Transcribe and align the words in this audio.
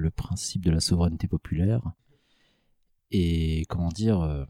le 0.00 0.10
principe 0.10 0.64
de 0.64 0.70
la 0.70 0.80
souveraineté 0.80 1.28
populaire. 1.28 1.92
Et 3.10 3.64
comment 3.68 3.90
dire, 3.90 4.46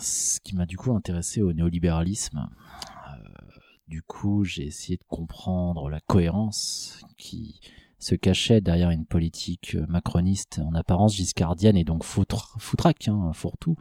ce 0.00 0.40
qui 0.40 0.56
m'a 0.56 0.66
du 0.66 0.76
coup 0.76 0.92
intéressé 0.94 1.42
au 1.42 1.52
néolibéralisme, 1.52 2.48
du 3.88 4.02
coup 4.02 4.44
j'ai 4.44 4.64
essayé 4.64 4.96
de 4.96 5.04
comprendre 5.06 5.90
la 5.90 6.00
cohérence 6.00 7.04
qui 7.18 7.60
se 7.98 8.14
cachait 8.14 8.60
derrière 8.60 8.90
une 8.90 9.06
politique 9.06 9.76
macroniste 9.88 10.60
en 10.64 10.74
apparence 10.74 11.16
giscardienne 11.16 11.76
et 11.76 11.84
donc 11.84 12.04
foutraque, 12.04 13.08
hein, 13.08 13.32
fourre-tout. 13.32 13.76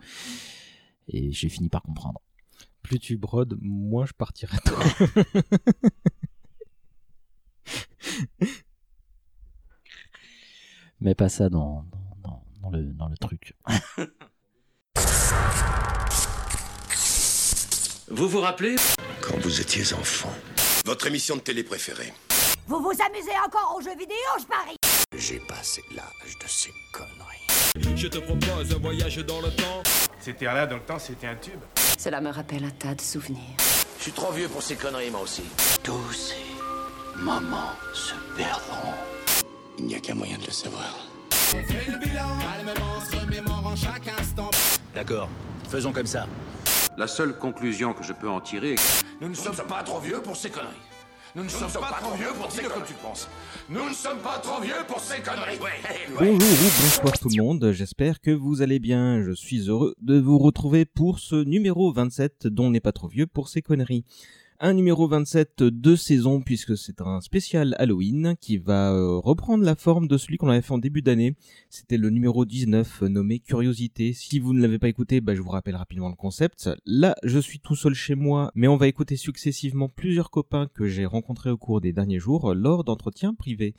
Et 1.07 1.31
j'ai 1.33 1.49
fini 1.49 1.69
par 1.69 1.81
comprendre. 1.81 2.21
Plus 2.81 2.99
tu 2.99 3.17
brodes, 3.17 3.57
moins 3.61 4.05
je 4.05 4.13
partirai. 4.13 4.57
Mais 11.03 11.15
pas 11.15 11.27
ça 11.27 11.49
dans, 11.49 11.85
dans, 12.23 12.69
le, 12.71 12.83
dans 12.93 13.09
le 13.09 13.17
truc. 13.17 13.55
Vous 18.09 18.29
vous 18.29 18.39
rappelez? 18.39 18.77
Quand 19.21 19.37
vous 19.39 19.59
étiez 19.59 19.93
enfant. 19.93 20.31
Votre 20.85 21.07
émission 21.07 21.35
de 21.35 21.41
télé 21.41 21.63
préférée. 21.63 22.13
Vous 22.67 22.79
vous 22.79 22.93
amusez 23.05 23.33
encore 23.45 23.75
aux 23.77 23.81
jeux 23.81 23.97
vidéo, 23.97 24.15
je 24.39 24.45
parie? 24.45 24.77
J'ai 25.17 25.39
passé 25.39 25.81
l'âge 25.93 26.37
de 26.39 26.47
ces 26.47 26.71
conneries. 26.93 27.97
Je 27.97 28.07
te 28.07 28.19
propose 28.19 28.73
un 28.73 28.79
voyage 28.79 29.17
dans 29.17 29.41
le 29.41 29.49
temps. 29.49 29.83
C'était 30.19 30.45
là 30.45 30.65
dans 30.67 30.77
le 30.77 30.83
temps, 30.83 30.99
c'était 30.99 31.27
un 31.27 31.35
tube. 31.35 31.59
Cela 31.97 32.21
me 32.21 32.29
rappelle 32.29 32.63
un 32.63 32.71
tas 32.71 32.95
de 32.95 33.01
souvenirs. 33.01 33.57
Je 33.97 34.03
suis 34.03 34.13
trop 34.13 34.31
vieux 34.31 34.47
pour 34.47 34.63
ces 34.63 34.77
conneries, 34.77 35.11
moi 35.11 35.21
aussi. 35.21 35.43
Tous 35.83 36.13
ces 36.13 36.35
moments 37.21 37.73
se 37.93 38.13
perdront. 38.37 38.93
Il 39.79 39.85
n'y 39.85 39.95
a 39.95 39.99
qu'un 39.99 40.15
moyen 40.15 40.37
de 40.37 40.45
le 40.45 40.51
savoir. 40.51 41.07
D'accord, 44.93 45.29
faisons 45.69 45.91
comme 45.91 46.05
ça. 46.05 46.27
La 46.97 47.07
seule 47.07 47.37
conclusion 47.37 47.93
que 47.93 48.03
je 48.03 48.13
peux 48.13 48.29
en 48.29 48.39
tirer 48.39 48.73
est 48.73 48.75
que 48.75 48.81
Nous 49.21 49.29
ne 49.29 49.33
sommes 49.33 49.55
pas 49.67 49.83
trop 49.83 49.99
vieux 49.99 50.21
pour 50.21 50.35
ces 50.35 50.49
conneries. 50.49 50.73
Nous 51.35 51.43
ne 51.43 51.49
sommes 51.49 51.71
pas 51.71 51.97
trop 51.99 52.15
vieux 52.15 52.31
pour 52.39 52.51
ces 52.51 52.61
conneries. 52.61 52.87
tu 52.87 52.93
penses. 52.93 53.27
Nous 53.67 53.89
ne 53.89 53.93
sommes 53.93 54.19
pas 54.19 54.37
trop 54.37 54.61
vieux 54.61 54.75
pour 54.87 54.99
ces 54.99 55.19
conneries. 55.21 55.57
Bonjour 56.19 56.35
ou 56.35 56.81
bonsoir 56.81 57.17
tout 57.17 57.29
le 57.29 57.41
monde, 57.41 57.71
j'espère 57.71 58.21
que 58.21 58.29
vous 58.29 58.61
allez 58.61 58.77
bien. 58.77 59.23
Je 59.23 59.31
suis 59.31 59.69
heureux 59.69 59.95
de 59.99 60.19
vous 60.19 60.37
retrouver 60.37 60.85
pour 60.85 61.17
ce 61.17 61.43
numéro 61.43 61.91
27 61.91 62.45
dont 62.45 62.65
on 62.65 62.69
n'est 62.69 62.79
pas 62.79 62.91
trop 62.91 63.07
vieux 63.07 63.25
pour 63.25 63.49
ces 63.49 63.63
conneries 63.63 64.05
un 64.63 64.73
numéro 64.73 65.09
27 65.09 65.61
de 65.61 65.95
saison 65.97 66.39
puisque 66.39 66.77
c'est 66.77 67.01
un 67.01 67.19
spécial 67.19 67.75
Halloween 67.79 68.35
qui 68.39 68.57
va 68.57 68.93
euh, 68.93 69.17
reprendre 69.17 69.65
la 69.65 69.75
forme 69.75 70.07
de 70.07 70.17
celui 70.17 70.37
qu'on 70.37 70.47
avait 70.47 70.61
fait 70.61 70.71
en 70.71 70.77
début 70.77 71.01
d'année. 71.01 71.35
C'était 71.69 71.97
le 71.97 72.09
numéro 72.09 72.45
19 72.45 73.01
nommé 73.01 73.39
Curiosité. 73.39 74.13
Si 74.13 74.39
vous 74.39 74.53
ne 74.53 74.61
l'avez 74.61 74.79
pas 74.79 74.87
écouté, 74.87 75.19
bah, 75.19 75.35
je 75.35 75.41
vous 75.41 75.49
rappelle 75.49 75.75
rapidement 75.75 76.07
le 76.07 76.15
concept. 76.15 76.69
Là, 76.85 77.13
je 77.23 77.39
suis 77.39 77.59
tout 77.59 77.75
seul 77.75 77.93
chez 77.93 78.15
moi, 78.15 78.51
mais 78.55 78.69
on 78.69 78.77
va 78.77 78.87
écouter 78.87 79.17
successivement 79.17 79.89
plusieurs 79.89 80.31
copains 80.31 80.69
que 80.73 80.87
j'ai 80.87 81.05
rencontrés 81.05 81.49
au 81.49 81.57
cours 81.57 81.81
des 81.81 81.91
derniers 81.91 82.19
jours 82.19 82.53
lors 82.53 82.85
d'entretiens 82.85 83.33
privés. 83.33 83.75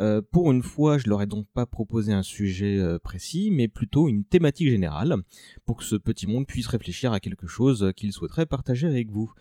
Euh, 0.00 0.20
pour 0.30 0.52
une 0.52 0.62
fois, 0.62 0.98
je 0.98 1.08
leur 1.08 1.22
ai 1.22 1.26
donc 1.26 1.46
pas 1.54 1.64
proposé 1.64 2.12
un 2.12 2.22
sujet 2.22 2.78
euh, 2.78 2.98
précis, 2.98 3.50
mais 3.50 3.68
plutôt 3.68 4.06
une 4.06 4.24
thématique 4.24 4.68
générale, 4.68 5.16
pour 5.64 5.78
que 5.78 5.84
ce 5.84 5.96
petit 5.96 6.26
monde 6.26 6.46
puisse 6.46 6.66
réfléchir 6.66 7.12
à 7.12 7.20
quelque 7.20 7.46
chose 7.46 7.92
qu'il 7.96 8.12
souhaiterait 8.12 8.46
partager 8.46 8.86
avec 8.86 9.10
vous. 9.10 9.32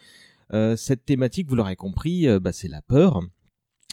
Euh, 0.54 0.76
cette 0.76 1.06
thématique, 1.06 1.48
vous 1.48 1.56
l'aurez 1.56 1.76
compris, 1.76 2.28
euh, 2.28 2.40
bah, 2.40 2.52
c'est 2.52 2.68
la 2.68 2.82
peur. 2.82 3.22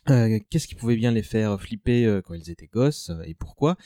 Euh, 0.08 0.38
qu'est-ce 0.50 0.68
qui 0.68 0.76
pouvait 0.76 0.96
bien 0.96 1.10
les 1.10 1.22
faire 1.22 1.60
flipper 1.60 2.20
quand 2.24 2.34
ils 2.34 2.48
étaient 2.50 2.68
gosses 2.68 3.10
et 3.24 3.34
pourquoi? 3.34 3.76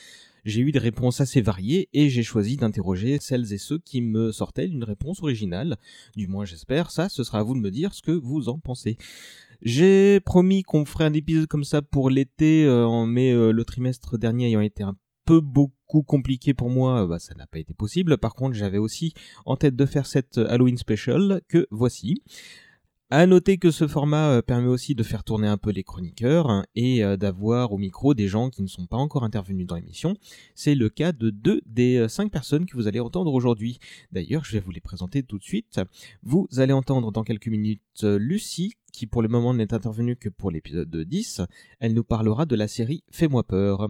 J'ai 0.45 0.61
eu 0.61 0.71
des 0.71 0.79
réponses 0.79 1.19
assez 1.19 1.41
variées 1.41 1.89
et 1.93 2.09
j'ai 2.09 2.21
choisi 2.21 2.57
d'interroger 2.57 3.17
celles 3.19 3.51
et 3.53 3.57
ceux 3.57 3.79
qui 3.79 4.01
me 4.01 4.31
sortaient 4.31 4.67
d'une 4.67 4.83
réponse 4.83 5.21
originale. 5.23 5.77
Du 6.15 6.27
moins 6.27 6.45
j'espère, 6.45 6.91
ça 6.91 7.09
ce 7.09 7.23
sera 7.23 7.39
à 7.39 7.43
vous 7.43 7.55
de 7.55 7.59
me 7.59 7.71
dire 7.71 7.95
ce 7.95 8.03
que 8.03 8.11
vous 8.11 8.49
en 8.49 8.59
pensez. 8.59 8.97
J'ai 9.63 10.19
promis 10.19 10.61
qu'on 10.61 10.85
ferait 10.85 11.05
un 11.05 11.13
épisode 11.13 11.47
comme 11.47 11.63
ça 11.63 11.81
pour 11.81 12.11
l'été, 12.11 12.65
mais 13.07 13.33
le 13.33 13.65
trimestre 13.65 14.19
dernier 14.19 14.45
ayant 14.45 14.61
été 14.61 14.83
un 14.83 14.95
beaucoup 15.39 16.03
compliqué 16.03 16.53
pour 16.53 16.69
moi, 16.69 17.07
bah, 17.07 17.19
ça 17.19 17.33
n'a 17.35 17.47
pas 17.47 17.59
été 17.59 17.73
possible. 17.73 18.17
Par 18.17 18.35
contre, 18.35 18.55
j'avais 18.55 18.77
aussi 18.77 19.13
en 19.45 19.55
tête 19.55 19.75
de 19.75 19.85
faire 19.85 20.05
cette 20.05 20.37
Halloween 20.37 20.77
special 20.77 21.41
que 21.47 21.67
voici. 21.71 22.21
À 23.13 23.25
noter 23.25 23.57
que 23.57 23.71
ce 23.71 23.89
format 23.89 24.37
euh, 24.37 24.41
permet 24.41 24.69
aussi 24.69 24.95
de 24.95 25.03
faire 25.03 25.25
tourner 25.25 25.49
un 25.49 25.57
peu 25.57 25.71
les 25.71 25.83
chroniqueurs 25.83 26.49
hein, 26.49 26.63
et 26.75 27.03
euh, 27.03 27.17
d'avoir 27.17 27.73
au 27.73 27.77
micro 27.77 28.13
des 28.13 28.29
gens 28.29 28.49
qui 28.49 28.61
ne 28.61 28.67
sont 28.67 28.85
pas 28.85 28.95
encore 28.95 29.25
intervenus 29.25 29.67
dans 29.67 29.75
l'émission. 29.75 30.15
C'est 30.55 30.75
le 30.75 30.87
cas 30.87 31.11
de 31.11 31.29
deux 31.29 31.61
des 31.65 31.97
euh, 31.97 32.07
cinq 32.07 32.31
personnes 32.31 32.65
que 32.65 32.77
vous 32.77 32.87
allez 32.87 33.01
entendre 33.01 33.33
aujourd'hui. 33.33 33.79
D'ailleurs, 34.13 34.45
je 34.45 34.53
vais 34.53 34.61
vous 34.61 34.71
les 34.71 34.79
présenter 34.79 35.23
tout 35.23 35.37
de 35.37 35.43
suite. 35.43 35.81
Vous 36.23 36.47
allez 36.55 36.71
entendre 36.71 37.11
dans 37.11 37.25
quelques 37.25 37.49
minutes 37.49 37.81
Lucie 38.01 38.75
qui 38.91 39.07
pour 39.07 39.21
le 39.21 39.27
moment 39.27 39.53
n'est 39.53 39.73
intervenue 39.73 40.15
que 40.15 40.29
pour 40.29 40.51
l'épisode 40.51 40.95
10. 40.95 41.41
Elle 41.79 41.93
nous 41.93 42.03
parlera 42.03 42.45
de 42.45 42.55
la 42.55 42.67
série 42.67 43.03
Fais-moi 43.11 43.43
peur. 43.43 43.89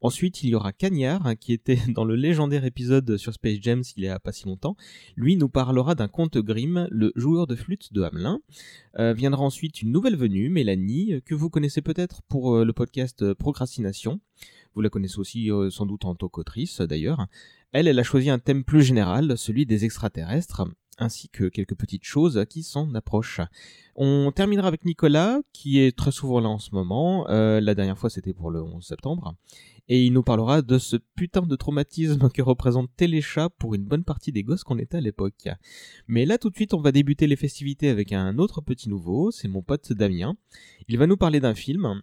Ensuite, 0.00 0.42
il 0.42 0.50
y 0.50 0.54
aura 0.54 0.72
Cagnard, 0.72 1.34
qui 1.38 1.52
était 1.52 1.78
dans 1.88 2.04
le 2.04 2.16
légendaire 2.16 2.64
épisode 2.64 3.16
sur 3.16 3.32
Space 3.32 3.58
Jam 3.60 3.82
il 3.96 4.04
y 4.04 4.08
a 4.08 4.18
pas 4.18 4.32
si 4.32 4.46
longtemps. 4.46 4.76
Lui 5.16 5.36
nous 5.36 5.48
parlera 5.48 5.94
d'un 5.94 6.08
conte 6.08 6.38
Grimm, 6.38 6.88
le 6.90 7.12
joueur 7.16 7.46
de 7.46 7.54
flûte 7.54 7.92
de 7.92 8.02
Hamelin. 8.02 8.40
Euh, 8.98 9.12
viendra 9.12 9.42
ensuite 9.42 9.82
une 9.82 9.92
nouvelle 9.92 10.16
venue, 10.16 10.48
Mélanie, 10.48 11.22
que 11.24 11.34
vous 11.34 11.50
connaissez 11.50 11.82
peut-être 11.82 12.22
pour 12.22 12.56
euh, 12.56 12.64
le 12.64 12.72
podcast 12.72 13.32
Procrastination. 13.34 14.20
Vous 14.74 14.80
la 14.80 14.88
connaissez 14.88 15.18
aussi 15.18 15.50
euh, 15.50 15.70
sans 15.70 15.86
doute 15.86 16.04
en 16.04 16.14
tant 16.14 16.28
qu'autrice 16.28 16.80
d'ailleurs. 16.80 17.26
Elle, 17.72 17.88
elle 17.88 17.98
a 17.98 18.02
choisi 18.02 18.28
un 18.30 18.38
thème 18.38 18.64
plus 18.64 18.82
général, 18.82 19.38
celui 19.38 19.66
des 19.66 19.84
extraterrestres 19.84 20.64
ainsi 21.02 21.28
que 21.28 21.48
quelques 21.48 21.74
petites 21.74 22.04
choses 22.04 22.44
qui 22.48 22.62
s'en 22.62 22.94
approchent. 22.94 23.40
On 23.94 24.32
terminera 24.34 24.68
avec 24.68 24.84
Nicolas, 24.84 25.40
qui 25.52 25.80
est 25.80 25.96
très 25.96 26.12
souvent 26.12 26.40
là 26.40 26.48
en 26.48 26.58
ce 26.58 26.70
moment. 26.72 27.28
Euh, 27.28 27.60
la 27.60 27.74
dernière 27.74 27.98
fois, 27.98 28.08
c'était 28.08 28.32
pour 28.32 28.50
le 28.50 28.62
11 28.62 28.84
septembre. 28.84 29.34
Et 29.88 30.04
il 30.04 30.12
nous 30.12 30.22
parlera 30.22 30.62
de 30.62 30.78
ce 30.78 30.96
putain 31.16 31.42
de 31.42 31.56
traumatisme 31.56 32.30
que 32.30 32.40
représente 32.40 32.88
Téléchat 32.96 33.50
pour 33.50 33.74
une 33.74 33.84
bonne 33.84 34.04
partie 34.04 34.32
des 34.32 34.44
gosses 34.44 34.64
qu'on 34.64 34.78
était 34.78 34.96
à 34.96 35.00
l'époque. 35.00 35.48
Mais 36.06 36.24
là, 36.24 36.38
tout 36.38 36.50
de 36.50 36.54
suite, 36.54 36.72
on 36.72 36.80
va 36.80 36.92
débuter 36.92 37.26
les 37.26 37.36
festivités 37.36 37.88
avec 37.88 38.12
un 38.12 38.38
autre 38.38 38.60
petit 38.60 38.88
nouveau. 38.88 39.30
C'est 39.30 39.48
mon 39.48 39.62
pote 39.62 39.92
Damien. 39.92 40.34
Il 40.88 40.98
va 40.98 41.06
nous 41.06 41.16
parler 41.16 41.40
d'un 41.40 41.54
film 41.54 42.00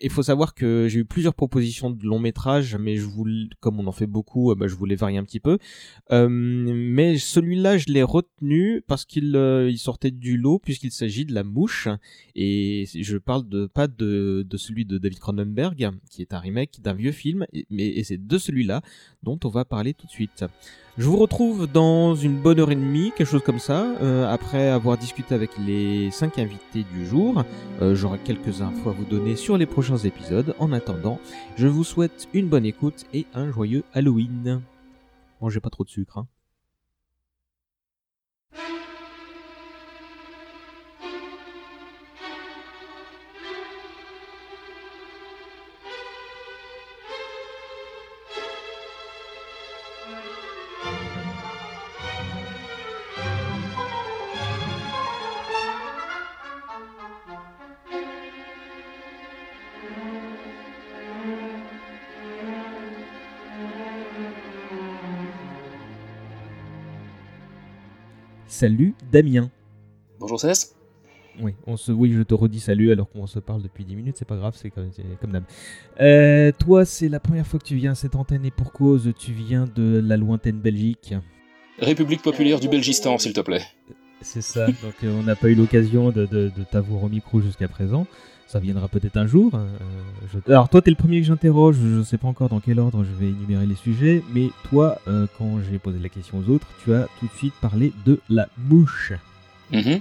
il 0.00 0.10
faut 0.10 0.22
savoir 0.22 0.54
que 0.54 0.88
j'ai 0.88 1.00
eu 1.00 1.04
plusieurs 1.04 1.34
propositions 1.34 1.90
de 1.90 2.04
long 2.04 2.18
métrage, 2.18 2.76
mais 2.76 2.96
comme 3.60 3.78
on 3.78 3.86
en 3.86 3.92
fait 3.92 4.06
beaucoup, 4.06 4.50
euh, 4.50 4.54
bah, 4.54 4.66
je 4.66 4.74
voulais 4.74 4.96
varier 4.96 5.18
un 5.18 5.24
petit 5.24 5.40
peu. 5.40 5.58
Euh, 6.10 6.28
mais 6.28 7.18
celui-là, 7.18 7.78
je 7.78 7.86
l'ai 7.88 8.02
retenu 8.02 8.82
parce 8.86 9.04
qu'il 9.04 9.36
euh, 9.36 9.74
sortait 9.76 10.10
du 10.10 10.36
lot 10.36 10.58
puisqu'il 10.58 10.90
s'agit 10.90 11.24
de 11.24 11.32
La 11.32 11.44
Mouche. 11.44 11.88
Et 12.34 12.86
je 12.92 13.16
parle 13.18 13.48
de 13.48 13.66
pas 13.66 13.86
de, 13.86 14.44
de 14.48 14.56
celui 14.56 14.84
de 14.84 14.98
David 14.98 15.18
Cronenberg, 15.20 15.90
qui 16.10 16.22
est 16.22 16.34
un 16.34 16.38
remake 16.38 16.80
d'un 16.80 16.94
vieux 16.94 17.12
film, 17.12 17.46
mais 17.70 17.88
et 17.88 18.04
c'est 18.04 18.26
de 18.26 18.38
celui-là 18.38 18.82
dont 19.22 19.38
on 19.44 19.48
va 19.48 19.64
parler 19.64 19.94
tout 19.94 20.06
de 20.06 20.10
suite. 20.10 20.44
Je 20.96 21.08
vous 21.08 21.16
retrouve 21.16 21.66
dans 21.66 22.14
une 22.14 22.40
bonne 22.40 22.60
heure 22.60 22.70
et 22.70 22.76
demie, 22.76 23.12
quelque 23.16 23.26
chose 23.26 23.42
comme 23.42 23.58
ça, 23.58 23.84
euh, 24.00 24.32
après 24.32 24.68
avoir 24.68 24.96
discuté 24.96 25.34
avec 25.34 25.50
les 25.58 26.12
cinq 26.12 26.38
invités 26.38 26.84
du 26.94 27.04
jour. 27.04 27.42
Euh, 27.82 27.96
J'aurai 27.96 28.20
quelques 28.20 28.62
infos 28.62 28.90
à 28.90 28.92
vous 28.92 29.04
donner 29.04 29.34
sur 29.34 29.58
les 29.58 29.66
prochains 29.66 29.96
épisodes. 29.96 30.54
En 30.60 30.70
attendant, 30.70 31.18
je 31.56 31.66
vous 31.66 31.82
souhaite 31.82 32.28
une 32.32 32.46
bonne 32.46 32.64
écoute 32.64 33.06
et 33.12 33.26
un 33.34 33.50
joyeux 33.50 33.82
Halloween. 33.92 34.62
Mangez 35.40 35.58
pas 35.58 35.70
trop 35.70 35.82
de 35.82 35.88
sucre. 35.90 36.18
Hein. 36.18 36.28
Salut 68.56 68.94
Damien. 69.10 69.50
Bonjour 70.20 70.38
Céleste. 70.38 70.76
Oui, 71.40 71.54
on 71.66 71.76
se, 71.76 71.90
oui, 71.90 72.12
je 72.12 72.22
te 72.22 72.34
redis 72.34 72.60
salut 72.60 72.92
alors 72.92 73.10
qu'on 73.10 73.26
se 73.26 73.40
parle 73.40 73.62
depuis 73.62 73.84
10 73.84 73.96
minutes, 73.96 74.16
c'est 74.16 74.28
pas 74.28 74.36
grave, 74.36 74.54
c'est 74.56 74.70
comme, 74.70 74.90
comme 75.20 75.32
d'hab. 75.32 75.42
Euh, 76.00 76.52
toi, 76.56 76.84
c'est 76.84 77.08
la 77.08 77.18
première 77.18 77.48
fois 77.48 77.58
que 77.58 77.64
tu 77.64 77.74
viens 77.74 77.90
à 77.90 77.94
cette 77.96 78.14
antenne 78.14 78.44
et 78.44 78.52
pour 78.52 78.70
cause, 78.70 79.12
tu 79.18 79.32
viens 79.32 79.66
de 79.74 80.00
la 80.00 80.16
lointaine 80.16 80.60
Belgique. 80.60 81.14
République 81.80 82.22
populaire 82.22 82.60
du 82.60 82.68
Belgistan, 82.68 83.18
s'il 83.18 83.32
te 83.32 83.40
plaît. 83.40 83.62
C'est 84.20 84.40
ça, 84.40 84.66
donc 84.68 84.94
euh, 85.02 85.18
on 85.18 85.24
n'a 85.24 85.34
pas 85.34 85.48
eu 85.48 85.56
l'occasion 85.56 86.12
de, 86.12 86.24
de, 86.24 86.52
t'avoir 86.70 87.02
au 87.02 87.08
micro 87.08 87.40
jusqu'à 87.40 87.66
présent. 87.66 88.06
Ça 88.46 88.60
viendra 88.60 88.88
peut-être 88.88 89.16
un 89.16 89.26
jour. 89.26 89.54
Hein, 89.54 89.66
euh, 90.34 90.52
Alors 90.52 90.68
toi, 90.68 90.82
t'es 90.82 90.90
le 90.90 90.96
premier 90.96 91.20
que 91.20 91.26
j'interroge. 91.26 91.76
Je 91.76 92.02
sais 92.02 92.18
pas 92.18 92.28
encore 92.28 92.48
dans 92.48 92.60
quel 92.60 92.78
ordre 92.78 93.04
je 93.04 93.12
vais 93.18 93.30
énumérer 93.30 93.66
les 93.66 93.74
sujets, 93.74 94.22
mais 94.32 94.50
toi, 94.68 95.00
euh, 95.08 95.26
quand 95.38 95.58
j'ai 95.68 95.78
posé 95.78 95.98
la 95.98 96.08
question 96.08 96.38
aux 96.38 96.50
autres, 96.50 96.66
tu 96.84 96.94
as 96.94 97.08
tout 97.18 97.26
de 97.26 97.36
suite 97.36 97.54
parlé 97.60 97.92
de 98.04 98.20
la 98.28 98.48
mouche. 98.56 99.12
Mhm. 99.72 100.00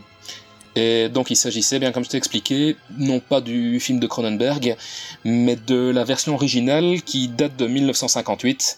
Et 0.75 1.10
donc 1.10 1.30
il 1.30 1.36
s'agissait, 1.36 1.80
bien 1.80 1.92
comme 1.92 2.04
je 2.04 2.10
t'ai 2.10 2.18
expliqué, 2.18 2.75
non 2.98 3.19
pas 3.19 3.42
du 3.42 3.80
film 3.80 4.00
de 4.00 4.07
Cronenberg, 4.07 4.75
mais 5.24 5.56
de 5.56 5.92
la 5.92 6.04
version 6.04 6.34
originale 6.34 7.04
qui 7.04 7.28
date 7.28 7.56
de 7.57 7.68
1958 7.68 8.78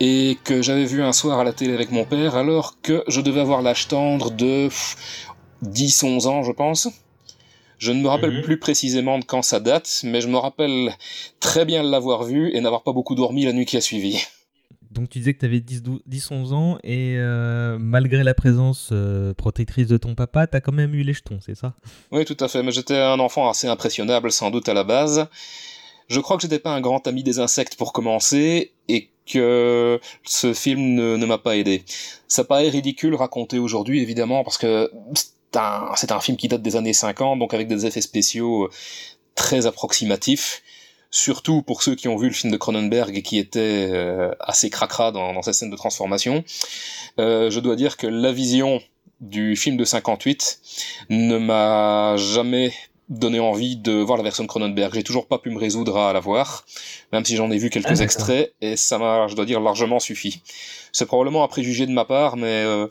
et 0.00 0.38
que 0.44 0.62
j'avais 0.62 0.86
vu 0.86 1.02
un 1.02 1.12
soir 1.12 1.38
à 1.38 1.44
la 1.44 1.52
télé 1.52 1.74
avec 1.74 1.90
mon 1.90 2.04
père 2.04 2.36
alors 2.36 2.80
que 2.80 3.04
je 3.08 3.20
devais 3.20 3.40
avoir 3.40 3.60
l'âge 3.60 3.88
tendre 3.88 4.30
de 4.30 4.68
pff, 4.68 4.96
10-11 5.64 6.26
ans 6.26 6.42
je 6.42 6.52
pense. 6.52 6.88
Je 7.78 7.92
ne 7.92 8.00
me 8.02 8.08
rappelle 8.08 8.30
Mhm. 8.32 8.42
plus 8.42 8.58
précisément 8.58 9.18
de 9.18 9.24
quand 9.24 9.42
ça 9.42 9.60
date, 9.60 10.00
mais 10.04 10.20
je 10.20 10.28
me 10.28 10.36
rappelle 10.38 10.94
très 11.40 11.64
bien 11.64 11.82
l'avoir 11.82 12.24
vu 12.24 12.50
et 12.54 12.60
n'avoir 12.60 12.82
pas 12.82 12.92
beaucoup 12.92 13.14
dormi 13.14 13.44
la 13.44 13.52
nuit 13.52 13.66
qui 13.66 13.76
a 13.76 13.80
suivi. 13.80 14.24
Donc 14.90 15.10
tu 15.10 15.18
disais 15.18 15.34
que 15.34 15.40
tu 15.40 15.44
avais 15.44 15.60
10-11 15.60 16.54
ans 16.54 16.78
et 16.82 17.16
euh, 17.18 17.76
malgré 17.78 18.24
la 18.24 18.32
présence 18.32 18.88
euh, 18.92 19.34
protectrice 19.34 19.88
de 19.88 19.98
ton 19.98 20.14
papa, 20.14 20.46
t'as 20.46 20.60
quand 20.60 20.72
même 20.72 20.94
eu 20.94 21.02
les 21.02 21.12
jetons, 21.12 21.38
c'est 21.44 21.54
ça? 21.54 21.74
Oui, 22.12 22.24
tout 22.24 22.36
à 22.40 22.48
fait, 22.48 22.62
mais 22.62 22.72
j'étais 22.72 22.96
un 22.96 23.18
enfant 23.20 23.46
assez 23.50 23.66
impressionnable 23.66 24.32
sans 24.32 24.50
doute 24.50 24.70
à 24.70 24.74
la 24.74 24.84
base. 24.84 25.26
Je 26.08 26.18
crois 26.20 26.36
que 26.36 26.42
j'étais 26.42 26.60
pas 26.60 26.70
un 26.70 26.80
grand 26.80 27.06
ami 27.08 27.22
des 27.22 27.40
insectes 27.40 27.76
pour 27.76 27.92
commencer 27.92 28.72
et 28.88 29.10
que 29.30 30.00
ce 30.24 30.54
film 30.54 30.94
ne, 30.94 31.16
ne 31.16 31.26
m'a 31.26 31.36
pas 31.38 31.56
aidé. 31.56 31.82
Ça 32.28 32.44
paraît 32.44 32.68
ridicule 32.70 33.14
raconté 33.16 33.58
aujourd'hui 33.58 34.00
évidemment 34.00 34.44
parce 34.44 34.56
que 34.56 34.90
un, 35.56 35.90
c'est 35.96 36.12
un 36.12 36.20
film 36.20 36.36
qui 36.36 36.48
date 36.48 36.62
des 36.62 36.76
années 36.76 36.92
50 36.92 37.38
donc 37.38 37.54
avec 37.54 37.68
des 37.68 37.86
effets 37.86 38.00
spéciaux 38.00 38.64
euh, 38.64 38.70
très 39.34 39.66
approximatifs. 39.66 40.62
Surtout 41.10 41.62
pour 41.62 41.82
ceux 41.82 41.94
qui 41.94 42.08
ont 42.08 42.16
vu 42.16 42.28
le 42.28 42.34
film 42.34 42.52
de 42.52 42.56
Cronenberg 42.56 43.16
et 43.16 43.22
qui 43.22 43.38
était 43.38 43.88
euh, 43.90 44.32
assez 44.40 44.70
cracra 44.70 45.12
dans, 45.12 45.32
dans 45.32 45.42
cette 45.42 45.54
scène 45.54 45.70
de 45.70 45.76
transformation. 45.76 46.44
Euh, 47.18 47.48
je 47.48 47.60
dois 47.60 47.76
dire 47.76 47.96
que 47.96 48.06
la 48.06 48.32
vision 48.32 48.82
du 49.20 49.56
film 49.56 49.76
de 49.76 49.84
58 49.84 50.60
ne 51.08 51.38
m'a 51.38 52.16
jamais 52.16 52.74
donné 53.08 53.38
envie 53.38 53.76
de 53.76 53.92
voir 53.92 54.18
la 54.18 54.24
version 54.24 54.42
de 54.42 54.48
Cronenberg. 54.48 54.92
J'ai 54.94 55.04
toujours 55.04 55.26
pas 55.28 55.38
pu 55.38 55.50
me 55.50 55.58
résoudre 55.58 55.96
à 55.96 56.12
la 56.12 56.20
voir, 56.20 56.64
même 57.12 57.24
si 57.24 57.36
j'en 57.36 57.50
ai 57.50 57.58
vu 57.58 57.70
quelques 57.70 58.00
Ah, 58.00 58.04
extraits, 58.04 58.52
et 58.60 58.76
ça 58.76 58.98
m'a, 58.98 59.28
je 59.28 59.36
dois 59.36 59.44
dire, 59.44 59.60
largement 59.60 60.00
suffi. 60.00 60.42
C'est 60.92 61.06
probablement 61.06 61.44
un 61.44 61.48
préjugé 61.48 61.86
de 61.86 61.92
ma 61.92 62.04
part, 62.04 62.36
mais 62.36 62.64
euh, 62.64 62.88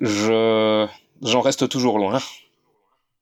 je 0.00 0.86
j'en 1.22 1.40
reste 1.40 1.68
toujours 1.68 1.98
loin. 1.98 2.20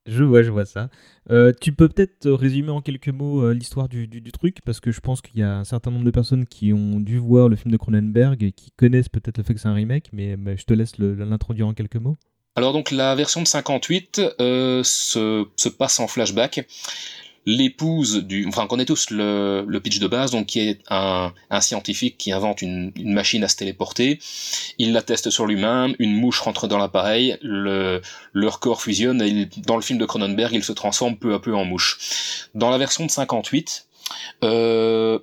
Je 0.05 0.23
vois, 0.25 0.43
je 0.43 0.51
vois 0.51 0.65
ça. 0.65 0.89
Euh, 1.31 1.53
tu 1.61 1.71
peux 1.71 1.87
peut-être 1.87 2.29
résumer 2.29 2.71
en 2.71 2.81
quelques 2.81 3.07
mots 3.07 3.41
euh, 3.41 3.53
l'histoire 3.53 3.87
du, 3.87 4.05
du- 4.07 4.19
du 4.19 4.31
truc, 4.33 4.57
parce 4.65 4.81
que 4.81 4.91
je 4.91 4.99
pense 4.99 5.21
qu'il 5.21 5.39
y 5.39 5.43
a 5.43 5.55
un 5.55 5.63
certain 5.63 5.91
nombre 5.91 6.03
de 6.03 6.11
personnes 6.11 6.45
qui 6.45 6.73
ont 6.73 6.99
dû 6.99 7.17
voir 7.19 7.47
le 7.47 7.55
film 7.55 7.71
de 7.71 7.77
Cronenberg 7.77 8.43
et 8.43 8.51
qui 8.51 8.71
connaissent 8.71 9.07
peut-être 9.07 9.37
le 9.37 9.43
fait 9.45 9.53
que 9.53 9.61
c'est 9.61 9.69
un 9.69 9.73
remake, 9.73 10.09
mais, 10.11 10.35
mais 10.35 10.57
je 10.57 10.65
te 10.65 10.73
laisse 10.73 10.97
l'introduire 10.97 11.67
en 11.67 11.73
quelques 11.73 11.95
mots. 11.95 12.17
Alors 12.57 12.73
donc 12.73 12.91
la 12.91 13.15
version 13.15 13.41
de 13.41 13.47
58 13.47 14.21
euh, 14.41 14.83
se, 14.83 15.45
se 15.55 15.69
passe 15.69 15.99
en 16.01 16.07
flashback. 16.07 16.67
L'épouse 17.45 18.23
du, 18.23 18.45
enfin 18.47 18.63
on 18.63 18.67
connaît 18.67 18.85
tous 18.85 19.09
le, 19.09 19.65
le 19.67 19.79
pitch 19.81 19.99
de 19.99 20.07
base, 20.07 20.31
donc 20.31 20.45
qui 20.45 20.61
est 20.61 20.79
un, 20.89 21.33
un 21.49 21.61
scientifique 21.61 22.17
qui 22.17 22.31
invente 22.31 22.61
une, 22.61 22.91
une 22.95 23.13
machine 23.13 23.43
à 23.43 23.49
se 23.49 23.57
téléporter. 23.57 24.19
Il 24.77 24.93
la 24.93 25.01
teste 25.01 25.29
sur 25.29 25.45
lui-même, 25.45 25.93
une 25.99 26.15
mouche 26.15 26.39
rentre 26.39 26.67
dans 26.67 26.77
l'appareil, 26.77 27.37
le, 27.41 28.01
leur 28.31 28.59
corps 28.61 28.81
fusionne 28.81 29.21
et 29.21 29.27
il- 29.27 29.49
dans 29.65 29.75
le 29.75 29.81
film 29.81 29.99
de 29.99 30.05
Cronenberg, 30.05 30.53
il 30.53 30.63
se 30.63 30.71
transforme 30.71 31.17
peu 31.17 31.33
à 31.33 31.39
peu 31.39 31.53
en 31.53 31.65
mouche. 31.65 32.47
Dans 32.55 32.69
la 32.69 32.77
version 32.77 33.05
de 33.05 33.11
58, 33.11 33.87
euh, 34.45 35.19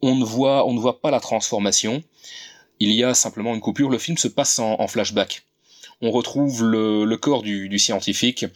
on 0.00 0.14
ne 0.14 0.24
voit 0.24 0.66
on 0.66 0.72
ne 0.72 0.80
voit 0.80 1.00
pas 1.02 1.10
la 1.10 1.20
transformation. 1.20 2.02
Il 2.80 2.92
y 2.92 3.04
a 3.04 3.12
simplement 3.12 3.54
une 3.54 3.60
coupure. 3.60 3.90
Le 3.90 3.98
film 3.98 4.16
se 4.16 4.28
passe 4.28 4.58
en- 4.58 4.76
en 4.80 4.86
flashback 4.88 5.42
on 6.00 6.12
retrouve 6.12 6.62
le, 6.62 7.04
le 7.04 7.16
corps 7.16 7.42
du, 7.42 7.68
du 7.68 7.80
scientifique 7.80 8.46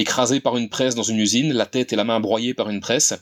écrasé 0.00 0.40
par 0.40 0.56
une 0.56 0.68
presse 0.68 0.94
dans 0.94 1.02
une 1.02 1.18
usine, 1.18 1.52
la 1.52 1.66
tête 1.66 1.92
et 1.92 1.96
la 1.96 2.04
main 2.04 2.20
broyées 2.20 2.54
par 2.54 2.68
une 2.68 2.80
presse, 2.80 3.14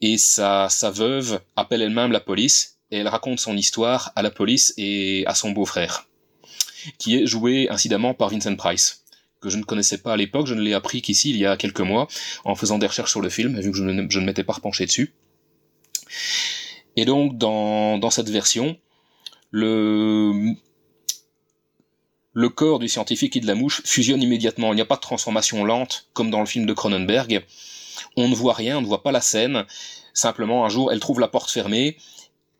et 0.00 0.18
sa, 0.18 0.68
sa 0.68 0.90
veuve 0.90 1.40
appelle 1.56 1.82
elle-même 1.82 2.12
la 2.12 2.20
police, 2.20 2.78
et 2.90 2.98
elle 2.98 3.08
raconte 3.08 3.40
son 3.40 3.56
histoire 3.56 4.12
à 4.16 4.22
la 4.22 4.30
police 4.30 4.74
et 4.76 5.24
à 5.26 5.34
son 5.34 5.52
beau-frère, 5.52 6.08
qui 6.98 7.16
est 7.16 7.26
joué 7.26 7.68
incidemment 7.70 8.14
par 8.14 8.28
Vincent 8.28 8.54
Price, 8.56 9.04
que 9.40 9.48
je 9.48 9.56
ne 9.56 9.62
connaissais 9.62 9.98
pas 9.98 10.12
à 10.12 10.16
l'époque, 10.16 10.46
je 10.46 10.54
ne 10.54 10.60
l'ai 10.60 10.74
appris 10.74 11.02
qu'ici 11.02 11.30
il 11.30 11.36
y 11.36 11.46
a 11.46 11.56
quelques 11.56 11.80
mois, 11.80 12.08
en 12.44 12.54
faisant 12.54 12.78
des 12.78 12.86
recherches 12.86 13.10
sur 13.10 13.20
le 13.20 13.30
film, 13.30 13.58
vu 13.58 13.70
que 13.70 13.76
je 13.76 13.84
ne, 13.84 14.10
je 14.10 14.20
ne 14.20 14.26
m'étais 14.26 14.44
pas 14.44 14.52
repenché 14.54 14.86
dessus. 14.86 15.14
Et 16.96 17.04
donc, 17.06 17.38
dans, 17.38 17.96
dans 17.98 18.10
cette 18.10 18.28
version, 18.28 18.76
le, 19.50 20.54
le 22.34 22.48
corps 22.48 22.78
du 22.78 22.88
scientifique 22.88 23.36
et 23.36 23.40
de 23.40 23.46
la 23.46 23.54
mouche 23.54 23.82
fusionnent 23.84 24.22
immédiatement. 24.22 24.72
Il 24.72 24.76
n'y 24.76 24.82
a 24.82 24.86
pas 24.86 24.96
de 24.96 25.00
transformation 25.00 25.64
lente 25.64 26.06
comme 26.12 26.30
dans 26.30 26.40
le 26.40 26.46
film 26.46 26.66
de 26.66 26.72
Cronenberg. 26.72 27.44
On 28.16 28.28
ne 28.28 28.34
voit 28.34 28.54
rien, 28.54 28.78
on 28.78 28.82
ne 28.82 28.86
voit 28.86 29.02
pas 29.02 29.12
la 29.12 29.20
scène. 29.20 29.64
Simplement, 30.14 30.64
un 30.64 30.68
jour, 30.68 30.92
elle 30.92 31.00
trouve 31.00 31.20
la 31.20 31.28
porte 31.28 31.50
fermée 31.50 31.96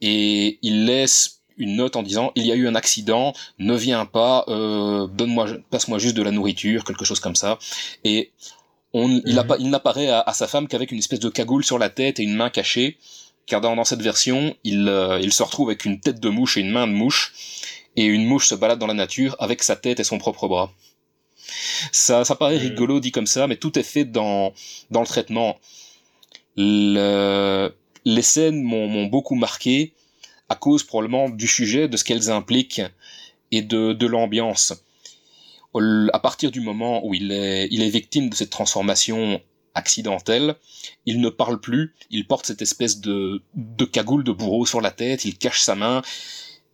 et 0.01 0.59
il 0.63 0.87
laisse 0.87 1.41
une 1.59 1.77
note 1.77 1.97
en 1.97 2.03
disant 2.03 2.33
il 2.35 2.47
y 2.47 2.53
a 2.53 2.55
eu 2.55 2.67
un 2.67 2.75
accident, 2.75 3.35
ne 3.59 3.77
viens 3.77 4.07
pas, 4.07 4.45
euh, 4.49 5.07
donne-moi, 5.07 5.49
passe-moi 5.71 5.99
juste 5.99 6.17
de 6.17 6.23
la 6.23 6.31
nourriture, 6.31 6.85
quelque 6.85 7.05
chose 7.05 7.21
comme 7.21 7.37
ça. 7.37 7.59
Et 8.05 8.31
on, 8.95 9.21
il, 9.27 9.39
appa- 9.39 9.57
il 9.59 9.71
n'apparaît 9.71 10.09
à, 10.09 10.21
à 10.21 10.33
sa 10.33 10.49
femme 10.49 10.67
qu'avec 10.67 10.93
une 10.93 10.99
espèce 10.99 11.21
de 11.21 11.29
cagoule 11.29 11.65
sur 11.65 11.79
la 11.79 11.91
tête 11.91 12.21
et 12.21 12.23
une 12.23 12.35
main 12.35 12.51
cachée, 12.51 12.99
car 13.47 13.61
dans, 13.61 13.77
dans 13.77 13.85
cette 13.85 14.03
version, 14.03 14.57
il, 14.65 14.89
euh, 14.89 15.19
il 15.21 15.33
se 15.33 15.43
retrouve 15.43 15.69
avec 15.69 15.85
une 15.85 16.01
tête 16.01 16.21
de 16.21 16.29
mouche 16.29 16.57
et 16.57 16.61
une 16.61 16.71
main 16.71 16.87
de 16.87 16.93
mouche 16.93 17.33
et 17.97 18.05
une 18.05 18.27
mouche 18.27 18.49
se 18.49 18.55
balade 18.55 18.79
dans 18.79 18.87
la 18.87 18.95
nature 18.95 19.37
avec 19.39 19.63
sa 19.63 19.77
tête 19.77 20.01
et 20.01 20.05
son 20.05 20.19
propre 20.19 20.49
bras. 20.49 20.73
Ça, 21.91 22.25
ça 22.25 22.37
paraît 22.37 22.59
rigolo 22.59 23.01
dit 23.01 23.11
comme 23.11 23.27
ça, 23.27 23.47
mais 23.47 23.57
tout 23.57 23.79
est 23.79 23.83
fait 23.83 24.05
dans, 24.05 24.53
dans 24.91 25.01
le 25.01 25.07
traitement. 25.07 25.59
Le- 26.57 27.75
les 28.05 28.23
scènes 28.23 28.63
m'ont 28.63 28.89
m'ont 28.89 29.07
beaucoup 29.07 29.35
marqué 29.35 29.93
à 30.49 30.55
cause 30.55 30.83
probablement 30.83 31.29
du 31.31 31.47
sujet, 31.47 31.89
de 31.89 31.97
ce 31.97 32.05
qu'elles 32.05 32.31
impliquent 32.31 32.83
et 33.51 33.63
de, 33.63 33.93
de 33.93 34.07
l'ambiance. 34.07 34.75
À 35.75 36.19
partir 36.19 36.51
du 36.51 36.61
moment 36.61 37.05
où 37.07 37.15
il 37.15 37.33
est, 37.33 37.69
il 37.71 37.83
est 37.83 37.89
victime 37.89 38.29
de 38.29 38.35
cette 38.35 38.51
transformation 38.51 39.41
accidentelle, 39.75 40.57
il 41.07 41.21
ne 41.21 41.31
parle 41.31 41.59
plus, 41.59 41.95
il 42.11 42.27
porte 42.27 42.45
cette 42.45 42.61
espèce 42.61 43.01
de, 43.01 43.43
de 43.55 43.85
cagoule 43.87 44.23
de 44.23 44.33
bourreau 44.33 44.67
sur 44.67 44.83
la 44.83 44.91
tête, 44.91 45.25
il 45.25 45.39
cache 45.39 45.63
sa 45.63 45.75
main, 45.75 46.03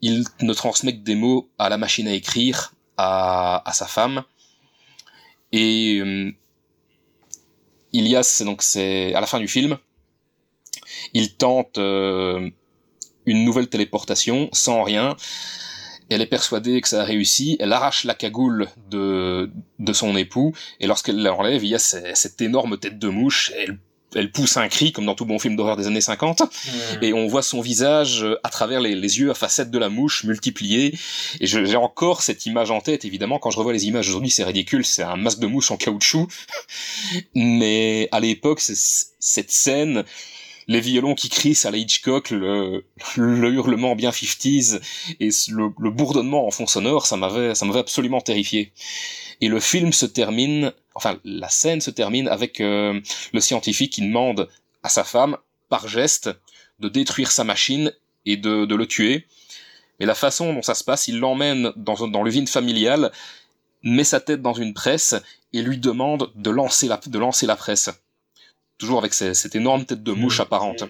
il 0.02 0.24
ne 0.40 0.52
transmet 0.52 0.92
des 0.92 1.14
mots 1.14 1.48
à 1.58 1.68
la 1.68 1.78
machine 1.78 2.06
à 2.08 2.12
écrire, 2.12 2.74
à, 2.96 3.62
sa 3.72 3.86
femme. 3.86 4.24
Et 5.52 5.98
euh, 6.00 6.30
il 7.92 8.06
y 8.06 8.16
a, 8.16 8.22
c'est 8.22 8.44
donc 8.44 8.62
c'est 8.62 9.14
à 9.14 9.20
la 9.20 9.26
fin 9.26 9.40
du 9.40 9.48
film, 9.48 9.78
il 11.14 11.34
tente 11.36 11.78
euh, 11.78 12.50
une 13.26 13.44
nouvelle 13.44 13.68
téléportation 13.68 14.48
sans 14.52 14.82
rien. 14.82 15.16
Elle 16.10 16.22
est 16.22 16.26
persuadée 16.26 16.80
que 16.80 16.88
ça 16.88 17.02
a 17.02 17.04
réussi. 17.04 17.56
Elle 17.60 17.72
arrache 17.72 18.04
la 18.04 18.14
cagoule 18.14 18.68
de, 18.90 19.50
de 19.78 19.92
son 19.92 20.16
époux 20.16 20.54
et 20.80 20.86
lorsqu'elle 20.86 21.22
l'enlève, 21.22 21.62
il 21.64 21.70
y 21.70 21.74
a 21.74 21.78
ce- 21.78 22.12
cette 22.14 22.40
énorme 22.40 22.78
tête 22.78 22.98
de 22.98 23.08
mouche. 23.08 23.52
Elle 24.14 24.30
pousse 24.30 24.56
un 24.56 24.68
cri 24.68 24.92
comme 24.92 25.06
dans 25.06 25.14
tout 25.14 25.26
bon 25.26 25.38
film 25.38 25.56
d'horreur 25.56 25.76
des 25.76 25.86
années 25.86 26.00
50 26.00 26.42
et 27.02 27.12
on 27.12 27.26
voit 27.26 27.42
son 27.42 27.60
visage 27.60 28.24
euh, 28.24 28.38
à 28.42 28.48
travers 28.48 28.80
les, 28.80 28.94
les 28.94 29.18
yeux 29.18 29.30
à 29.30 29.34
facettes 29.34 29.70
de 29.70 29.78
la 29.78 29.88
mouche 29.88 30.24
multipliés 30.24 30.94
et 31.40 31.46
j'ai 31.46 31.76
encore 31.76 32.22
cette 32.22 32.46
image 32.46 32.70
en 32.70 32.80
tête 32.80 33.04
évidemment. 33.04 33.38
Quand 33.38 33.50
je 33.50 33.58
revois 33.58 33.72
les 33.72 33.86
images 33.86 34.08
aujourd'hui 34.08 34.30
c'est 34.30 34.44
ridicule 34.44 34.84
c'est 34.84 35.02
un 35.02 35.16
masque 35.16 35.40
de 35.40 35.46
mouche 35.46 35.70
en 35.70 35.76
caoutchouc. 35.76 36.28
Mais 37.34 38.08
à 38.12 38.20
l'époque 38.20 38.60
cette 38.60 39.50
scène 39.50 40.04
les 40.68 40.80
violons 40.80 41.14
qui 41.14 41.28
crient 41.28 41.58
à 41.64 41.70
la 41.70 41.78
Hitchcock 41.78 42.30
le, 42.30 42.84
le 43.16 43.52
hurlement 43.52 43.96
bien 43.96 44.10
50s 44.10 44.80
et 45.18 45.30
le, 45.50 45.70
le 45.78 45.90
bourdonnement 45.90 46.46
en 46.46 46.50
fond 46.50 46.66
sonore 46.66 47.06
ça 47.06 47.16
m'avait 47.16 47.54
ça 47.54 47.64
m'avait 47.66 47.80
absolument 47.80 48.20
terrifié 48.20 48.72
et 49.40 49.48
le 49.48 49.60
film 49.60 49.92
se 49.92 50.06
termine, 50.06 50.72
enfin 50.94 51.18
la 51.24 51.48
scène 51.48 51.80
se 51.80 51.90
termine 51.90 52.28
avec 52.28 52.60
euh, 52.60 53.00
le 53.32 53.40
scientifique 53.40 53.92
qui 53.92 54.02
demande 54.02 54.48
à 54.82 54.88
sa 54.88 55.04
femme, 55.04 55.36
par 55.68 55.86
geste, 55.86 56.30
de 56.80 56.88
détruire 56.88 57.30
sa 57.30 57.44
machine 57.44 57.92
et 58.26 58.36
de, 58.36 58.64
de 58.64 58.74
le 58.74 58.86
tuer. 58.86 59.26
Et 60.00 60.06
la 60.06 60.14
façon 60.14 60.52
dont 60.52 60.62
ça 60.62 60.74
se 60.74 60.84
passe, 60.84 61.08
il 61.08 61.18
l'emmène 61.18 61.72
dans, 61.76 62.08
dans 62.08 62.22
l'usine 62.22 62.46
familiale, 62.46 63.12
met 63.82 64.04
sa 64.04 64.20
tête 64.20 64.42
dans 64.42 64.54
une 64.54 64.74
presse 64.74 65.14
et 65.52 65.62
lui 65.62 65.78
demande 65.78 66.32
de 66.34 66.50
lancer 66.50 66.88
la, 66.88 67.00
de 67.04 67.18
lancer 67.18 67.46
la 67.46 67.56
presse. 67.56 67.90
Toujours 68.78 68.98
avec 68.98 69.12
ces- 69.14 69.34
cette 69.34 69.54
énorme 69.56 69.84
tête 69.84 70.02
de 70.02 70.12
mouche 70.12 70.40
apparente. 70.40 70.84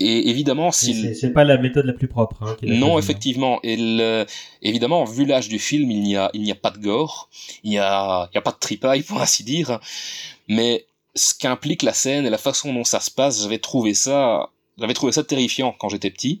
Et 0.00 0.28
évidemment, 0.30 0.72
s'il... 0.72 1.14
C'est 1.14 1.30
pas 1.32 1.44
la 1.44 1.56
méthode 1.56 1.86
la 1.86 1.92
plus 1.92 2.08
propre. 2.08 2.42
hein, 2.42 2.56
Non, 2.62 2.98
effectivement. 2.98 3.60
Et 3.62 3.76
le- 3.76 4.26
évidemment, 4.60 5.04
vu 5.04 5.24
l'âge 5.24 5.48
du 5.48 5.58
film, 5.60 5.88
il 5.90 6.00
n'y 6.02 6.16
a, 6.16 6.30
il 6.34 6.42
n'y 6.42 6.50
a 6.50 6.56
pas 6.56 6.70
de 6.70 6.78
gore, 6.78 7.28
il 7.62 7.70
n'y 7.70 7.78
a, 7.78 8.26
il 8.28 8.34
n'y 8.34 8.38
a 8.38 8.42
pas 8.42 8.50
de 8.50 8.58
tripaille, 8.58 9.02
pour 9.02 9.20
ainsi 9.20 9.44
dire. 9.44 9.78
Mais 10.48 10.86
ce 11.14 11.32
qu'implique 11.32 11.82
la 11.84 11.92
scène 11.92 12.26
et 12.26 12.30
la 12.30 12.38
façon 12.38 12.72
dont 12.74 12.82
ça 12.82 12.98
se 12.98 13.10
passe, 13.10 13.42
j'avais 13.42 13.58
trouvé 13.58 13.94
ça, 13.94 14.50
j'avais 14.78 14.94
trouvé 14.94 15.12
ça 15.12 15.22
terrifiant 15.22 15.72
quand 15.78 15.88
j'étais 15.88 16.10
petit, 16.10 16.40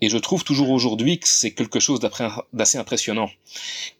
et 0.00 0.08
je 0.08 0.18
trouve 0.18 0.42
toujours 0.42 0.70
aujourd'hui 0.70 1.20
que 1.20 1.28
c'est 1.28 1.52
quelque 1.52 1.78
chose 1.78 2.00
d'assez 2.52 2.78
impressionnant 2.78 3.30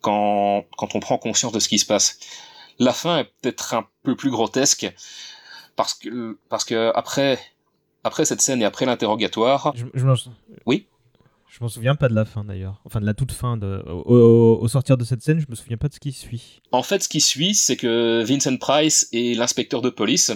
quand 0.00 0.64
quand 0.76 0.96
on 0.96 1.00
prend 1.00 1.16
conscience 1.16 1.52
de 1.52 1.60
ce 1.60 1.68
qui 1.68 1.78
se 1.78 1.86
passe. 1.86 2.18
La 2.80 2.92
fin 2.92 3.18
est 3.18 3.30
peut-être 3.40 3.74
un 3.74 3.86
peu 4.02 4.16
plus 4.16 4.30
grotesque 4.30 4.90
parce 5.80 5.94
que 5.94 6.38
parce 6.50 6.64
que 6.66 6.92
après 6.94 7.38
après 8.04 8.26
cette 8.26 8.42
scène 8.42 8.60
et 8.60 8.66
après 8.66 8.84
l'interrogatoire. 8.84 9.72
Je, 9.74 9.86
je 9.94 10.06
oui. 10.66 10.86
Je 11.48 11.56
m'en 11.62 11.68
souviens 11.68 11.94
pas 11.94 12.10
de 12.10 12.14
la 12.14 12.26
fin 12.26 12.44
d'ailleurs. 12.44 12.82
Enfin, 12.84 13.00
de 13.00 13.06
la 13.06 13.14
toute 13.14 13.32
fin. 13.32 13.56
De... 13.56 13.82
Au, 13.86 14.58
au, 14.60 14.68
sortir 14.68 14.98
de 14.98 15.04
cette 15.04 15.22
scène, 15.22 15.40
je 15.40 15.46
me 15.48 15.54
souviens 15.54 15.78
pas 15.78 15.88
de 15.88 15.94
ce 15.94 15.98
qui 15.98 16.12
suit. 16.12 16.60
En 16.70 16.82
fait, 16.82 17.02
ce 17.02 17.08
qui 17.08 17.22
suit, 17.22 17.54
c'est 17.54 17.76
que 17.76 18.22
Vincent 18.22 18.58
Price 18.58 19.08
et 19.12 19.34
l'inspecteur 19.34 19.80
de 19.80 19.88
police 19.88 20.32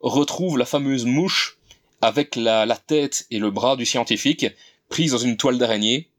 retrouvent 0.00 0.58
la 0.58 0.64
fameuse 0.64 1.06
mouche 1.06 1.58
avec 2.00 2.34
la, 2.34 2.66
la, 2.66 2.76
tête 2.76 3.26
et 3.30 3.38
le 3.38 3.52
bras 3.52 3.76
du 3.76 3.86
scientifique 3.86 4.46
prise 4.88 5.12
dans 5.12 5.18
une 5.18 5.36
toile 5.36 5.58
d'araignée. 5.58 6.10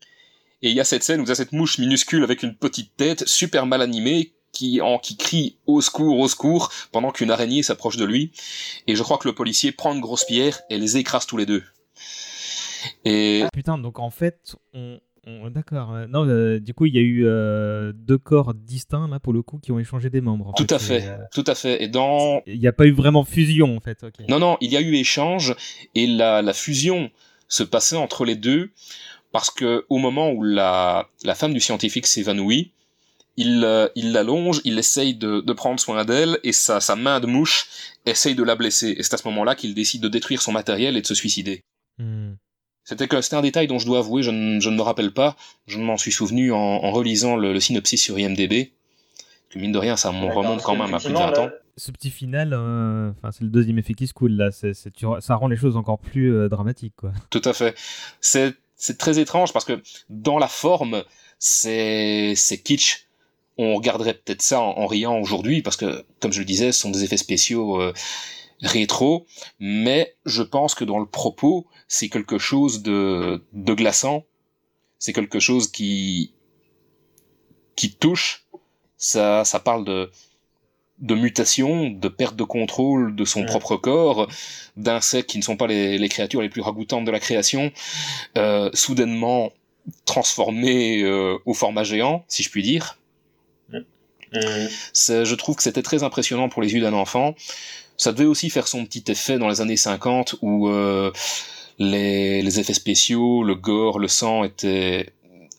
Et 0.61 0.69
il 0.69 0.75
y 0.75 0.79
a 0.79 0.85
cette 0.85 1.03
scène 1.03 1.19
où 1.19 1.23
il 1.23 1.29
y 1.29 1.31
a 1.31 1.35
cette 1.35 1.51
mouche 1.51 1.79
minuscule 1.79 2.23
avec 2.23 2.43
une 2.43 2.55
petite 2.55 2.95
tête 2.95 3.27
super 3.27 3.65
mal 3.65 3.81
animée 3.81 4.32
qui, 4.53 4.79
en, 4.79 4.97
qui 4.99 5.17
crie 5.17 5.57
au 5.65 5.81
secours, 5.81 6.17
au 6.19 6.29
secours, 6.29 6.71
pendant 6.93 7.11
qu'une 7.11 7.31
araignée 7.31 7.63
s'approche 7.63 7.97
de 7.97 8.05
lui. 8.05 8.31
Et 8.87 8.95
je 8.95 9.03
crois 9.03 9.17
que 9.17 9.27
le 9.27 9.35
policier 9.35 9.73
prend 9.73 9.93
une 9.93 9.99
grosse 9.99 10.23
pierre 10.23 10.61
et 10.69 10.77
les 10.77 10.95
écrase 10.95 11.25
tous 11.25 11.35
les 11.35 11.45
deux. 11.45 11.63
Et... 13.03 13.41
Ah, 13.43 13.49
putain, 13.51 13.77
donc 13.77 13.99
en 13.99 14.09
fait, 14.09 14.55
on, 14.73 14.99
D'accord. 15.25 15.95
Non, 16.09 16.27
euh, 16.27 16.59
du 16.59 16.73
coup, 16.73 16.85
il 16.85 16.95
y 16.95 16.97
a 16.97 17.01
eu 17.01 17.25
euh, 17.25 17.93
deux 17.95 18.17
corps 18.17 18.53
distincts 18.53 19.07
là 19.07 19.19
pour 19.19 19.31
le 19.31 19.41
coup 19.41 19.57
qui 19.57 19.71
ont 19.71 19.79
échangé 19.79 20.09
des 20.09 20.19
membres. 20.19 20.53
Tout 20.57 20.67
à 20.69 20.79
fait, 20.79 21.07
euh, 21.07 21.17
tout 21.33 21.45
à 21.47 21.55
fait. 21.55 21.81
Et 21.81 21.87
dans, 21.87 22.41
il 22.45 22.59
n'y 22.59 22.67
a 22.67 22.73
pas 22.73 22.85
eu 22.85 22.91
vraiment 22.91 23.23
fusion 23.23 23.77
en 23.77 23.79
fait. 23.79 24.05
Non, 24.27 24.39
non, 24.39 24.57
il 24.59 24.71
y 24.71 24.77
a 24.77 24.81
eu 24.81 24.95
échange 24.95 25.55
et 25.95 26.07
la, 26.07 26.41
la 26.41 26.53
fusion 26.53 27.09
se 27.47 27.63
passait 27.63 27.95
entre 27.95 28.25
les 28.25 28.35
deux 28.35 28.71
parce 29.31 29.49
que 29.49 29.85
au 29.89 29.97
moment 29.97 30.31
où 30.31 30.43
la, 30.43 31.07
la 31.23 31.35
femme 31.35 31.53
du 31.53 31.61
scientifique 31.61 32.05
s'évanouit, 32.05 32.73
il 33.37 33.91
il 33.95 34.11
l'allonge, 34.11 34.61
il 34.63 34.77
essaye 34.77 35.15
de, 35.15 35.41
de 35.41 35.53
prendre 35.53 35.79
soin 35.79 36.05
d'elle 36.05 36.39
et 36.43 36.51
sa, 36.51 36.79
sa 36.79 36.95
main 36.95 37.19
de 37.19 37.27
mouche 37.27 37.67
essaye 38.05 38.35
de 38.35 38.43
la 38.43 38.55
blesser. 38.55 38.95
Et 38.97 39.03
c'est 39.03 39.13
à 39.13 39.17
ce 39.17 39.27
moment-là 39.27 39.55
qu'il 39.55 39.73
décide 39.73 40.01
de 40.01 40.09
détruire 40.09 40.41
son 40.41 40.51
matériel 40.51 40.97
et 40.97 41.01
de 41.01 41.07
se 41.07 41.15
suicider. 41.15 41.63
Hmm. 41.97 42.33
C'était 42.83 43.07
que 43.07 43.21
c'était 43.21 43.37
un 43.37 43.41
détail 43.41 43.67
dont 43.67 43.79
je 43.79 43.85
dois 43.85 43.99
avouer, 43.99 44.23
je 44.23 44.31
ne, 44.31 44.59
je 44.59 44.69
ne 44.69 44.75
me 44.75 44.81
rappelle 44.81 45.13
pas. 45.13 45.37
Je 45.67 45.79
m'en 45.79 45.97
suis 45.97 46.11
souvenu 46.11 46.51
en, 46.51 46.57
en 46.57 46.91
relisant 46.91 47.37
le, 47.37 47.53
le, 47.53 47.59
synopsis 47.59 48.01
sur 48.01 48.19
IMDb. 48.19 48.71
Que 49.49 49.59
mine 49.59 49.71
de 49.71 49.77
rien, 49.77 49.95
ça 49.95 50.11
me 50.11 50.25
remonte 50.25 50.61
quand 50.63 50.75
même 50.75 50.93
à 50.93 50.99
plus 50.99 51.09
de 51.09 51.13
20 51.13 51.37
ans. 51.37 51.49
Ce 51.77 51.91
petit 51.91 52.11
final, 52.11 52.53
euh, 52.53 53.11
enfin 53.11 53.31
c'est 53.31 53.43
le 53.43 53.49
deuxième 53.49 53.79
effet 53.79 53.93
qui 53.93 54.05
se 54.05 54.13
coule 54.13 54.33
là. 54.33 54.51
C'est, 54.51 54.73
c'est, 54.73 54.91
tu, 54.91 55.05
ça 55.21 55.35
rend 55.35 55.47
les 55.47 55.55
choses 55.55 55.77
encore 55.77 55.97
plus 55.97 56.33
euh, 56.33 56.49
dramatiques, 56.49 56.93
quoi. 56.95 57.13
Tout 57.29 57.41
à 57.45 57.53
fait. 57.53 57.75
C'est, 58.19 58.53
c'est 58.75 58.97
très 58.97 59.17
étrange 59.17 59.53
parce 59.53 59.65
que 59.65 59.81
dans 60.09 60.37
la 60.37 60.47
forme, 60.47 61.03
c'est, 61.39 62.33
c'est 62.35 62.61
kitsch. 62.61 63.07
On 63.57 63.75
regarderait 63.75 64.13
peut-être 64.13 64.41
ça 64.41 64.61
en, 64.61 64.77
en 64.77 64.87
riant 64.87 65.19
aujourd'hui 65.19 65.61
parce 65.61 65.77
que, 65.77 66.05
comme 66.19 66.33
je 66.33 66.39
le 66.39 66.45
disais, 66.45 66.71
ce 66.71 66.79
sont 66.79 66.91
des 66.91 67.03
effets 67.03 67.17
spéciaux. 67.17 67.81
Euh, 67.81 67.93
rétro, 68.61 69.25
mais 69.59 70.15
je 70.25 70.41
pense 70.41 70.73
que 70.73 70.85
dans 70.85 70.99
le 70.99 71.05
propos, 71.05 71.67
c'est 71.87 72.09
quelque 72.09 72.37
chose 72.37 72.81
de, 72.81 73.43
de 73.51 73.73
glaçant, 73.73 74.23
c'est 74.99 75.11
quelque 75.13 75.39
chose 75.39 75.69
qui, 75.69 76.33
qui 77.75 77.93
touche, 77.93 78.45
ça, 78.97 79.43
ça 79.43 79.59
parle 79.59 79.83
de, 79.83 80.09
de 80.99 81.15
mutation, 81.15 81.89
de 81.89 82.07
perte 82.07 82.35
de 82.35 82.43
contrôle 82.43 83.15
de 83.15 83.25
son 83.25 83.43
propre 83.43 83.75
corps, 83.75 84.27
d'insectes 84.77 85.29
qui 85.29 85.37
ne 85.37 85.43
sont 85.43 85.57
pas 85.57 85.67
les, 85.67 85.97
les, 85.97 86.09
créatures 86.09 86.41
les 86.41 86.49
plus 86.49 86.61
ragoûtantes 86.61 87.05
de 87.05 87.11
la 87.11 87.19
création, 87.19 87.71
euh, 88.37 88.69
soudainement 88.73 89.51
transformés 90.05 91.01
euh, 91.01 91.37
au 91.45 91.53
format 91.53 91.83
géant, 91.83 92.23
si 92.29 92.43
je 92.43 92.49
puis 92.49 92.63
dire. 92.63 92.97
Je 94.33 95.35
trouve 95.35 95.55
que 95.55 95.63
c'était 95.63 95.83
très 95.83 96.03
impressionnant 96.03 96.49
pour 96.49 96.61
les 96.61 96.73
yeux 96.73 96.81
d'un 96.81 96.93
enfant. 96.93 97.35
Ça 97.97 98.11
devait 98.11 98.25
aussi 98.25 98.49
faire 98.49 98.67
son 98.67 98.85
petit 98.85 99.03
effet 99.11 99.37
dans 99.37 99.47
les 99.47 99.61
années 99.61 99.77
50 99.77 100.35
où 100.41 100.67
euh, 100.69 101.11
les, 101.77 102.41
les, 102.41 102.59
effets 102.59 102.73
spéciaux, 102.73 103.43
le 103.43 103.55
gore, 103.55 103.99
le 103.99 104.07
sang 104.07 104.43
étaient 104.43 105.13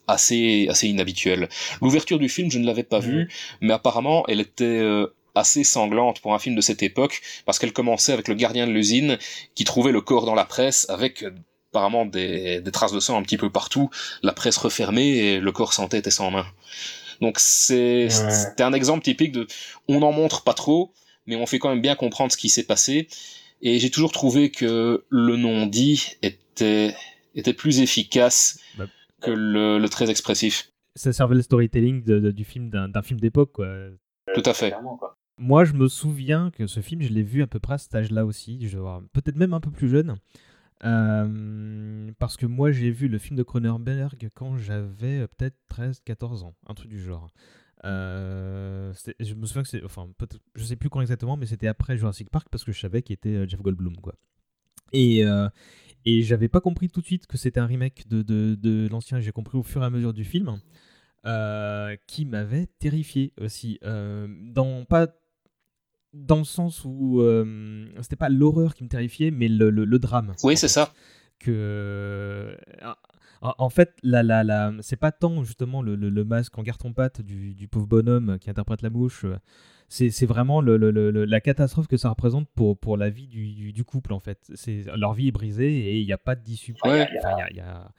assez 0.07 0.67
assez 0.69 0.89
inhabituels. 0.89 1.49
L'ouverture 1.81 2.19
du 2.19 2.29
film, 2.29 2.51
je 2.51 2.59
ne 2.59 2.67
l'avais 2.67 2.83
pas 2.83 2.99
mmh. 2.99 3.05
vue, 3.05 3.29
mais 3.61 3.73
apparemment, 3.73 4.25
elle 4.29 4.41
était 4.41 4.65
euh, 4.65 5.15
assez 5.35 5.65
sanglante 5.65 6.21
pour 6.21 6.35
un 6.35 6.39
film 6.39 6.57
de 6.57 6.61
cette 6.61 6.83
époque 6.83 7.23
parce 7.47 7.59
qu'elle 7.59 7.73
commençait 7.73 8.13
avec 8.13 8.29
le 8.29 8.35
gardien 8.35 8.67
de 8.67 8.73
l'usine 8.73 9.19
qui 9.55 9.65
trouvait 9.65 9.93
le 9.93 10.01
corps 10.01 10.27
dans 10.27 10.35
la 10.35 10.45
presse 10.45 10.87
avec 10.91 11.23
euh, 11.23 11.31
apparemment 11.73 12.05
des, 12.05 12.61
des, 12.61 12.71
traces 12.71 12.93
de 12.93 13.01
sang 13.01 13.19
un 13.19 13.23
petit 13.23 13.37
peu 13.39 13.51
partout, 13.51 13.91
la 14.23 14.33
presse 14.33 14.57
refermée 14.57 15.17
et 15.17 15.41
le 15.41 15.53
corps 15.53 15.73
sans 15.73 15.89
tête 15.89 16.07
et 16.07 16.13
sans 16.13 16.31
main. 16.31 16.47
Donc 17.21 17.39
c'est 17.39 18.09
ouais. 18.09 18.63
un 18.63 18.73
exemple 18.73 19.03
typique 19.03 19.33
de 19.33 19.47
on 19.89 20.01
n'en 20.01 20.13
montre 20.13 20.45
pas 20.45 20.55
trop, 20.55 20.93
mais 21.27 21.37
on 21.37 21.47
fait 21.47 21.59
quand 21.59 21.71
même 21.71 21.83
bien 21.83 21.95
comprendre 21.95 22.33
ce 22.33 22.37
qui 22.37 22.49
s'est 22.49 22.65
passé. 22.65 23.09
Et 23.63 23.79
j'ai 23.79 23.91
toujours 23.91 24.13
trouvé 24.13 24.51
que 24.51 25.05
le 25.09 25.37
non-dit 25.37 26.17
était, 26.23 26.95
était 27.35 27.55
plus 27.55 27.81
efficace 27.81 28.59
bah, 28.77 28.87
que 29.23 29.31
le, 29.31 29.79
le, 29.79 29.89
très 29.89 30.11
expressif. 30.11 30.71
Ça 30.97 31.13
servait 31.13 31.37
le 31.37 31.43
storytelling 31.43 32.05
de, 32.05 32.21
de, 32.21 32.31
du 32.31 32.45
film 32.45 32.69
d'un 32.69 33.03
film 33.03 33.19
d'époque, 33.19 33.53
quoi. 33.53 33.69
Tout 34.35 34.43
à 34.45 34.55
fait. 34.55 34.75
Moi, 35.39 35.65
je 35.65 35.73
me 35.73 35.89
souviens 35.89 36.51
que 36.51 36.67
ce 36.67 36.81
film, 36.81 37.03
je 37.03 37.09
l'ai 37.09 37.23
vu 37.23 37.43
à 37.43 37.47
peu 37.47 37.59
près 37.59 37.75
à 37.75 37.79
cet 37.79 37.95
âge-là 37.95 38.25
aussi, 38.25 38.59
peut-être 39.13 39.37
même 39.37 39.55
un 39.55 39.61
peu 39.61 39.71
plus 39.71 39.89
jeune. 39.89 40.17
Euh, 40.85 42.11
parce 42.19 42.37
que 42.37 42.47
moi, 42.47 42.73
j'ai 42.73 42.91
vu 42.91 43.09
le 43.09 43.19
film 43.19 43.37
de 43.37 43.43
Cronenberg 43.43 44.29
quand 44.35 44.57
j'avais 44.59 45.21
euh, 45.21 45.27
peut-être 45.27 45.57
13-14 45.71 46.43
ans, 46.45 46.55
un 46.67 46.75
truc 46.75 46.91
du 46.91 47.03
genre. 47.03 47.29
Euh, 47.85 48.93
je 49.21 49.35
me 49.35 49.47
souviens 49.47 49.63
que 49.63 49.69
c'est. 49.69 49.83
Enfin, 49.85 50.09
je 50.55 50.65
sais 50.65 50.77
plus 50.77 50.89
quand 50.89 51.01
exactement, 51.01 51.37
mais 51.37 51.47
c'était 51.47 51.67
après 51.67 51.97
Jurassic 51.97 52.31
Park 52.31 52.49
parce 52.51 52.65
que 52.65 52.73
je 52.73 52.81
savais 52.81 53.03
qu'il 53.03 53.15
était 53.15 53.49
Jeff 53.49 53.61
Goldblum, 53.61 53.97
quoi. 53.97 54.15
Et, 54.93 55.25
euh, 55.25 55.49
et 56.05 56.23
j'avais 56.23 56.49
pas 56.49 56.61
compris 56.61 56.89
tout 56.89 57.01
de 57.01 57.07
suite 57.07 57.27
que 57.27 57.37
c'était 57.37 57.61
un 57.61 57.67
remake 57.67 58.07
de, 58.09 58.23
de, 58.23 58.55
de 58.55 58.89
l'ancien, 58.89 59.21
j'ai 59.21 59.33
compris 59.33 59.59
au 59.59 59.63
fur 59.63 59.83
et 59.83 59.87
à 59.87 59.91
mesure 59.91 60.13
du 60.13 60.25
film, 60.25 60.59
qui 62.07 62.25
m'avait 62.25 62.67
terrifié 62.79 63.33
aussi. 63.39 63.79
Dans, 63.83 64.85
pas 64.85 65.09
dans 66.15 66.39
le 66.39 66.45
sens 66.45 66.85
où 66.85 67.23
c'était 68.01 68.17
pas 68.17 68.29
l'horreur 68.29 68.75
qui 68.75 68.85
me 68.85 68.89
terrifiait, 68.89 69.31
mais 69.31 69.49
le, 69.49 69.71
le, 69.71 69.85
le 69.85 69.99
drame. 69.99 70.33
Oui, 70.43 70.57
c'est 70.57 70.69
ça. 70.69 70.93
Que 71.41 72.57
en 73.59 73.69
fait, 73.69 73.95
la, 74.03 74.23
la, 74.23 74.43
la, 74.43 74.73
c'est 74.81 74.97
pas 74.97 75.13
tant 75.13 75.43
justement 75.43 75.83
le, 75.83 75.97
le, 75.97 76.25
masque 76.25 76.57
en 76.59 76.63
carton-pâte 76.63 77.21
du, 77.21 77.55
du, 77.55 77.69
pauvre 77.69 77.87
bonhomme 77.87 78.39
qui 78.39 78.49
interprète 78.49 78.83
la 78.83 78.91
mouche. 78.91 79.25
Euh, 79.25 79.37
c'est 79.89 80.27
vraiment 80.27 80.61
le, 80.61 80.77
la 80.77 81.41
catastrophe 81.41 81.87
que 81.87 81.99
ça 81.99 82.09
représente 82.09 82.49
pour, 82.55 82.79
pour 82.79 82.97
la 82.97 83.11
vie 83.11 83.29
du, 83.29 83.73
du 83.73 83.85
couple, 83.85 84.13
en 84.13 84.19
fait. 84.19 84.51
Leur 84.97 85.13
vie 85.13 85.29
est 85.29 85.33
brisée 85.33 85.91
et 85.91 86.01
il 86.01 86.07
n'y 86.07 86.13
a 86.13 86.19
pas 86.19 86.35
d'issue. 86.35 86.75
Ouais. 86.85 87.07
Il 87.51 87.57
y 87.57 87.61
a, 87.61 87.93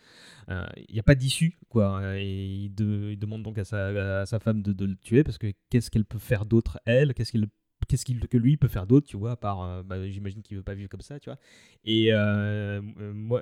euh, 0.50 0.66
a 0.98 1.04
pas 1.04 1.16
d'issue, 1.16 1.58
quoi. 1.70 2.18
Et 2.18 2.66
il, 2.66 2.76
de, 2.76 3.12
il, 3.12 3.20
demande 3.20 3.44
donc 3.44 3.60
à 3.60 3.64
sa, 3.64 4.22
à 4.22 4.26
sa 4.26 4.40
femme 4.40 4.62
de, 4.62 4.74
de, 4.74 4.86
le 4.86 4.96
tuer 4.96 5.24
parce 5.24 5.38
que 5.38 5.54
qu'est-ce 5.70 5.92
qu'elle 5.92 6.06
peut 6.06 6.20
faire 6.20 6.46
d'autre, 6.46 6.80
elle? 6.86 7.14
Qu'est-ce 7.14 7.32
qu'il 7.32 7.48
qu'est-ce 7.88 8.06
qu'il 8.06 8.20
que 8.28 8.38
lui 8.38 8.58
peut 8.58 8.68
faire 8.68 8.88
d'autre, 8.88 9.08
tu 9.08 9.18
vois, 9.18 9.32
à 9.32 9.36
part, 9.36 9.62
euh, 9.62 9.84
bah, 9.84 10.08
j'imagine 10.10 10.42
qu'il 10.42 10.58
veut 10.58 10.64
pas 10.64 10.74
vivre 10.74 10.90
comme 10.90 11.02
ça, 11.02 11.20
tu 11.20 11.30
vois. 11.30 11.38
Et 11.84 12.08
euh, 12.12 12.82
moi, 12.82 13.42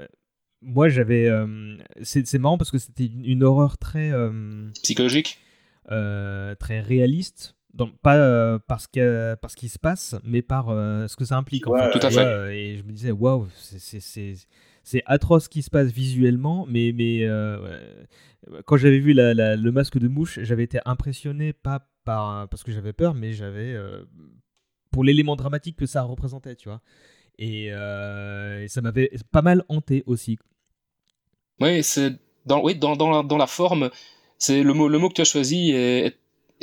moi 0.61 0.89
j'avais 0.89 1.27
euh, 1.27 1.77
c'est 2.01 2.39
marrant 2.39 2.57
parce 2.57 2.71
que 2.71 2.77
c'était 2.77 3.05
une, 3.05 3.25
une, 3.25 3.43
horreur 3.43 3.77
très 3.77 4.11
euh, 4.11 4.69
psychologique? 4.81 5.39
euh, 5.91 6.55
très 6.55 6.79
réaliste 6.79 7.55
donc 7.73 7.97
pas 7.99 8.15
euh, 8.15 8.59
parce 8.67 8.87
que 8.87 9.35
parce 9.41 9.55
qu'il 9.55 9.69
se 9.69 9.79
passe 9.79 10.15
mais 10.23 10.41
par 10.41 10.69
euh, 10.69 11.07
ce 11.07 11.15
que 11.15 11.25
ça 11.25 11.37
implique 11.37 11.67
ouais, 11.67 11.81
en 11.81 11.91
fait. 11.91 11.99
tout 11.99 12.05
à 12.05 12.09
fait 12.09 12.57
et 12.57 12.77
je 12.77 12.83
me 12.83 12.91
disais 12.91 13.11
waouh 13.11 13.47
c'est 13.57 13.99
c'est 13.99 15.03
atroce 15.05 15.45
ce 15.45 15.49
qui 15.49 15.61
se 15.63 15.69
passe 15.69 15.91
visuellement 15.91 16.65
mais 16.69 16.93
mais 16.93 17.27
quand 18.65 18.77
j'avais 18.77 18.99
vu 18.99 19.13
la, 19.13 19.33
la, 19.33 19.55
le 19.55 19.71
masque 19.71 19.97
de 19.97 20.07
mouche 20.07 20.39
j'avais 20.43 20.63
été 20.63 20.79
impressionné 20.85 21.51
pas 21.51 21.87
par 22.03 22.47
parce 22.49 22.63
que 22.63 22.71
j'avais 22.71 22.93
peur 22.93 23.13
mais 23.13 23.33
j'avais 23.33 23.75
pour 24.91 25.03
l'élément 25.03 25.35
dramatique 25.35 25.77
que 25.77 25.85
ça 25.85 26.03
représentait 26.03 26.55
tu 26.55 26.69
vois. 26.69 26.81
Et, 27.39 27.65
et 27.67 28.67
ça 28.67 28.81
m'avait 28.81 29.11
pas 29.31 29.41
mal 29.41 29.63
hanté 29.67 30.03
aussi. 30.05 30.37
Oui, 31.59 31.83
c'est 31.83 32.13
dans, 32.45 32.63
oui, 32.63 32.75
dans, 32.75 32.95
dans, 32.95 33.23
dans 33.23 33.37
la 33.37 33.47
forme, 33.47 33.89
c'est 34.37 34.63
le 34.63 34.73
mot, 34.73 34.87
le 34.87 34.97
mot 34.97 35.09
que 35.09 35.13
tu 35.13 35.21
as 35.21 35.25
choisi 35.25 35.71
est 35.71 36.17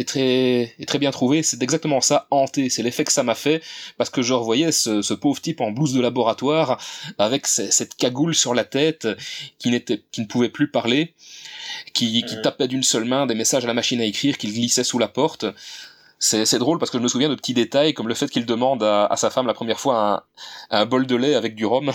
très, 0.06 0.75
est 0.78 0.88
très 0.88 0.99
bien 0.99 1.11
trouvé. 1.11 1.42
C'est 1.42 1.62
exactement 1.62 2.00
ça, 2.00 2.26
hanté. 2.30 2.70
C'est 2.70 2.82
l'effet 2.82 3.04
que 3.04 3.12
ça 3.12 3.23
m'a 3.23 3.35
fait 3.35 3.62
parce 3.99 4.11
que 4.11 4.23
je 4.23 4.32
revoyais 4.32 4.73
ce, 4.73 5.02
ce, 5.02 5.14
pauvre 5.14 5.40
type 5.40 5.61
en 5.61 5.70
blouse 5.70 5.92
de 5.92 6.00
laboratoire 6.00 6.80
avec 7.18 7.47
cette 7.47 7.94
cagoule 7.97 8.35
sur 8.35 8.54
la 8.54 8.64
tête 8.64 9.09
qui 9.59 9.70
n'était, 9.70 10.02
qui 10.11 10.20
ne 10.23 10.26
pouvait 10.26 10.49
plus 10.49 10.70
parler, 10.70 11.14
qui, 11.92 12.23
qui 12.25 12.40
tapait 12.42 12.68
d'une 12.68 12.82
seule 12.82 13.04
main 13.04 13.26
des 13.26 13.35
messages 13.35 13.64
à 13.64 13.68
la 13.68 13.75
machine 13.75 14.00
à 14.00 14.04
écrire 14.04 14.38
qu'il 14.38 14.52
glissait 14.52 14.85
sous 14.85 14.99
la 14.99 15.09
porte. 15.09 15.44
C'est 16.18 16.44
c'est 16.44 16.59
drôle 16.59 16.78
parce 16.78 16.90
que 16.90 16.99
je 16.99 17.02
me 17.02 17.09
souviens 17.09 17.30
de 17.30 17.35
petits 17.35 17.54
détails 17.54 17.94
comme 17.94 18.09
le 18.09 18.14
fait 18.14 18.28
qu'il 18.28 18.44
demande 18.44 18.82
à, 18.82 19.06
à 19.06 19.16
sa 19.16 19.30
femme 19.30 19.47
la 19.47 19.54
première 19.54 19.80
fois 19.80 20.25
un, 20.70 20.78
un 20.82 20.87
bol 20.87 21.06
de 21.06 21.16
lait 21.16 21.35
avec 21.35 21.54
du 21.54 21.64
rhum. 21.64 21.92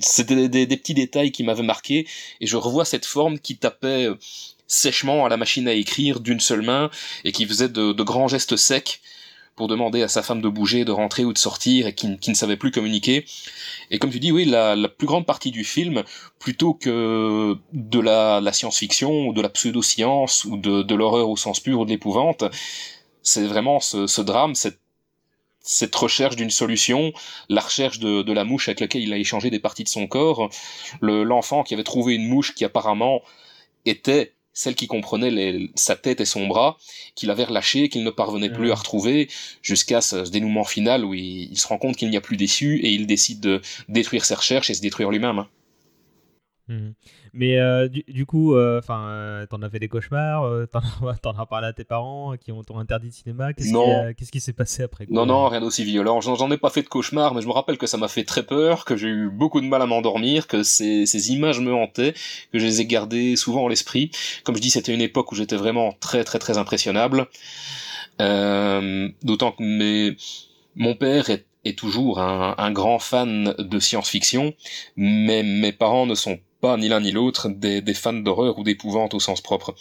C'était 0.00 0.48
des, 0.48 0.76
petits 0.76 0.94
détails 0.94 1.32
qui 1.32 1.42
m'avaient 1.42 1.62
marqué 1.62 2.06
et 2.40 2.46
je 2.46 2.56
revois 2.56 2.84
cette 2.84 3.06
forme 3.06 3.38
qui 3.38 3.56
tapait 3.56 4.06
euh, 4.06 4.14
sèchement 4.66 5.26
à 5.26 5.28
la 5.28 5.36
machine 5.36 5.66
à 5.68 5.72
écrire 5.72 6.20
d'une 6.20 6.40
seule 6.40 6.62
main 6.62 6.90
et 7.24 7.32
qui 7.32 7.46
faisait 7.46 7.68
de, 7.68 7.92
grands 8.02 8.28
gestes 8.28 8.56
secs 8.56 9.00
pour 9.56 9.68
demander 9.68 10.02
à 10.02 10.08
sa 10.08 10.22
femme 10.22 10.40
de 10.40 10.48
bouger, 10.48 10.84
de 10.84 10.90
rentrer 10.90 11.24
ou 11.24 11.32
de 11.32 11.38
sortir 11.38 11.86
et 11.86 11.94
qui, 11.94 12.08
ne 12.08 12.34
savait 12.34 12.56
plus 12.56 12.72
communiquer. 12.72 13.24
Et 13.92 14.00
comme 14.00 14.10
tu 14.10 14.18
dis, 14.18 14.32
oui, 14.32 14.44
la, 14.46 14.76
plus 14.88 15.06
grande 15.06 15.26
partie 15.26 15.52
du 15.52 15.62
film, 15.62 16.02
plutôt 16.40 16.74
que 16.74 17.56
de 17.72 18.00
la, 18.00 18.40
la 18.40 18.52
science-fiction 18.52 19.28
ou 19.28 19.32
de 19.32 19.40
la 19.40 19.48
pseudo-science 19.48 20.44
ou 20.44 20.56
de, 20.56 20.82
de 20.82 20.94
l'horreur 20.96 21.28
au 21.28 21.36
sens 21.36 21.60
pur 21.60 21.80
ou 21.80 21.84
de 21.84 21.90
l'épouvante, 21.90 22.42
c'est 23.22 23.44
vraiment 23.44 23.78
ce, 23.78 24.08
ce 24.08 24.20
drame, 24.22 24.56
cette, 24.56 24.78
cette 25.66 25.94
recherche 25.94 26.36
d'une 26.36 26.50
solution, 26.50 27.12
la 27.48 27.62
recherche 27.62 27.98
de, 27.98 28.22
de 28.22 28.32
la 28.32 28.44
mouche 28.44 28.68
avec 28.68 28.80
laquelle 28.80 29.02
il 29.02 29.12
a 29.12 29.16
échangé 29.18 29.50
des 29.50 29.58
parties 29.58 29.82
de 29.82 29.88
son 29.88 30.06
corps, 30.06 30.50
le- 31.00 31.24
l'enfant 31.24 31.62
qui 31.64 31.72
avait 31.74 31.82
trouvé 31.84 32.14
une 32.14 32.28
mouche 32.28 32.54
qui 32.54 32.64
apparemment 32.64 33.22
était 33.86 34.34
celle 34.52 34.76
qui 34.76 34.86
comprenait 34.86 35.30
les- 35.32 35.70
sa 35.74 35.96
tête 35.96 36.20
et 36.20 36.26
son 36.26 36.46
bras, 36.46 36.78
qu'il 37.16 37.30
avait 37.30 37.44
relâché, 37.44 37.88
qu'il 37.88 38.04
ne 38.04 38.10
parvenait 38.10 38.50
plus 38.50 38.70
à 38.70 38.74
retrouver, 38.76 39.28
jusqu'à 39.62 40.00
ce, 40.00 40.24
ce 40.26 40.30
dénouement 40.30 40.64
final 40.64 41.04
où 41.04 41.12
il, 41.14 41.50
il 41.50 41.58
se 41.58 41.66
rend 41.66 41.78
compte 41.78 41.96
qu'il 41.96 42.10
n'y 42.10 42.16
a 42.16 42.20
plus 42.20 42.36
d'issue 42.36 42.78
et 42.84 42.90
il 42.92 43.06
décide 43.06 43.40
de 43.40 43.62
détruire 43.88 44.24
ses 44.24 44.34
recherches 44.34 44.70
et 44.70 44.74
se 44.74 44.82
détruire 44.82 45.10
lui-même. 45.10 45.44
Mhm. 46.66 46.94
Mais 47.34 47.58
euh, 47.58 47.88
du, 47.88 48.04
du 48.08 48.24
coup, 48.24 48.54
euh, 48.54 48.78
enfin, 48.78 49.06
euh, 49.08 49.46
t'en 49.46 49.60
as 49.60 49.68
fait 49.68 49.78
des 49.78 49.88
cauchemars, 49.88 50.44
euh, 50.44 50.64
t'en 50.66 50.78
as, 51.06 51.16
t'en 51.22 51.32
as 51.38 51.44
parlé 51.44 51.66
à 51.66 51.72
tes 51.74 51.84
parents 51.84 52.32
euh, 52.32 52.36
qui 52.36 52.52
ont 52.52 52.62
t'ont 52.64 52.78
interdit 52.78 53.08
de 53.08 53.12
cinéma. 53.12 53.52
Qu'est-ce 53.52 53.68
qui, 53.68 53.74
Non. 53.74 54.00
a- 54.00 54.14
qu'est-ce 54.14 54.32
qui 54.32 54.40
s'est 54.40 54.54
passé 54.54 54.82
après 54.82 55.04
quoi? 55.04 55.14
Non, 55.14 55.26
non, 55.26 55.48
rien 55.48 55.60
d'aussi 55.60 55.84
violent. 55.84 56.22
J'en 56.22 56.36
j'en 56.36 56.50
ai 56.50 56.56
pas 56.56 56.70
fait 56.70 56.82
de 56.82 56.88
cauchemar, 56.88 57.34
mais 57.34 57.42
je 57.42 57.46
me 57.46 57.52
rappelle 57.52 57.76
que 57.76 57.86
ça 57.86 57.98
m'a 57.98 58.08
fait 58.08 58.24
très 58.24 58.44
peur, 58.44 58.86
que 58.86 58.96
j'ai 58.96 59.08
eu 59.08 59.28
beaucoup 59.28 59.60
de 59.60 59.66
mal 59.66 59.82
à 59.82 59.86
m'endormir, 59.86 60.46
que 60.46 60.62
ces, 60.62 61.04
ces 61.04 61.32
images 61.32 61.60
me 61.60 61.74
hantaient, 61.74 62.14
que 62.52 62.58
je 62.58 62.64
les 62.64 62.80
ai 62.80 62.86
gardées 62.86 63.36
souvent 63.36 63.64
en 63.64 63.68
l'esprit. 63.68 64.10
Comme 64.44 64.56
je 64.56 64.62
dis, 64.62 64.70
c'était 64.70 64.94
une 64.94 65.02
époque 65.02 65.32
où 65.32 65.34
j'étais 65.34 65.56
vraiment 65.56 65.92
très, 66.00 66.24
très, 66.24 66.38
très 66.38 66.56
impressionnable. 66.56 67.26
Euh, 68.20 69.08
D'autant 69.22 69.52
que 69.52 69.62
mes, 69.62 70.16
mon 70.76 70.94
père 70.94 71.30
est, 71.30 71.46
est 71.64 71.78
toujours 71.78 72.20
un, 72.20 72.54
un 72.58 72.70
grand 72.72 72.98
fan 72.98 73.54
de 73.58 73.78
science-fiction, 73.78 74.54
mais 74.96 75.42
mes 75.42 75.72
parents 75.72 76.06
ne 76.06 76.14
sont 76.14 76.38
ni 76.78 76.88
l'un 76.88 77.00
ni 77.00 77.12
l'autre 77.12 77.48
des, 77.48 77.80
des 77.80 77.94
fans 77.94 78.12
d'horreur 78.12 78.58
ou 78.58 78.64
d'épouvante 78.64 79.14
au 79.14 79.20
sens 79.20 79.40
propre. 79.40 79.74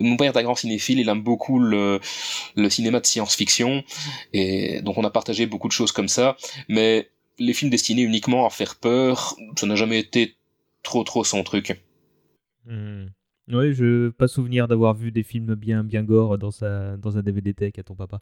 Mon 0.00 0.16
père 0.16 0.32
est 0.32 0.38
un 0.38 0.42
grand 0.44 0.54
cinéphile, 0.54 1.00
il 1.00 1.08
aime 1.08 1.22
beaucoup 1.22 1.58
le, 1.58 2.00
le 2.54 2.70
cinéma 2.70 3.00
de 3.00 3.06
science-fiction, 3.06 3.82
et 4.32 4.80
donc 4.82 4.96
on 4.96 5.04
a 5.04 5.10
partagé 5.10 5.46
beaucoup 5.46 5.66
de 5.66 5.72
choses 5.72 5.90
comme 5.90 6.08
ça, 6.08 6.36
mais 6.68 7.10
les 7.38 7.52
films 7.52 7.70
destinés 7.70 8.02
uniquement 8.02 8.46
à 8.46 8.50
faire 8.50 8.76
peur, 8.76 9.36
ça 9.56 9.66
n'a 9.66 9.74
jamais 9.74 9.98
été 9.98 10.36
trop 10.82 11.02
trop 11.02 11.24
son 11.24 11.42
truc. 11.42 11.82
Mhm. 12.66 13.10
Oui, 13.50 13.72
je 13.72 14.10
pas 14.10 14.28
souvenir 14.28 14.68
d'avoir 14.68 14.92
vu 14.92 15.10
des 15.10 15.22
films 15.22 15.54
bien 15.54 15.82
bien 15.82 16.04
gore 16.04 16.36
dans 16.36 16.50
sa 16.50 16.98
dans 16.98 17.16
un 17.16 17.22
DVD 17.22 17.54
tech 17.54 17.72
à 17.78 17.82
ton 17.82 17.94
papa. 17.94 18.20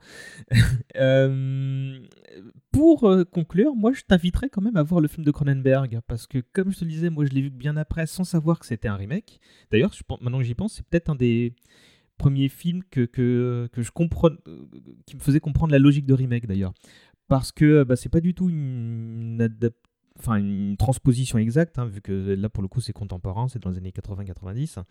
Euh, 0.97 1.99
pour 2.73 3.05
euh, 3.05 3.25
conclure, 3.25 3.75
moi 3.75 3.93
je 3.93 4.03
t'inviterais 4.03 4.49
quand 4.49 4.63
même 4.63 4.77
à 4.77 4.83
voir 4.83 5.01
le 5.01 5.09
film 5.09 5.25
de 5.25 5.31
Cronenberg 5.31 6.01
parce 6.07 6.27
que 6.27 6.39
comme 6.53 6.73
je 6.73 6.79
te 6.79 6.85
le 6.85 6.91
disais, 6.91 7.11
moi 7.11 7.25
je 7.27 7.31
l'ai 7.33 7.43
vu 7.43 7.51
bien 7.51 7.77
après 7.77 8.07
sans 8.07 8.25
savoir 8.25 8.59
que 8.61 8.67
c'était 8.67 8.89
un 8.89 8.97
remake. 8.97 9.41
D'ailleurs, 9.71 9.93
maintenant 10.23 10.39
que 10.39 10.45
j'y 10.45 10.55
pense, 10.55 10.75
c'est 10.75 10.87
peut-être 10.87 11.11
un 11.11 11.17
des 11.17 11.55
premiers 12.19 12.49
films 12.49 12.83
que 12.91 13.03
que, 13.07 13.69
que 13.73 13.83
je 13.83 13.91
comprends 13.93 14.31
euh, 14.49 14.67
qui 15.07 15.17
me 15.17 15.21
faisait 15.21 15.41
comprendre 15.41 15.73
la 15.73 15.79
logique 15.79 16.07
de 16.07 16.15
remake 16.15 16.47
d'ailleurs 16.47 16.75
parce 17.29 17.53
que 17.53 17.85
bah, 17.85 17.97
c'est 17.97 18.09
pas 18.11 18.21
du 18.21 18.35
tout 18.35 18.49
une, 18.51 19.39
adap- 19.41 19.75
enfin 20.19 20.37
une 20.37 20.77
transposition 20.77 21.39
exacte, 21.39 21.79
hein, 21.79 21.87
vu 21.87 22.01
que 22.01 22.13
là 22.13 22.49
pour 22.49 22.63
le 22.63 22.69
coup 22.69 22.81
c'est 22.81 22.93
contemporain, 22.93 23.49
c'est 23.49 23.63
dans 23.63 23.71
les 23.71 23.79
années 23.79 23.93
80-90. 23.93 24.83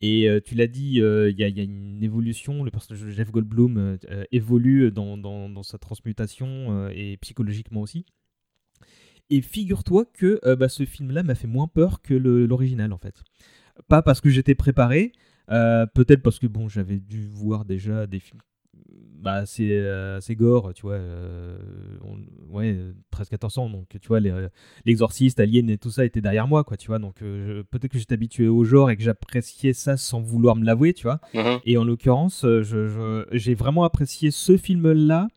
Et 0.00 0.28
euh, 0.28 0.40
tu 0.40 0.54
l'as 0.54 0.68
dit, 0.68 1.00
euh, 1.00 1.30
il 1.30 1.38
y, 1.38 1.42
a- 1.42 1.62
une 1.62 2.02
évolution, 2.02 2.62
le 2.62 2.70
personnage 2.70 3.02
de 3.02 3.10
Jeff 3.10 3.32
Goldblum 3.32 3.98
euh, 4.08 4.24
évolue 4.30 4.92
dans, 4.92 5.62
sa 5.62 5.78
transmutation 5.78 6.88
et 6.90 7.16
psychologiquement 7.20 7.80
aussi. 7.80 8.06
Et 9.30 9.42
figure-toi 9.42 10.06
que 10.06 10.40
bah, 10.54 10.68
ce 10.68 10.86
film-là 10.86 11.22
m'a 11.22 11.34
fait 11.34 11.48
moins 11.48 11.68
peur 11.68 12.00
que 12.00 12.14
l'original 12.14 12.92
en 12.92 12.98
fait. 12.98 13.22
Pas 13.88 14.02
parce 14.02 14.20
que 14.20 14.30
j'étais 14.30 14.54
préparé, 14.54 15.12
peut-être 15.48 16.22
parce 16.22 16.38
que 16.38 16.46
bon, 16.46 16.68
j'avais 16.68 16.98
dû 16.98 17.26
voir 17.26 17.64
déjà 17.64 18.06
des 18.06 18.20
films 18.20 18.40
bah, 19.20 19.34
assez, 19.34 19.68
euh, 19.72 20.20
gore, 20.30 20.72
tu 20.74 20.82
vois, 20.82 20.94
euh, 20.94 21.58
on- 22.02 22.54
ouais, 22.56 22.78
13-14 23.10 23.58
ans, 23.58 23.68
donc 23.68 23.88
tu 24.00 24.08
vois, 24.08 24.20
euh, 24.20 24.48
l'exorciste, 24.84 25.40
Alien 25.40 25.68
et 25.70 25.76
tout 25.78 25.90
ça 25.90 26.04
était 26.04 26.20
derrière 26.20 26.46
moi, 26.46 26.62
quoi, 26.64 26.76
tu 26.76 26.86
vois, 26.86 26.98
donc 26.98 27.20
euh, 27.22 27.64
peut-être 27.70 27.90
que 27.92 27.98
j'étais 27.98 28.14
habitué 28.14 28.46
au 28.48 28.64
genre 28.64 28.90
et 28.90 28.96
que 28.96 29.02
j'appréciais 29.02 29.72
ça 29.72 29.96
sans 29.96 30.20
vouloir 30.20 30.54
me 30.56 30.64
l'avouer, 30.64 30.94
tu 30.94 31.02
vois. 31.04 31.20
Mhm. 31.34 31.58
Et 31.64 31.76
en 31.76 31.84
l'occurrence, 31.84 32.46
j'ai 33.32 33.54
vraiment 33.54 33.84
apprécié 33.84 34.30
ce 34.30 34.56
film-là. 34.56 35.28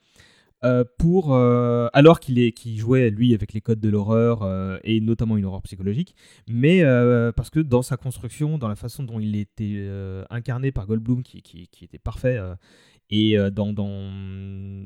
pour 1.00 1.34
alors 1.36 2.20
qu'il 2.20 2.38
est 2.38 2.52
qu'il 2.52 2.78
jouait 2.78 3.10
lui 3.10 3.34
avec 3.34 3.52
les 3.54 3.62
codes 3.62 3.80
de 3.80 3.90
l'horreur 3.90 4.48
et 4.84 5.02
notamment 5.02 5.36
une 5.38 5.46
horreur 5.46 5.64
psychologique 5.64 6.14
mais 6.48 6.84
parce 7.36 7.50
que 7.50 7.60
dans 7.60 7.82
sa 7.82 7.98
construction 7.98 8.60
dans 8.60 8.68
la 8.68 8.76
façon 8.76 9.02
dont 9.02 9.20
il 9.20 9.36
était 9.36 9.90
incarné 10.30 10.72
par 10.72 10.86
Goldblum 10.86 11.24
qui, 11.24 11.42
qui, 11.42 11.68
qui 11.68 11.86
était 11.86 11.98
parfait 11.98 12.40
et 13.12 13.38
euh, 13.38 13.50
dans, 13.52 13.74
dans 13.74 14.10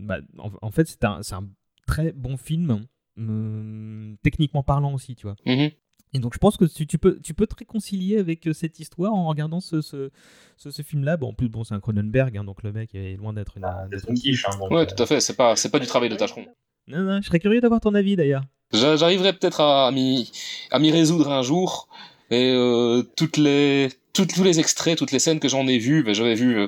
bah, 0.06 0.18
en, 0.38 0.52
en 0.62 0.72
fait 0.72 0.88
c'est 0.88 1.04
un, 1.06 1.22
c'est 1.24 1.36
un 1.36 1.48
très 1.88 2.12
bon 2.12 2.38
film 2.38 2.86
hum, 3.18 4.18
techniquement 4.24 4.64
parlant 4.64 4.94
aussi 4.94 5.16
tu 5.16 5.28
vois 5.28 5.36
Mhm. 5.46 5.70
et 6.14 6.20
donc 6.20 6.34
je 6.34 6.40
pense 6.40 6.58
que 6.58 6.66
tu, 6.66 6.86
tu 6.88 6.98
peux 6.98 7.20
tu 7.22 7.34
peux 7.34 7.48
te 7.48 7.56
réconcilier 7.56 8.18
avec 8.18 8.48
euh, 8.48 8.54
cette 8.54 8.80
histoire 8.80 9.14
en 9.14 9.28
regardant 9.28 9.60
ce, 9.60 9.82
ce, 9.82 10.12
ce, 10.58 10.72
ce 10.72 10.82
film-là. 10.82 11.18
Bon, 11.18 11.30
en 11.30 11.34
plus, 11.34 11.50
bon, 11.50 11.64
c'est 11.64 11.74
un 11.76 11.80
Cronenberg, 11.80 12.38
hein, 12.38 12.44
donc 12.44 12.64
le 12.64 12.72
mec 12.72 12.96
est 12.96 13.18
loin 13.18 13.34
d'être 13.34 13.58
une. 13.58 14.14
Quiche. 14.16 14.46
Hein, 14.48 14.58
donc, 14.60 14.72
Ouais, 14.72 14.82
euh, 14.82 14.86
tout 14.86 15.02
à 15.02 15.06
fait, 15.06 15.20
c'est 15.20 15.36
pas, 15.36 15.56
c'est 15.58 15.70
pas 15.70 15.80
du 15.80 15.88
travail 15.88 16.10
de 16.10 16.16
tâcheron. 16.16 16.46
Non, 16.88 17.00
non, 17.04 17.20
je 17.22 17.28
serais 17.28 17.40
curieux 17.40 17.60
d'avoir 17.62 17.82
ton 17.82 17.94
avis 17.96 18.16
d'ailleurs. 18.16 18.44
J'a- 18.74 18.96
J'arriverai 18.96 19.34
peut-être 19.34 19.60
à 19.62 19.92
m'y, 19.92 20.32
à 20.72 20.80
m'y 20.80 20.92
résoudre 20.92 21.32
un 21.32 21.42
jour, 21.42 21.88
et 22.32 22.52
euh, 22.54 23.04
toutes 23.18 23.38
les, 23.38 23.90
toutes, 24.16 24.34
tous 24.34 24.44
les 24.44 24.60
extraits, 24.60 24.98
toutes 24.98 25.12
les 25.12 25.20
scènes 25.20 25.40
que 25.40 25.48
j'en 25.48 25.68
ai 25.68 25.78
vues, 25.78 26.02
ben, 26.04 26.14
j'avais 26.16 26.34
vu 26.36 26.58
euh, 26.58 26.68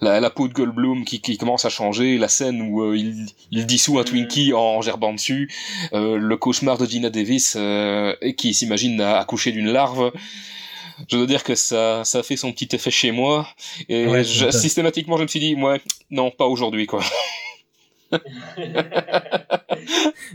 la, 0.00 0.18
la 0.20 0.30
peau 0.30 0.48
de 0.48 0.52
Goldblum 0.54 1.04
qui, 1.04 1.20
qui 1.20 1.36
commence 1.38 1.64
à 1.64 1.68
changer, 1.68 2.18
la 2.18 2.28
scène 2.28 2.60
où 2.62 2.82
euh, 2.82 2.96
il, 2.96 3.26
il 3.52 3.66
dissout 3.66 3.98
un 3.98 4.04
Twinkie 4.04 4.52
en 4.54 4.80
gerbant 4.82 5.12
dessus, 5.12 5.50
euh, 5.92 6.16
le 6.16 6.36
cauchemar 6.36 6.78
de 6.78 6.86
Gina 6.86 7.10
Davis 7.10 7.54
euh, 7.56 8.16
et 8.20 8.34
qui 8.34 8.54
s'imagine 8.54 9.00
à 9.00 9.18
accoucher 9.18 9.52
d'une 9.52 9.70
larve. 9.70 10.10
Je 11.08 11.16
dois 11.16 11.26
dire 11.26 11.44
que 11.44 11.54
ça, 11.54 12.02
ça 12.04 12.24
fait 12.24 12.36
son 12.36 12.50
petit 12.52 12.74
effet 12.74 12.90
chez 12.90 13.12
moi, 13.12 13.46
et 13.88 14.06
Ouais, 14.08 14.24
je- 14.24 14.50
systématiquement 14.50 15.16
je 15.16 15.22
me 15.22 15.28
suis 15.28 15.38
dit, 15.38 15.54
ouais, 15.54 15.80
non, 16.10 16.32
pas 16.32 16.46
aujourd'hui, 16.46 16.86
quoi. 16.86 17.04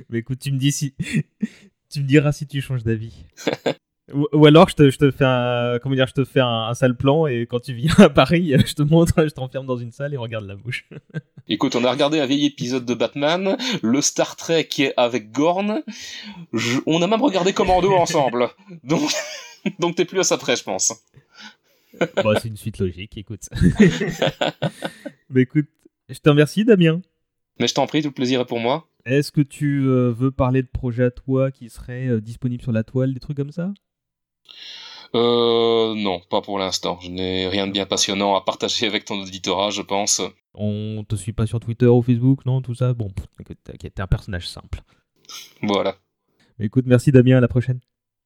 Mais 0.09 0.19
écoute, 0.19 0.39
tu 0.39 0.51
me 0.51 0.57
dis 0.57 0.71
si. 0.71 0.93
tu 1.91 1.99
me 2.01 2.05
diras 2.07 2.31
si 2.31 2.47
tu 2.47 2.61
changes 2.61 2.83
d'avis. 2.83 3.13
ou, 4.13 4.27
ou 4.33 4.45
alors 4.45 4.67
je 4.69 4.75
te, 4.75 4.89
je 4.89 4.97
te 4.97 5.11
fais 5.11 5.23
un 5.25 5.79
comment 5.81 5.95
dire 5.95 6.07
je 6.07 6.13
te 6.13 6.25
fais 6.25 6.41
un, 6.41 6.67
un 6.67 6.73
sale 6.73 6.97
plan 6.97 7.25
et 7.27 7.45
quand 7.49 7.59
tu 7.61 7.73
viens 7.73 7.93
à 7.99 8.09
Paris 8.09 8.53
je 8.65 8.73
te 8.73 8.81
montre 8.81 9.13
je 9.25 9.29
t'enferme 9.33 9.65
dans 9.65 9.77
une 9.77 9.91
salle 9.91 10.13
et 10.13 10.17
on 10.17 10.21
regarde 10.23 10.45
la 10.45 10.55
bouche 10.55 10.87
Écoute, 11.49 11.75
on 11.75 11.83
a 11.83 11.91
regardé 11.91 12.19
un 12.21 12.25
vieil 12.25 12.45
épisode 12.45 12.85
de 12.85 12.93
Batman, 12.93 13.57
le 13.81 14.01
Star 14.01 14.37
Trek 14.37 14.65
qui 14.69 14.83
est 14.83 14.93
avec 14.95 15.31
Gorn. 15.33 15.81
Je- 16.53 16.79
on 16.85 17.01
a 17.01 17.07
même 17.07 17.21
regardé 17.21 17.51
Commando 17.51 17.91
ensemble. 17.95 18.47
Donc, 18.85 19.01
donc 19.79 19.95
t'es 19.95 20.05
plus 20.05 20.19
à 20.19 20.23
ça 20.23 20.37
près, 20.37 20.55
je 20.55 20.63
pense. 20.63 20.93
bon, 22.23 22.33
c'est 22.41 22.47
une 22.47 22.55
suite 22.57 22.79
logique 22.79 23.17
écoute 23.17 23.49
mais 25.29 25.41
écoute 25.41 25.67
je 26.09 26.19
te 26.19 26.29
remercie 26.29 26.65
Damien 26.65 27.01
Mais 27.59 27.67
je 27.67 27.73
t'en 27.73 27.87
prie, 27.87 28.01
tout 28.01 28.09
le 28.09 28.13
plaisir 28.13 28.41
est 28.41 28.45
pour 28.45 28.59
moi. 28.59 28.87
Est-ce 29.05 29.31
que 29.31 29.41
tu 29.41 29.81
euh, 29.85 30.11
veux 30.11 30.31
parler 30.31 30.61
de 30.61 30.67
projets 30.67 31.05
à 31.05 31.11
toi 31.11 31.51
qui 31.51 31.69
seraient 31.69 32.07
euh, 32.07 32.21
disponibles 32.21 32.63
sur 32.63 32.71
la 32.71 32.83
toile, 32.83 33.13
des 33.13 33.19
trucs 33.19 33.37
comme 33.37 33.51
ça? 33.51 33.73
Euh, 35.15 35.93
non, 35.95 36.21
pas 36.29 36.41
pour 36.41 36.57
l'instant. 36.57 36.99
Je 37.01 37.09
n'ai 37.09 37.47
rien 37.47 37.67
de 37.67 37.71
bien 37.71 37.85
passionnant 37.85 38.35
à 38.35 38.41
partager 38.41 38.87
avec 38.87 39.05
ton 39.05 39.21
auditorat, 39.21 39.69
je 39.69 39.81
pense. 39.81 40.21
On 40.55 41.03
te 41.07 41.15
suit 41.15 41.33
pas 41.33 41.45
sur 41.45 41.59
Twitter 41.59 41.87
ou 41.87 42.01
Facebook, 42.01 42.45
non, 42.45 42.61
tout 42.61 42.75
ça? 42.75 42.93
Bon, 42.93 43.11
t'inquiète, 43.63 43.93
t'es 43.95 44.01
un 44.01 44.07
personnage 44.07 44.47
simple. 44.47 44.81
Voilà. 45.61 45.97
Écoute, 46.59 46.85
merci 46.87 47.11
Damien, 47.11 47.37
à 47.37 47.41
la 47.41 47.47
prochaine. 47.47 47.79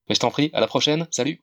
Mais 0.10 0.16
je 0.16 0.20
t'en 0.20 0.32
prie, 0.32 0.50
à 0.54 0.60
la 0.60 0.68
prochaine. 0.68 1.08
Salut. 1.12 1.42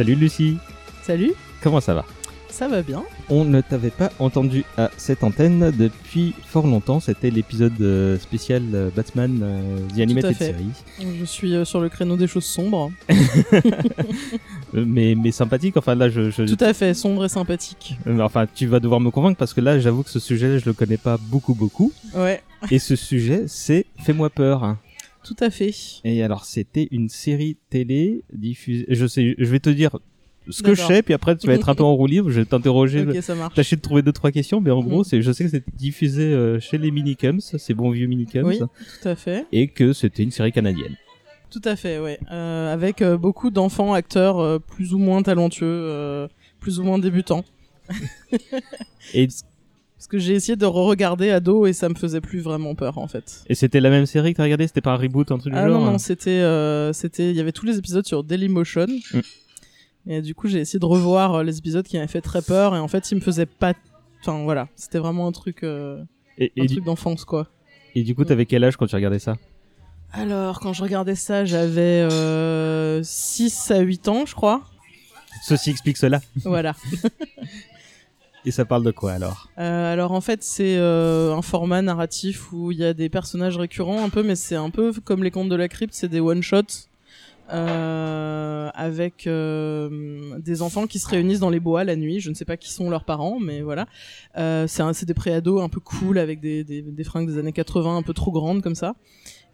Salut 0.00 0.14
Lucie. 0.14 0.56
Salut. 1.02 1.32
Comment 1.62 1.78
ça 1.82 1.92
va? 1.92 2.06
Ça 2.48 2.68
va 2.68 2.80
bien. 2.80 3.02
On 3.28 3.44
ne 3.44 3.60
t'avait 3.60 3.90
pas 3.90 4.10
entendu 4.18 4.64
à 4.78 4.90
cette 4.96 5.22
antenne 5.22 5.70
depuis 5.78 6.32
fort 6.46 6.66
longtemps. 6.66 7.00
C'était 7.00 7.28
l'épisode 7.28 7.78
euh, 7.82 8.18
spécial 8.18 8.62
euh, 8.72 8.88
Batman 8.96 9.40
euh, 9.42 9.78
The 9.94 10.00
Animated 10.00 10.36
fait. 10.36 10.52
Series. 10.54 11.16
Je 11.20 11.24
suis 11.26 11.66
sur 11.66 11.82
le 11.82 11.90
créneau 11.90 12.16
des 12.16 12.26
choses 12.28 12.46
sombres. 12.46 12.90
Mais, 14.72 15.14
mais 15.16 15.32
sympathique. 15.32 15.76
Enfin 15.76 15.94
là, 15.94 16.08
je. 16.08 16.30
je- 16.30 16.44
Tout 16.44 16.64
à 16.64 16.72
fait, 16.72 16.94
sombre 16.94 17.26
et 17.26 17.28
sympathique. 17.28 17.98
Enfin, 18.20 18.46
tu 18.54 18.66
vas 18.68 18.80
devoir 18.80 19.00
me 19.00 19.10
convaincre 19.10 19.36
parce 19.36 19.52
que 19.52 19.60
là, 19.60 19.78
j'avoue 19.80 20.02
que 20.02 20.08
ce 20.10 20.18
sujet, 20.20 20.58
je 20.60 20.64
le 20.64 20.72
connais 20.72 20.96
pas 20.96 21.18
beaucoup, 21.20 21.52
beaucoup. 21.54 21.92
Ouais, 22.14 22.42
Et 22.70 22.78
ce 22.78 22.96
sujet, 22.96 23.44
c'est 23.48 23.84
Fais-moi 24.02 24.30
peur. 24.30 24.76
Tout 25.24 25.36
à 25.40 25.50
fait. 25.50 25.74
Et 26.04 26.22
alors, 26.22 26.44
c'était 26.44 26.88
une 26.90 27.08
série 27.08 27.56
télé 27.70 28.22
diffusée. 28.32 28.86
Je 28.88 29.06
sais, 29.06 29.34
je 29.38 29.44
vais 29.50 29.60
te 29.60 29.70
dire 29.70 29.98
ce 30.48 30.62
que 30.62 30.74
je 30.74 30.82
sais, 30.82 31.02
puis 31.02 31.14
après, 31.14 31.36
tu 31.36 31.46
vas 31.46 31.54
être 31.54 31.68
un 31.68 31.74
peu 31.74 31.84
en 31.84 31.94
roue 31.94 32.06
libre. 32.06 32.30
Je 32.30 32.40
vais 32.40 32.46
t'interroger. 32.46 33.06
Ok, 33.06 33.22
ça 33.22 33.34
marche. 33.34 33.54
Tâcher 33.54 33.76
de 33.76 33.80
trouver 33.82 34.02
deux 34.02 34.12
trois 34.12 34.30
questions, 34.32 34.60
mais 34.60 34.70
en 34.70 34.80
gros, 34.82 35.04
c'est, 35.04 35.22
je 35.22 35.30
sais 35.32 35.44
que 35.44 35.50
c'était 35.50 35.70
diffusé 35.76 36.22
euh, 36.22 36.58
chez 36.60 36.78
les 36.78 36.90
Minicums, 36.90 37.40
ces 37.40 37.74
bons 37.74 37.90
vieux 37.90 38.06
Minicums, 38.06 38.46
Oui, 38.46 38.58
tout 38.58 39.08
à 39.08 39.14
fait. 39.14 39.46
et 39.52 39.68
que 39.68 39.92
c'était 39.92 40.22
une 40.22 40.30
série 40.30 40.52
canadienne. 40.52 40.96
Tout 41.50 41.60
à 41.64 41.74
fait, 41.76 41.98
ouais. 41.98 42.18
Euh, 42.30 42.72
avec 42.72 43.02
euh, 43.02 43.16
beaucoup 43.16 43.50
d'enfants 43.50 43.92
acteurs 43.92 44.38
euh, 44.38 44.58
plus 44.60 44.94
ou 44.94 44.98
moins 44.98 45.20
talentueux, 45.22 45.66
euh, 45.66 46.28
plus 46.60 46.78
ou 46.78 46.84
moins 46.84 46.98
débutants. 46.98 47.44
Et, 49.14 49.26
Parce 50.00 50.08
que 50.08 50.18
j'ai 50.18 50.32
essayé 50.32 50.56
de 50.56 50.64
re-regarder 50.64 51.28
ado 51.30 51.66
et 51.66 51.74
ça 51.74 51.90
me 51.90 51.94
faisait 51.94 52.22
plus 52.22 52.40
vraiment 52.40 52.74
peur 52.74 52.96
en 52.96 53.06
fait. 53.06 53.44
et 53.50 53.54
c'était 53.54 53.80
la 53.80 53.90
même 53.90 54.06
série 54.06 54.32
que 54.32 54.38
t'as 54.38 54.44
regardé, 54.44 54.66
c'était 54.66 54.80
pas 54.80 54.92
un 54.92 54.96
reboot, 54.96 55.30
un 55.30 55.36
truc 55.36 55.52
du 55.52 55.58
Ah 55.58 55.68
genre. 55.68 55.78
non 55.78 55.86
hein? 55.88 55.92
non, 55.92 55.98
c'était 55.98 56.30
euh, 56.30 56.94
c'était 56.94 57.28
il 57.28 57.36
y 57.36 57.40
avait 57.40 57.52
tous 57.52 57.66
les 57.66 57.76
épisodes 57.76 58.06
sur 58.06 58.24
Dailymotion. 58.24 58.86
Mm. 59.12 59.20
Et 60.06 60.22
du 60.22 60.34
coup, 60.34 60.48
j'ai 60.48 60.60
essayé 60.60 60.78
de 60.78 60.86
revoir 60.86 61.34
euh, 61.34 61.42
les 61.42 61.58
épisodes 61.58 61.86
qui 61.86 61.98
m'avaient 61.98 62.08
fait 62.08 62.22
très 62.22 62.40
peur 62.40 62.74
et 62.74 62.78
en 62.78 62.88
fait, 62.88 63.10
ils 63.10 63.16
me 63.16 63.20
faisaient 63.20 63.44
pas 63.44 63.74
enfin 64.22 64.42
voilà, 64.42 64.68
c'était 64.74 64.98
vraiment 64.98 65.26
un 65.26 65.32
truc 65.32 65.62
euh, 65.64 66.02
Et, 66.38 66.50
un 66.58 66.62
et, 66.64 66.66
du, 66.66 66.76
truc 66.76 66.84
d'enfance 66.86 67.26
quoi. 67.26 67.48
et 67.94 68.02
du 68.02 68.14
coup, 68.14 68.24
t'avais 68.24 68.46
quel 68.46 68.64
âge 68.64 68.78
quand 68.78 68.86
tu 68.86 68.96
regardais 68.96 69.18
ça? 69.18 69.36
Alors, 70.12 70.60
quand 70.60 70.72
je 70.72 70.82
regardais 70.82 71.14
ça, 71.14 71.44
j'avais 71.44 72.08
euh, 72.10 73.02
6 73.02 73.70
à 73.70 73.80
8 73.80 74.08
ans, 74.08 74.24
je 74.24 74.34
crois. 74.34 74.62
Ceci 75.42 75.68
explique 75.68 75.98
cela. 75.98 76.22
Voilà. 76.42 76.74
Et 78.44 78.50
ça 78.50 78.64
parle 78.64 78.84
de 78.84 78.90
quoi 78.90 79.12
alors? 79.12 79.48
Euh, 79.58 79.92
alors 79.92 80.12
en 80.12 80.20
fait 80.20 80.42
c'est 80.42 80.76
euh, 80.76 81.34
un 81.34 81.42
format 81.42 81.82
narratif 81.82 82.52
où 82.52 82.72
il 82.72 82.78
y 82.78 82.84
a 82.84 82.94
des 82.94 83.08
personnages 83.08 83.58
récurrents 83.58 84.02
un 84.04 84.08
peu 84.08 84.22
mais 84.22 84.34
c'est 84.34 84.56
un 84.56 84.70
peu 84.70 84.92
comme 85.04 85.22
les 85.22 85.30
contes 85.30 85.50
de 85.50 85.56
la 85.56 85.68
crypte 85.68 85.94
c'est 85.94 86.08
des 86.08 86.20
one 86.20 86.42
shots 86.42 86.88
euh, 87.52 88.70
avec 88.74 89.26
euh, 89.26 90.38
des 90.38 90.62
enfants 90.62 90.86
qui 90.86 91.00
se 91.00 91.08
réunissent 91.08 91.40
dans 91.40 91.50
les 91.50 91.58
bois 91.58 91.82
la 91.82 91.96
nuit. 91.96 92.20
Je 92.20 92.30
ne 92.30 92.34
sais 92.34 92.44
pas 92.44 92.56
qui 92.56 92.70
sont 92.70 92.90
leurs 92.90 93.04
parents 93.04 93.38
mais 93.40 93.60
voilà. 93.60 93.86
Euh, 94.38 94.66
c'est 94.68 95.04
des 95.04 95.14
préados 95.14 95.60
un 95.60 95.68
peu 95.68 95.80
cool 95.80 96.18
avec 96.18 96.40
des, 96.40 96.62
des, 96.64 96.82
des 96.82 97.04
fringues 97.04 97.28
des 97.28 97.38
années 97.38 97.52
80 97.52 97.96
un 97.96 98.02
peu 98.02 98.14
trop 98.14 98.30
grandes 98.30 98.62
comme 98.62 98.74
ça 98.74 98.94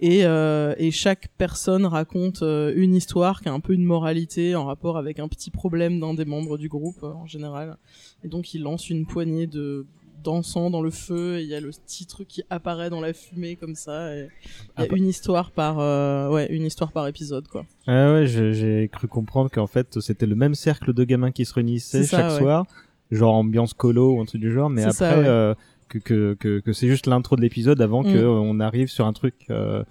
et, 0.00 0.24
euh, 0.24 0.74
et 0.78 0.90
chaque 0.90 1.28
personne 1.38 1.86
raconte 1.86 2.42
euh, 2.42 2.72
une 2.76 2.94
histoire 2.94 3.40
qui 3.40 3.48
a 3.48 3.52
un 3.52 3.60
peu 3.60 3.72
une 3.72 3.84
moralité 3.84 4.54
en 4.54 4.64
rapport 4.66 4.98
avec 4.98 5.18
un 5.18 5.28
petit 5.28 5.50
problème 5.50 6.00
d'un 6.00 6.14
des 6.14 6.24
membres 6.24 6.58
du 6.58 6.68
groupe 6.68 7.02
euh, 7.02 7.12
en 7.12 7.26
général 7.26 7.76
et 8.24 8.28
donc 8.28 8.52
il 8.54 8.62
lance 8.62 8.90
une 8.90 9.06
poignée 9.06 9.46
de 9.46 9.86
d'encens 10.24 10.72
dans 10.72 10.82
le 10.82 10.90
feu 10.90 11.38
et 11.38 11.42
il 11.42 11.48
y 11.48 11.54
a 11.54 11.60
le 11.60 11.70
petit 11.70 12.04
truc 12.06 12.26
qui 12.26 12.42
apparaît 12.50 12.90
dans 12.90 13.00
la 13.00 13.12
fumée 13.12 13.54
comme 13.56 13.74
ça 13.76 14.12
et 14.14 14.20
il 14.20 14.24
y 14.24 14.28
Ah 14.76 14.82
a 14.82 14.86
bah. 14.86 14.96
une 14.96 15.06
histoire 15.06 15.50
par 15.52 15.78
euh, 15.78 16.28
ouais 16.30 16.46
une 16.50 16.64
histoire 16.64 16.90
par 16.90 17.06
épisode 17.06 17.46
quoi 17.48 17.64
Ah 17.86 18.12
ouais, 18.14 18.26
j'ai 18.26 18.88
cru 18.92 19.06
comprendre 19.08 19.50
qu'en 19.50 19.66
fait, 19.68 20.00
c'était 20.00 20.26
le 20.26 20.34
même 20.34 20.54
cercle 20.56 20.92
de 20.94 21.04
gamins 21.04 21.30
qui 21.30 21.44
se 21.44 21.54
réunissaient 21.54 22.02
ça, 22.02 22.16
chaque 22.18 22.32
ouais. 22.32 22.38
soir, 22.38 22.66
genre 23.12 23.34
ambiance 23.34 23.72
colo 23.72 24.14
ou 24.14 24.20
un 24.20 24.24
truc 24.24 24.40
du 24.40 24.50
genre, 24.52 24.68
mais 24.68 24.82
après, 24.82 24.94
ça, 24.94 25.18
ouais. 25.50 25.54
Que, 25.88 25.98
que, 25.98 26.34
que, 26.38 26.60
que 26.60 26.72
c'est 26.72 26.88
juste 26.88 27.06
l'intro 27.06 27.36
de 27.36 27.40
l'épisode 27.42 27.80
avant 27.80 28.02
Mm. 28.02 28.12
que 28.12 28.18
euh, 28.18 28.60
arrive 28.60 28.88
sur 28.88 29.06
un 29.06 29.12
truc 29.12 29.34
euh, 29.50 29.82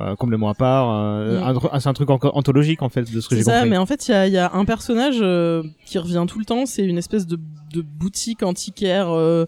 euh, 0.00 0.16
complètement 0.16 0.48
à 0.48 0.54
part. 0.54 0.90
euh, 0.90 1.40
Mm. 1.40 1.80
c'est 1.80 1.88
un 1.88 1.92
truc 1.94 2.10
encore 2.10 2.36
anthologique 2.36 2.82
en 2.82 2.88
fait, 2.88 3.02
de 3.12 3.20
ce 3.20 3.28
que 3.28 3.34
c'est 3.34 3.40
j'ai 3.40 3.42
ça 3.44 3.54
compris. 3.58 3.70
mais 3.70 3.76
en 3.76 3.86
fait 3.86 4.08
il 4.08 4.10
y 4.10 4.14
a, 4.14 4.26
y 4.26 4.36
a 4.38 4.52
un 4.54 4.64
personnage 4.64 5.18
euh, 5.20 5.62
qui 5.86 5.98
revient 5.98 6.24
tout 6.28 6.38
le 6.38 6.44
temps 6.44 6.66
c'est 6.66 6.84
une 6.84 6.98
espèce 6.98 7.26
de, 7.26 7.38
de 7.72 7.82
boutique 7.82 8.42
antiquaire 8.42 9.08
euh, 9.10 9.46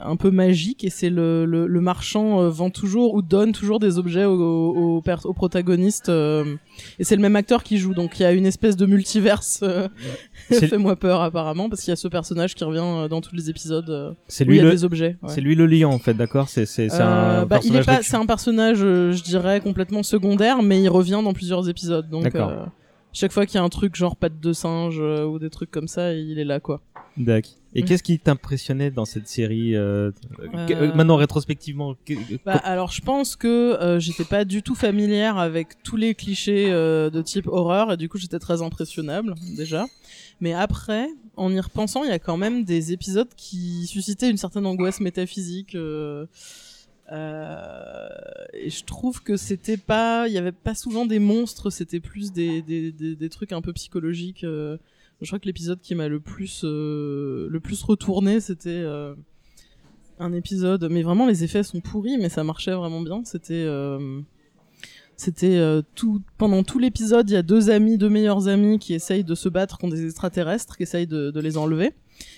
un 0.00 0.16
peu 0.16 0.30
magique 0.30 0.84
et 0.84 0.90
c'est 0.90 1.10
le, 1.10 1.44
le, 1.44 1.66
le 1.66 1.80
marchand 1.80 2.40
euh, 2.40 2.48
vend 2.48 2.70
toujours 2.70 3.14
ou 3.14 3.22
donne 3.22 3.52
toujours 3.52 3.78
des 3.80 3.98
objets 3.98 4.24
aux, 4.24 5.00
pers- 5.04 5.26
aux 5.26 5.32
protagonistes 5.32 6.08
euh, 6.08 6.44
et 6.98 7.04
c'est 7.04 7.16
le 7.16 7.22
même 7.22 7.36
acteur 7.36 7.62
qui 7.62 7.78
joue 7.78 7.94
donc 7.94 8.18
il 8.18 8.22
y 8.22 8.26
a 8.26 8.32
une 8.32 8.46
espèce 8.46 8.76
de 8.76 8.86
multiverse 8.86 9.60
euh, 9.62 9.88
fait-moi 10.50 10.96
peur 10.96 11.20
apparemment 11.22 11.68
parce 11.68 11.82
qu'il 11.82 11.90
y 11.90 11.92
a 11.92 11.96
ce 11.96 12.08
personnage 12.08 12.54
qui 12.54 12.64
revient 12.64 12.80
euh, 12.82 13.08
dans 13.08 13.20
tous 13.20 13.34
les 13.34 13.50
épisodes 13.50 13.90
euh, 13.90 14.12
C'est 14.28 14.44
où 14.44 14.48
lui 14.50 14.56
il 14.56 14.58
y 14.58 14.60
a 14.60 14.64
le- 14.64 14.70
des 14.70 14.84
objets 14.84 15.16
ouais. 15.22 15.28
C'est 15.28 15.40
lui 15.40 15.54
le 15.54 15.66
lion 15.66 15.90
en 15.90 15.98
fait, 15.98 16.14
d'accord? 16.14 16.48
C'est 16.48 16.66
c'est 16.66 16.92
Euh, 16.92 17.42
un 17.42 17.46
bah, 17.46 17.58
il 17.64 17.74
est 17.76 17.80
personnage 17.80 17.86
pas, 17.86 17.98
récu- 18.00 18.08
c'est 18.10 18.16
un 18.16 18.26
personnage, 18.26 18.78
euh, 18.82 19.12
je 19.12 19.22
dirais, 19.22 19.60
complètement 19.60 20.02
secondaire, 20.02 20.62
mais 20.62 20.80
il 20.82 20.88
revient 20.88 21.20
dans 21.24 21.32
plusieurs 21.32 21.68
épisodes. 21.68 22.08
Donc, 22.08 22.24
euh, 22.34 22.64
chaque 23.12 23.32
fois 23.32 23.44
qu'il 23.46 23.56
y 23.56 23.58
a 23.58 23.62
un 23.64 23.68
truc 23.68 23.94
genre 23.96 24.16
patte 24.16 24.40
de 24.40 24.52
singe 24.52 24.98
euh, 25.00 25.24
ou 25.24 25.38
des 25.38 25.50
trucs 25.50 25.70
comme 25.70 25.88
ça, 25.88 26.12
il 26.14 26.38
est 26.38 26.44
là, 26.44 26.60
quoi. 26.60 26.80
D'accord. 27.16 27.52
Et 27.78 27.82
qu'est-ce 27.82 28.02
qui 28.02 28.18
t'impressionnait 28.18 28.90
dans 28.90 29.04
cette 29.04 29.28
série 29.28 29.74
euh, 29.76 30.10
Euh, 30.40 30.66
euh, 30.70 30.94
Maintenant 30.94 31.16
rétrospectivement, 31.16 31.94
que- 32.04 32.14
Bah, 32.44 32.54
alors, 32.64 32.90
je 32.90 33.00
pense 33.02 33.36
que 33.36 33.46
euh, 33.80 34.00
j'étais 34.00 34.24
pas 34.24 34.44
du 34.44 34.62
tout 34.62 34.74
familière 34.74 35.36
avec 35.38 35.82
tous 35.82 35.96
les 35.96 36.14
clichés 36.14 36.70
euh, 36.70 37.10
de 37.10 37.22
type 37.22 37.46
horreur, 37.46 37.92
et 37.92 37.96
du 37.96 38.08
coup, 38.08 38.18
j'étais 38.18 38.38
très 38.38 38.62
impressionnable 38.62 39.34
déjà. 39.56 39.86
Mais 40.40 40.52
après, 40.54 41.08
en 41.36 41.52
y 41.52 41.60
repensant, 41.60 42.02
il 42.04 42.08
y 42.10 42.12
a 42.12 42.18
quand 42.18 42.36
même 42.36 42.64
des 42.64 42.92
épisodes 42.92 43.28
qui 43.36 43.86
suscitaient 43.86 44.30
une 44.30 44.36
certaine 44.38 44.66
angoisse 44.66 45.00
métaphysique. 45.00 45.74
euh, 45.74 46.26
euh, 47.12 48.08
et 48.52 48.70
je 48.70 48.84
trouve 48.84 49.22
que 49.22 49.36
c'était 49.36 49.76
pas, 49.76 50.26
il 50.28 50.34
y 50.34 50.38
avait 50.38 50.52
pas 50.52 50.74
souvent 50.74 51.06
des 51.06 51.18
monstres, 51.18 51.70
c'était 51.70 52.00
plus 52.00 52.32
des, 52.32 52.62
des, 52.62 52.90
des, 52.92 53.14
des 53.16 53.28
trucs 53.28 53.52
un 53.52 53.60
peu 53.60 53.72
psychologiques. 53.72 54.44
Je 55.20 55.26
crois 55.28 55.38
que 55.38 55.46
l'épisode 55.46 55.80
qui 55.80 55.94
m'a 55.94 56.08
le 56.08 56.20
plus 56.20 56.62
euh, 56.64 57.48
le 57.50 57.60
plus 57.60 57.82
retourné, 57.82 58.40
c'était 58.40 58.70
euh, 58.70 59.14
un 60.18 60.32
épisode. 60.32 60.88
Mais 60.90 61.02
vraiment, 61.02 61.26
les 61.26 61.44
effets 61.44 61.62
sont 61.62 61.80
pourris, 61.80 62.18
mais 62.18 62.28
ça 62.28 62.44
marchait 62.44 62.74
vraiment 62.74 63.00
bien. 63.00 63.22
C'était 63.24 63.54
euh, 63.54 64.20
c'était 65.16 65.58
tout 65.94 66.20
pendant 66.36 66.62
tout 66.62 66.78
l'épisode, 66.78 67.30
il 67.30 67.32
y 67.32 67.36
a 67.36 67.42
deux 67.42 67.70
amis, 67.70 67.96
deux 67.96 68.10
meilleurs 68.10 68.48
amis 68.48 68.78
qui 68.78 68.92
essayent 68.92 69.24
de 69.24 69.34
se 69.34 69.48
battre 69.48 69.78
contre 69.78 69.94
des 69.94 70.04
extraterrestres, 70.04 70.76
qui 70.76 70.82
essayent 70.82 71.06
de 71.06 71.40
les 71.40 71.56
enlever. 71.56 71.94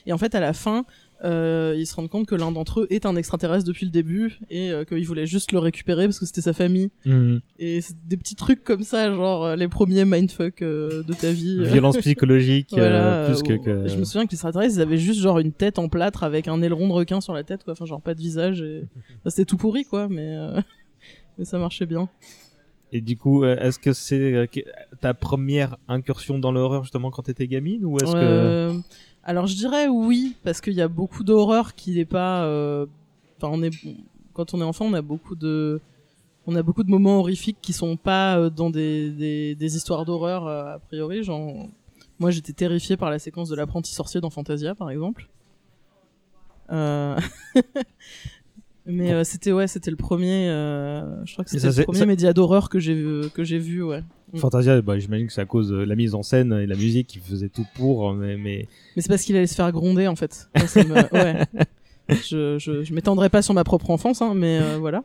Et 0.06 0.12
en 0.12 0.18
fait, 0.18 0.34
à 0.34 0.40
la 0.40 0.52
fin, 0.52 0.84
euh, 1.24 1.74
ils 1.76 1.87
se 1.87 1.96
rendent 1.96 2.09
compte 2.09 2.26
que 2.26 2.35
l'un 2.35 2.52
d'entre 2.52 2.81
eux 2.83 2.87
est 2.90 3.04
un 3.07 3.16
extraterrestre 3.16 3.64
depuis 3.66 3.85
le 3.87 3.90
début 3.90 4.38
et 4.50 4.70
euh, 4.70 4.85
qu'il 4.85 5.04
voulait 5.07 5.26
juste 5.26 5.50
le 5.52 5.59
récupérer 5.59 6.04
parce 6.07 6.18
que 6.20 6.26
c'était 6.26 6.40
sa 6.40 6.52
famille. 6.52 6.90
Mhm. 7.07 7.40
Et 7.59 7.81
c'est 7.81 7.96
des 8.07 8.16
petits 8.16 8.37
trucs 8.37 8.62
comme 8.62 8.83
ça, 8.83 9.12
genre 9.12 9.44
euh, 9.44 9.57
les 9.57 9.66
premiers 9.68 10.04
mindfuck 10.04 10.62
euh, 10.62 11.02
de 11.02 11.12
ta 11.12 11.33
vie. 11.33 11.64
Violence 11.64 11.96
psychologique, 11.98 12.72
euh, 12.78 13.26
plus 13.26 13.42
que- 13.42 13.52
où- 13.54 13.62
que- 13.62 13.88
Je 13.88 13.96
me 13.96 14.04
souviens 14.04 14.26
que 14.26 14.31
les 14.31 14.37
extraterrestres, 14.37 14.76
ils 14.76 14.81
avaient 14.81 14.96
juste 14.98 15.20
genre 15.20 15.38
une 15.40 15.52
tête 15.52 15.78
en 15.78 15.88
plâtre 15.88 16.22
avec 16.22 16.46
un 16.46 16.62
aileron 16.62 16.87
de 16.88 16.92
requin 16.92 17.20
sur 17.20 17.35
la 17.35 17.42
tête, 17.42 17.64
quoi. 17.64 17.72
Enfin, 17.72 17.85
genre 17.87 18.00
pas 18.00 18.14
de 18.14 18.20
visage. 18.20 18.61
Et... 18.62 18.85
Enfin, 19.18 19.31
c'était 19.31 19.44
tout 19.44 19.57
pourri, 19.57 19.85
quoi, 19.85 20.09
mais, 20.09 20.37
mais 21.38 21.44
ça 21.44 21.59
marchait 21.59 21.87
bien. 21.87 22.09
Et 22.90 23.02
du 23.02 23.18
coup, 23.18 23.44
est-ce 23.44 23.78
que 23.78 23.92
c'est 23.92 24.48
ta 25.02 25.12
première 25.12 25.76
incursion 25.88 26.38
dans 26.38 26.52
l'horreur 26.52 26.85
justement 26.85 27.11
quand 27.11 27.20
t'étais 27.20 27.46
gamine 27.46 27.85
ou 27.85 27.98
est-ce 27.98 28.12
que 28.12 28.81
Alors 29.28 29.46
je 29.46 29.54
dirais 29.54 29.88
oui, 29.88 30.36
parce 30.42 30.62
qu'il 30.62 30.72
y 30.72 30.80
a 30.80 30.88
beaucoup 30.88 31.22
d'horreur 31.22 31.74
qui 31.74 31.94
n'est 31.94 32.06
pas. 32.06 32.44
euh, 32.44 32.86
Enfin, 33.36 33.52
on 33.54 33.62
est 33.62 33.70
quand 34.32 34.54
on 34.54 34.60
est 34.62 34.64
enfant, 34.64 34.86
on 34.86 34.94
a 34.94 35.02
beaucoup 35.02 35.36
de, 35.36 35.82
on 36.46 36.56
a 36.56 36.62
beaucoup 36.62 36.82
de 36.82 36.90
moments 36.90 37.18
horrifiques 37.18 37.58
qui 37.60 37.74
sont 37.74 37.98
pas 37.98 38.38
euh, 38.38 38.48
dans 38.48 38.70
des, 38.70 39.10
des, 39.10 39.54
des 39.54 39.76
histoires 39.76 40.06
d'horreur 40.06 40.46
euh, 40.46 40.76
a 40.76 40.78
priori. 40.78 41.22
Genre, 41.22 41.68
moi 42.18 42.30
j'étais 42.30 42.54
terrifié 42.54 42.96
par 42.96 43.10
la 43.10 43.18
séquence 43.18 43.50
de 43.50 43.54
l'apprenti 43.54 43.92
sorcier 43.92 44.22
dans 44.22 44.30
Fantasia, 44.30 44.74
par 44.74 44.88
exemple. 44.90 45.28
Euh... 46.70 47.20
Mais 48.90 49.12
euh, 49.12 49.22
c'était 49.22 49.53
ouais, 49.53 49.66
c'était 49.68 49.90
le 49.90 49.96
premier. 49.98 50.48
euh, 50.48 51.24
Je 51.27 51.33
crois 51.35 51.44
que 51.44 51.51
c'était 51.51 51.66
le 51.68 51.85
premier 51.85 51.98
ça- 51.98 52.07
média 52.07 52.33
d'horreur 52.33 52.68
que 52.70 52.79
j'ai 52.81 52.94
vu, 52.94 53.29
que 53.35 53.44
j'ai 53.44 53.59
vu, 53.59 53.83
ouais. 53.83 54.03
Mm. 54.33 54.38
Fantasia, 54.38 54.81
bah, 54.83 54.98
j'imagine 54.98 55.27
que 55.27 55.33
c'est 55.33 55.40
à 55.42 55.46
cause 55.46 55.68
de 55.68 55.77
la 55.77 55.94
mise 55.94 56.14
en 56.14 56.22
scène 56.22 56.53
et 56.55 56.66
la 56.66 56.74
musique 56.77 57.07
qui 57.07 57.18
faisait 57.18 57.48
tout 57.51 57.66
pour, 57.74 58.12
mais, 58.14 58.37
mais... 58.37 58.66
Mais 58.96 59.03
c'est 59.03 59.09
parce 59.09 59.22
qu'il 59.22 59.37
allait 59.37 59.46
se 59.46 59.55
faire 59.55 59.70
gronder 59.72 60.07
en 60.07 60.16
fait. 60.16 60.48
Moi, 60.57 60.66
ça 60.66 60.83
me- 60.85 60.94
ouais. 61.12 61.44
Je, 62.09 62.57
je, 62.59 62.83
je 62.83 62.94
m'étendrai 62.94 63.29
pas 63.29 63.42
sur 63.42 63.53
ma 63.55 63.64
propre 63.64 63.90
enfance, 63.90 64.22
hein, 64.22 64.33
mais 64.35 64.59
euh, 64.62 64.79
voilà. 64.79 65.05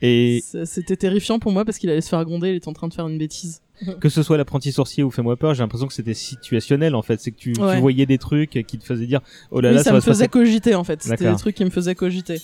Et 0.00 0.42
C'était 0.64 0.96
terrifiant 0.96 1.38
pour 1.38 1.52
moi 1.52 1.64
parce 1.64 1.78
qu'il 1.78 1.90
allait 1.90 2.00
se 2.00 2.08
faire 2.08 2.24
gronder, 2.24 2.50
il 2.50 2.56
était 2.56 2.68
en 2.68 2.72
train 2.72 2.88
de 2.88 2.94
faire 2.94 3.06
une 3.08 3.18
bêtise. 3.18 3.60
que 4.00 4.08
ce 4.08 4.22
soit 4.22 4.36
l'apprenti 4.36 4.72
sorcier 4.72 5.02
ou 5.02 5.10
Fais-moi 5.10 5.36
peur, 5.36 5.54
j'ai 5.54 5.62
l'impression 5.62 5.86
que 5.86 5.94
c'était 5.94 6.14
situationnel 6.14 6.94
en 6.94 7.02
fait. 7.02 7.20
C'est 7.20 7.30
que 7.30 7.38
tu, 7.38 7.52
tu 7.52 7.76
voyais 7.80 8.06
des 8.06 8.18
trucs 8.18 8.50
qui 8.66 8.78
te 8.78 8.84
faisaient 8.84 9.06
dire 9.06 9.20
oh 9.50 9.60
là 9.60 9.70
oui, 9.70 9.76
là, 9.76 9.84
ça, 9.84 9.90
va 9.90 9.96
me 9.96 10.00
faisait 10.00 10.28
cogiter 10.28 10.74
en 10.74 10.84
fait. 10.84 11.02
C'était 11.02 11.30
des 11.30 11.36
trucs 11.36 11.56
qui 11.56 11.64
me 11.64 11.70
faisaient 11.70 11.94
cogiter. 11.94 12.40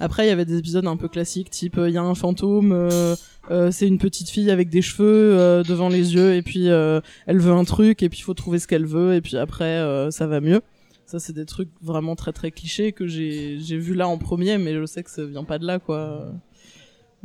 Après, 0.00 0.26
il 0.26 0.28
y 0.28 0.32
avait 0.32 0.44
des 0.44 0.58
épisodes 0.58 0.86
un 0.86 0.96
peu 0.96 1.08
classiques, 1.08 1.50
type 1.50 1.80
il 1.84 1.92
y 1.92 1.98
a 1.98 2.02
un 2.02 2.14
fantôme, 2.14 2.70
euh, 2.72 3.16
euh, 3.50 3.70
c'est 3.70 3.88
une 3.88 3.98
petite 3.98 4.28
fille 4.28 4.50
avec 4.50 4.68
des 4.68 4.82
cheveux 4.82 5.36
euh, 5.36 5.62
devant 5.64 5.88
les 5.88 6.14
yeux, 6.14 6.34
et 6.34 6.42
puis 6.42 6.68
euh, 6.68 7.00
elle 7.26 7.38
veut 7.38 7.52
un 7.52 7.64
truc, 7.64 8.02
et 8.02 8.08
puis 8.08 8.20
il 8.20 8.22
faut 8.22 8.34
trouver 8.34 8.58
ce 8.58 8.68
qu'elle 8.68 8.86
veut, 8.86 9.14
et 9.14 9.20
puis 9.20 9.36
après 9.36 9.64
euh, 9.64 10.10
ça 10.10 10.26
va 10.26 10.40
mieux. 10.40 10.60
Ça, 11.06 11.18
c'est 11.18 11.32
des 11.32 11.46
trucs 11.46 11.70
vraiment 11.82 12.14
très 12.16 12.32
très 12.32 12.50
clichés 12.50 12.92
que 12.92 13.06
j'ai 13.06 13.58
j'ai 13.60 13.78
vu 13.78 13.94
là 13.94 14.06
en 14.06 14.18
premier, 14.18 14.58
mais 14.58 14.74
je 14.74 14.84
sais 14.84 15.02
que 15.02 15.10
ça 15.10 15.24
vient 15.24 15.44
pas 15.44 15.58
de 15.58 15.66
là, 15.66 15.78
quoi. 15.78 16.26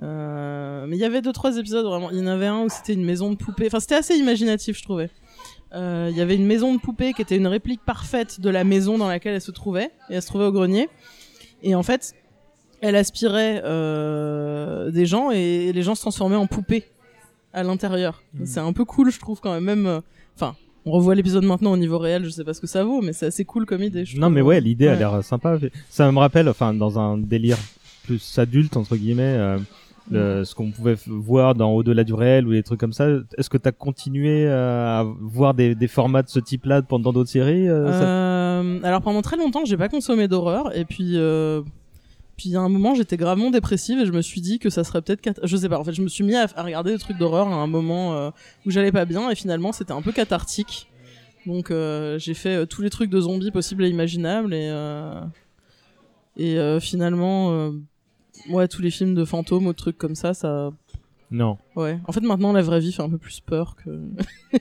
Euh, 0.02 0.86
mais 0.88 0.98
il 0.98 1.00
y 1.00 1.06
avait 1.06 1.22
deux 1.22 1.32
trois 1.34 1.58
épisodes 1.58 1.86
vraiment. 1.86 2.10
Il 2.12 2.18
y 2.18 2.22
en 2.22 2.28
avait 2.28 2.48
un 2.48 2.62
où 2.64 2.70
c'était 2.70 2.94
une 2.94 3.06
maison 3.06 3.30
de 3.32 3.36
poupée. 3.36 3.68
Enfin, 3.68 3.80
c'était 3.80 3.96
assez 3.96 4.16
imaginatif, 4.16 4.78
je 4.78 4.84
trouvais. 4.84 5.10
Euh, 5.74 6.08
Il 6.12 6.18
y 6.18 6.22
avait 6.22 6.36
une 6.36 6.46
maison 6.46 6.74
de 6.74 6.80
poupée 6.80 7.14
qui 7.14 7.22
était 7.22 7.38
une 7.38 7.48
réplique 7.48 7.82
parfaite 7.86 8.40
de 8.42 8.50
la 8.50 8.64
maison 8.64 8.98
dans 8.98 9.08
laquelle 9.08 9.36
elle 9.36 9.42
se 9.42 9.52
trouvait, 9.52 9.92
et 10.10 10.16
elle 10.16 10.22
se 10.22 10.28
trouvait 10.28 10.46
au 10.46 10.52
grenier. 10.52 10.90
Et 11.62 11.76
en 11.76 11.84
fait, 11.84 12.14
elle 12.82 12.96
aspirait 12.96 13.62
euh, 13.64 14.92
des 14.92 15.06
gens 15.06 15.32
et 15.32 15.72
les 15.74 15.82
gens 15.84 15.96
se 15.96 16.02
transformaient 16.02 16.36
en 16.36 16.48
poupées 16.48 16.86
à 17.54 17.64
l'intérieur. 17.64 18.24
C'est 18.46 18.60
un 18.60 18.74
peu 18.74 18.84
cool, 18.86 19.12
je 19.12 19.20
trouve 19.20 19.40
quand 19.40 19.60
même. 19.62 20.02
Enfin, 20.36 20.56
on 20.86 20.92
revoit 20.92 21.16
l'épisode 21.16 21.46
maintenant 21.46 21.72
au 21.72 21.78
niveau 21.78 21.98
réel, 22.00 22.26
je 22.26 22.30
sais 22.30 22.44
pas 22.44 22.54
ce 22.54 22.60
que 22.60 22.68
ça 22.68 22.84
vaut, 22.84 23.02
mais 23.02 23.14
c'est 23.14 23.28
assez 23.28 23.46
cool 23.46 23.66
comme 23.66 23.84
idée. 23.84 24.04
je 24.06 24.16
Non, 24.18 24.24
trouve. 24.24 24.34
mais 24.34 24.42
ouais, 24.42 24.60
l'idée 24.60 24.88
a 24.88 24.96
l'air 24.96 25.24
sympa. 25.24 25.58
Ça 25.90 26.12
me 26.12 26.18
rappelle, 26.20 26.50
enfin, 26.50 26.74
dans 26.74 27.00
un 27.00 27.18
délire 27.18 27.58
plus 28.04 28.38
adulte, 28.38 28.76
entre 28.76 28.98
guillemets, 28.98 29.24
euh, 29.38 29.58
le- 30.12 30.44
ce 30.44 30.54
qu'on 30.56 30.72
pouvait 30.72 30.96
voir 31.08 31.56
dans 31.56 31.72
Au-delà 31.72 32.04
du 32.04 32.14
réel 32.14 32.46
ou 32.48 32.52
des 32.52 32.64
trucs 32.64 32.80
comme 32.80 32.94
ça. 32.94 33.08
Est-ce 33.38 33.50
que 33.50 33.58
tu 33.58 33.68
as 33.68 33.72
continué 33.72 34.48
à 34.48 35.06
voir 35.22 35.54
des, 35.54 35.76
des 35.76 35.88
formats 35.88 36.24
de 36.24 36.30
ce 36.30 36.40
type-là 36.40 36.82
pendant 36.82 37.14
d'autres 37.14 37.30
séries 37.30 37.68
euh, 37.70 37.92
ça- 37.92 38.08
Euh, 38.08 38.80
alors 38.84 39.02
pendant 39.02 39.22
très 39.22 39.38
longtemps, 39.38 39.66
j'ai 39.66 39.78
pas 39.78 39.90
consommé 39.90 40.28
d'horreur 40.28 40.76
et 40.78 40.86
puis 40.86 41.14
euh, 41.18 41.62
puis 42.38 42.56
a 42.56 42.60
un 42.62 42.70
moment, 42.70 42.96
j'étais 42.96 43.16
gravement 43.18 43.52
dépressive 43.52 44.00
et 44.00 44.06
je 44.06 44.12
me 44.12 44.22
suis 44.22 44.42
dit 44.42 44.58
que 44.60 44.70
ça 44.70 44.84
serait 44.84 45.02
peut-être 45.02 45.40
je 45.44 45.56
sais 45.58 45.70
pas. 45.70 45.78
En 45.80 45.84
fait, 45.84 45.94
je 45.94 46.02
me 46.02 46.08
suis 46.08 46.24
mis 46.24 46.36
à, 46.36 46.48
à 46.56 46.64
regarder 46.64 46.92
des 46.92 46.98
trucs 47.00 47.18
d'horreur 47.18 47.48
à 47.48 47.56
un 47.56 47.68
moment 47.68 48.14
euh, 48.16 48.30
où 48.66 48.72
j'allais 48.72 48.92
pas 48.92 49.06
bien 49.06 49.30
et 49.30 49.36
finalement, 49.36 49.72
c'était 49.72 49.92
un 49.94 50.02
peu 50.02 50.12
cathartique. 50.12 50.90
Donc 51.46 51.72
euh, 51.72 52.18
j'ai 52.20 52.34
fait 52.34 52.56
euh, 52.56 52.66
tous 52.66 52.82
les 52.82 52.90
trucs 52.90 53.10
de 53.10 53.20
zombies 53.22 53.52
possibles 53.52 53.84
et 53.86 53.90
imaginables 53.90 54.54
et 54.54 54.70
et 56.38 56.58
finalement 56.80 57.72
ouais, 58.50 58.68
tous 58.68 58.82
les 58.82 58.92
films 58.92 59.14
de 59.16 59.26
fantômes 59.26 59.68
ou 59.68 59.74
trucs 59.74 59.98
comme 59.98 60.16
ça, 60.16 60.34
ça 60.34 60.72
Non. 61.32 61.58
ouais. 61.76 62.00
En 62.08 62.12
fait, 62.12 62.22
maintenant 62.22 62.52
la 62.54 62.62
vraie 62.62 62.80
vie 62.80 62.92
fait 62.94 63.04
un 63.04 63.10
peu 63.10 63.18
plus 63.18 63.40
peur 63.40 63.76
que 63.84 63.90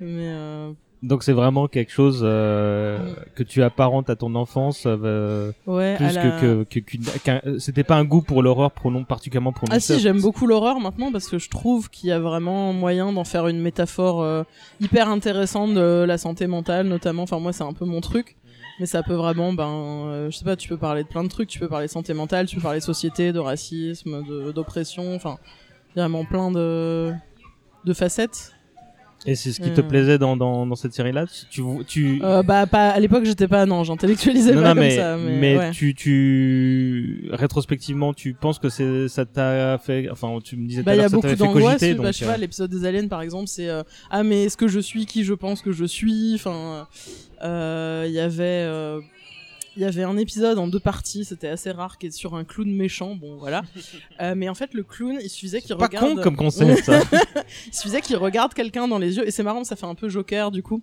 mais 0.00 0.28
euh, 0.28 0.72
Donc 1.02 1.22
c'est 1.22 1.32
vraiment 1.32 1.68
quelque 1.68 1.92
chose 1.92 2.20
euh, 2.22 3.14
que 3.34 3.42
tu 3.42 3.62
apparentes 3.62 4.10
à 4.10 4.16
ton 4.16 4.34
enfance 4.34 4.84
euh, 4.86 5.52
Ouais, 5.66 5.96
plus 5.96 6.14
la- 6.14 6.40
que, 6.40 6.64
que, 6.64 6.78
que- 6.80 7.48
euh, 7.48 7.58
c'était 7.58 7.84
pas 7.84 7.96
un 7.96 8.04
goût 8.04 8.22
pour 8.22 8.42
l'horreur 8.42 8.70
particulièrement 9.06 9.52
prononcé. 9.52 9.92
Ah 9.92 9.96
si, 9.96 10.02
j'aime 10.02 10.20
beaucoup 10.20 10.46
l'horreur 10.46 10.80
maintenant 10.80 11.12
parce 11.12 11.28
que 11.28 11.38
je 11.38 11.48
trouve 11.50 11.90
qu'il 11.90 12.08
y 12.08 12.12
a 12.12 12.18
vraiment 12.18 12.72
moyen 12.72 13.12
d'en 13.12 13.24
faire 13.24 13.46
une 13.48 13.60
métaphore 13.60 14.22
euh, 14.22 14.42
hyper 14.80 15.08
intéressante 15.08 15.74
de 15.74 16.04
la 16.04 16.18
santé 16.18 16.46
mentale 16.46 16.86
notamment. 16.88 17.22
Enfin 17.22 17.38
moi 17.38 17.52
c'est 17.52 17.64
un 17.64 17.72
peu 17.74 17.84
mon 17.84 18.00
truc, 18.00 18.36
mais 18.80 18.86
ça 18.86 19.02
peut 19.02 19.14
vraiment, 19.14 19.52
ben, 19.52 19.68
euh, 19.68 20.30
je 20.30 20.36
sais 20.36 20.44
pas, 20.44 20.56
tu 20.56 20.68
peux 20.68 20.76
parler 20.76 21.04
de 21.04 21.08
plein 21.08 21.22
de 21.22 21.28
trucs. 21.28 21.48
Tu 21.48 21.58
peux 21.58 21.68
parler 21.68 21.88
santé 21.88 22.14
mentale, 22.14 22.46
tu 22.46 22.56
peux 22.56 22.62
parler 22.62 22.80
société, 22.80 23.32
de 23.32 23.38
racisme, 23.38 24.52
d'oppression. 24.52 25.14
Enfin, 25.14 25.38
vraiment 25.94 26.24
plein 26.24 26.50
de 26.50 27.12
de 27.84 27.92
facettes. 27.92 28.53
Et 29.26 29.34
c'est 29.36 29.52
ce 29.52 29.60
qui 29.60 29.70
te 29.72 29.80
Euh. 29.80 29.84
plaisait 29.84 30.18
dans, 30.18 30.36
dans, 30.36 30.66
dans 30.66 30.74
cette 30.74 30.92
série-là? 30.92 31.24
Tu, 31.50 31.62
tu... 31.86 32.20
Euh, 32.22 32.42
bah 32.42 32.66
pas 32.66 32.90
à 32.90 33.00
l'époque 33.00 33.24
j'étais 33.24 33.48
pas 33.48 33.64
non, 33.64 33.82
j'intellectualisais 33.82 34.52
pas 34.52 34.62
comme 34.74 34.78
mais, 34.80 34.96
ça. 34.96 35.16
Mais, 35.16 35.40
mais 35.40 35.56
ouais. 35.56 35.70
tu, 35.70 35.94
tu, 35.94 37.28
rétrospectivement, 37.32 38.12
tu 38.12 38.34
penses 38.34 38.58
que 38.58 38.68
c'est, 38.68 39.08
ça 39.08 39.24
t'a 39.24 39.78
fait, 39.78 40.08
enfin, 40.10 40.38
tu 40.44 40.56
me 40.56 40.66
disais 40.68 40.82
tout 40.82 40.86
Bah, 40.86 40.92
à 40.92 40.94
il 40.94 40.98
y 40.98 41.00
l'heure 41.00 41.06
a 41.06 41.08
que 41.08 41.10
ça 41.12 41.16
beaucoup 41.16 41.22
t'avait 41.28 41.36
fait 41.36 41.44
d'angoisse. 41.44 41.80
cogiter, 41.80 41.94
Bah, 41.94 42.12
je 42.12 42.18
sais 42.18 42.26
pas, 42.26 42.36
l'épisode 42.36 42.70
des 42.70 42.84
aliens, 42.84 43.08
par 43.08 43.22
exemple, 43.22 43.48
c'est 43.48 43.68
euh, 43.68 43.82
ah 44.10 44.22
mais 44.22 44.44
est-ce 44.44 44.56
que 44.58 44.68
je 44.68 44.80
suis 44.80 45.06
qui 45.06 45.24
je 45.24 45.32
pense 45.34 45.62
que 45.62 45.72
je 45.72 45.84
suis? 45.86 46.32
Enfin, 46.34 46.86
euh, 47.42 48.04
il 48.06 48.12
y 48.12 48.20
avait, 48.20 48.42
euh, 48.42 49.00
il 49.76 49.82
y 49.82 49.84
avait 49.84 50.02
un 50.04 50.16
épisode 50.16 50.58
en 50.58 50.66
deux 50.68 50.78
parties. 50.80 51.24
C'était 51.24 51.48
assez 51.48 51.70
rare, 51.70 51.98
qui 51.98 52.06
est 52.06 52.10
sur 52.10 52.34
un 52.34 52.44
clown 52.44 52.70
méchant. 52.70 53.14
Bon, 53.14 53.36
voilà. 53.36 53.62
Euh, 54.20 54.34
mais 54.36 54.48
en 54.48 54.54
fait, 54.54 54.74
le 54.74 54.84
clown, 54.84 55.18
il 55.20 55.28
suffisait 55.28 55.60
qu'il 55.60 55.74
pas 55.76 55.86
regarde. 55.86 56.14
con 56.16 56.22
comme 56.22 56.36
concept, 56.36 56.84
ça. 56.84 57.00
il 57.66 57.74
suffisait 57.74 58.00
qu'il 58.00 58.16
regarde 58.16 58.54
quelqu'un 58.54 58.86
dans 58.86 58.98
les 58.98 59.16
yeux. 59.16 59.26
Et 59.26 59.32
c'est 59.32 59.42
marrant, 59.42 59.64
ça 59.64 59.74
fait 59.74 59.86
un 59.86 59.96
peu 59.96 60.08
Joker 60.08 60.52
du 60.52 60.62
coup, 60.62 60.82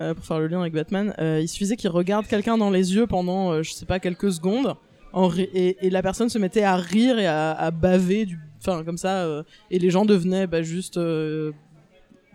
euh, 0.00 0.14
pour 0.14 0.24
faire 0.24 0.38
le 0.38 0.46
lien 0.46 0.60
avec 0.60 0.72
Batman. 0.72 1.12
Euh, 1.18 1.40
il 1.42 1.48
suffisait 1.48 1.76
qu'il 1.76 1.90
regarde 1.90 2.26
quelqu'un 2.28 2.56
dans 2.56 2.70
les 2.70 2.94
yeux 2.94 3.08
pendant, 3.08 3.50
euh, 3.50 3.62
je 3.64 3.72
sais 3.72 3.84
pas, 3.86 3.98
quelques 3.98 4.32
secondes. 4.32 4.76
En 5.12 5.26
ri- 5.26 5.48
et, 5.54 5.76
et 5.86 5.90
la 5.90 6.02
personne 6.02 6.28
se 6.28 6.38
mettait 6.38 6.62
à 6.62 6.76
rire 6.76 7.18
et 7.18 7.26
à, 7.26 7.50
à 7.52 7.70
baver 7.72 8.26
du, 8.26 8.38
enfin 8.60 8.84
comme 8.84 8.98
ça, 8.98 9.24
euh, 9.24 9.42
et 9.70 9.78
les 9.80 9.90
gens 9.90 10.04
devenaient 10.04 10.46
bah, 10.46 10.62
juste 10.62 10.98
euh, 10.98 11.50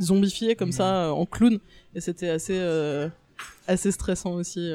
zombifiés 0.01 0.55
comme 0.55 0.71
ça 0.71 1.13
en 1.13 1.25
clown. 1.25 1.59
Et 1.95 2.01
c'était 2.01 2.29
assez, 2.29 2.57
euh, 2.57 3.07
assez 3.67 3.91
stressant 3.91 4.33
aussi. 4.33 4.71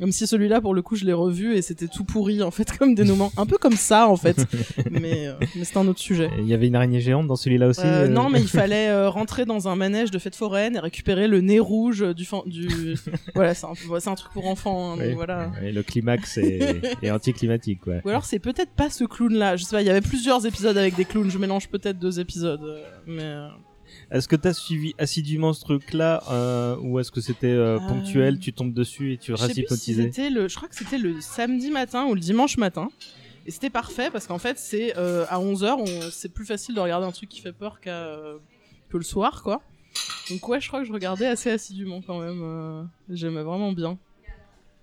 Comme 0.00 0.12
si 0.12 0.26
celui-là, 0.26 0.60
pour 0.60 0.74
le 0.74 0.82
coup, 0.82 0.94
je 0.96 1.04
l'ai 1.04 1.12
revu 1.12 1.56
et 1.56 1.62
c'était 1.62 1.88
tout 1.88 2.04
pourri 2.04 2.42
en 2.42 2.50
fait 2.52 2.70
comme 2.78 2.94
dénouement, 2.94 3.32
un 3.36 3.46
peu 3.46 3.58
comme 3.58 3.72
ça 3.76 4.08
en 4.08 4.16
fait. 4.16 4.36
mais 4.90 5.26
euh, 5.26 5.32
mais 5.56 5.64
c'est 5.64 5.76
un 5.76 5.88
autre 5.88 5.98
sujet. 5.98 6.30
Il 6.38 6.46
y 6.46 6.54
avait 6.54 6.68
une 6.68 6.76
araignée 6.76 7.00
géante 7.00 7.26
dans 7.26 7.34
celui-là 7.36 7.66
aussi. 7.68 7.80
Euh, 7.80 8.04
euh, 8.04 8.08
Non, 8.08 8.30
mais 8.30 8.40
il 8.40 8.48
fallait 8.60 8.88
euh, 8.88 9.08
rentrer 9.10 9.44
dans 9.44 9.68
un 9.68 9.74
manège 9.76 10.10
de 10.10 10.18
fête 10.18 10.36
foraine 10.36 10.76
et 10.76 10.78
récupérer 10.78 11.26
le 11.26 11.40
nez 11.40 11.58
rouge 11.58 12.14
du 12.14 12.24
fan- 12.24 12.42
du. 12.46 12.96
voilà, 13.34 13.54
c'est 13.54 13.66
un, 13.66 14.14
truc 14.14 14.32
pour 14.32 14.46
enfants. 14.46 14.92
hein, 14.92 14.96
donc 15.04 15.14
voilà. 15.16 15.50
Et 15.62 15.72
le 15.72 15.82
climax 15.82 16.38
est, 16.38 16.80
est 17.02 17.10
anticlimatique, 17.10 17.86
ouais. 17.86 18.00
Ou 18.04 18.08
alors 18.10 18.24
c'est 18.24 18.38
peut-être 18.38 18.70
pas 18.70 18.90
ce 18.90 19.04
clown-là. 19.04 19.56
Je 19.56 19.64
sais 19.64 19.74
pas. 19.74 19.82
Il 19.82 19.86
y 19.86 19.90
avait 19.90 20.00
plusieurs 20.00 20.46
épisodes 20.46 20.76
avec 20.76 20.94
des 20.96 21.04
clowns. 21.04 21.30
Je 21.30 21.38
mélange 21.38 21.68
peut-être 21.68 21.98
deux 21.98 22.20
épisodes, 22.20 22.62
euh, 22.62 22.84
mais. 23.06 23.48
Euh, 24.12 24.16
Est-ce 24.16 24.28
que 24.28 24.36
t'as 24.36 24.52
suivi 24.52 24.94
assidûment 24.98 25.52
ce 25.52 25.60
truc-là, 25.60 26.22
euh, 26.30 26.76
ou 26.80 26.98
est-ce 26.98 27.10
que 27.10 27.20
c'était 27.20 27.46
euh, 27.48 27.78
ponctuel, 27.78 28.38
tu 28.38 28.52
tombes 28.52 28.72
dessus 28.72 29.12
et 29.12 29.18
tu 29.18 29.32
si 29.36 29.94
le. 30.30 30.48
Je 30.48 30.56
crois 30.56 30.68
que 30.68 30.74
c'était 30.74 30.98
le 30.98 31.20
samedi 31.20 31.70
matin 31.70 32.06
ou 32.06 32.14
le 32.14 32.20
dimanche 32.20 32.56
matin. 32.56 32.88
Et 33.46 33.50
c'était 33.50 33.70
parfait 33.70 34.10
parce 34.10 34.26
qu'en 34.26 34.38
fait 34.38 34.58
c'est 34.58 34.96
euh, 34.98 35.24
à 35.30 35.38
11h, 35.38 36.10
c'est 36.10 36.28
plus 36.28 36.44
facile 36.44 36.74
de 36.74 36.80
regarder 36.80 37.06
un 37.06 37.12
truc 37.12 37.30
qui 37.30 37.40
fait 37.40 37.52
peur 37.54 37.80
qu'à 37.80 38.04
euh, 38.04 38.38
que 38.90 38.98
le 38.98 39.02
soir 39.04 39.42
quoi. 39.42 39.62
Donc 40.30 40.46
ouais, 40.48 40.60
je 40.60 40.68
crois 40.68 40.80
que 40.80 40.86
je 40.86 40.92
regardais 40.92 41.26
assez 41.26 41.50
assidûment 41.50 42.02
quand 42.02 42.20
même. 42.20 42.42
euh, 42.42 42.82
J'aimais 43.08 43.42
vraiment 43.42 43.72
bien. 43.72 43.98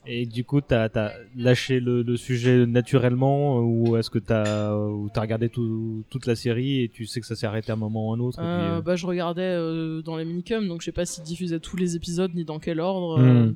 Et 0.07 0.25
du 0.27 0.43
coup, 0.43 0.61
t'as 0.61 0.87
as 0.93 1.13
lâché 1.35 1.79
le, 1.79 2.03
le 2.03 2.15
sujet 2.17 2.65
naturellement, 2.67 3.59
ou 3.59 3.97
est-ce 3.97 4.09
que 4.11 4.19
t'as 4.19 4.75
ou 4.75 5.09
t'as 5.13 5.21
regardé 5.21 5.49
tout- 5.49 6.03
toute 6.11 6.27
la 6.27 6.35
série 6.35 6.83
et 6.83 6.89
tu 6.89 7.05
sais 7.07 7.19
que 7.21 7.25
ça 7.25 7.35
s'est 7.35 7.47
arrêté 7.47 7.71
à 7.71 7.73
un 7.73 7.77
moment 7.77 8.09
ou 8.09 8.13
à 8.13 8.15
un 8.15 8.19
autre 8.19 8.37
puis, 8.37 8.45
Euh, 8.45 8.77
euh, 8.77 8.81
bah, 8.81 8.95
je 8.95 9.05
regardais 9.07 9.41
euh, 9.41 10.01
dans 10.03 10.15
les 10.17 10.25
minicums, 10.25 10.67
donc 10.67 10.81
je 10.81 10.85
sais 10.85 10.91
pas 10.91 11.05
s'ils 11.05 11.23
diffusaient 11.23 11.59
tous 11.59 11.75
les 11.77 11.95
épisodes 11.95 12.31
ni 12.35 12.45
dans 12.45 12.59
quel 12.59 12.79
ordre. 12.79 13.19
Hmm. 13.19 13.55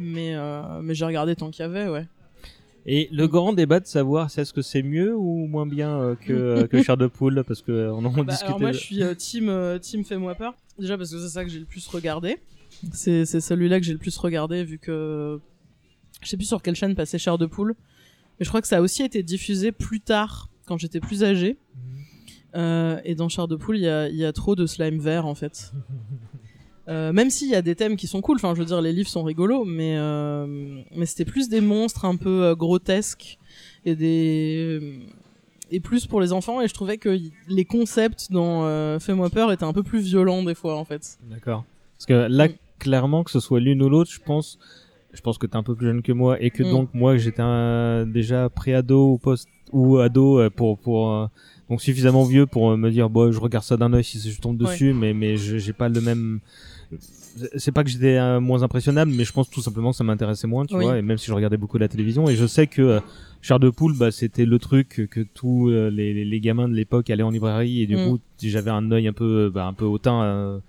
mais 0.00 0.34
mais 0.82 0.94
j'ai 0.94 1.04
regardé 1.04 1.36
tant 1.36 1.50
qu'il 1.50 1.62
y 1.62 1.66
avait, 1.68 1.88
ouais. 1.88 2.06
Et 2.86 3.08
le 3.12 3.26
grand 3.28 3.52
débat 3.54 3.80
de 3.80 3.86
savoir 3.86 4.30
si 4.30 4.40
est-ce 4.40 4.52
que 4.52 4.60
c'est 4.60 4.82
mieux 4.82 5.14
ou 5.16 5.46
moins 5.46 5.66
bien 5.66 6.16
que, 6.26 6.66
que 6.66 6.82
Chair 6.82 6.96
de 6.98 7.06
Poule, 7.06 7.42
parce 7.46 7.62
que 7.62 7.72
euh, 7.72 7.92
on 7.94 8.04
en 8.04 8.10
Bah, 8.12 8.24
discutait. 8.24 8.44
alors 8.46 8.60
moi, 8.60 8.72
je 8.72 8.78
suis 8.78 9.00
team, 9.16 9.78
team 9.80 10.04
Fais-moi 10.04 10.34
peur. 10.34 10.52
Déjà 10.78 10.98
parce 10.98 11.10
que 11.12 11.18
c'est 11.18 11.28
ça 11.28 11.44
que 11.44 11.50
j'ai 11.50 11.60
le 11.60 11.64
plus 11.64 11.86
regardé. 11.86 12.38
C'est 12.92 13.24
c'est 13.24 13.40
celui-là 13.40 13.80
que 13.80 13.86
j'ai 13.86 13.92
le 13.92 13.98
plus 13.98 14.16
regardé 14.16 14.64
vu 14.64 14.78
que 14.78 15.40
je 16.22 16.28
sais 16.28 16.36
plus 16.36 16.46
sur 16.46 16.62
quelle 16.62 16.74
chaîne 16.74 16.94
passait 16.94 17.18
Chair 17.18 17.38
de 17.38 17.46
poule, 17.46 17.74
mais 18.38 18.44
je 18.44 18.48
crois 18.48 18.60
que 18.60 18.68
ça 18.68 18.78
a 18.78 18.80
aussi 18.80 19.02
été 19.02 19.22
diffusé 19.22 19.72
plus 19.72 20.00
tard 20.00 20.48
quand 20.66 20.78
j'étais 20.78 21.00
plus 21.00 21.22
âgé. 21.22 21.58
Euh, 22.54 23.00
et 23.04 23.14
dans 23.14 23.28
Chair 23.28 23.48
de 23.48 23.56
poule, 23.56 23.76
il 23.76 23.82
y 23.82 23.88
a, 23.88 24.08
il 24.08 24.16
y 24.16 24.24
a 24.24 24.32
trop 24.32 24.54
de 24.54 24.66
slime 24.66 24.98
vert 24.98 25.26
en 25.26 25.34
fait. 25.34 25.72
Euh, 26.86 27.14
même 27.14 27.30
s'il 27.30 27.48
y 27.48 27.54
a 27.54 27.62
des 27.62 27.76
thèmes 27.76 27.96
qui 27.96 28.06
sont 28.06 28.20
cool, 28.20 28.36
enfin 28.36 28.54
je 28.54 28.58
veux 28.60 28.66
dire 28.66 28.82
les 28.82 28.92
livres 28.92 29.08
sont 29.08 29.22
rigolos, 29.22 29.64
mais 29.64 29.96
euh, 29.96 30.82
mais 30.94 31.06
c'était 31.06 31.24
plus 31.24 31.48
des 31.48 31.62
monstres 31.62 32.04
un 32.04 32.16
peu 32.16 32.54
grotesques 32.54 33.38
et 33.86 33.96
des 33.96 35.00
et 35.70 35.80
plus 35.80 36.06
pour 36.06 36.20
les 36.20 36.34
enfants 36.34 36.60
et 36.60 36.68
je 36.68 36.74
trouvais 36.74 36.98
que 36.98 37.18
les 37.48 37.64
concepts 37.64 38.30
dans 38.30 38.98
Fais-moi 39.00 39.30
peur 39.30 39.50
étaient 39.50 39.64
un 39.64 39.72
peu 39.72 39.82
plus 39.82 40.00
violents 40.00 40.42
des 40.42 40.54
fois 40.54 40.76
en 40.76 40.84
fait. 40.84 41.16
D'accord. 41.30 41.64
Parce 41.96 42.04
que 42.04 42.28
là, 42.30 42.48
Mm. 42.48 42.52
Clairement, 42.78 43.24
que 43.24 43.30
ce 43.30 43.40
soit 43.40 43.60
l'une 43.60 43.82
ou 43.82 43.88
l'autre, 43.88 44.10
je 44.10 44.20
pense, 44.24 44.58
je 45.12 45.20
pense 45.20 45.38
que 45.38 45.46
t'es 45.46 45.56
un 45.56 45.62
peu 45.62 45.74
plus 45.74 45.86
jeune 45.86 46.02
que 46.02 46.12
moi 46.12 46.40
et 46.42 46.50
que 46.50 46.62
Mm. 46.62 46.70
donc 46.70 46.88
moi 46.94 47.16
j'étais 47.16 47.42
déjà 48.06 48.48
pré-ado 48.50 49.12
ou 49.12 49.18
post 49.18 49.48
ou 49.72 49.98
ado 49.98 50.38
euh, 50.40 50.50
pour 50.50 50.78
pour 50.78 51.12
euh, 51.12 51.26
donc 51.70 51.80
suffisamment 51.80 52.24
vieux 52.24 52.46
pour 52.46 52.70
euh, 52.72 52.76
me 52.76 52.90
dire 52.90 53.08
bon 53.10 53.32
je 53.32 53.38
regarde 53.40 53.64
ça 53.64 53.76
d'un 53.76 53.92
œil 53.92 54.04
si 54.04 54.18
je 54.18 54.40
tombe 54.40 54.60
Ouais. 54.60 54.66
dessus 54.68 54.92
mais 54.92 55.14
mais 55.14 55.36
je- 55.36 55.56
j'ai 55.58 55.72
pas 55.72 55.88
le 55.88 56.00
même 56.00 56.40
c'est 57.56 57.72
pas 57.72 57.82
que 57.82 57.90
j'étais 57.90 58.16
euh, 58.16 58.40
moins 58.40 58.62
impressionnable 58.62 59.10
mais 59.12 59.24
je 59.24 59.32
pense 59.32 59.48
tout 59.50 59.60
simplement 59.62 59.90
que 59.90 59.96
ça 59.96 60.04
m'intéressait 60.04 60.46
moins 60.46 60.66
tu 60.66 60.76
Oui. 60.76 60.84
vois 60.84 60.98
et 60.98 61.02
même 61.02 61.16
si 61.18 61.26
je 61.26 61.32
regardais 61.32 61.56
beaucoup 61.56 61.78
la 61.78 61.88
télévision 61.88 62.28
et 62.28 62.36
je 62.36 62.46
sais 62.46 62.66
que 62.66 62.82
euh, 62.82 63.00
Chair 63.40 63.58
de 63.60 63.70
poule 63.70 63.96
bah 63.96 64.10
c'était 64.10 64.44
le 64.46 64.58
truc 64.58 65.08
que, 65.10 65.20
tous 65.22 65.68
euh, 65.70 65.90
les, 65.90 66.40
gamins 66.40 66.68
de 66.68 66.74
l'époque 66.74 67.08
allaient 67.10 67.22
en 67.22 67.30
librairie 67.30 67.82
et 67.82 67.86
du 67.86 67.96
Mm. 67.96 68.04
coup 68.04 68.18
j'avais 68.42 68.70
un 68.70 68.90
œil 68.90 69.08
un 69.08 69.12
peu 69.12 69.50
bah, 69.52 69.66
un 69.66 69.72
peu 69.74 69.84
hautain 69.84 70.60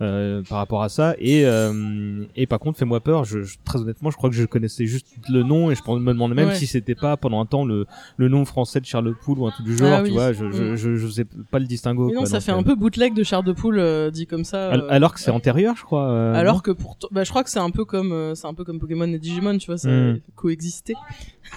euh, 0.00 0.38
euh, 0.40 0.42
par 0.48 0.58
rapport 0.58 0.82
à 0.82 0.88
ça. 0.88 1.14
Et, 1.18 1.44
euh, 1.44 2.24
et 2.36 2.46
par 2.46 2.58
contre, 2.58 2.78
fais-moi 2.78 3.00
peur. 3.00 3.24
Je, 3.24 3.42
je- 3.42 3.56
très 3.64 3.78
honnêtement, 3.80 4.10
je 4.10 4.16
crois 4.16 4.30
que 4.30 4.36
je 4.36 4.44
connaissais 4.44 4.86
juste 4.86 5.06
le 5.28 5.42
nom 5.42 5.70
et 5.70 5.74
je 5.74 5.80
me 5.90 6.12
demandais 6.12 6.34
même 6.34 6.48
Ouais. 6.48 6.54
si 6.54 6.66
c'était 6.66 6.94
pas 6.94 7.16
pendant 7.16 7.40
un 7.40 7.46
temps 7.46 7.64
le, 7.64 7.86
le 8.16 8.28
nom 8.28 8.44
français 8.44 8.80
de 8.80 8.86
Charles 8.86 9.14
Poule 9.24 9.38
ou 9.38 9.46
un 9.46 9.50
truc 9.50 9.66
du 9.66 9.76
genre. 9.76 9.92
Ah 9.92 9.98
tu 9.98 10.04
oui. 10.08 10.10
vois, 10.12 10.32
je, 10.32 10.50
je, 10.50 10.62
Mm. 10.62 10.76
je, 10.76 10.94
je 10.96 11.06
sais 11.08 11.26
pas 11.50 11.58
le 11.58 11.66
distinguo. 11.66 12.08
Mais 12.08 12.14
non, 12.14 12.20
quoi, 12.20 12.26
ça 12.28 12.38
donc, 12.38 12.42
fait 12.46 12.52
euh, 12.52 12.56
un 12.56 12.62
peu 12.62 12.74
bootleg 12.74 13.14
de 13.14 13.22
chair 13.22 13.42
de 13.42 13.52
poule 13.52 13.78
euh, 13.78 14.10
dit 14.10 14.26
comme 14.26 14.44
ça. 14.44 14.70
al- 14.70 14.80
euh, 14.80 14.86
Alors 14.90 15.12
que 15.14 15.20
c'est 15.20 15.30
antérieur, 15.30 15.76
je 15.76 15.82
crois. 15.84 16.08
euh, 16.10 16.34
Alors 16.34 16.62
que 16.62 16.70
pour 16.70 16.96
bah, 17.10 17.24
je 17.24 17.30
crois 17.30 17.44
que 17.44 17.50
c'est 17.50 17.58
un 17.58 17.70
peu 17.70 17.84
comme 17.84 18.12
euh, 18.12 18.34
c'est 18.34 18.46
un 18.46 18.54
peu 18.54 18.64
comme 18.64 18.78
Pokémon 18.78 19.04
et 19.04 19.18
Digimon, 19.18 19.58
tu 19.58 19.66
vois, 19.66 19.78
ça 19.78 19.88
Mm. 19.90 20.20
coexister. 20.34 20.94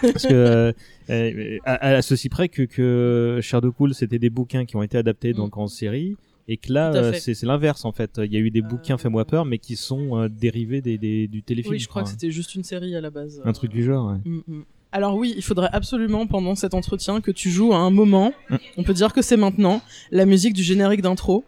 Parce 0.01 0.25
que 0.27 0.33
euh, 0.33 0.71
euh, 1.09 1.57
à, 1.65 1.87
à 1.95 2.01
ceci 2.01 2.29
près 2.29 2.49
que, 2.49 2.63
que 2.63 3.39
Chair 3.41 3.61
de 3.61 3.69
Poule, 3.69 3.93
c'était 3.93 4.19
des 4.19 4.29
bouquins 4.29 4.65
qui 4.65 4.75
ont 4.75 4.83
été 4.83 4.97
adaptés 4.97 5.33
donc 5.33 5.57
en 5.57 5.67
série. 5.67 6.15
Et 6.49 6.57
que 6.57 6.73
là, 6.73 6.93
euh, 6.93 7.13
c'est 7.13 7.41
l'inverse 7.43 7.85
en 7.85 7.91
fait. 7.93 8.19
Il 8.23 8.33
y 8.33 8.35
a 8.35 8.39
eu 8.39 8.51
des 8.51 8.61
bouquins 8.61 8.97
Fais-moi 8.97 9.23
peur, 9.25 9.45
mais 9.45 9.59
qui 9.59 9.75
sont 9.77 10.17
euh, 10.17 10.27
dérivés 10.29 10.81
des, 10.81 10.97
des- 10.97 11.27
du 11.29 11.41
téléfilm. 11.41 11.73
Oui, 11.73 11.79
je 11.79 11.87
crois 11.87 12.03
que 12.03 12.09
c'était 12.09 12.31
juste 12.31 12.53
une 12.55 12.63
série 12.63 12.95
à 12.95 13.01
la 13.01 13.09
base. 13.09 13.41
Un 13.45 13.53
truc 13.53 13.71
du 13.71 13.83
genre, 13.83 14.11
ouais. 14.11 14.17
Mm, 14.25 14.41
mm. 14.47 14.63
Alors 14.91 15.15
oui, 15.15 15.33
il 15.37 15.41
faudrait 15.43 15.69
absolument 15.71 16.27
pendant 16.27 16.53
cet 16.55 16.73
entretien 16.73 17.21
que 17.21 17.31
tu 17.31 17.49
joues 17.49 17.73
à 17.73 17.77
un 17.77 17.89
moment, 17.91 18.33
Mm. 18.49 18.55
on 18.77 18.83
peut 18.83 18.93
dire 18.93 19.13
que 19.13 19.21
c'est 19.21 19.37
maintenant, 19.37 19.81
la 20.11 20.25
musique 20.25 20.53
du 20.53 20.63
générique 20.63 21.01
d'intro 21.01 21.45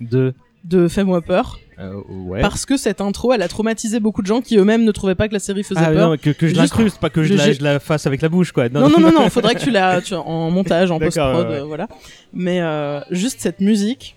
De. 0.00 0.32
de 0.64 0.86
Fais-moi 0.88 1.22
peur. 1.22 1.58
Euh, 1.78 2.00
ouais. 2.08 2.40
Parce 2.40 2.64
que 2.64 2.78
cette 2.78 3.02
intro, 3.02 3.34
elle 3.34 3.42
a 3.42 3.48
traumatisé 3.48 4.00
beaucoup 4.00 4.22
de 4.22 4.26
gens 4.26 4.40
qui 4.40 4.56
eux-mêmes 4.56 4.84
ne 4.84 4.92
trouvaient 4.92 5.14
pas 5.14 5.28
que 5.28 5.34
la 5.34 5.40
série 5.40 5.62
faisait 5.62 5.78
Ah, 5.84 5.90
peur. 5.92 6.10
non, 6.10 6.16
que, 6.16 6.30
que 6.30 6.48
je 6.48 6.54
l'incruste, 6.54 6.98
pas 7.00 7.10
que 7.10 7.22
je, 7.22 7.34
la, 7.34 7.48
gé- 7.50 7.58
je 7.58 7.62
la 7.62 7.80
fasse 7.80 8.06
avec 8.06 8.22
la 8.22 8.30
bouche, 8.30 8.50
quoi. 8.52 8.68
Non, 8.70 8.88
non, 8.88 8.98
non, 8.98 9.12
non, 9.12 9.28
faudrait 9.28 9.54
que 9.56 9.60
tu 9.60 9.70
la, 9.70 10.00
tu, 10.00 10.14
en 10.14 10.50
montage, 10.50 10.90
en 10.90 10.98
post-prod, 11.00 11.48
ouais. 11.48 11.54
euh, 11.56 11.64
voilà. 11.64 11.86
Mais 12.32 12.60
euh, 12.62 13.00
juste 13.10 13.40
cette 13.40 13.60
musique 13.60 14.15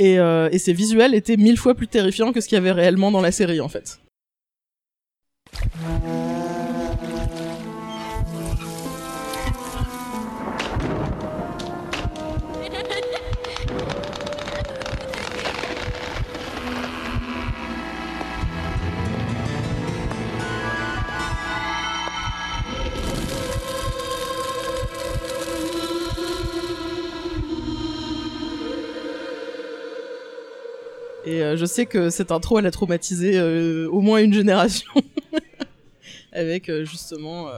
et, 0.00 0.18
euh, 0.18 0.48
et 0.50 0.58
ces 0.58 0.72
visuels 0.72 1.14
étaient 1.14 1.36
mille 1.36 1.58
fois 1.58 1.74
plus 1.74 1.86
terrifiants 1.86 2.32
que 2.32 2.40
ce 2.40 2.48
qu'il 2.48 2.56
y 2.56 2.58
avait 2.58 2.72
réellement 2.72 3.10
dans 3.10 3.20
la 3.20 3.32
série, 3.32 3.60
en 3.60 3.68
fait. 3.68 4.00
Et 31.30 31.42
euh, 31.42 31.56
je 31.56 31.64
sais 31.66 31.86
que 31.86 32.10
cette 32.10 32.32
intro, 32.32 32.58
elle 32.58 32.66
a 32.66 32.70
traumatisé 32.70 33.38
euh, 33.38 33.88
au 33.90 34.00
moins 34.00 34.18
une 34.22 34.32
génération. 34.34 34.90
Avec 36.32 36.68
euh, 36.68 36.84
justement 36.84 37.48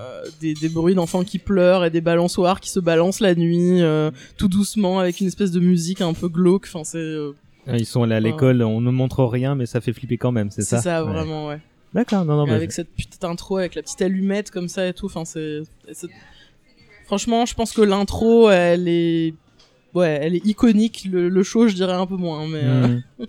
des, 0.40 0.54
des 0.54 0.68
bruits 0.70 0.94
d'enfants 0.94 1.24
qui 1.24 1.38
pleurent 1.38 1.84
et 1.84 1.90
des 1.90 2.00
balançoires 2.00 2.58
qui 2.60 2.70
se 2.70 2.80
balancent 2.80 3.20
la 3.20 3.34
nuit, 3.34 3.80
tout 4.38 4.48
doucement, 4.48 4.98
avec 4.98 5.20
une 5.20 5.26
espèce 5.26 5.50
de 5.50 5.60
musique 5.60 6.00
un 6.00 6.14
peu 6.14 6.28
glauque. 6.28 6.64
Enfin, 6.66 6.82
c'est. 6.84 7.16
Ah, 7.66 7.76
Ils 7.76 7.84
sont 7.86 8.02
allés 8.02 8.14
à 8.14 8.20
l'école, 8.20 8.62
on 8.62 8.80
ne 8.80 8.90
montre 8.90 9.24
rien, 9.24 9.54
mais 9.54 9.66
ça 9.66 9.80
fait 9.82 9.92
flipper 9.92 10.16
quand 10.16 10.32
même, 10.32 10.50
c'est 10.50 10.62
c'est 10.62 10.76
ça 10.76 10.82
ça, 10.82 11.04
Ouais. 11.04 11.12
vraiment, 11.12 11.48
ouais. 11.48 11.60
D'accord, 11.94 12.24
non, 12.24 12.36
non, 12.36 12.46
bah, 12.46 12.54
avec 12.54 12.72
cette 12.72 12.88
petite 12.88 13.22
intro, 13.24 13.58
avec 13.58 13.74
la 13.74 13.82
petite 13.82 14.00
allumette 14.00 14.50
comme 14.50 14.68
ça 14.68 14.88
et 14.88 14.94
tout. 14.94 15.06
Enfin, 15.06 15.24
c'est. 15.26 15.60
c'est- 15.92 16.08
Franchement, 17.04 17.44
je 17.44 17.54
pense 17.54 17.72
que 17.72 17.82
l'intro, 17.82 18.48
elle 18.48 18.88
est. 18.88 19.34
Ouais, 19.94 20.18
elle 20.22 20.34
est 20.34 20.46
iconique. 20.46 21.06
Le, 21.10 21.28
le 21.28 21.42
show, 21.42 21.68
je 21.68 21.74
dirais 21.74 21.92
un 21.92 22.06
peu 22.06 22.16
moins, 22.16 22.46
mais. 22.48 22.60
euh, 22.62 22.86
Mhm. 22.88 23.02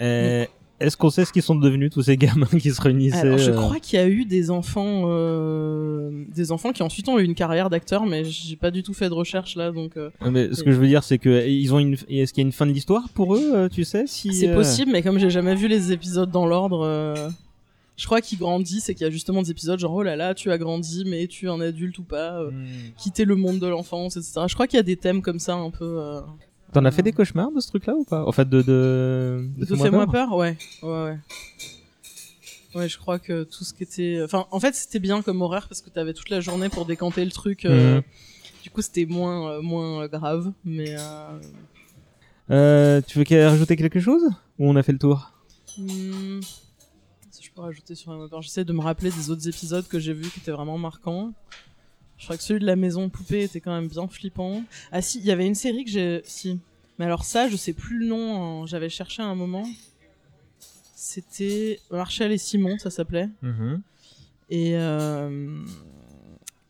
Euh, 0.00 0.46
Est-ce 0.80 0.96
qu'on 0.96 1.10
sait 1.10 1.24
ce 1.24 1.32
qu'ils 1.32 1.42
sont 1.42 1.54
devenus 1.54 1.90
tous 1.90 2.02
ces 2.02 2.16
gamins 2.16 2.46
qui 2.58 2.70
se 2.72 2.80
réunissaient 2.80 3.18
Alors, 3.18 3.38
je 3.38 3.50
euh, 3.50 3.54
crois 3.54 3.78
qu'il 3.78 3.98
y 4.00 4.02
a 4.02 4.08
eu 4.08 4.24
des 4.24 4.50
enfants, 4.50 5.02
euh, 5.06 6.24
des 6.34 6.50
enfants 6.50 6.72
qui 6.72 6.82
ensuite 6.82 7.08
ont 7.08 7.18
eu 7.18 7.24
une 7.24 7.34
carrière 7.34 7.70
d'acteur, 7.70 8.04
mais 8.06 8.24
j'ai 8.24 8.56
pas 8.56 8.70
du 8.70 8.82
tout 8.82 8.94
fait 8.94 9.08
de 9.08 9.14
recherche 9.14 9.54
là, 9.54 9.70
donc. 9.70 9.96
euh, 9.96 10.10
euh, 10.22 10.30
mais 10.30 10.52
ce 10.54 10.62
que 10.64 10.72
je 10.72 10.76
veux 10.78 10.86
dire, 10.88 11.04
c'est 11.04 11.18
que 11.18 11.46
ils 11.46 11.72
ont 11.74 11.78
une. 11.78 11.96
Est-ce 12.08 12.32
qu'il 12.32 12.42
y 12.42 12.44
a 12.44 12.48
une 12.48 12.52
fin 12.52 12.66
de 12.66 12.72
l'histoire 12.72 13.08
pour 13.10 13.36
eux, 13.36 13.68
tu 13.70 13.84
sais 13.84 14.04
si, 14.06 14.32
C'est 14.32 14.54
possible, 14.54 14.90
mais 14.92 15.02
comme 15.02 15.18
j'ai 15.18 15.30
jamais 15.30 15.54
vu 15.54 15.68
les 15.68 15.92
épisodes 15.92 16.30
dans 16.30 16.46
l'ordre, 16.46 17.30
je 17.96 18.06
crois 18.06 18.20
qu'ils 18.20 18.38
grandissent 18.38 18.88
et 18.88 18.94
qu'il 18.94 19.04
y 19.04 19.08
a 19.08 19.10
justement 19.10 19.42
des 19.42 19.50
épisodes 19.50 19.78
genre 19.78 19.92
oh 19.94 20.02
là 20.02 20.16
là, 20.16 20.34
tu 20.34 20.50
as 20.50 20.58
grandi, 20.58 21.04
mais 21.06 21.26
tu 21.26 21.46
es 21.46 21.48
un 21.48 21.60
adulte 21.60 21.98
ou 21.98 22.04
pas, 22.04 22.40
euh, 22.40 22.50
Hmm. 22.50 22.66
quitter 22.96 23.24
le 23.24 23.36
monde 23.36 23.58
de 23.58 23.66
l'enfance, 23.66 24.16
etc. 24.16 24.40
Je 24.48 24.54
crois 24.54 24.66
qu'il 24.66 24.76
y 24.78 24.80
a 24.80 24.84
des 24.84 24.96
thèmes 24.96 25.22
comme 25.22 25.38
ça 25.38 25.54
un 25.54 25.70
peu. 25.70 25.84
euh, 26.00 26.20
T'en 26.72 26.84
as 26.86 26.90
fait 26.90 27.02
des 27.02 27.12
cauchemars 27.12 27.52
de 27.52 27.60
ce 27.60 27.68
truc-là 27.68 27.94
ou 27.94 28.04
pas 28.04 28.24
En 28.24 28.32
fait, 28.32 28.48
de 28.48 28.62
de. 28.62 29.46
De 29.58 29.76
Fais-moi 29.76 30.06
peur, 30.06 30.34
ouais. 30.34 30.56
Ouais, 30.82 30.88
ouais. 31.04 31.18
Ouais, 32.74 32.88
je 32.88 32.96
crois 32.96 33.18
que 33.18 33.42
tout 33.44 33.64
ce 33.64 33.74
qui 33.74 33.82
était. 33.82 34.20
Enfin, 34.24 34.46
en 34.50 34.58
fait, 34.58 34.74
c'était 34.74 34.98
bien 34.98 35.20
comme 35.20 35.42
horaire 35.42 35.68
parce 35.68 35.82
que 35.82 35.90
t'avais 35.90 36.14
toute 36.14 36.30
la 36.30 36.40
journée 36.40 36.70
pour 36.70 36.86
décanter 36.86 37.22
le 37.26 37.30
truc. 37.30 37.66
euh, 37.66 37.96
Mhm. 37.96 38.02
Du 38.62 38.70
coup, 38.70 38.80
c'était 38.80 39.04
moins, 39.04 39.50
euh, 39.50 39.60
moins 39.60 40.04
euh, 40.04 40.08
grave. 40.08 40.52
Mais. 40.64 40.94
Euh... 40.98 41.38
Euh, 42.50 43.00
tu 43.06 43.18
veux 43.18 43.24
qu'elle 43.24 43.46
rajouter 43.46 43.76
quelque 43.76 44.00
chose 44.00 44.22
Ou 44.58 44.68
on 44.70 44.76
a 44.76 44.82
fait 44.82 44.92
le 44.92 44.98
tour? 44.98 45.32
hmm, 45.78 46.40
Rajouter 47.62 47.94
sur 47.94 48.42
j'essaie 48.42 48.64
de 48.64 48.72
me 48.72 48.80
rappeler 48.80 49.10
des 49.10 49.30
autres 49.30 49.46
épisodes 49.48 49.86
que 49.86 50.00
j'ai 50.00 50.12
vus 50.12 50.28
qui 50.30 50.40
étaient 50.40 50.50
vraiment 50.50 50.78
marquants. 50.78 51.32
Je 52.18 52.24
crois 52.24 52.36
que 52.36 52.42
celui 52.42 52.60
de 52.60 52.66
la 52.66 52.76
maison 52.76 53.08
poupée 53.08 53.44
était 53.44 53.60
quand 53.60 53.72
même 53.72 53.88
bien 53.88 54.06
flippant. 54.08 54.62
Ah 54.90 55.00
si, 55.00 55.18
il 55.18 55.24
y 55.24 55.30
avait 55.30 55.46
une 55.46 55.54
série 55.54 55.84
que 55.84 55.90
j'ai. 55.90 56.22
Si. 56.24 56.58
Mais 56.98 57.04
alors 57.04 57.24
ça, 57.24 57.48
je 57.48 57.56
sais 57.56 57.72
plus 57.72 57.98
le 57.98 58.06
nom. 58.06 58.62
hein. 58.62 58.66
J'avais 58.66 58.88
cherché 58.88 59.22
à 59.22 59.26
un 59.26 59.34
moment. 59.36 59.64
C'était 60.94 61.80
Marshall 61.90 62.32
et 62.32 62.38
Simon, 62.38 62.78
ça 62.78 62.90
s'appelait. 62.90 63.28
Et, 64.50 64.76
euh, 64.76 65.62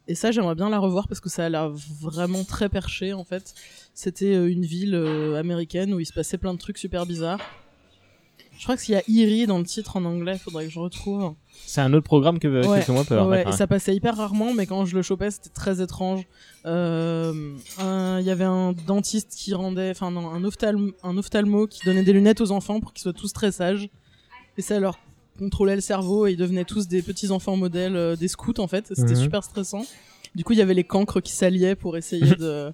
et 0.09 0.15
ça, 0.15 0.31
j'aimerais 0.31 0.55
bien 0.55 0.69
la 0.71 0.79
revoir 0.79 1.09
parce 1.09 1.21
que 1.21 1.29
ça 1.29 1.45
a 1.47 1.49
l'air 1.49 1.69
vraiment 1.71 2.45
très 2.45 2.69
perché 2.69 3.13
en 3.13 3.25
fait. 3.25 3.55
C'était 3.95 4.35
euh, 4.35 4.51
une 4.51 4.65
ville 4.65 4.95
euh, 4.95 5.39
américaine 5.39 5.93
où 5.93 6.01
il 6.01 6.07
se 6.07 6.13
passait 6.13 6.39
plein 6.39 6.55
de 6.55 6.59
trucs 6.59 6.79
super 6.79 7.07
bizarres. 7.07 7.41
Je 8.63 8.67
crois 8.69 8.77
qu'il 8.77 8.95
y 8.95 8.97
a 8.97 9.03
Erie 9.09 9.47
dans 9.49 9.59
le 9.59 9.65
titre 9.65 9.97
en 9.97 10.05
anglais, 10.05 10.39
faudrait 10.39 10.67
que 10.67 10.71
je 10.71 10.79
retrouve. 10.79 11.35
C'est 11.67 11.81
un 11.81 11.93
autre 11.95 12.05
programme 12.05 12.39
que, 12.39 12.47
que 12.47 12.69
Ouais, 12.69 12.81
Fais-moi 12.83 13.03
peur. 13.03 13.27
ouais, 13.27 13.39
d'accord. 13.39 13.55
et 13.55 13.57
ça 13.57 13.67
passait 13.67 13.93
hyper 13.93 14.17
rarement, 14.17 14.55
mais 14.55 14.67
quand 14.67 14.85
je 14.85 14.95
le 14.95 15.03
chopais, 15.03 15.33
c'était 15.33 15.49
très 15.49 15.83
étrange. 15.83 16.25
Euh, 16.65 17.57
Il 18.21 18.25
y 18.25 18.31
avait 18.31 18.45
un 18.45 18.73
dentiste 18.87 19.33
qui 19.37 19.53
rendait, 19.53 19.91
enfin 19.91 20.13
non, 20.13 20.29
un, 20.31 20.45
ophtalm- 20.45 20.93
un 21.03 21.17
ophtalmo 21.19 21.67
qui 21.67 21.85
donnait 21.85 22.05
des 22.05 22.13
lunettes 22.13 22.41
aux 22.41 22.53
enfants 22.53 22.79
pour 22.79 22.93
qu'ils 22.93 23.03
soient 23.03 23.13
tous 23.13 23.33
très 23.33 23.51
sages. 23.51 23.89
Et 24.57 24.63
ça 24.63 24.79
leur 24.79 24.97
contrôlait 25.41 25.75
le 25.75 25.81
cerveau 25.81 26.29
et 26.29 26.33
ils 26.33 26.37
devenaient 26.37 26.65
tous 26.65 26.87
des 26.87 27.03
petits 27.03 27.33
enfants 27.33 27.57
modèles 27.57 27.97
euh, 27.97 28.15
des 28.15 28.29
scouts 28.29 28.55
en 28.61 28.69
fait. 28.69 28.87
C'était 28.95 29.15
Mhm. 29.15 29.23
super 29.23 29.43
stressant. 29.43 29.85
Du 30.37 30.45
coup, 30.45 30.53
il 30.53 30.61
y 30.61 30.63
avait 30.63 30.75
les 30.75 30.85
cancres 30.85 31.21
qui 31.21 31.33
s'alliaient 31.33 31.75
pour 31.75 31.97
essayer 31.97 32.21
de 32.39 32.73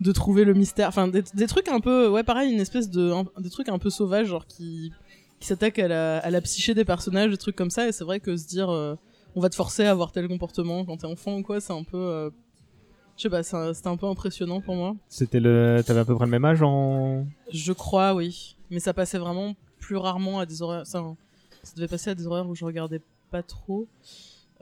de 0.00 0.10
trouver 0.10 0.42
le 0.44 0.52
mystère. 0.54 0.88
Enfin, 0.88 1.06
des, 1.06 1.22
des 1.34 1.46
trucs 1.46 1.68
un 1.68 1.78
peu, 1.78 2.08
ouais, 2.08 2.24
pareil, 2.24 2.52
une 2.52 2.58
espèce 2.60 2.90
de, 2.90 3.12
un- 3.12 3.24
des 3.40 3.50
trucs 3.50 3.68
un 3.68 3.78
peu 3.78 3.88
sauvages, 3.88 4.26
genre 4.26 4.46
qui 4.48 4.90
qui 5.42 5.48
s'attaquent 5.48 5.80
à 5.80 5.88
la, 5.88 6.18
à 6.18 6.30
la 6.30 6.40
psyché 6.40 6.72
des 6.72 6.84
personnages, 6.84 7.30
des 7.30 7.36
trucs 7.36 7.56
comme 7.56 7.70
ça. 7.70 7.88
Et 7.88 7.92
c'est 7.92 8.04
vrai 8.04 8.20
que 8.20 8.36
se 8.36 8.46
dire, 8.46 8.70
euh, 8.70 8.94
on 9.34 9.40
va 9.40 9.50
te 9.50 9.54
forcer 9.56 9.84
à 9.84 9.90
avoir 9.90 10.12
tel 10.12 10.28
comportement 10.28 10.84
quand 10.84 10.96
t'es 10.98 11.06
enfant 11.06 11.36
ou 11.38 11.42
quoi, 11.42 11.60
c'est 11.60 11.72
un 11.72 11.82
peu, 11.82 11.96
euh, 11.98 12.30
je 13.16 13.22
sais 13.22 13.28
pas, 13.30 13.42
c'est 13.42 13.56
un- 13.56 13.74
c'était 13.74 13.88
un 13.88 13.96
peu 13.96 14.06
impressionnant 14.06 14.60
pour 14.60 14.76
moi. 14.76 14.94
C'était 15.08 15.40
le. 15.40 15.82
T'avais 15.84 16.00
à 16.00 16.04
peu 16.04 16.14
près 16.14 16.24
le 16.26 16.30
même 16.30 16.44
âge 16.44 16.62
en. 16.62 17.26
Je 17.52 17.72
crois, 17.72 18.14
oui. 18.14 18.56
Mais 18.70 18.80
ça 18.80 18.94
passait 18.94 19.18
vraiment 19.18 19.54
plus 19.80 19.96
rarement 19.96 20.38
à 20.38 20.46
des 20.46 20.62
horaires. 20.62 20.86
Ça, 20.86 21.02
ça 21.64 21.72
devait 21.76 21.88
passer 21.88 22.10
à 22.10 22.14
des 22.14 22.26
horaires 22.26 22.48
où 22.48 22.54
je 22.54 22.64
regardais 22.64 23.00
pas 23.30 23.42
trop. 23.42 23.86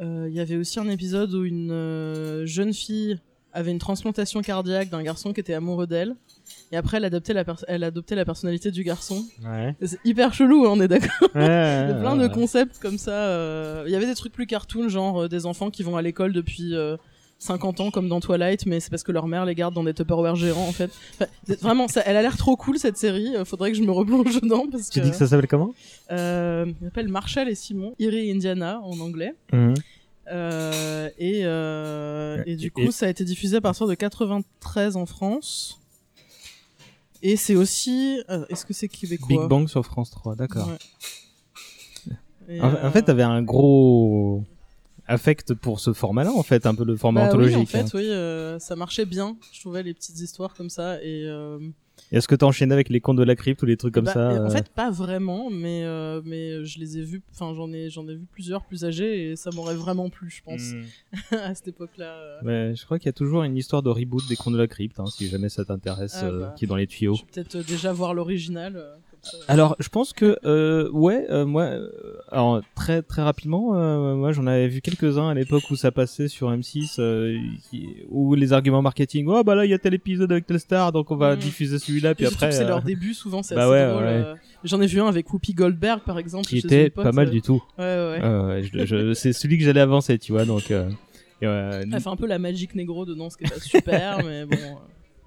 Euh, 0.01 0.27
Il 0.31 0.35
y 0.35 0.41
avait 0.41 0.57
aussi 0.57 0.81
un 0.81 0.89
épisode 0.89 1.33
où 1.35 1.45
une 1.45 2.43
jeune 2.47 2.73
fille 2.73 3.19
avait 3.53 3.71
une 3.71 3.79
transplantation 3.79 4.43
cardiaque 4.43 4.91
d'un 4.91 5.03
garçon 5.03 5.33
qui 5.33 5.41
était 5.41 5.55
amoureux 5.55 5.87
d'elle. 5.87 6.15
Et 6.73 6.77
après, 6.77 6.97
elle 6.99 7.05
adoptait 7.05 7.33
la, 7.35 7.45
elle 7.69 7.85
adoptait 7.85 8.15
la 8.15 8.25
personnalité 8.25 8.71
du 8.71 8.83
garçon. 8.85 9.25
Ouais. 9.45 9.75
C'est 9.85 9.99
hyper 10.05 10.33
chelou, 10.35 10.67
hein, 10.67 10.71
on 10.75 10.81
est 10.81 10.89
d'accord. 10.89 11.29
Ouais, 11.35 11.85
Il 11.87 11.91
y 11.91 11.93
a 11.93 11.99
plein 12.01 12.17
de 12.17 12.29
concepts 12.29 12.79
comme 12.79 12.99
ça. 12.99 13.13
euh, 13.13 13.85
Il 13.87 13.93
y 13.93 13.97
avait 13.97 14.07
des 14.07 14.15
trucs 14.15 14.33
plus 14.33 14.47
cartoon, 14.47 14.89
genre 14.89 15.23
euh, 15.25 15.29
des 15.29 15.47
enfants 15.47 15.71
qui 15.71 15.83
vont 15.83 15.97
à 15.97 16.03
l'école 16.03 16.33
depuis 16.33 16.75
euh, 16.77 16.97
50 17.39 17.81
ans, 17.81 17.91
comme 17.91 18.09
dans 18.09 18.21
Twilight, 18.21 18.67
mais 18.67 18.81
c'est 18.81 18.91
parce 18.91 19.03
que 19.03 19.13
leur 19.13 19.27
mère 19.27 19.45
les 19.47 19.55
garde 19.55 19.75
dans 19.75 19.83
des 19.85 19.95
Tupperware 19.95 20.37
gérants, 20.37 20.69
en 20.69 20.73
fait. 20.73 20.91
Enfin, 21.15 21.27
vraiment, 21.63 21.89
ça, 21.89 22.03
elle 22.05 22.17
a 22.17 22.23
l'air 22.23 22.37
trop 22.37 22.55
cool 22.57 22.79
cette 22.79 22.99
série. 22.99 23.35
euh, 23.35 23.45
Faudrait 23.45 23.71
que 23.73 23.79
je 23.79 23.83
me 23.83 23.91
replonge 23.93 24.41
dedans 24.43 24.67
parce 24.71 24.91
Tu 24.91 25.01
que. 25.01 25.05
dis 25.05 25.11
que 25.11 25.17
ça 25.17 25.27
s'appelle 25.27 25.49
comment? 25.49 25.73
Euh, 26.11 26.67
il 26.81 26.85
s'appelle 26.85 27.09
Marshall 27.09 27.49
et 27.49 27.55
Simon, 27.55 27.95
Erie 27.99 28.31
Indiana 28.31 28.81
en 28.85 28.99
anglais. 29.01 29.35
Mhm. 29.53 29.75
Euh, 30.31 31.09
et, 31.19 31.41
euh, 31.45 32.43
et 32.47 32.57
du 32.57 32.67
Et- 32.69 32.71
coup, 32.71 32.91
ça 32.91 33.07
a 33.07 33.09
été 33.09 33.25
diffusé 33.25 33.57
à 33.57 33.61
partir 33.61 33.87
de 33.87 33.95
93 33.95 34.97
en 34.97 35.07
France. 35.07 35.81
Et 37.23 37.37
c'est 37.37 37.55
aussi. 37.57 38.23
euh, 38.31 38.47
Est-ce 38.49 38.65
que 38.65 38.73
c'est 38.73 38.89
québécois 38.89 39.29
Big 39.29 39.49
Bang 39.49 39.69
sur 39.69 39.85
France 39.85 40.11
3, 40.11 40.37
d'accord. 40.37 40.69
Ouais. 42.49 42.61
En, 42.61 42.73
en 42.87 42.91
fait, 42.91 43.03
t'avais 43.03 43.23
un 43.23 43.43
gros. 43.43 44.45
affect 45.07 45.55
pour 45.55 45.81
ce 45.81 45.93
format-là, 45.93 46.33
en 46.33 46.43
fait, 46.43 46.67
un 46.67 46.75
peu 46.75 46.85
le 46.85 46.97
format 46.97 47.21
Bah 47.21 47.27
oui, 47.27 47.31
anthologique. 47.33 47.59
en 47.59 47.67
fait, 47.67 47.81
hein. 47.81 48.55
oui, 48.57 48.61
ça 48.61 48.77
marchait 48.77 49.05
bien. 49.07 49.37
Je 49.53 49.61
trouvais 49.61 49.83
les 49.83 49.93
petites 49.95 50.19
histoires 50.21 50.55
comme 50.55 50.71
ça 50.71 51.03
et. 51.03 51.27
Est-ce 52.13 52.27
que 52.29 52.35
tu 52.35 52.45
enchaînes 52.45 52.73
avec 52.73 52.89
les 52.89 53.01
contes 53.01 53.17
de 53.19 53.23
la 53.23 53.37
crypte 53.37 53.63
ou 53.63 53.67
les 53.67 53.77
trucs 53.77 53.95
comme 53.95 54.05
bah, 54.05 54.13
ça 54.13 54.29
En 54.31 54.47
euh, 54.47 54.51
fait, 54.51 54.69
pas 54.69 54.91
vraiment, 54.91 55.51
mais 55.51 55.85
euh, 55.85 56.21
mais 56.25 56.65
je 56.65 56.79
les 56.79 56.99
ai 56.99 57.03
vus. 57.03 57.23
Enfin, 57.33 57.55
j'en 57.55 57.73
ai 57.73 57.89
j'en 57.91 58.07
ai 58.09 58.15
vu 58.15 58.27
plusieurs 58.33 58.65
plus 58.65 58.85
âgés 58.85 59.31
et 59.31 59.37
ça 59.37 59.51
m'aurait 59.55 59.75
vraiment 59.75 60.11
plu, 60.11 60.31
je 60.31 60.43
pense, 60.43 60.61
Hmm. 60.73 60.83
à 61.35 61.55
cette 61.55 61.69
époque-là. 61.69 62.13
euh. 62.13 62.43
Ouais, 62.71 62.75
je 62.77 62.85
crois 62.85 62.99
qu'il 62.99 63.07
y 63.07 63.11
a 63.11 63.13
toujours 63.15 63.43
une 63.45 63.57
histoire 63.57 63.83
de 63.83 63.91
reboot 63.91 64.23
des 64.29 64.37
contes 64.37 64.55
de 64.55 64.59
la 64.59 64.67
crypte, 64.69 64.99
hein, 65.01 65.07
si 65.07 65.29
jamais 65.29 65.49
ça 65.49 65.65
t'intéresse, 65.65 66.19
Ah, 66.23 66.27
euh, 66.27 66.41
bah. 66.41 66.55
qui 66.57 66.65
est 66.65 66.69
dans 66.69 66.77
les 66.77 66.87
tuyaux. 66.87 67.17
Peut-être 67.33 67.59
déjà 67.67 67.93
voir 67.93 68.15
l'original. 68.15 68.83
Euh. 69.35 69.39
Alors, 69.49 69.77
je 69.79 69.89
pense 69.89 70.13
que, 70.13 70.39
euh, 70.45 70.91
ouais, 70.93 71.27
euh, 71.31 71.45
moi, 71.45 71.69
alors 72.31 72.61
très 72.75 73.03
très 73.03 73.23
rapidement, 73.23 73.75
euh, 73.75 74.15
moi 74.15 74.33
j'en 74.33 74.47
avais 74.47 74.69
vu 74.69 74.81
quelques-uns 74.81 75.29
à 75.29 75.35
l'époque 75.35 75.71
où 75.71 75.77
ça 75.77 75.91
passait 75.93 76.29
sur 76.29 76.51
M6, 76.51 76.97
euh, 76.99 77.37
qui- 77.71 77.89
où 78.09 78.35
les 78.35 78.53
arguments 78.53 78.83
marketing, 78.83 79.27
oh 79.29 79.43
bah 79.45 79.55
là 79.55 79.65
il 79.65 79.71
y 79.71 79.75
a 79.75 79.79
tel 79.79 79.95
épisode 79.95 80.31
avec 80.33 80.47
telle 80.47 80.61
star, 80.61 80.93
donc 80.93 81.11
on 81.11 81.17
va 81.17 81.35
Mhm. 81.35 81.41
diffuser 81.41 81.79
celui-là, 81.79 82.15
puis 82.15 82.27
après. 82.27 82.53
c'est 82.53 82.65
leur 82.65 82.83
début, 82.83 83.15
souvent, 83.15 83.43
c'est 83.43 83.55
bah 83.57 83.63
assez 83.65 83.71
ouais, 83.73 83.89
drôle. 83.89 84.03
ouais. 84.05 84.25
J'en 84.65 84.81
ai 84.81 84.87
vu 84.87 85.01
un 85.01 85.07
avec 85.07 85.33
Whoopi 85.33 85.55
Goldberg, 85.55 86.01
par 86.05 86.19
exemple. 86.19 86.47
qui 86.47 86.59
était 86.59 86.91
pote, 86.91 87.05
pas 87.05 87.13
mal 87.13 87.31
du 87.31 87.41
tout. 87.43 87.63
Ouais, 87.79 87.85
ouais. 88.21 88.63
Je- 88.73 88.85
je- 88.87 89.15
c'est 89.15 89.33
celui 89.33 89.59
que 89.59 89.65
j'allais 89.65 89.81
avancer, 89.81 90.19
tu 90.19 90.33
vois, 90.33 90.45
donc. 90.45 90.71
Elle 91.43 92.01
fait 92.01 92.09
un 92.09 92.17
peu 92.17 92.27
la 92.27 92.39
Magic 92.39 92.75
Negro 92.75 93.05
dedans, 93.07 93.31
ce 93.31 93.37
qui 93.39 93.45
est 93.45 93.49
pas 93.49 93.61
super, 93.61 94.19
mais 94.25 94.45
bon. 94.45 94.57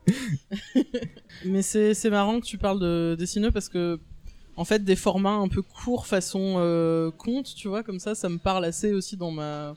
mais 1.45 1.61
c'est 1.61 2.09
marrant 2.09 2.39
que 2.39 2.45
tu 2.45 2.57
parles 2.57 2.79
de 2.79 3.15
dessineux 3.17 3.51
parce 3.51 3.69
que, 3.69 3.99
en 4.55 4.65
fait, 4.65 4.83
des 4.83 4.95
formats 4.95 5.35
un 5.35 5.47
peu 5.47 5.61
courts 5.61 6.07
façon 6.07 6.55
euh, 6.57 7.11
conte, 7.11 7.53
tu 7.55 7.67
vois, 7.67 7.83
comme 7.83 7.99
ça, 7.99 8.15
ça 8.15 8.29
me 8.29 8.37
parle 8.37 8.65
assez 8.65 8.93
aussi 8.93 9.17
dans 9.17 9.31
ma 9.31 9.73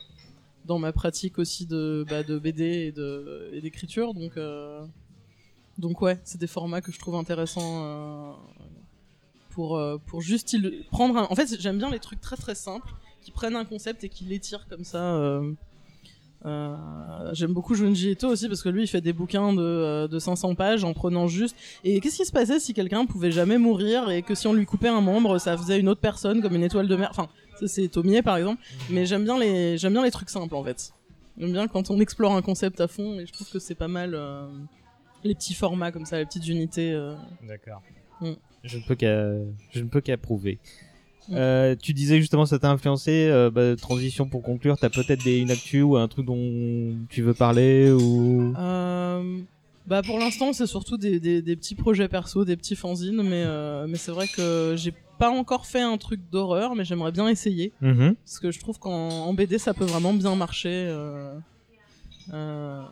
dans 0.65 0.79
ma 0.79 0.91
pratique 0.91 1.39
aussi 1.39 1.65
de 1.65 2.05
bah, 2.09 2.23
de 2.23 2.37
BD 2.37 2.93
et 3.53 3.61
d'écriture, 3.61 4.13
donc 4.13 4.35
euh, 4.37 4.85
donc 5.77 6.01
ouais, 6.01 6.19
c'est 6.23 6.39
des 6.39 6.47
formats 6.47 6.81
que 6.81 6.91
je 6.91 6.99
trouve 6.99 7.15
intéressants. 7.15 7.83
euh, 7.83 8.31
pour, 9.57 9.75
euh, 9.75 9.97
pour 10.05 10.21
juste 10.21 10.55
prendre 10.91 11.17
un... 11.17 11.27
En 11.31 11.35
fait, 11.35 11.59
j'aime 11.59 11.79
bien 11.79 11.89
les 11.89 11.97
trucs 11.97 12.21
très 12.21 12.35
très 12.35 12.53
simples 12.53 12.93
qui 13.23 13.31
prennent 13.31 13.55
un 13.55 13.65
concept 13.65 14.03
et 14.03 14.09
qui 14.09 14.23
l'étirent 14.23 14.67
comme 14.67 14.83
ça. 14.83 15.41
Euh, 16.45 16.75
euh, 16.75 17.33
J'aime 17.33 17.53
beaucoup 17.53 17.73
Junji 17.75 18.11
Ito 18.11 18.27
aussi 18.27 18.47
parce 18.47 18.61
que 18.61 18.69
lui 18.69 18.83
il 18.83 18.87
fait 18.87 19.01
des 19.01 19.13
bouquins 19.13 19.53
de, 19.53 19.61
euh, 19.61 20.07
de 20.07 20.19
500 20.19 20.55
pages 20.55 20.83
en 20.83 20.93
prenant 20.93 21.27
juste. 21.27 21.55
Et 21.83 21.99
qu'est-ce 21.99 22.17
qui 22.17 22.25
se 22.25 22.31
passait 22.31 22.59
si 22.59 22.73
quelqu'un 22.73 23.05
pouvait 23.05 23.31
jamais 23.31 23.57
mourir 23.57 24.09
et 24.09 24.21
que 24.21 24.35
si 24.35 24.47
on 24.47 24.53
lui 24.53 24.65
coupait 24.65 24.87
un 24.87 25.01
membre, 25.01 25.39
ça 25.39 25.57
faisait 25.57 25.79
une 25.79 25.89
autre 25.89 26.01
personne 26.01 26.41
comme 26.41 26.55
une 26.55 26.63
étoile 26.63 26.87
de 26.87 26.95
mer? 26.95 27.07
Enfin, 27.11 27.27
ça 27.59 27.67
c'est 27.67 27.87
Tomier 27.87 28.21
par 28.21 28.37
exemple. 28.37 28.61
Mais 28.89 29.05
j'aime 29.05 29.23
bien 29.23 29.37
les 29.39 29.77
j'aime 29.77 29.93
bien 29.93 30.03
les 30.03 30.11
trucs 30.11 30.29
simples 30.29 30.55
en 30.55 30.63
fait. 30.63 30.93
J'aime 31.37 31.51
bien 31.51 31.67
quand 31.67 31.91
on 31.91 31.99
explore 31.99 32.35
un 32.35 32.41
concept 32.41 32.81
à 32.81 32.87
fond 32.87 33.19
et 33.19 33.25
je 33.25 33.33
trouve 33.33 33.49
que 33.49 33.59
c'est 33.59 33.75
pas 33.75 33.87
mal 33.87 34.13
euh, 34.15 34.47
les 35.23 35.35
petits 35.35 35.53
formats 35.53 35.91
comme 35.91 36.05
ça, 36.05 36.17
les 36.17 36.25
petites 36.25 36.47
unités. 36.47 36.91
euh. 36.93 37.13
D'accord. 37.47 37.81
Mm. 38.21 38.31
Je 38.63 38.77
ne 38.77 38.83
peux 38.83 38.95
qu'à, 38.95 39.29
je 39.71 39.79
ne 39.81 39.87
peux 39.87 40.01
qu'approuver. 40.01 40.59
Euh, 41.33 41.75
tu 41.81 41.93
disais 41.93 42.19
justement 42.19 42.45
ça 42.45 42.57
t'a 42.59 42.69
influencé. 42.71 43.27
euh, 43.29 43.49
bah, 43.51 43.75
transition 43.75 44.27
pour 44.29 44.41
conclure, 44.43 44.77
t'as 44.77 44.89
peut-être 44.89 45.23
des, 45.23 45.39
une 45.39 45.51
actu 45.51 45.81
ou 45.81 45.97
un 45.97 46.07
truc 46.07 46.25
dont 46.25 46.93
tu 47.09 47.21
veux 47.21 47.33
parler 47.33 47.91
ou? 47.91 48.53
Euh, 48.57 49.39
bah 49.87 50.01
pour 50.03 50.19
l'instant 50.19 50.53
c'est 50.53 50.67
surtout 50.67 50.97
des, 50.97 51.19
des, 51.19 51.41
des 51.41 51.55
petits 51.55 51.75
projets 51.75 52.07
perso, 52.07 52.45
des 52.45 52.55
petits 52.57 52.75
fanzines, 52.75 53.21
mais 53.23 53.45
mais 53.87 53.97
c'est 53.97 54.11
vrai 54.11 54.27
que 54.27 54.75
j'ai 54.77 54.93
pas 55.19 55.29
encore 55.29 55.65
fait 55.65 55.81
un 55.81 55.97
truc 55.97 56.21
d'horreur, 56.31 56.75
mais 56.75 56.85
j'aimerais 56.85 57.11
bien 57.11 57.27
essayer 57.27 57.71
Mhm. 57.81 58.15
parce 58.23 58.39
que 58.39 58.51
je 58.51 58.59
trouve 58.59 58.79
qu'en 58.79 58.91
en 59.25 59.33
BD 59.33 59.57
ça 59.57 59.73
peut 59.73 59.85
vraiment 59.85 60.13
bien 60.13 60.35
marcher. 60.35 60.93
Euh, 62.33 62.83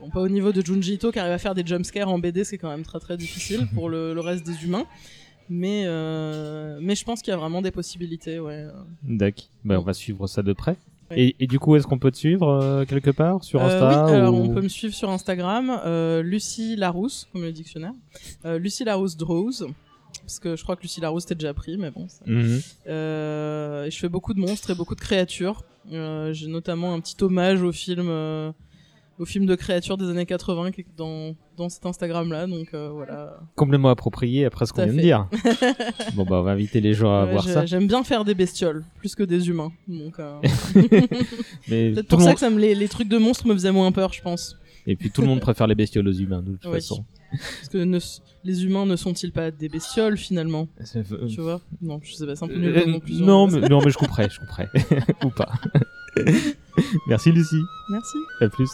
bon, 0.00 0.08
pas 0.10 0.20
au 0.20 0.28
niveau 0.28 0.52
de 0.52 0.64
Junji 0.64 0.94
Ito 0.94 1.10
qui 1.10 1.18
arrive 1.18 1.32
à 1.32 1.38
faire 1.38 1.54
des 1.54 1.66
jumpscares 1.66 2.08
en 2.08 2.18
BD, 2.18 2.44
c'est 2.44 2.58
quand 2.58 2.68
même 2.70 2.84
très 2.84 3.00
très 3.00 3.16
difficile 3.16 3.66
pour 3.74 3.88
le, 3.88 4.14
le 4.14 4.20
reste 4.20 4.46
des 4.46 4.64
humains. 4.64 4.84
Mais 5.50 5.84
euh, 5.86 6.78
mais 6.80 6.94
je 6.94 7.04
pense 7.04 7.20
qu'il 7.22 7.30
y 7.30 7.34
a 7.34 7.36
vraiment 7.36 7.60
des 7.62 7.70
possibilités, 7.70 8.38
ouais. 8.40 8.66
D'accord. 9.02 9.44
Bah, 9.64 9.78
on 9.78 9.82
va 9.82 9.92
suivre 9.94 10.26
ça 10.26 10.42
de 10.42 10.52
près. 10.52 10.76
Et, 11.16 11.36
et 11.38 11.46
du 11.46 11.58
coup, 11.60 11.76
est-ce 11.76 11.86
qu'on 11.86 11.98
peut 11.98 12.10
te 12.10 12.16
suivre 12.16 12.48
euh, 12.48 12.84
quelque 12.86 13.10
part 13.10 13.44
sur 13.44 13.60
Euh, 13.60 13.66
Insta 13.66 14.06
oui, 14.06 14.12
alors 14.16 14.34
ou- 14.34 14.38
on 14.44 14.48
peut 14.54 14.62
me 14.62 14.68
suivre 14.68 14.94
sur 14.94 15.10
Instagram, 15.10 15.78
euh, 15.84 16.22
Lucie 16.22 16.76
Larousse, 16.76 17.28
comme 17.32 17.42
le 17.42 17.52
dictionnaire. 17.52 17.92
Euh, 18.46 18.58
Lucie 18.58 18.84
Larousse 18.84 19.16
Draws. 19.16 19.66
Parce 20.22 20.38
que 20.38 20.56
je 20.56 20.62
crois 20.62 20.74
que 20.76 20.82
Lucie 20.82 21.00
Larousse 21.02 21.26
t'es 21.26 21.34
déjà 21.34 21.52
pris, 21.52 21.76
mais 21.76 21.90
bon. 21.90 22.08
ça- 22.08 22.24
Mhm. 22.26 22.60
Euh, 22.88 23.84
et 23.84 23.90
je 23.90 23.98
fais 23.98 24.08
beaucoup 24.08 24.32
de 24.34 24.40
monstres 24.40 24.70
et 24.70 24.74
beaucoup 24.74 24.94
de 24.94 25.00
créatures. 25.00 25.62
Euh, 25.92 26.32
J'ai 26.32 26.46
notamment 26.48 26.94
un 26.94 27.00
petit 27.00 27.22
hommage 27.22 27.62
au 27.62 27.70
film, 27.72 28.08
euh, 29.18 29.22
au 29.22 29.24
film 29.26 29.46
de 29.46 29.54
créatures 29.54 29.96
des 29.96 30.08
années 30.08 30.26
80 30.26 30.70
qui 30.72 30.82
est 30.82 30.86
dans, 30.96 31.34
dans 31.56 31.68
cet 31.68 31.86
Instagram-là. 31.86 32.46
Donc 32.46 32.68
euh, 32.74 32.88
voilà. 32.90 33.38
Complètement 33.56 33.90
approprié 33.90 34.44
après 34.44 34.66
ce 34.66 34.72
qu'on 34.72 34.84
vient 34.84 34.94
de 34.94 35.00
dire. 35.00 35.28
bon 36.14 36.24
bah 36.24 36.36
on 36.40 36.42
va 36.42 36.52
inviter 36.52 36.80
les 36.80 36.94
gens 36.94 37.12
à 37.14 37.24
Ouais, 37.24 37.32
voir 37.32 37.44
ça. 37.48 37.64
J'aime 37.66 37.86
bien 37.86 38.02
faire 38.04 38.24
des 38.24 38.34
bestioles, 38.34 38.84
plus 38.98 39.14
que 39.14 39.22
des 39.22 39.48
humains. 39.48 39.72
Donc, 39.88 40.18
euh, 40.18 40.40
Peut-être 41.68 42.08
pour 42.08 42.20
ça 42.20 42.26
monde- 42.26 42.34
que 42.34 42.40
ça 42.40 42.50
me, 42.50 42.58
les, 42.58 42.74
les 42.74 42.88
trucs 42.88 43.08
de 43.08 43.18
monstres 43.18 43.46
me 43.46 43.54
faisaient 43.54 43.72
moins 43.72 43.92
peur, 43.92 44.12
je 44.12 44.22
pense. 44.22 44.56
Et 44.86 44.96
puis 44.96 45.10
tout 45.10 45.22
le 45.22 45.28
monde 45.28 45.40
préfère 45.40 45.66
les 45.66 45.74
bestioles 45.74 46.06
aux 46.06 46.12
humains 46.12 46.42
de 46.42 46.52
toute 46.52 46.66
Oui. 46.66 46.72
façon. 46.74 47.04
Parce 47.30 47.68
que 47.70 47.78
ne 47.78 47.98
les 48.44 48.64
humains 48.64 48.84
ne 48.86 48.96
sont-ils 48.96 49.32
pas 49.32 49.50
des 49.50 49.68
bestioles 49.70 50.18
finalement? 50.18 50.68
Euh, 50.96 51.26
Tu 51.26 51.40
vois? 51.40 51.60
Non, 51.80 51.98
je 52.02 52.12
sais 52.14 52.26
pas, 52.26 52.36
c'est 52.36 52.44
un 52.44 52.48
peu 52.48 52.58
nul 52.58 52.76
Euh, 52.76 52.92
conclusion. 52.92 53.24
non, 53.26 53.46
mais, 53.48 53.60
non, 53.68 53.80
mais 53.82 53.90
je 53.90 53.96
couperai, 53.96 54.28
je 54.30 54.38
couperai. 54.38 54.68
Ou 55.24 55.30
pas. 55.30 55.50
Merci 57.08 57.32
Lucie. 57.32 57.56
Merci. 57.90 58.18
À 58.42 58.48
plus. 58.48 58.70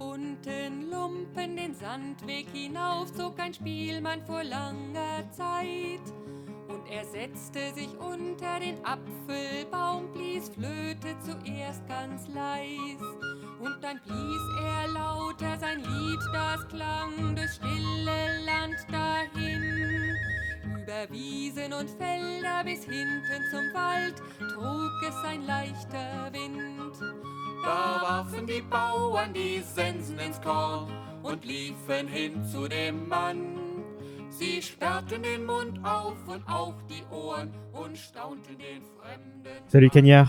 Bunten 0.00 0.90
Lumpen 0.90 1.56
den 1.58 1.74
Sandweg 1.74 2.46
hinauf 2.54 3.12
zog 3.12 3.38
ein 3.38 3.52
Spielmann 3.52 4.24
vor 4.24 4.42
langer 4.42 5.30
Zeit. 5.30 6.00
Und 6.68 6.90
er 6.90 7.04
setzte 7.04 7.74
sich 7.74 7.90
unter 7.98 8.60
den 8.60 8.82
Apfelbaum, 8.82 10.10
blies 10.14 10.48
Flöte 10.48 11.14
zuerst 11.20 11.86
ganz 11.86 12.26
leis. 12.28 13.02
Und 13.60 13.76
dann 13.82 14.00
blies 14.00 14.42
er 14.62 14.88
lauter 14.88 15.58
sein 15.58 15.80
Lied, 15.80 16.20
das 16.32 16.66
klang 16.68 17.36
durchs 17.36 17.56
stille 17.56 18.44
Land 18.46 18.76
dahin. 18.90 20.16
Über 20.80 21.12
Wiesen 21.12 21.74
und 21.74 21.90
Felder 21.90 22.64
bis 22.64 22.84
hinten 22.84 23.42
zum 23.50 23.74
Wald 23.74 24.16
trug 24.54 24.90
es 25.06 25.24
ein 25.26 25.44
leichter 25.44 26.32
Wind. 26.32 27.39
Da 27.62 28.00
warfen 28.02 28.46
die 28.46 28.62
Bauern 28.62 29.32
die 29.34 29.60
Sensen 29.60 30.18
ins 30.18 30.40
Korn 30.40 30.88
und 31.22 31.44
liefen 31.44 32.08
hin 32.08 32.42
zu 32.44 32.68
dem 32.68 33.08
Mann. 33.08 33.56
Sie 34.30 34.62
sperrten 34.62 35.22
den 35.22 35.44
Mund 35.44 35.78
auf 35.84 36.16
und 36.26 36.42
auch 36.48 36.74
die 36.88 37.02
Ohren 37.14 37.50
und 37.72 37.98
staunten 37.98 38.56
den 38.56 38.82
Fremden. 38.96 39.62
Salut 39.68 39.92
Cagnard. 39.92 40.28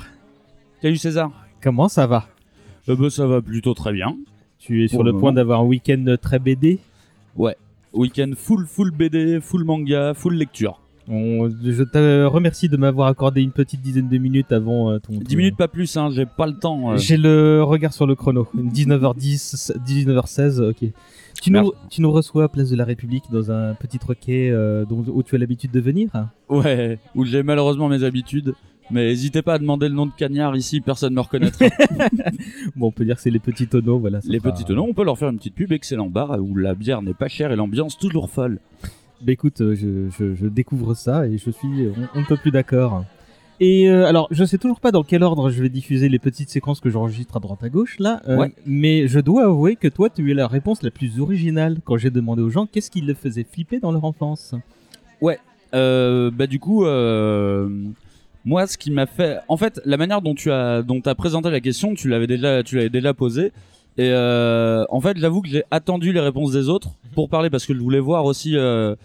Salut 0.82 1.00
César. 1.00 1.32
Comment 1.64 1.88
ça 1.88 2.08
va? 2.08 2.28
Euh, 2.90 2.96
bah, 2.96 3.10
ça 3.10 3.28
va 3.28 3.42
plutôt 3.42 3.74
très 3.74 3.94
bien. 3.94 4.18
Tu 4.58 4.84
es 4.84 4.88
sur 4.90 4.98
Pour 4.98 5.06
le 5.06 5.14
point 5.14 5.32
d'avoir 5.32 5.62
un 5.62 5.66
week-end 5.66 6.04
très 6.22 6.40
BD 6.40 6.80
Ouais. 7.36 7.56
Week-end 7.94 8.34
full 8.36 8.66
full 8.68 8.92
BD, 8.92 9.40
full 9.40 9.64
manga, 9.64 10.14
full 10.14 10.34
lecture. 10.34 10.81
On- 11.14 11.50
je 11.50 11.84
te 11.84 12.24
remercie 12.26 12.70
de 12.70 12.78
m'avoir 12.78 13.08
accordé 13.10 13.42
une 13.42 13.52
petite 13.52 13.82
dizaine 13.82 14.08
de 14.08 14.18
minutes 14.18 14.52
avant 14.54 14.92
euh, 14.92 15.00
ton. 15.00 15.14
10 15.18 15.36
minutes 15.36 15.58
pas 15.58 15.68
plus, 15.68 15.98
hein, 15.98 16.10
j'ai 16.12 16.26
pas 16.26 16.48
le 16.48 16.54
temps. 16.58 16.92
euh. 16.94 16.98
J'ai 16.98 17.18
le 17.18 17.62
regard 17.64 17.92
sur 17.94 18.08
le 18.08 18.16
chrono. 18.16 18.48
19h10, 18.56 19.78
19h16, 19.86 20.62
ok. 20.70 20.86
Tu 21.42 21.52
nous, 21.52 21.74
tu 21.90 22.02
nous 22.02 22.12
reçois 22.12 22.46
à 22.46 22.48
Place 22.50 22.70
de 22.70 22.76
la 22.76 22.86
République 22.86 23.24
dans 23.32 23.52
un 23.52 23.74
petit 23.74 24.00
troquet 24.00 24.50
euh, 24.52 24.86
dont, 24.86 25.04
où 25.08 25.24
tu 25.24 25.36
as 25.36 25.38
l'habitude 25.38 25.72
de 25.72 25.80
venir 25.80 26.10
Ouais, 26.50 27.00
où 27.16 27.26
j'ai 27.26 27.44
malheureusement 27.44 27.90
mes 27.90 28.04
habitudes. 28.04 28.54
Mais 28.90 29.08
n'hésitez 29.08 29.42
pas 29.42 29.54
à 29.54 29.58
demander 29.58 29.88
le 29.90 29.96
nom 29.96 30.06
de 30.06 30.12
Cagnard 30.18 30.56
ici, 30.56 30.82
personne 30.82 31.12
ne 31.12 31.16
me 31.16 31.22
reconnaîtra. 31.22 31.66
Bon, 32.76 32.88
on 32.88 32.92
peut 32.92 33.06
dire 33.06 33.16
que 33.16 33.22
c'est 33.22 33.30
les 33.32 33.40
petits 33.40 33.68
tonneaux, 33.68 34.00
voilà. 34.00 34.20
Les 34.26 34.40
pas- 34.40 34.52
petits 34.52 34.66
tonneaux, 34.66 34.86
on 34.88 34.94
peut 34.94 35.04
leur 35.06 35.18
faire 35.18 35.30
une 35.30 35.38
petite 35.38 35.56
pub, 35.56 35.72
excellent 35.72 36.08
bar 36.08 36.38
où 36.42 36.56
la 36.56 36.76
bière 36.76 37.02
n'est 37.02 37.14
pas 37.14 37.28
chère 37.28 37.52
et 37.52 37.56
l'ambiance 37.56 37.98
toujours 37.98 38.30
folle. 38.30 38.60
Bah 39.24 39.32
écoute, 39.34 39.62
euh, 39.62 39.76
je, 39.76 40.10
je- 40.18 40.34
je 40.36 40.48
découvre 40.48 40.94
ça 40.96 41.28
et 41.28 41.38
je 41.38 41.52
suis 41.52 41.68
on, 42.14 42.18
on 42.18 42.22
ne 42.22 42.26
peut 42.26 42.38
plus 42.38 42.52
d'accord. 42.52 43.04
Et 43.60 43.88
euh, 43.88 44.08
alors, 44.08 44.28
je 44.32 44.44
sais 44.44 44.58
toujours 44.58 44.80
pas 44.80 44.92
dans 44.92 45.04
quel 45.04 45.22
ordre 45.22 45.52
je 45.52 45.62
vais 45.62 45.70
diffuser 45.70 46.10
les 46.10 46.18
petites 46.18 46.50
séquences 46.50 46.80
que 46.80 46.90
j'enregistre 46.90 47.38
à 47.38 47.40
droite 47.40 47.64
à 47.64 47.70
gauche 47.70 48.00
là, 48.00 48.20
euh, 48.28 48.38
Ouais. 48.38 48.52
mais 48.66 49.08
je 49.08 49.20
dois 49.20 49.44
avouer 49.46 49.76
que 49.76 49.88
toi, 49.88 50.10
tu 50.10 50.24
eu 50.24 50.34
la 50.34 50.48
réponse 50.48 50.82
la 50.82 50.90
plus 50.90 51.20
originale 51.20 51.78
quand 51.84 51.98
j'ai 51.98 52.10
demandé 52.10 52.42
aux 52.42 52.50
gens 52.50 52.66
qu'est-ce 52.66 52.90
qui 52.90 53.02
les 53.02 53.14
faisait 53.14 53.44
flipper 53.44 53.80
dans 53.80 53.92
leur 53.92 54.04
enfance. 54.04 54.56
Ouais, 55.22 55.38
euh, 55.76 56.32
bah 56.32 56.48
du 56.48 56.58
coup, 56.58 56.86
euh, 56.86 57.70
moi, 58.46 58.66
ce 58.66 58.80
qui 58.80 58.90
m'a 58.90 59.06
fait, 59.06 59.38
en 59.48 59.58
fait, 59.58 59.80
la 59.86 59.98
manière 59.98 60.24
dont 60.24 60.34
tu 60.34 60.52
as, 60.52 60.82
dont 60.82 61.00
as 61.06 61.14
présenté 61.14 61.52
la 61.52 61.60
question, 61.60 61.94
tu 61.94 62.10
l'avais 62.10 62.26
déjà, 62.26 62.64
tu 62.64 62.78
l'avais 62.78 62.90
déjà 62.90 63.14
posée. 63.14 63.52
Et 64.00 64.10
euh, 64.10 64.86
en 64.90 65.02
fait, 65.02 65.18
j'avoue 65.20 65.42
que 65.44 65.50
j'ai 65.50 65.64
attendu 65.70 66.14
les 66.14 66.20
réponses 66.22 66.54
des 66.54 66.68
autres 66.70 66.90
pour 67.14 67.30
parler 67.30 67.52
parce 67.52 67.68
que 67.68 67.76
je 67.76 67.80
voulais 67.80 68.00
voir 68.00 68.26
aussi 68.26 68.58
euh, 68.58 68.96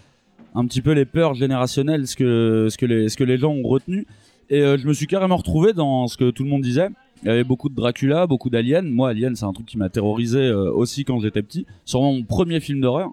un 0.57 0.65
petit 0.65 0.81
peu 0.81 0.91
les 0.91 1.05
peurs 1.05 1.35
générationnelles, 1.35 2.07
ce 2.07 2.15
que, 2.15 2.67
ce 2.71 2.77
que 2.77 2.87
les, 2.87 3.09
ce 3.09 3.15
que 3.15 3.23
les 3.23 3.37
gens 3.37 3.51
ont 3.51 3.67
retenu. 3.67 4.07
Et 4.49 4.61
euh, 4.61 4.77
je 4.77 4.87
me 4.87 4.93
suis 4.93 5.05
carrément 5.05 5.37
retrouvé 5.37 5.71
dans 5.73 6.07
ce 6.07 6.17
que 6.17 6.31
tout 6.31 6.43
le 6.43 6.49
monde 6.49 6.63
disait. 6.63 6.89
Il 7.21 7.27
y 7.27 7.31
avait 7.31 7.43
beaucoup 7.43 7.69
de 7.69 7.75
Dracula, 7.75 8.25
beaucoup 8.25 8.49
d'Alien. 8.49 8.89
Moi, 8.89 9.09
Alien, 9.09 9.35
c'est 9.35 9.45
un 9.45 9.53
truc 9.53 9.67
qui 9.67 9.77
m'a 9.77 9.89
terrorisé 9.89 10.39
euh, 10.39 10.71
aussi 10.71 11.05
quand 11.05 11.19
j'étais 11.19 11.43
petit. 11.43 11.67
Sûrement 11.85 12.11
mon 12.11 12.23
premier 12.23 12.59
film 12.59 12.81
d'horreur. 12.81 13.11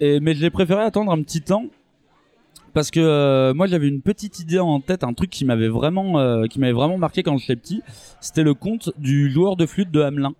Et 0.00 0.18
mais 0.18 0.34
j'ai 0.34 0.50
préféré 0.50 0.82
attendre 0.82 1.12
un 1.12 1.22
petit 1.22 1.42
temps 1.42 1.66
parce 2.72 2.90
que 2.90 3.00
euh, 3.00 3.54
moi 3.54 3.66
j'avais 3.66 3.88
une 3.88 4.00
petite 4.00 4.38
idée 4.40 4.60
en 4.60 4.80
tête, 4.80 5.02
un 5.02 5.12
truc 5.12 5.30
qui 5.30 5.44
m'avait 5.44 5.68
vraiment, 5.68 6.12
vraiment 6.12 6.98
marqué 6.98 7.22
quand 7.22 7.36
j'étais 7.38 7.56
petit. 7.56 7.82
C'était 8.20 8.44
le 8.44 8.54
conte 8.54 8.90
du 8.98 9.30
joueur 9.30 9.56
de 9.56 9.66
flûte 9.66 9.90
de 9.90 10.00
Hamelin 10.00 10.34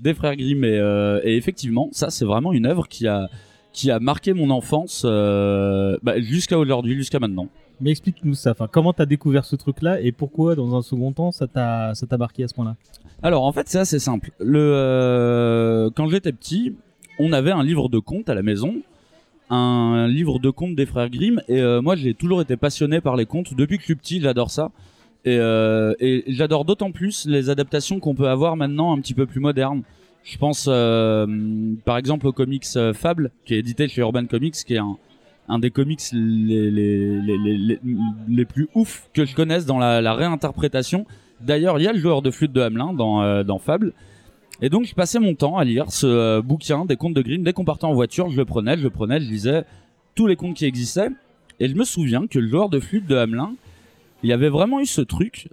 des 0.00 0.14
frères 0.14 0.36
Grimm. 0.36 0.64
Et, 0.64 0.76
et 1.24 1.36
effectivement, 1.36 1.88
ça 1.92 2.10
c'est 2.10 2.24
vraiment 2.24 2.52
une 2.52 2.66
œuvre 2.66 2.88
qui 2.88 3.06
a 3.06 3.28
qui 3.78 3.92
a 3.92 4.00
marqué 4.00 4.32
mon 4.32 4.50
enfance 4.50 5.02
euh, 5.04 5.96
bah, 6.02 6.18
jusqu'à 6.20 6.58
aujourd'hui, 6.58 6.96
jusqu'à 6.96 7.20
maintenant. 7.20 7.46
Mais 7.80 7.92
explique-nous 7.92 8.34
ça. 8.34 8.50
Enfin, 8.50 8.66
comment 8.66 8.92
t'as 8.92 9.06
découvert 9.06 9.44
ce 9.44 9.54
truc-là 9.54 10.00
et 10.00 10.10
pourquoi, 10.10 10.56
dans 10.56 10.74
un 10.74 10.82
second 10.82 11.12
temps, 11.12 11.30
ça 11.30 11.46
t'a 11.46 11.94
ça 11.94 12.04
t'a 12.08 12.18
marqué 12.18 12.42
à 12.42 12.48
ce 12.48 12.54
point-là? 12.54 12.74
Alors 13.22 13.44
en 13.44 13.52
fait 13.52 13.68
c'est 13.68 13.78
assez 13.78 14.00
simple. 14.00 14.32
Le 14.40 14.58
euh, 14.74 15.90
quand 15.94 16.08
j'étais 16.08 16.32
petit, 16.32 16.74
on 17.20 17.32
avait 17.32 17.52
un 17.52 17.62
livre 17.62 17.88
de 17.88 18.00
contes 18.00 18.28
à 18.28 18.34
la 18.34 18.42
maison, 18.42 18.74
un 19.48 20.08
livre 20.08 20.40
de 20.40 20.50
contes 20.50 20.74
des 20.74 20.86
frères 20.86 21.08
Grimm 21.08 21.40
et 21.46 21.60
euh, 21.60 21.80
moi 21.80 21.94
j'ai 21.94 22.14
toujours 22.14 22.40
été 22.40 22.56
passionné 22.56 23.00
par 23.00 23.14
les 23.14 23.26
contes 23.26 23.54
depuis 23.54 23.76
que 23.76 23.82
je 23.82 23.86
suis 23.86 23.94
petit, 23.94 24.20
j'adore 24.20 24.50
ça. 24.50 24.72
Et, 25.24 25.36
euh, 25.38 25.94
et 26.00 26.24
j'adore 26.26 26.64
d'autant 26.64 26.90
plus 26.90 27.26
les 27.26 27.48
adaptations 27.48 28.00
qu'on 28.00 28.16
peut 28.16 28.28
avoir 28.28 28.56
maintenant 28.56 28.92
un 28.92 29.00
petit 29.00 29.14
peu 29.14 29.26
plus 29.26 29.40
modernes. 29.40 29.82
Je 30.28 30.36
pense 30.36 30.66
euh, 30.68 31.26
par 31.86 31.96
exemple 31.96 32.26
au 32.26 32.32
comics 32.32 32.66
euh, 32.76 32.92
Fable 32.92 33.30
qui 33.46 33.54
est 33.54 33.60
édité 33.60 33.88
chez 33.88 34.02
Urban 34.02 34.26
Comics 34.26 34.52
qui 34.54 34.74
est 34.74 34.80
un 35.48 35.58
des 35.58 35.70
comics 35.70 36.02
les, 36.12 36.70
les, 36.70 37.18
les, 37.22 37.80
les, 38.28 38.44
plus 38.44 38.68
ouf 38.74 39.08
que 39.14 39.24
je 39.24 39.34
connaisse 39.34 39.64
dans 39.64 39.78
la, 39.78 40.12
réinterprétation. 40.12 41.06
D'ailleurs, 41.40 41.78
il 41.78 41.84
y 41.84 41.86
a 41.86 41.94
le 41.94 41.98
joueur 41.98 42.20
de 42.20 42.30
flûte 42.30 42.52
de 42.52 42.60
Hamelin 42.60 42.92
dans, 42.92 43.22
euh, 43.22 43.58
Fable. 43.58 43.94
Et 44.60 44.68
donc, 44.68 44.84
je 44.84 44.94
passais 44.94 45.18
mon 45.18 45.34
temps 45.34 45.56
à 45.56 45.64
lire 45.64 45.90
ce 45.90 46.42
bouquin 46.42 46.84
des 46.84 46.96
contes 46.96 47.14
de 47.14 47.22
Grimm. 47.22 47.42
Dès 47.42 47.54
qu'on 47.54 47.64
partait 47.64 47.86
en 47.86 47.94
voiture, 47.94 48.28
je 48.28 48.36
le 48.36 48.44
prenais, 48.44 48.76
je 48.76 48.82
le 48.82 48.90
prenais, 48.90 49.20
je 49.20 49.30
lisais 49.30 49.64
tous 50.14 50.26
les 50.26 50.36
contes 50.36 50.54
qui 50.54 50.66
existaient. 50.66 51.08
Et 51.60 51.68
je 51.68 51.74
me 51.74 51.84
souviens 51.84 52.26
que 52.26 52.38
le 52.38 52.48
joueur 52.48 52.68
de 52.68 52.78
flûte 52.78 53.06
de 53.06 53.16
Hamelin, 53.16 53.54
il 54.22 54.28
y 54.28 54.34
avait 54.34 54.50
vraiment 54.50 54.80
eu 54.80 54.86
ce 54.86 55.00
truc 55.00 55.48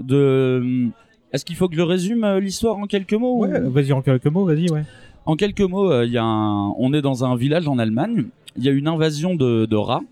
de... 0.00 0.90
Est-ce 1.32 1.44
qu'il 1.44 1.56
faut 1.56 1.68
que 1.68 1.76
je 1.76 1.82
résume 1.82 2.24
euh, 2.24 2.40
l'histoire 2.40 2.76
en 2.78 2.86
quelques 2.86 3.12
mots 3.14 3.38
ou- 3.38 3.46
Ouais, 3.46 3.60
vas-y 3.60 3.92
en 3.92 4.02
quelques 4.02 4.26
mots, 4.26 4.44
vas-y, 4.44 4.68
ouais. 4.70 4.82
en 5.26 5.36
quelques 5.36 5.60
mots, 5.60 5.90
euh, 5.92 6.06
y 6.06 6.16
a 6.18 6.24
un... 6.24 6.70
on 6.78 6.92
est 6.92 7.02
dans 7.02 7.24
un 7.24 7.36
village 7.36 7.68
en 7.68 7.78
Allemagne. 7.78 8.26
Il 8.56 8.64
y 8.64 8.68
a 8.68 8.72
une 8.72 8.88
invasion 8.88 9.34
de, 9.36 9.64
de 9.66 9.76
rats. 9.76 10.02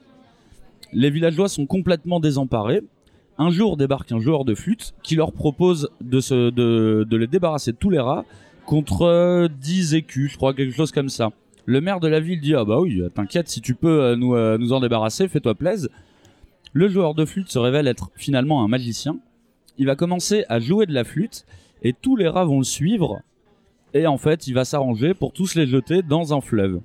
Les 0.92 1.10
villageois 1.10 1.48
sont 1.48 1.66
complètement 1.66 2.20
désemparés. 2.20 2.82
Un 3.36 3.50
jour 3.50 3.76
débarque 3.76 4.10
un 4.12 4.20
joueur 4.20 4.44
de 4.44 4.54
flûte 4.54 4.94
qui 5.02 5.14
leur 5.16 5.32
propose 5.32 5.90
de, 6.00 6.20
se, 6.20 6.50
de, 6.50 7.06
de 7.08 7.16
les 7.16 7.26
débarrasser 7.26 7.72
de 7.72 7.76
tous 7.76 7.90
les 7.90 7.98
rats 8.00 8.24
contre 8.66 9.02
euh, 9.02 9.48
10 9.60 9.94
écus, 9.94 10.32
je 10.32 10.36
crois, 10.36 10.54
quelque 10.54 10.74
chose 10.74 10.92
comme 10.92 11.08
ça. 11.08 11.30
Le 11.66 11.80
maire 11.80 12.00
de 12.00 12.08
la 12.08 12.20
ville 12.20 12.40
dit 12.40 12.54
Ah 12.54 12.64
bah 12.64 12.80
oui, 12.80 13.02
t'inquiète, 13.14 13.48
si 13.48 13.60
tu 13.60 13.74
peux 13.74 14.02
euh, 14.02 14.16
nous, 14.16 14.34
euh, 14.34 14.56
nous 14.58 14.72
en 14.72 14.80
débarrasser, 14.80 15.28
fais-toi 15.28 15.54
plaise. 15.54 15.88
Le 16.72 16.88
joueur 16.88 17.14
de 17.14 17.24
flûte 17.24 17.50
se 17.50 17.58
révèle 17.58 17.86
être 17.88 18.10
finalement 18.16 18.62
un 18.64 18.68
magicien. 18.68 19.18
Il 19.78 19.86
va 19.86 19.96
commencer 19.96 20.44
à 20.48 20.60
jouer 20.60 20.86
de 20.86 20.92
la 20.92 21.04
flûte 21.04 21.46
et 21.82 21.92
tous 21.92 22.16
les 22.16 22.28
rats 22.28 22.44
vont 22.44 22.58
le 22.58 22.64
suivre 22.64 23.22
et 23.94 24.06
en 24.06 24.18
fait, 24.18 24.46
il 24.46 24.54
va 24.54 24.64
s'arranger 24.64 25.14
pour 25.14 25.32
tous 25.32 25.54
les 25.54 25.66
jeter 25.66 26.02
dans 26.02 26.34
un 26.34 26.40
fleuve. 26.40 26.80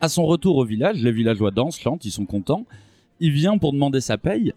À 0.00 0.08
son 0.08 0.24
retour 0.24 0.56
au 0.56 0.64
village, 0.64 1.00
les 1.00 1.12
villageois 1.12 1.52
dansent, 1.52 1.78
chantent, 1.78 2.04
ils 2.04 2.10
sont 2.10 2.26
contents. 2.26 2.66
Il 3.20 3.30
vient 3.30 3.56
pour 3.56 3.72
demander 3.72 4.00
sa 4.00 4.18
paye. 4.18 4.52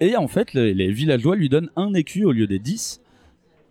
Et 0.00 0.16
en 0.16 0.26
fait, 0.26 0.52
les, 0.52 0.74
les 0.74 0.90
villageois 0.90 1.36
lui 1.36 1.48
donnent 1.48 1.70
un 1.76 1.94
écu 1.94 2.24
au 2.24 2.32
lieu 2.32 2.48
des 2.48 2.58
dix. 2.58 3.00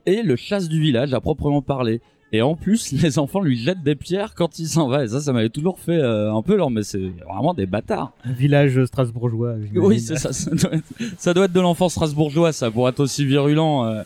Et 0.06 0.22
le 0.22 0.38
chasse 0.38 0.70
du 0.70 0.80
village 0.80 1.14
à 1.14 1.20
proprement 1.20 1.62
parler. 1.62 2.00
Et 2.34 2.42
en 2.42 2.56
plus, 2.56 2.92
les 3.02 3.20
enfants 3.20 3.40
lui 3.40 3.58
jettent 3.58 3.84
des 3.84 3.96
pierres 3.96 4.34
quand 4.36 4.60
il 4.60 4.68
s'en 4.68 4.88
va. 4.88 5.06
Et 5.06 5.08
ça, 5.08 5.22
ça 5.22 5.32
m'avait 5.32 5.50
toujours 5.50 5.80
fait 5.80 5.98
euh, 5.98 6.34
un 6.34 6.42
peu 6.42 6.58
leur, 6.58 6.70
mais 6.72 6.84
c'est 6.84 7.12
vraiment 7.28 7.54
des 7.54 7.68
bâtards. 7.68 8.12
Un 8.26 8.34
village 8.34 8.84
strasbourgeois. 8.86 9.56
Oui, 9.76 10.00
c'est 10.00 10.18
ça. 10.18 10.34
Ça 10.34 10.52
doit, 10.52 10.74
être, 10.74 10.84
ça 11.18 11.34
doit 11.34 11.46
être 11.46 11.54
de 11.54 11.62
l'enfant 11.62 11.88
strasbourgeois, 11.90 12.52
ça, 12.52 12.70
pour 12.72 12.90
être 12.90 13.00
aussi 13.00 13.24
virulent. 13.24 13.86
euh. 13.86 14.04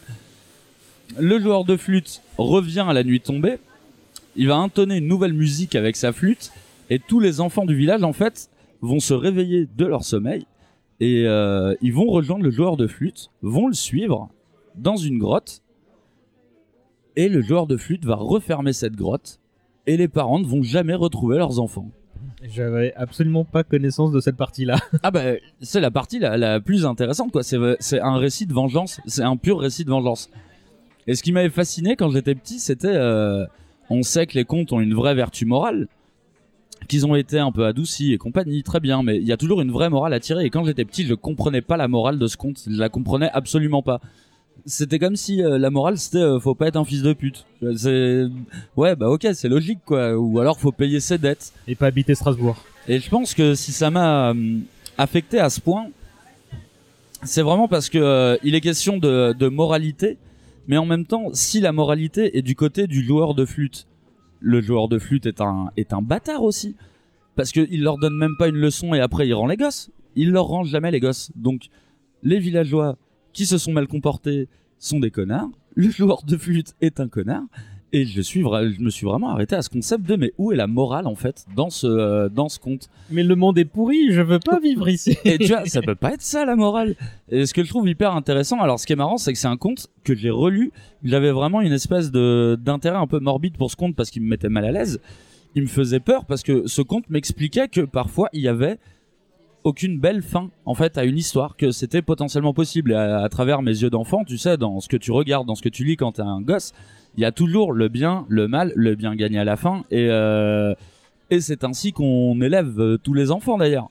Le 1.18 1.40
joueur 1.40 1.64
de 1.64 1.78
flûte 1.78 2.22
revient 2.38 2.86
à 2.88 2.94
la 2.94 3.04
nuit 3.06 3.22
tombée. 3.22 3.58
Il 4.36 4.50
va 4.50 4.58
intonner 4.58 4.98
une 4.98 5.08
nouvelle 5.08 5.34
musique 5.34 5.74
avec 5.76 5.96
sa 5.96 6.12
flûte. 6.12 6.52
Et 6.90 7.00
tous 7.00 7.20
les 7.22 7.40
enfants 7.40 7.66
du 7.66 7.76
village, 7.76 8.04
en 8.04 8.14
fait, 8.14 8.50
vont 8.82 9.00
se 9.00 9.14
réveiller 9.14 9.68
de 9.78 9.86
leur 9.86 10.04
sommeil. 10.04 10.46
Et 11.00 11.24
euh, 11.26 11.76
ils 11.82 11.94
vont 11.94 12.08
rejoindre 12.08 12.44
le 12.44 12.52
joueur 12.52 12.76
de 12.76 12.88
flûte, 12.88 13.30
vont 13.42 13.68
le 13.68 13.74
suivre 13.74 14.30
dans 14.76 14.98
une 14.98 15.18
grotte. 15.18 15.62
Et 17.18 17.30
le 17.30 17.42
joueur 17.42 17.66
de 17.66 17.76
flûte 17.78 18.06
va 18.06 18.16
refermer 18.16 18.74
cette 18.74 18.96
grotte. 18.96 19.40
Et 19.88 19.98
les 19.98 20.08
parents 20.08 20.40
ne 20.40 20.46
vont 20.46 20.62
jamais 20.62 20.94
retrouver 20.94 21.38
leurs 21.38 21.60
enfants. 21.60 21.90
J'avais 22.44 22.94
absolument 22.94 23.44
pas 23.44 23.64
connaissance 23.64 24.12
de 24.12 24.20
cette 24.20 24.38
partie-là. 24.38 24.78
Ah 25.04 25.10
bah 25.10 25.24
c'est 25.60 25.80
la 25.80 25.90
partie 25.90 26.20
la, 26.20 26.38
la 26.38 26.60
plus 26.60 26.86
intéressante 26.86 27.32
quoi. 27.32 27.42
C'est 27.42 27.58
c'est 27.80 28.00
un 28.00 28.18
récit 28.18 28.46
de 28.46 28.54
vengeance. 28.54 29.02
C'est 29.08 29.24
un 29.24 29.36
pur 29.36 29.60
récit 29.60 29.84
de 29.84 29.90
vengeance. 29.90 30.30
Et 31.08 31.16
ce 31.16 31.24
qui 31.24 31.32
m'avait 31.32 31.50
fasciné 31.50 31.96
quand 31.96 32.12
j'étais 32.12 32.36
petit, 32.36 32.60
c'était 32.60 32.88
euh, 32.94 33.46
on 33.90 34.04
sait 34.04 34.28
que 34.28 34.36
les 34.36 34.46
contes 34.46 34.72
ont 34.72 34.80
une 34.80 34.94
vraie 34.94 35.16
vertu 35.16 35.46
morale, 35.46 35.88
qu'ils 36.88 37.08
ont 37.08 37.16
été 37.16 37.40
un 37.40 37.52
peu 37.52 37.66
adoucis 37.66 38.14
et 38.14 38.20
compagnie, 38.20 38.62
très 38.62 38.80
bien, 38.80 39.02
mais 39.02 39.18
il 39.18 39.26
y 39.26 39.32
a 39.32 39.38
toujours 39.38 39.62
une 39.62 39.72
vraie 39.72 39.90
morale 39.90 40.14
à 40.14 40.20
tirer. 40.20 40.46
Et 40.46 40.50
quand 40.52 40.66
j'étais 40.66 40.86
petit, 40.86 41.06
je 41.06 41.16
comprenais 41.16 41.62
pas 41.62 41.78
la 41.78 41.88
morale 41.88 42.20
de 42.20 42.28
ce 42.28 42.38
conte. 42.38 42.62
Je 42.70 42.78
la 42.78 42.90
comprenais 42.90 43.32
absolument 43.34 43.82
pas. 43.82 44.02
C'était 44.70 45.00
comme 45.00 45.16
si 45.16 45.42
euh, 45.42 45.58
la 45.58 45.70
morale 45.70 45.98
c'était 45.98 46.18
euh, 46.18 46.42
faut 46.42 46.54
pas 46.54 46.68
être 46.68 46.76
un 46.76 46.84
fils 46.84 47.02
de 47.02 47.14
pute. 47.14 47.46
C'est 47.78 48.26
ouais 48.76 48.98
bah 48.98 49.08
ok 49.10 49.26
c'est 49.34 49.48
logique 49.48 49.80
quoi. 49.86 50.14
Ou 50.18 50.42
alors 50.42 50.60
faut 50.60 50.74
payer 50.74 51.00
ses 51.00 51.18
dettes. 51.18 51.54
Et 51.70 51.76
pas 51.76 51.88
habiter 51.88 52.16
Strasbourg. 52.16 52.58
Et 52.90 53.00
je 53.00 53.10
pense 53.10 53.34
que 53.34 53.56
si 53.56 53.72
ça 53.72 53.90
m'a 53.90 54.32
euh, 54.32 54.60
affecté 54.98 55.40
à 55.40 55.50
ce 55.50 55.62
point, 55.62 55.88
c'est 57.24 57.42
vraiment 57.42 57.70
parce 57.70 57.90
que 57.90 57.98
euh, 57.98 58.38
il 58.44 58.56
est 58.56 58.62
question 58.62 58.98
de, 58.98 59.32
de 59.32 59.48
moralité, 59.48 60.18
mais 60.68 60.76
en 60.76 60.86
même 60.86 61.06
temps, 61.06 61.30
si 61.32 61.62
la 61.62 61.72
moralité 61.72 62.38
est 62.38 62.42
du 62.42 62.56
côté 62.56 62.88
du 62.88 63.06
joueur 63.06 63.36
de 63.36 63.46
flûte, 63.46 63.88
le 64.42 64.60
joueur 64.60 64.90
de 64.90 65.00
flûte 65.00 65.28
est 65.28 65.40
un 65.40 65.72
est 65.78 65.94
un 65.94 66.02
bâtard 66.02 66.44
aussi, 66.44 66.76
parce 67.38 67.54
que 67.54 67.66
il 67.72 67.84
leur 67.84 67.98
donne 67.98 68.18
même 68.18 68.36
pas 68.38 68.50
une 68.50 68.58
leçon 68.58 68.94
et 68.94 69.00
après 69.00 69.30
il 69.30 69.34
rend 69.34 69.48
les 69.48 69.56
gosses. 69.56 69.92
Il 70.18 70.32
leur 70.32 70.48
rend 70.48 70.66
jamais 70.66 70.92
les 70.92 71.00
gosses. 71.00 71.32
Donc 71.38 71.70
les 72.22 72.40
villageois 72.40 72.98
qui 73.38 73.46
se 73.46 73.58
sont 73.60 73.72
mal 73.72 73.88
comportés 73.88 74.48
sont 74.80 75.00
des 75.00 75.12
connards. 75.12 75.50
Le 75.76 75.90
joueur 75.92 76.24
de 76.26 76.36
flûte 76.38 76.74
est 76.82 77.00
un 77.00 77.08
connard. 77.08 77.44
Et 77.94 78.06
je 78.06 78.20
suis 78.20 78.42
vra- 78.42 78.68
je 78.70 78.82
me 78.82 78.90
suis 78.90 79.06
vraiment 79.06 79.30
arrêté 79.30 79.56
à 79.56 79.62
ce 79.62 79.70
concept 79.70 80.06
de 80.10 80.16
mais 80.18 80.34
où 80.38 80.52
est 80.52 80.56
la 80.58 80.68
morale 80.68 81.08
en 81.08 81.16
fait 81.16 81.46
dans 81.56 81.70
ce 81.70 81.88
euh, 81.88 82.28
dans 82.30 82.50
ce 82.50 82.60
conte? 82.60 82.90
Mais 83.12 83.24
le 83.24 83.36
monde 83.36 83.58
est 83.60 83.66
pourri, 83.66 84.12
je 84.12 84.22
veux 84.22 84.40
pas 84.40 84.60
vivre 84.60 84.90
ici. 84.90 85.16
Et 85.24 85.38
tu 85.38 85.48
vois, 85.48 85.66
ça 85.68 85.82
peut 85.86 85.96
pas 85.96 86.14
être 86.14 86.22
ça 86.22 86.44
la 86.46 86.56
morale. 86.58 86.96
Et 87.30 87.46
ce 87.46 87.54
que 87.54 87.64
je 87.64 87.70
trouve 87.70 87.88
hyper 87.88 88.14
intéressant, 88.14 88.60
alors 88.60 88.78
ce 88.80 88.86
qui 88.88 88.92
est 88.94 88.98
marrant, 88.98 89.18
c'est 89.18 89.32
que 89.32 89.40
c'est 89.40 89.48
un 89.48 89.56
conte 89.56 89.88
que 90.04 90.16
j'ai 90.16 90.30
relu. 90.32 90.72
J'avais 91.04 91.32
vraiment 91.32 91.62
une 91.62 91.72
espèce 91.72 92.12
de 92.12 92.58
d'intérêt 92.62 92.98
un 92.98 93.08
peu 93.08 93.20
morbide 93.20 93.56
pour 93.56 93.70
ce 93.72 93.76
conte 93.78 93.96
parce 93.96 94.10
qu'il 94.10 94.22
me 94.24 94.28
mettait 94.30 94.50
mal 94.50 94.66
à 94.66 94.72
l'aise. 94.72 95.00
Il 95.56 95.62
me 95.62 95.68
faisait 95.68 96.02
peur 96.02 96.26
parce 96.26 96.44
que 96.44 96.68
ce 96.68 96.82
conte 96.82 97.10
m'expliquait 97.10 97.68
que 97.70 97.82
parfois 97.82 98.28
il 98.34 98.42
y 98.42 98.48
avait 98.50 98.80
aucune 99.64 100.00
belle 100.00 100.22
fin 100.22 100.50
en 100.66 100.74
fait 100.74 100.98
à 100.98 101.04
une 101.04 101.18
histoire 101.18 101.58
que 101.58 101.72
c'était 101.72 102.02
potentiellement 102.02 102.54
possible. 102.54 102.94
À, 102.94 103.28
travers 103.30 103.62
mes 103.62 103.72
yeux 103.72 103.90
d'enfant 103.90 104.24
tu 104.24 104.38
sais 104.38 104.58
dans 104.58 104.80
ce 104.80 104.88
que 104.88 104.98
tu 104.98 105.12
regardes 105.12 105.48
dans 105.48 105.56
ce 105.56 105.62
que 105.62 105.70
tu 105.70 105.84
lis 105.84 105.98
quand 105.98 106.14
t'es 106.14 106.22
un 106.22 106.42
gosse 106.42 106.74
il 107.18 107.22
y 107.22 107.26
a 107.26 107.32
toujours 107.32 107.74
le 107.74 107.90
bien 107.90 108.26
le 108.30 108.48
mal 108.48 108.72
le 108.76 108.96
bien 108.96 109.16
gagné 109.16 109.40
à 109.40 109.44
la 109.44 109.56
fin. 109.56 109.84
Et 109.92 110.08
euh, 110.10 110.74
c'est 111.40 111.64
ainsi 111.64 111.92
qu'on 111.92 112.40
élève 112.42 112.80
euh, 112.80 112.98
tous 112.98 113.14
les 113.14 113.32
enfants 113.32 113.58
d'ailleurs. 113.58 113.90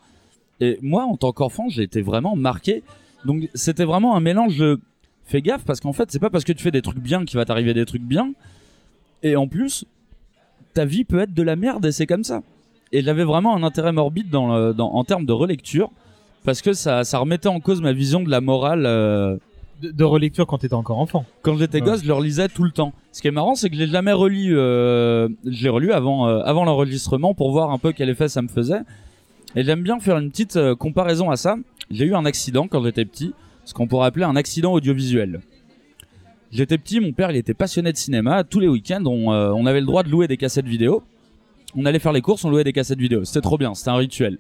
Et 0.61 0.79
moi 0.81 1.05
en 1.05 1.17
tant 1.17 1.33
qu'enfant 1.33 1.69
j'ai 1.69 1.83
été 1.83 2.03
vraiment 2.03 2.37
marqué. 2.37 2.83
Donc 3.25 3.49
c'était 3.55 3.85
vraiment 3.85 4.17
un 4.17 4.21
mélange 4.21 4.59
de 4.59 4.81
fais 5.25 5.43
gaffe 5.43 5.65
parce 5.65 5.81
qu'en 5.81 5.93
fait 5.93 6.11
c'est 6.11 6.21
pas 6.21 6.31
parce 6.31 6.45
que 6.45 6.53
tu 6.53 6.63
fais 6.63 6.71
des 6.71 6.83
trucs 6.83 7.01
bien 7.01 7.25
qu'il 7.25 7.37
va 7.37 7.45
t'arriver 7.45 7.75
des 7.75 7.85
trucs 7.85 8.03
bien. 8.03 8.33
Et 9.23 9.37
en 9.37 9.49
plus 9.49 9.85
ta 10.73 10.85
vie 10.85 11.05
peut 11.05 11.19
être 11.19 11.35
de 11.35 11.43
la 11.43 11.57
merde 11.57 11.85
et 11.85 11.93
c'est 11.93 12.07
comme 12.07 12.25
ça 12.25 12.43
et 12.97 13.03
j'avais 13.03 13.25
vraiment 13.25 13.55
un 13.57 13.63
intérêt 13.63 13.93
morbide 13.93 14.31
dans, 14.31 14.47
le- 14.57 14.73
dans 14.75 14.91
en 14.95 15.05
termes 15.05 15.27
de 15.27 15.33
relecture 15.33 15.91
parce 16.45 16.63
que 16.63 16.73
ça, 16.73 17.03
ça 17.05 17.19
remettait 17.19 17.49
en 17.49 17.61
cause 17.61 17.81
ma 17.81 17.93
vision 17.93 18.21
de 18.23 18.31
la 18.31 18.41
morale 18.41 18.85
euh, 18.87 19.37
De, 19.83 19.91
de 19.91 20.05
relecture 20.05 20.47
quand 20.47 20.59
t'étais 20.59 20.75
encore 20.75 20.99
enfant. 21.01 21.25
quand 21.43 21.57
j'étais 21.59 21.81
Ouais. 21.81 21.87
gosse 21.89 22.03
je 22.03 22.07
le 22.09 22.15
relisais 22.15 22.49
tout 22.49 22.65
le 22.65 22.71
temps 22.71 22.93
ce 23.13 23.21
qui 23.21 23.29
est 23.29 23.37
marrant 23.41 23.55
c'est 23.55 23.69
que 23.69 23.77
je 23.77 23.83
l'ai 23.83 23.91
jamais 23.99 24.13
relu 24.13 24.57
euh, 24.57 25.29
je 25.45 25.63
l'ai 25.65 25.69
relu 25.69 25.93
avant 25.93 26.27
euh, 26.29 26.41
avant 26.53 26.65
l'enregistrement 26.65 27.35
pour 27.35 27.51
voir 27.51 27.71
un 27.71 27.79
peu 27.79 27.93
quel 27.93 28.09
effet 28.09 28.29
ça 28.29 28.41
me 28.43 28.49
faisait 28.49 28.81
et 29.55 29.63
j'aime 29.65 29.83
bien 29.83 29.99
faire 30.01 30.17
une 30.19 30.31
petite 30.31 30.57
euh, 30.57 30.75
comparaison 30.75 31.31
à 31.31 31.37
ça 31.37 31.57
j'ai 31.91 32.05
eu 32.07 32.15
un 32.15 32.25
accident 32.25 32.67
quand 32.69 32.83
j'étais 32.85 33.05
petit 33.05 33.35
ce 33.67 33.75
qu'on 33.75 33.87
pourrait 33.87 34.07
appeler 34.07 34.25
un 34.25 34.37
accident 34.37 34.73
audiovisuel 34.73 35.41
J'étais 36.53 36.79
petit, 36.79 37.01
mon 37.01 37.13
père 37.13 37.31
il 37.33 37.37
était 37.37 37.55
passionné 37.55 37.91
de 37.93 37.97
cinéma. 37.97 38.45
Tous 38.45 38.61
les 38.61 38.69
week-ends, 38.69 39.03
on, 39.05 39.29
on 39.31 39.67
avait 39.67 39.81
le 39.81 39.87
droit 39.87 40.05
de 40.05 40.09
louer 40.09 40.29
des 40.29 40.37
cassettes 40.37 40.67
vidéo. 40.67 41.03
On 41.75 41.85
allait 41.85 41.99
faire 41.99 42.13
les 42.13 42.23
courses, 42.23 42.45
on 42.45 42.51
louait 42.51 42.65
des 42.65 42.73
cassettes 42.73 42.99
vidéo. 42.99 43.25
C'était 43.25 43.41
trop 43.41 43.59
bien, 43.59 43.75
c'était 43.75 43.91
un 43.91 43.97
rituel. 43.97 44.39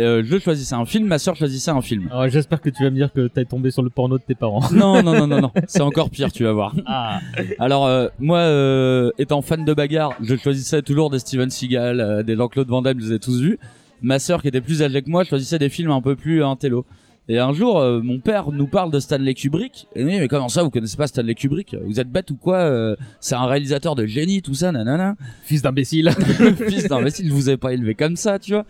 Euh, 0.00 0.22
je 0.24 0.38
choisissais 0.38 0.74
un 0.74 0.86
film, 0.86 1.06
ma 1.06 1.18
sœur 1.18 1.36
choisissait 1.36 1.70
un 1.70 1.82
film. 1.82 2.08
Alors, 2.10 2.28
j'espère 2.28 2.62
que 2.62 2.70
tu 2.70 2.82
vas 2.82 2.90
me 2.90 2.96
dire 2.96 3.12
que 3.12 3.26
t'es 3.28 3.44
tombé 3.44 3.70
sur 3.70 3.82
le 3.82 3.90
porno 3.90 4.16
de 4.16 4.22
tes 4.22 4.34
parents. 4.34 4.62
Non, 4.72 5.02
non, 5.02 5.12
non, 5.14 5.26
non, 5.26 5.40
non. 5.42 5.52
C'est 5.66 5.82
encore 5.82 6.08
pire, 6.08 6.32
tu 6.32 6.44
vas 6.44 6.52
voir. 6.52 6.74
Ah. 6.86 7.20
Alors, 7.58 7.86
euh, 7.86 8.08
moi, 8.18 8.38
euh, 8.38 9.10
étant 9.18 9.42
fan 9.42 9.64
de 9.64 9.74
bagarre, 9.74 10.14
je 10.22 10.34
choisissais 10.36 10.80
toujours 10.80 11.10
des 11.10 11.18
Steven 11.18 11.50
Seagal, 11.50 12.00
euh, 12.00 12.22
des 12.22 12.36
Jean-Claude 12.36 12.68
Van 12.68 12.80
Damme, 12.80 13.00
je 13.00 13.08
les 13.08 13.12
ai 13.16 13.18
tous 13.18 13.40
vus. 13.40 13.58
Ma 14.00 14.18
sœur, 14.18 14.40
qui 14.40 14.48
était 14.48 14.62
plus 14.62 14.82
âgée 14.82 15.02
que 15.02 15.10
moi, 15.10 15.24
choisissait 15.24 15.58
des 15.58 15.68
films 15.68 15.90
un 15.90 16.00
peu 16.00 16.16
plus 16.16 16.42
intello. 16.42 16.86
Et 17.28 17.38
un 17.38 17.52
jour, 17.52 17.78
euh, 17.78 18.00
mon 18.02 18.18
père 18.18 18.50
nous 18.50 18.66
parle 18.66 18.90
de 18.90 18.98
Stanley 18.98 19.34
Kubrick. 19.34 19.86
Et 19.94 20.04
oui, 20.04 20.18
mais 20.18 20.26
comment 20.28 20.48
ça, 20.48 20.62
vous 20.64 20.70
connaissez 20.70 20.96
pas 20.96 21.06
Stanley 21.06 21.34
Kubrick? 21.34 21.76
Vous 21.84 22.00
êtes 22.00 22.10
bête 22.10 22.30
ou 22.32 22.36
quoi 22.36 22.56
Euh, 22.58 22.96
C'est 23.20 23.36
un 23.36 23.46
réalisateur 23.46 23.94
de 23.94 24.06
génie, 24.06 24.42
tout 24.42 24.54
ça, 24.54 24.72
nanana. 24.72 25.14
Fils 25.44 25.62
d'imbécile. 25.62 26.10
Fils 26.68 26.88
d'imbécile, 26.88 27.30
vous 27.32 27.48
ai 27.48 27.56
pas 27.56 27.72
élevé 27.72 27.94
comme 27.94 28.16
ça, 28.16 28.38
tu 28.40 28.52
vois. 28.54 28.64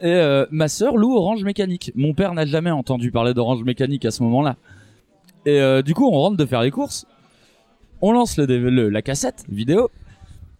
Et 0.00 0.06
euh, 0.06 0.44
ma 0.50 0.66
sœur 0.68 0.96
loue 0.96 1.14
Orange 1.16 1.44
Mécanique. 1.44 1.92
Mon 1.94 2.14
père 2.14 2.34
n'a 2.34 2.46
jamais 2.46 2.70
entendu 2.72 3.10
parler 3.12 3.32
d'Orange 3.32 3.62
Mécanique 3.62 4.04
à 4.04 4.10
ce 4.10 4.22
moment-là. 4.24 4.56
Et 5.46 5.82
du 5.82 5.94
coup, 5.94 6.06
on 6.06 6.10
rentre 6.10 6.36
de 6.36 6.44
faire 6.44 6.60
les 6.62 6.70
courses. 6.70 7.06
On 8.02 8.12
lance 8.12 8.36
le, 8.36 8.44
le- 8.46 8.88
la 8.90 9.02
cassette 9.02 9.44
vidéo. 9.48 9.88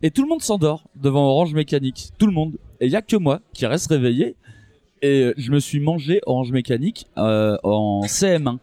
Et 0.03 0.11
tout 0.13 0.23
le 0.23 0.29
monde 0.29 0.41
s'endort 0.43 0.85
devant 0.97 1.27
Orange 1.29 1.53
Mécanique. 1.53 2.11
Tout 2.17 2.27
le 2.27 2.33
monde. 2.33 2.55
Et 2.81 2.87
il 2.87 2.93
y 2.93 2.97
a 2.97 3.03
que 3.03 3.17
moi 3.17 3.41
qui 3.53 3.67
reste 3.67 3.89
réveillé. 3.91 4.37
Et 5.03 5.23
euh, 5.25 5.35
je 5.37 5.51
me 5.53 5.61
suis 5.61 5.81
mangé 5.81 6.21
Orange 6.27 6.53
Mécanique 6.53 7.07
euh, 7.19 7.57
en 7.63 8.03
CM1. 8.07 8.59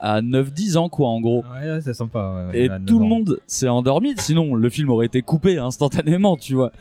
À 0.00 0.20
9-10 0.22 0.76
ans, 0.76 0.88
quoi, 0.88 1.08
en 1.08 1.20
gros. 1.20 1.44
Ouais, 1.52 1.70
ouais, 1.70 1.80
c'est 1.80 1.94
sympa. 1.94 2.48
ouais, 2.52 2.64
Et 2.64 2.68
tout 2.68 2.74
9 2.74 2.88
le 2.90 2.96
ans. 2.96 3.00
monde 3.08 3.40
s'est 3.46 3.68
endormi, 3.68 4.14
sinon 4.18 4.54
le 4.54 4.68
film 4.68 4.90
aurait 4.90 5.06
été 5.06 5.22
coupé 5.22 5.58
instantanément, 5.58 6.36
tu 6.36 6.54
vois. 6.54 6.72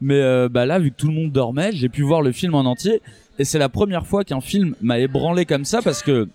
Mais 0.00 0.20
euh, 0.20 0.48
bah 0.48 0.66
là, 0.66 0.78
vu 0.78 0.90
que 0.92 0.96
tout 0.96 1.08
le 1.08 1.14
monde 1.14 1.32
dormait, 1.32 1.72
j'ai 1.72 1.88
pu 1.88 2.02
voir 2.02 2.22
le 2.22 2.32
film 2.32 2.54
en 2.54 2.60
entier. 2.60 3.02
Et 3.38 3.44
c'est 3.44 3.58
la 3.58 3.68
première 3.68 4.06
fois 4.06 4.22
qu'un 4.24 4.40
film 4.40 4.74
m'a 4.80 4.98
ébranlé 4.98 5.46
comme 5.46 5.64
ça 5.64 5.82
parce 5.82 6.02
que 6.02 6.28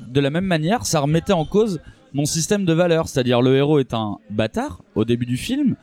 de 0.00 0.20
la 0.20 0.30
même 0.30 0.44
manière, 0.44 0.84
ça 0.84 1.00
remettait 1.00 1.32
en 1.32 1.44
cause 1.44 1.80
mon 2.12 2.26
système 2.26 2.64
de 2.64 2.72
valeurs. 2.72 3.08
C'est-à-dire 3.08 3.40
le 3.42 3.56
héros 3.56 3.78
est 3.78 3.94
un 3.94 4.18
bâtard 4.30 4.82
au 4.94 5.04
début 5.04 5.26
du 5.26 5.36
film, 5.36 5.76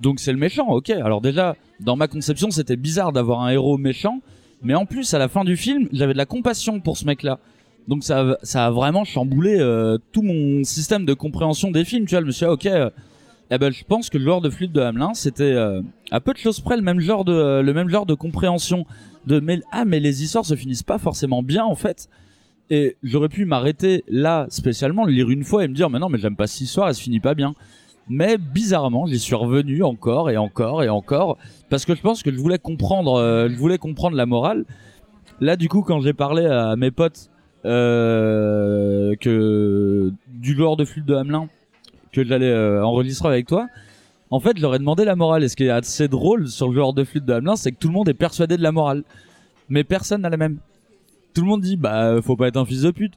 donc 0.00 0.20
c'est 0.20 0.32
le 0.32 0.38
méchant, 0.38 0.68
ok. 0.68 0.90
Alors 0.90 1.20
déjà, 1.20 1.56
dans 1.80 1.96
ma 1.96 2.08
conception, 2.08 2.50
c'était 2.50 2.76
bizarre 2.76 3.12
d'avoir 3.12 3.42
un 3.42 3.50
héros 3.50 3.78
méchant, 3.78 4.20
mais 4.62 4.74
en 4.74 4.86
plus, 4.86 5.14
à 5.14 5.18
la 5.18 5.28
fin 5.28 5.44
du 5.44 5.56
film, 5.56 5.88
j'avais 5.92 6.12
de 6.12 6.18
la 6.18 6.26
compassion 6.26 6.80
pour 6.80 6.96
ce 6.96 7.04
mec-là. 7.04 7.38
Donc 7.86 8.02
ça, 8.02 8.38
ça 8.42 8.66
a 8.66 8.70
vraiment 8.70 9.04
chamboulé 9.04 9.58
euh, 9.58 9.98
tout 10.12 10.22
mon 10.22 10.64
système 10.64 11.04
de 11.04 11.12
compréhension 11.12 11.70
des 11.70 11.84
films. 11.84 12.06
Tu 12.06 12.14
vois, 12.14 12.22
je 12.22 12.26
me 12.26 12.30
suis 12.30 12.46
dit, 12.46 12.50
ok, 12.50 12.66
euh, 12.66 12.90
eh 13.50 13.58
ben, 13.58 13.70
je 13.70 13.84
pense 13.84 14.08
que 14.08 14.16
le 14.16 14.24
joueur 14.24 14.40
de 14.40 14.48
flûte 14.48 14.72
de 14.72 14.80
Hamelin, 14.80 15.12
c'était 15.12 15.44
euh, 15.44 15.82
à 16.10 16.20
peu 16.20 16.32
de 16.32 16.38
choses 16.38 16.60
près 16.60 16.76
le 16.76 16.82
même 16.82 17.00
genre 17.00 17.24
de, 17.24 17.60
le 17.60 17.74
même 17.74 17.88
genre 17.88 18.06
de 18.06 18.14
compréhension. 18.14 18.86
De 19.26 19.40
mais 19.40 19.60
ah 19.70 19.84
mais 19.84 20.00
les 20.00 20.22
histoires 20.22 20.44
se 20.44 20.54
finissent 20.54 20.82
pas 20.82 20.98
forcément 20.98 21.42
bien 21.42 21.64
en 21.64 21.74
fait. 21.74 22.08
Et 22.70 22.96
j'aurais 23.02 23.28
pu 23.28 23.44
m'arrêter 23.44 24.04
là 24.08 24.46
spécialement, 24.48 25.04
le 25.04 25.12
lire 25.12 25.30
une 25.30 25.44
fois 25.44 25.64
et 25.64 25.68
me 25.68 25.74
dire 25.74 25.90
mais 25.90 25.98
non 25.98 26.08
mais 26.08 26.18
j'aime 26.18 26.36
pas 26.36 26.46
cette 26.46 26.62
histoire, 26.62 26.88
elle 26.88 26.94
se 26.94 27.02
finit 27.02 27.20
pas 27.20 27.34
bien. 27.34 27.54
Mais 28.08 28.36
bizarrement, 28.36 29.06
j'y 29.06 29.18
suis 29.18 29.34
revenu 29.34 29.82
encore 29.82 30.30
et 30.30 30.36
encore 30.36 30.82
et 30.82 30.88
encore 30.88 31.38
parce 31.70 31.84
que 31.84 31.94
je 31.94 32.02
pense 32.02 32.22
que 32.22 32.32
je 32.32 32.38
voulais 32.38 32.58
comprendre, 32.58 33.14
euh, 33.14 33.48
je 33.48 33.56
voulais 33.56 33.78
comprendre 33.78 34.16
la 34.16 34.26
morale. 34.26 34.64
Là, 35.40 35.56
du 35.56 35.68
coup, 35.68 35.82
quand 35.82 36.00
j'ai 36.00 36.12
parlé 36.12 36.44
à 36.46 36.76
mes 36.76 36.90
potes 36.90 37.30
euh, 37.64 39.14
que 39.16 40.12
du 40.28 40.54
joueur 40.54 40.76
de 40.76 40.84
flûte 40.84 41.06
de 41.06 41.14
Hamelin 41.14 41.48
que 42.12 42.24
j'allais 42.24 42.50
euh, 42.50 42.84
enregistrer 42.84 43.28
avec 43.28 43.46
toi, 43.46 43.68
en 44.30 44.38
fait, 44.38 44.56
je 44.56 44.62
leur 44.62 44.74
ai 44.74 44.78
demandé 44.78 45.04
la 45.04 45.16
morale. 45.16 45.42
Et 45.42 45.48
ce 45.48 45.56
qui 45.56 45.64
est 45.64 45.70
assez 45.70 46.06
drôle 46.06 46.48
sur 46.48 46.68
le 46.68 46.74
joueur 46.74 46.92
de 46.92 47.04
flûte 47.04 47.24
de 47.24 47.32
Hamelin, 47.32 47.56
c'est 47.56 47.72
que 47.72 47.78
tout 47.78 47.88
le 47.88 47.94
monde 47.94 48.08
est 48.08 48.14
persuadé 48.14 48.56
de 48.56 48.62
la 48.62 48.72
morale, 48.72 49.02
mais 49.68 49.82
personne 49.82 50.20
n'a 50.20 50.28
la 50.28 50.36
même. 50.36 50.58
Tout 51.32 51.40
le 51.40 51.48
monde 51.48 51.62
dit 51.62 51.76
bah 51.76 52.20
faut 52.22 52.36
pas 52.36 52.48
être 52.48 52.56
un 52.58 52.64
fils 52.64 52.82
de 52.82 52.90
pute. 52.90 53.14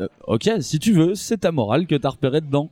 Euh, 0.00 0.08
ok, 0.26 0.50
si 0.60 0.78
tu 0.78 0.92
veux, 0.92 1.14
c'est 1.14 1.38
ta 1.38 1.52
morale 1.52 1.86
que 1.86 1.94
t'as 1.94 2.10
repéré 2.10 2.40
dedans. 2.40 2.70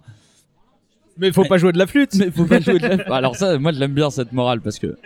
Mais 1.19 1.33
faut 1.33 1.45
pas 1.45 1.59
jouer 1.59 1.73
de 1.73 1.79
la 1.79 1.87
flûte. 1.87 2.15
Mais 2.15 2.31
faut 2.31 2.45
pas 2.45 2.61
jouer 2.61 2.79
de 2.79 2.87
la 2.87 2.95
flûte. 2.99 3.11
Alors 3.11 3.37
ça, 3.37 3.59
moi 3.59 3.73
je 3.73 3.81
l'aime 3.81 3.93
bien 3.93 4.11
cette 4.11 4.33
morale 4.33 4.61
parce 4.61 4.79
que 4.79 4.97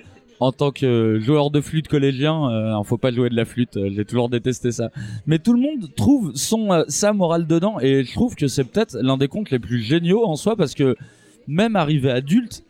en 0.41 0.51
tant 0.51 0.73
que 0.73 1.21
joueur 1.21 1.51
de 1.51 1.61
flûte 1.61 1.87
collégien, 1.89 2.51
euh, 2.51 2.83
faut 2.83 2.99
pas 2.99 3.13
jouer 3.13 3.31
de 3.31 3.37
la 3.37 3.45
flûte. 3.45 3.77
euh, 3.77 3.91
J'ai 3.95 4.05
toujours 4.05 4.29
détesté 4.29 4.73
ça. 4.73 4.91
Mais 5.27 5.39
tout 5.39 5.53
le 5.53 5.61
monde 5.61 5.95
trouve 5.95 6.33
son 6.35 6.73
euh, 6.73 6.83
sa 6.89 7.13
morale 7.13 7.47
dedans 7.47 7.79
et 7.81 8.03
je 8.05 8.13
trouve 8.13 8.35
que 8.35 8.49
c'est 8.49 8.65
peut-être 8.65 8.97
l'un 9.01 9.17
des 9.17 9.29
contes 9.29 9.51
les 9.51 9.59
plus 9.61 9.81
géniaux 9.81 10.25
en 10.27 10.35
soi 10.37 10.57
parce 10.57 10.75
que 10.75 10.97
même 11.47 11.77
arrivé 11.77 12.11
adulte, 12.11 12.65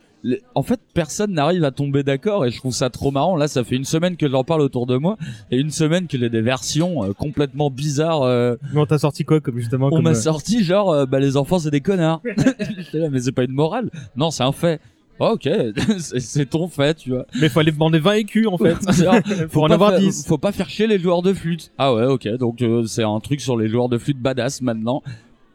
en 0.55 0.63
fait 0.63 0.79
personne 0.93 1.33
n'arrive 1.33 1.63
à 1.65 1.71
tomber 1.71 2.03
d'accord 2.03 2.45
et 2.45 2.51
je 2.51 2.57
trouve 2.57 2.73
ça 2.73 2.89
trop 2.89 3.11
marrant. 3.11 3.35
Là, 3.35 3.47
ça 3.47 3.63
fait 3.63 3.75
une 3.75 3.83
semaine 3.85 4.15
que 4.15 4.29
j'en 4.29 4.43
parle 4.43 4.61
autour 4.61 4.85
de 4.85 4.95
moi 4.97 5.17
et 5.51 5.57
une 5.57 5.71
semaine 5.71 6.07
que 6.07 6.17
j'ai 6.17 6.29
des 6.29 6.41
versions 6.41 7.03
euh, 7.03 7.13
complètement 7.13 7.69
bizarres. 7.69 8.21
euh, 8.23 8.55
Mais 8.73 8.79
on 8.81 8.85
t'a 8.85 8.97
sorti 8.99 9.25
quoi 9.25 9.39
comme 9.41 9.59
justement 9.59 9.87
on 9.87 9.89
comme, 9.89 10.03
m'a 10.03 10.11
euh, 10.11 10.13
sorti 10.13 10.63
genre 10.63 10.91
euh, 10.91 11.05
bah 11.05 11.19
les 11.19 11.35
enfants 11.37 11.59
c'est 11.59 11.71
des 11.71 11.81
connards. 11.81 12.21
Là 12.93 13.09
mais 13.09 13.19
c'est 13.19 13.31
pas 13.31 13.43
une 13.43 13.51
morale. 13.51 13.89
Non, 14.15 14.31
c'est 14.31 14.43
un 14.43 14.51
fait. 14.53 14.79
Oh, 15.19 15.33
ok, 15.35 15.47
c'est 15.99 16.49
ton 16.49 16.67
fait, 16.67 16.95
tu 16.95 17.11
vois. 17.11 17.25
Mais 17.39 17.47
faut 17.47 17.59
aller 17.59 17.71
demander 17.71 17.99
20 17.99 18.13
écus 18.13 18.47
en 18.47 18.57
fait. 18.57 18.75
C'est-à-dire, 18.81 19.21
faut 19.49 19.63
en 19.63 19.67
pas 19.67 19.73
avoir 19.75 19.91
faire- 19.91 19.99
10. 19.99 20.25
Faut 20.27 20.39
pas 20.39 20.51
faire 20.51 20.67
chier 20.69 20.87
les 20.87 20.97
joueurs 20.97 21.21
de 21.21 21.33
flûte. 21.33 21.71
Ah 21.77 21.93
ouais, 21.93 22.05
ok. 22.05 22.27
Donc 22.39 22.61
euh, 22.63 22.85
c'est 22.87 23.03
un 23.03 23.19
truc 23.19 23.39
sur 23.39 23.55
les 23.55 23.67
joueurs 23.67 23.89
de 23.89 23.97
flûte 23.99 24.19
badass 24.19 24.61
maintenant. 24.61 25.03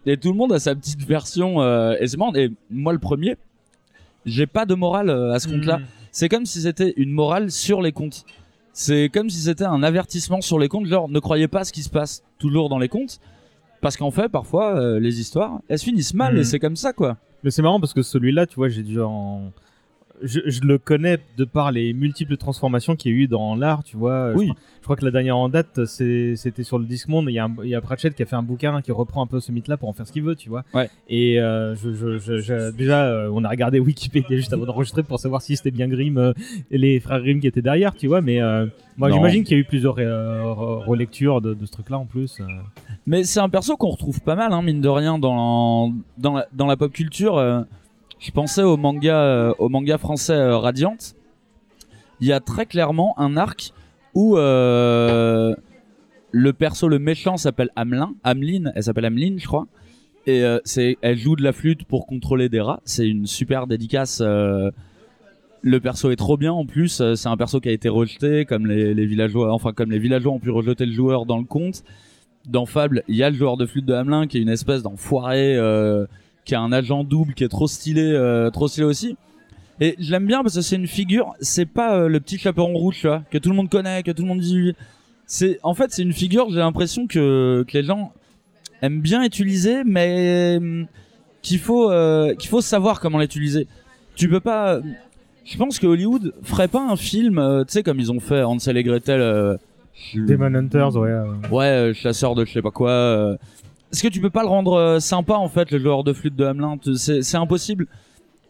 Et 0.06 0.16
tout 0.16 0.30
le 0.30 0.36
monde 0.38 0.52
a 0.52 0.58
sa 0.60 0.74
petite 0.76 1.02
version. 1.04 1.60
euh, 1.60 1.96
et 2.00 2.06
c'est 2.06 2.16
marrant. 2.16 2.34
Et 2.36 2.50
moi 2.70 2.92
le 2.92 3.00
premier, 3.00 3.36
j'ai 4.28 4.46
pas 4.46 4.66
de 4.66 4.74
morale 4.74 5.10
euh, 5.10 5.32
à 5.32 5.38
ce 5.38 5.48
compte-là. 5.48 5.78
Mm. 5.78 5.84
C'est 6.12 6.28
comme 6.28 6.46
si 6.46 6.62
c'était 6.62 6.94
une 6.96 7.10
morale 7.10 7.50
sur 7.50 7.82
les 7.82 7.92
comptes. 7.92 8.24
C'est 8.72 9.10
comme 9.12 9.28
si 9.28 9.38
c'était 9.38 9.64
un 9.64 9.82
avertissement 9.82 10.40
sur 10.40 10.58
les 10.58 10.68
comptes. 10.68 10.86
Genre, 10.86 11.08
ne 11.08 11.18
croyez 11.18 11.48
pas 11.48 11.60
à 11.60 11.64
ce 11.64 11.72
qui 11.72 11.82
se 11.82 11.90
passe 11.90 12.22
toujours 12.38 12.68
dans 12.68 12.78
les 12.78 12.88
comptes. 12.88 13.20
Parce 13.80 13.96
qu'en 13.96 14.10
fait, 14.10 14.28
parfois, 14.28 14.76
euh, 14.76 15.00
les 15.00 15.20
histoires, 15.20 15.60
elles 15.68 15.78
se 15.78 15.84
finissent 15.84 16.14
mal 16.14 16.36
et 16.36 16.44
c'est 16.44 16.58
comme 16.58 16.76
ça, 16.76 16.92
quoi. 16.92 17.16
Mais 17.44 17.50
c'est 17.50 17.62
marrant 17.62 17.78
parce 17.78 17.94
que 17.94 18.02
celui-là, 18.02 18.46
tu 18.46 18.56
vois, 18.56 18.68
j'ai 18.68 18.82
dû 18.82 19.00
en. 19.00 19.52
Je, 20.22 20.40
je 20.46 20.60
le 20.62 20.78
connais 20.78 21.18
de 21.36 21.44
par 21.44 21.70
les 21.72 21.92
multiples 21.92 22.36
transformations 22.36 22.96
qu'il 22.96 23.12
y 23.12 23.14
a 23.14 23.18
eu 23.18 23.26
dans 23.28 23.54
l'art, 23.54 23.84
tu 23.84 23.96
vois. 23.96 24.32
Oui. 24.34 24.46
Je, 24.46 24.52
crois- 24.52 24.62
je 24.78 24.82
crois 24.84 24.96
que 24.96 25.04
la 25.04 25.10
dernière 25.10 25.36
en 25.36 25.48
date, 25.48 25.84
c'était 25.84 26.62
sur 26.62 26.78
le 26.78 26.86
Discmonde. 26.86 27.26
Il 27.28 27.34
y, 27.34 27.38
a 27.38 27.44
un- 27.44 27.54
il 27.62 27.68
y 27.70 27.74
a 27.74 27.80
Pratchett 27.80 28.14
qui 28.14 28.22
a 28.22 28.26
fait 28.26 28.36
un 28.36 28.42
bouquin 28.42 28.80
qui 28.82 28.90
reprend 28.92 29.22
un 29.22 29.26
peu 29.26 29.38
ce 29.40 29.52
mythe-là 29.52 29.76
pour 29.76 29.88
en 29.88 29.92
faire 29.92 30.06
ce 30.06 30.12
qu'il 30.12 30.22
veut, 30.22 30.34
tu 30.36 30.48
vois. 30.48 30.64
Ouais. 30.74 30.88
Et 31.08 31.40
euh, 31.40 31.74
je, 31.76 32.70
déjà, 32.70 33.04
euh, 33.06 33.30
on 33.32 33.44
a 33.44 33.48
regardé 33.48 33.80
Wikipédia 33.80 34.36
juste 34.36 34.52
avant 34.52 34.64
d'enregistrer 34.64 35.02
pour 35.02 35.18
savoir 35.20 35.42
si 35.42 35.56
c'était 35.56 35.70
bien 35.70 35.88
Grimm 35.88 36.16
euh, 36.18 36.32
et 36.70 36.78
les 36.78 37.00
frères 37.00 37.20
Grimm 37.20 37.40
qui 37.40 37.46
étaient 37.46 37.62
derrière, 37.62 37.94
tu 37.94 38.06
vois. 38.06 38.20
Mais 38.22 38.40
moi, 38.96 39.08
j'imagine 39.16 39.44
qu'il 39.44 39.56
y 39.56 39.60
a 39.60 39.60
eu 39.60 39.64
plusieurs 39.64 39.96
re- 39.98 40.84
relectures 40.84 41.40
de, 41.40 41.54
de 41.54 41.66
ce 41.66 41.70
truc-là 41.72 41.98
en 41.98 42.06
plus. 42.06 42.40
Mais 43.06 43.24
c'est 43.24 43.40
un 43.40 43.48
perso 43.48 43.76
qu'on 43.76 43.90
retrouve 43.90 44.20
pas 44.20 44.34
mal, 44.36 44.52
hein, 44.52 44.62
mine 44.62 44.80
de 44.80 44.88
rien, 44.88 45.18
dans, 45.18 45.92
dans, 46.18 46.34
la, 46.34 46.46
dans 46.52 46.66
la 46.66 46.76
pop 46.76 46.92
culture. 46.92 47.38
Je 48.18 48.30
pensais 48.32 48.62
au 48.62 48.76
manga, 48.76 49.16
euh, 49.16 49.54
au 49.58 49.68
manga 49.68 49.98
français 49.98 50.34
euh, 50.34 50.58
Radiant. 50.58 50.96
Il 52.20 52.26
y 52.26 52.32
a 52.32 52.40
très 52.40 52.66
clairement 52.66 53.18
un 53.18 53.36
arc 53.36 53.72
où 54.14 54.36
euh, 54.36 55.54
le 56.32 56.52
perso, 56.52 56.88
le 56.88 56.98
méchant, 56.98 57.36
s'appelle 57.36 57.70
Amelin. 57.76 58.14
Ameline, 58.24 58.72
elle 58.74 58.82
s'appelle 58.82 59.04
Ameline, 59.04 59.38
je 59.38 59.46
crois. 59.46 59.66
Et 60.26 60.42
elle 61.00 61.16
joue 61.16 61.36
de 61.36 61.42
la 61.42 61.54
flûte 61.54 61.84
pour 61.84 62.06
contrôler 62.06 62.50
des 62.50 62.60
rats. 62.60 62.80
C'est 62.84 63.08
une 63.08 63.24
super 63.24 63.66
dédicace. 63.66 64.20
le 64.20 64.72
perso 65.80 66.10
est 66.10 66.16
trop 66.16 66.36
bien 66.36 66.52
en 66.52 66.66
plus. 66.66 67.02
C'est 67.14 67.28
un 67.28 67.36
perso 67.38 67.60
qui 67.60 67.70
a 67.70 67.72
été 67.72 67.88
rejeté, 67.88 68.44
comme 68.44 68.66
les, 68.66 69.06
villageois, 69.06 69.50
enfin 69.54 69.72
comme 69.72 69.90
les 69.90 69.98
villageois 69.98 70.32
ont 70.32 70.38
pu 70.38 70.50
rejeter 70.50 70.84
le 70.84 70.92
joueur 70.92 71.24
dans 71.24 71.38
le 71.38 71.44
conte. 71.44 71.82
Dans 72.46 72.66
Fable, 72.66 73.04
il 73.08 73.16
y 73.16 73.22
a 73.22 73.30
le 73.30 73.36
joueur 73.36 73.56
de 73.56 73.64
flûte 73.64 73.86
de 73.86 73.94
Hamelin 73.94 74.26
qui 74.26 74.36
est 74.36 74.42
une 74.42 74.50
espèce 74.50 74.82
d'enfoiré, 74.82 75.56
qui 76.48 76.54
a 76.54 76.60
un 76.62 76.72
agent 76.72 77.04
double 77.04 77.34
qui 77.34 77.44
est 77.44 77.48
trop 77.48 77.68
stylé, 77.68 78.02
euh, 78.02 78.48
trop 78.48 78.68
stylé 78.68 78.86
aussi. 78.86 79.16
Et 79.80 79.94
je 80.00 80.10
l'aime 80.10 80.26
bien 80.26 80.42
parce 80.42 80.54
que 80.54 80.62
c'est 80.62 80.76
une 80.76 80.86
figure, 80.86 81.34
c'est 81.40 81.66
pas 81.66 81.94
euh, 81.94 82.08
le 82.08 82.20
petit 82.20 82.38
chaperon 82.38 82.72
rouge, 82.72 83.04
vois, 83.04 83.22
que 83.30 83.36
tout 83.36 83.50
le 83.50 83.54
monde 83.54 83.68
connaît, 83.68 84.02
que 84.02 84.10
tout 84.10 84.22
le 84.22 84.28
monde 84.28 84.40
dit. 84.40 84.72
C'est, 85.26 85.60
en 85.62 85.74
fait, 85.74 85.92
c'est 85.92 86.02
une 86.02 86.14
figure, 86.14 86.48
j'ai 86.50 86.56
l'impression 86.56 87.06
que, 87.06 87.66
que 87.68 87.76
les 87.76 87.84
gens 87.84 88.12
aiment 88.80 89.02
bien 89.02 89.22
utiliser, 89.22 89.84
mais 89.84 90.56
hum, 90.58 90.86
qu'il 91.42 91.58
faut, 91.58 91.90
euh, 91.90 92.34
qu'il 92.34 92.48
faut 92.48 92.62
savoir 92.62 92.98
comment 92.98 93.18
l'utiliser. 93.18 93.66
Tu 94.16 94.28
peux 94.30 94.40
pas. 94.40 94.80
Je 95.44 95.56
pense 95.58 95.78
que 95.78 95.86
Hollywood 95.86 96.32
ferait 96.42 96.68
pas 96.68 96.82
un 96.82 96.96
film, 96.96 97.38
euh, 97.38 97.62
tu 97.64 97.72
sais, 97.72 97.82
comme 97.82 98.00
ils 98.00 98.10
ont 98.10 98.20
fait 98.20 98.42
Hansel 98.42 98.78
et 98.78 98.82
Gretel. 98.82 99.20
euh, 99.20 99.56
Demon 100.14 100.54
Hunters, 100.54 100.96
ouais. 100.96 101.10
euh. 101.10 101.26
Ouais, 101.50 101.66
euh, 101.66 101.92
chasseur 101.94 102.34
de 102.34 102.44
je 102.46 102.52
sais 102.52 102.62
pas 102.62 102.70
quoi. 102.70 103.36
Est-ce 103.92 104.02
que 104.02 104.08
tu 104.08 104.20
peux 104.20 104.30
pas 104.30 104.42
le 104.42 104.48
rendre 104.48 104.74
euh, 104.74 105.00
sympa 105.00 105.34
en 105.34 105.48
fait, 105.48 105.70
le 105.70 105.78
joueur 105.78 106.04
de 106.04 106.12
flûte 106.12 106.36
de 106.36 106.44
Hamelin? 106.44 106.78
C'est 106.94 107.36
impossible. 107.36 107.86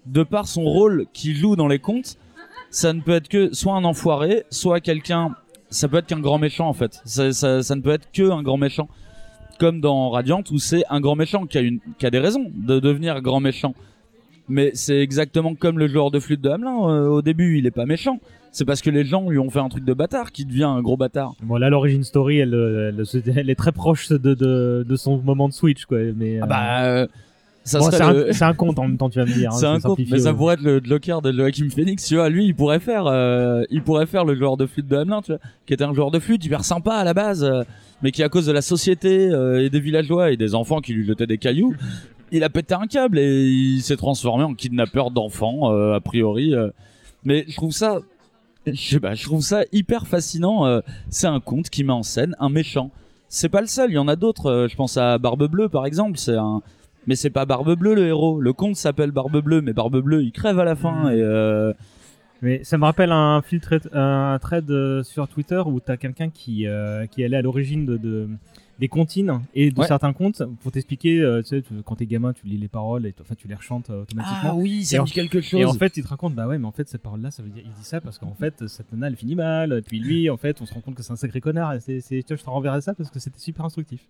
De 0.07 0.23
par 0.23 0.49
son 0.49 0.65
rôle 0.65 1.07
qu'il 1.13 1.37
joue 1.37 1.55
dans 1.55 1.69
les 1.69 1.79
contes, 1.79 2.17
ça 2.71 2.93
ne 2.93 3.01
peut 3.01 3.13
être 3.13 3.29
que 3.29 3.55
soit 3.55 3.75
un 3.75 3.85
enfoiré, 3.85 4.45
soit 4.51 4.81
quelqu'un. 4.81 5.37
Ça 5.71 5.87
peut 5.89 5.99
être 5.99 6.07
qu'un 6.07 6.21
grand 6.21 6.39
méchant 6.39 6.69
en 6.69 6.73
fait. 6.73 7.01
Ça, 7.05 7.25
ne 7.27 7.81
peut 7.81 7.91
être 7.91 8.11
que 8.13 8.31
un 8.31 8.43
grand 8.43 8.57
méchant. 8.57 8.89
Comme 9.59 9.81
dans 9.81 10.11
Radiant 10.11 10.43
où 10.51 10.59
c'est 10.59 10.85
un 10.89 11.01
grand 11.01 11.17
méchant 11.17 11.47
qui 11.47 11.59
a, 11.59 11.61
une, 11.61 11.81
qui 11.99 12.07
a 12.07 12.11
des 12.11 12.21
raisons 12.21 12.51
de 12.55 12.81
devenir 12.81 13.21
grand 13.21 13.41
méchant. 13.41 13.75
Mais 14.49 14.71
c'est 14.75 14.99
exactement 14.99 15.55
comme 15.55 15.79
le 15.79 15.89
joueur 15.89 16.11
de 16.11 16.21
flûte 16.21 16.41
de 16.41 16.49
Hamelin. 16.49 16.89
euh, 16.89 17.09
au 17.09 17.23
début, 17.23 17.59
il 17.59 17.67
est 17.67 17.71
pas 17.73 17.85
méchant. 17.87 18.19
C'est 18.51 18.65
parce 18.65 18.81
que 18.83 18.91
les 18.91 19.05
gens 19.05 19.29
lui 19.29 19.39
ont 19.39 19.51
fait 19.51 19.59
un 19.61 19.69
truc 19.69 19.85
de 19.85 19.93
bâtard 19.95 20.33
qui 20.33 20.45
devient 20.45 20.65
un 20.65 20.81
gros 20.81 20.97
bâtard. 20.97 21.35
Bon, 21.43 21.57
là, 21.57 21.71
l'origine 21.71 22.03
story, 22.03 22.39
elle, 22.39 22.55
euh, 22.55 22.91
elle, 22.91 23.33
elle 23.39 23.51
est 23.51 23.55
très 23.55 23.73
proche 23.73 24.09
de, 24.09 24.17
de, 24.19 24.85
de 24.89 24.97
son 24.97 25.19
moment 25.19 25.49
de 25.49 25.53
switch, 25.55 25.85
quoi. 25.85 25.99
Mais, 26.17 26.39
Ah 26.41 26.45
euh, 26.45 26.47
bah, 26.49 26.83
euh, 26.85 27.07
ça 27.65 27.79
bon, 27.79 27.91
c'est 27.91 28.01
un- 28.03 28.13
le- 28.13 28.31
un, 28.43 28.55
conte 28.55 28.79
en 28.79 28.89
même 28.89 28.97
temps, 28.97 29.11
tu 29.11 29.19
vas 29.19 29.27
me 29.27 29.33
dire. 29.33 29.51
hein, 29.53 29.57
c'est 29.61 29.67
un 29.67 29.75
conte, 29.75 29.83
simplifié, 29.83 30.15
mais 30.17 30.21
ça 30.23 30.33
pourrait 30.33 30.55
être 30.55 30.63
le 30.63 30.81
Joker 30.83 31.21
de 31.23 31.31
Joachim 31.31 31.69
Phoenix, 31.71 32.05
tu 32.07 32.17
vois. 32.17 32.31
Lui, 32.31 32.47
il 32.47 32.55
pourrait 32.55 32.81
faire, 32.81 33.07
euh, 33.07 33.63
il 33.71 33.83
pourrait 33.83 34.07
faire 34.07 34.25
le 34.25 34.35
joueur 34.35 34.57
de 34.57 34.67
flûte 34.67 34.89
de 34.89 34.97
Hamelin, 34.97 35.21
tu 35.23 35.33
vois, 35.33 35.41
qui 35.67 35.75
était 35.75 35.85
un 35.85 35.93
joueur 35.95 36.11
de 36.11 36.19
flûte 36.19 36.45
hyper 36.45 36.65
sympa 36.65 36.95
à 36.95 37.05
la 37.05 37.15
base, 37.15 37.49
mais 38.03 38.11
qui 38.11 38.23
à 38.23 38.29
cause 38.31 38.47
de 38.47 38.53
la 38.53 38.63
société 38.63 39.31
et 39.61 39.69
des 39.71 39.81
villageois 39.81 40.31
et 40.33 40.37
des 40.39 40.55
enfants 40.55 40.81
qui 40.81 40.95
lui 40.95 41.05
jetaient 41.07 41.27
des 41.27 41.39
cailloux, 41.39 41.75
il 42.33 42.43
a 42.45 42.49
pété 42.49 42.75
un 42.75 42.87
câble 42.87 43.19
et 43.19 43.45
il 43.45 43.83
s'est 43.83 43.97
transformé 43.97 44.45
en 44.45 44.55
kidnappeur 44.55 45.11
d'enfants, 45.11 45.71
a 45.93 46.01
priori. 46.01 46.55
Mais 47.25 47.45
je 47.49 47.55
trouve 47.57 47.73
ça, 47.73 47.99
je 48.75 48.99
pas, 48.99 49.15
je 49.15 49.25
trouve 49.25 49.41
ça 49.43 49.63
hyper 49.73 50.07
fascinant. 50.07 50.67
euh, 50.67 50.81
c'est 51.11 51.27
un 51.27 51.41
conte 51.41 51.71
qui 51.71 51.85
met 51.85 51.93
en 51.93 52.03
scène 52.03 52.35
un 52.41 52.49
méchant. 52.49 52.91
C'est 53.29 53.49
pas 53.49 53.61
le 53.61 53.67
seul, 53.67 53.91
il 53.91 53.95
y 53.95 53.99
en 53.99 54.09
a 54.09 54.17
d'autres. 54.17 54.47
euh, 54.47 54.69
je 54.69 54.77
pense 54.77 54.97
à 54.97 55.19
Barbe 55.19 55.49
Bleue 55.51 55.69
par 55.69 55.87
exemple. 55.87 56.19
C'est 56.19 56.37
un, 56.37 56.63
mais 57.07 57.15
c'est 57.17 57.31
pas 57.31 57.45
Barbe 57.47 57.75
Bleue 57.75 57.95
le 57.95 58.07
héros. 58.07 58.41
Le 58.41 58.53
conte 58.53 58.77
s'appelle 58.77 59.11
Barbe 59.11 59.41
Bleue, 59.43 59.61
mais 59.61 59.73
Barbe 59.73 60.01
Bleue 60.01 60.23
il 60.23 60.33
crève 60.33 60.59
à 60.59 60.65
la 60.65 60.75
fin 60.77 61.11
et. 61.11 61.21
euh, 61.21 61.73
Mais 62.43 62.63
ça 62.63 62.79
me 62.79 62.85
rappelle 62.85 63.11
un 63.13 63.43
filtre, 63.43 63.81
un 63.93 64.39
thread 64.41 64.71
sur 65.03 65.27
Twitter 65.29 65.61
où 65.67 65.81
t'as 65.81 65.97
quelqu'un 65.97 66.31
qui, 66.31 66.67
qui 67.11 67.25
allait 67.25 67.37
à 67.37 67.43
l'origine 67.43 67.85
de, 67.85 67.97
de- 67.97 68.29
des 68.79 68.89
comptines 68.89 69.41
et 69.55 69.71
de 69.71 69.81
Ouais. 69.81 69.87
certains 69.89 70.13
contes 70.13 70.43
pour 70.63 70.71
t'expliquer, 70.71 71.21
euh, 71.21 71.43
tu 71.43 71.49
sais, 71.49 71.63
tu- 71.63 71.75
quand 71.85 71.97
t'es 71.97 72.07
gamin, 72.07 72.33
tu 72.33 72.47
lis 72.47 72.59
les 72.59 72.69
paroles 72.69 73.07
et 73.07 73.15
enfin, 73.21 73.35
tu 73.37 73.49
les 73.49 73.55
rechantes 73.57 73.91
euh, 73.91 74.03
automatiquement. 74.03 74.39
Ah 74.51 74.55
oui, 74.55 74.85
ça 74.85 74.97
Et 74.97 74.99
me 74.99 75.03
en- 75.03 75.05
dit 75.07 75.13
quelque 75.13 75.39
Et 75.39 75.43
chose. 75.43 75.65
en 75.67 75.75
fait, 75.75 75.97
il 75.97 76.05
te 76.05 76.09
raconte, 76.09 76.35
bah 76.35 76.47
ouais, 76.47 76.59
mais 76.59 76.67
en 76.67 76.71
fait, 76.73 76.89
cette 76.89 77.03
parole-là, 77.03 77.31
ça 77.33 77.43
veut 77.43 77.49
dire, 77.51 77.63
il 77.67 77.71
dit 77.73 77.85
ça 77.85 78.01
parce 78.01 78.19
qu'en 78.19 78.35
fait, 78.35 78.69
cette 78.69 78.93
nana, 78.93 79.09
elle 79.09 79.17
finit 79.17 79.35
mal. 79.35 79.73
Et 79.73 79.83
puis 79.83 79.99
lui, 79.99 80.31
en 80.31 80.37
fait, 80.37 80.61
on 80.61 80.67
se 80.67 80.73
rend 80.75 80.81
compte 80.81 80.95
que 80.95 81.03
c'est 81.03 81.13
un 81.13 81.17
sacré 81.17 81.41
connard. 81.41 81.75
Et 81.75 81.81
c'est, 81.81 82.01
je 82.11 82.21
te 82.35 82.51
renverrai 82.51 82.81
ça 82.81 82.95
parce 82.95 83.11
que 83.11 83.19
c'était 83.19 83.41
super 83.41 83.65
instructif. 83.65 84.01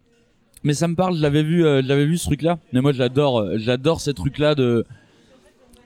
Mais 0.65 0.75
ça 0.75 0.87
me 0.89 0.95
parle, 0.97 1.17
je 1.17 1.23
l'avais 1.23 1.43
vu, 1.45 1.65
euh, 1.65 1.81
je 1.83 1.89
l'avais 1.89 2.05
vu 2.07 2.19
ce 2.19 2.27
truc-là. 2.27 2.59
Mais 2.73 2.81
moi, 2.83 2.93
j'adore, 2.93 3.57
j'adore 3.59 4.01
ces 4.01 4.13
trucs-là 4.13 4.55
de 4.55 4.85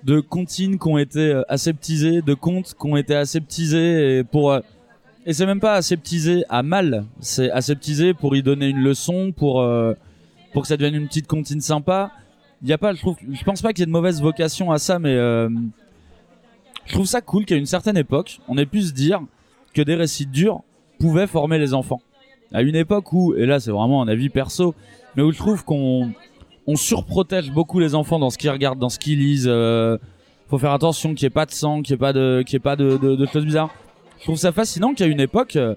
de 0.04 0.18
comptines 0.18 0.80
qui 0.80 0.88
ont 0.88 0.98
été 0.98 1.40
aseptisés, 1.48 2.22
de 2.22 2.34
contes 2.34 2.74
qui 2.74 2.86
ont 2.86 2.96
été 2.96 3.14
aseptisés 3.14 4.18
et 4.18 4.24
pour 4.24 4.58
et 5.26 5.32
c'est 5.32 5.46
même 5.46 5.60
pas 5.60 5.74
aseptisé 5.74 6.44
à 6.48 6.62
mal, 6.62 7.04
c'est 7.20 7.50
aseptisé 7.50 8.14
pour 8.14 8.34
y 8.36 8.42
donner 8.42 8.68
une 8.68 8.82
leçon, 8.82 9.32
pour 9.32 9.60
euh, 9.60 9.94
pour 10.52 10.62
que 10.62 10.68
ça 10.68 10.76
devienne 10.76 11.00
une 11.00 11.08
petite 11.08 11.26
comptine 11.26 11.60
sympa. 11.60 12.10
Y 12.64 12.72
a 12.72 12.78
pas, 12.78 12.94
je 12.94 13.00
trouve, 13.00 13.16
je 13.30 13.42
pense 13.42 13.60
pas 13.60 13.72
qu'il 13.72 13.80
y 13.80 13.82
ait 13.82 13.86
de 13.86 13.90
mauvaise 13.90 14.20
vocation 14.22 14.70
à 14.70 14.78
ça, 14.78 14.98
mais 14.98 15.14
euh, 15.14 15.48
je 16.86 16.92
trouve 16.92 17.06
ça 17.06 17.20
cool 17.20 17.44
qu'à 17.44 17.56
une 17.56 17.66
certaine 17.66 17.96
époque, 17.96 18.38
on 18.48 18.56
ait 18.56 18.66
pu 18.66 18.82
se 18.82 18.92
dire 18.92 19.20
que 19.74 19.82
des 19.82 19.94
récits 19.94 20.26
durs 20.26 20.60
pouvaient 21.00 21.26
former 21.26 21.58
les 21.58 21.74
enfants. 21.74 22.00
À 22.52 22.62
une 22.62 22.76
époque 22.76 23.12
où, 23.12 23.34
et 23.34 23.46
là 23.46 23.58
c'est 23.58 23.70
vraiment 23.70 24.02
un 24.02 24.08
avis 24.08 24.28
perso, 24.28 24.74
mais 25.16 25.22
où 25.22 25.32
je 25.32 25.38
trouve 25.38 25.64
qu'on 25.64 26.12
on 26.66 26.76
surprotège 26.76 27.50
beaucoup 27.50 27.80
les 27.80 27.94
enfants 27.94 28.18
dans 28.18 28.30
ce 28.30 28.38
qu'ils 28.38 28.50
regardent, 28.50 28.78
dans 28.78 28.88
ce 28.90 28.98
qu'ils 28.98 29.18
lisent. 29.18 29.48
euh, 29.48 29.98
faut 30.48 30.58
faire 30.58 30.72
attention 30.72 31.14
qu'il 31.14 31.24
n'y 31.24 31.28
ait 31.28 31.30
pas 31.30 31.46
de 31.46 31.50
sang, 31.50 31.80
qu'il 31.82 31.94
n'y 31.94 31.96
ait 31.96 31.98
pas 31.98 32.12
de, 32.12 32.42
qu'il 32.44 32.52
y 32.52 32.56
ait 32.56 32.60
pas 32.60 32.76
de, 32.76 32.98
de, 32.98 33.16
de 33.16 33.26
choses 33.26 33.44
bizarres. 33.44 33.74
Je 34.22 34.26
trouve 34.26 34.36
ça 34.38 34.52
fascinant 34.52 34.94
qu'à 34.94 35.06
une 35.06 35.18
époque, 35.18 35.56
euh, 35.56 35.74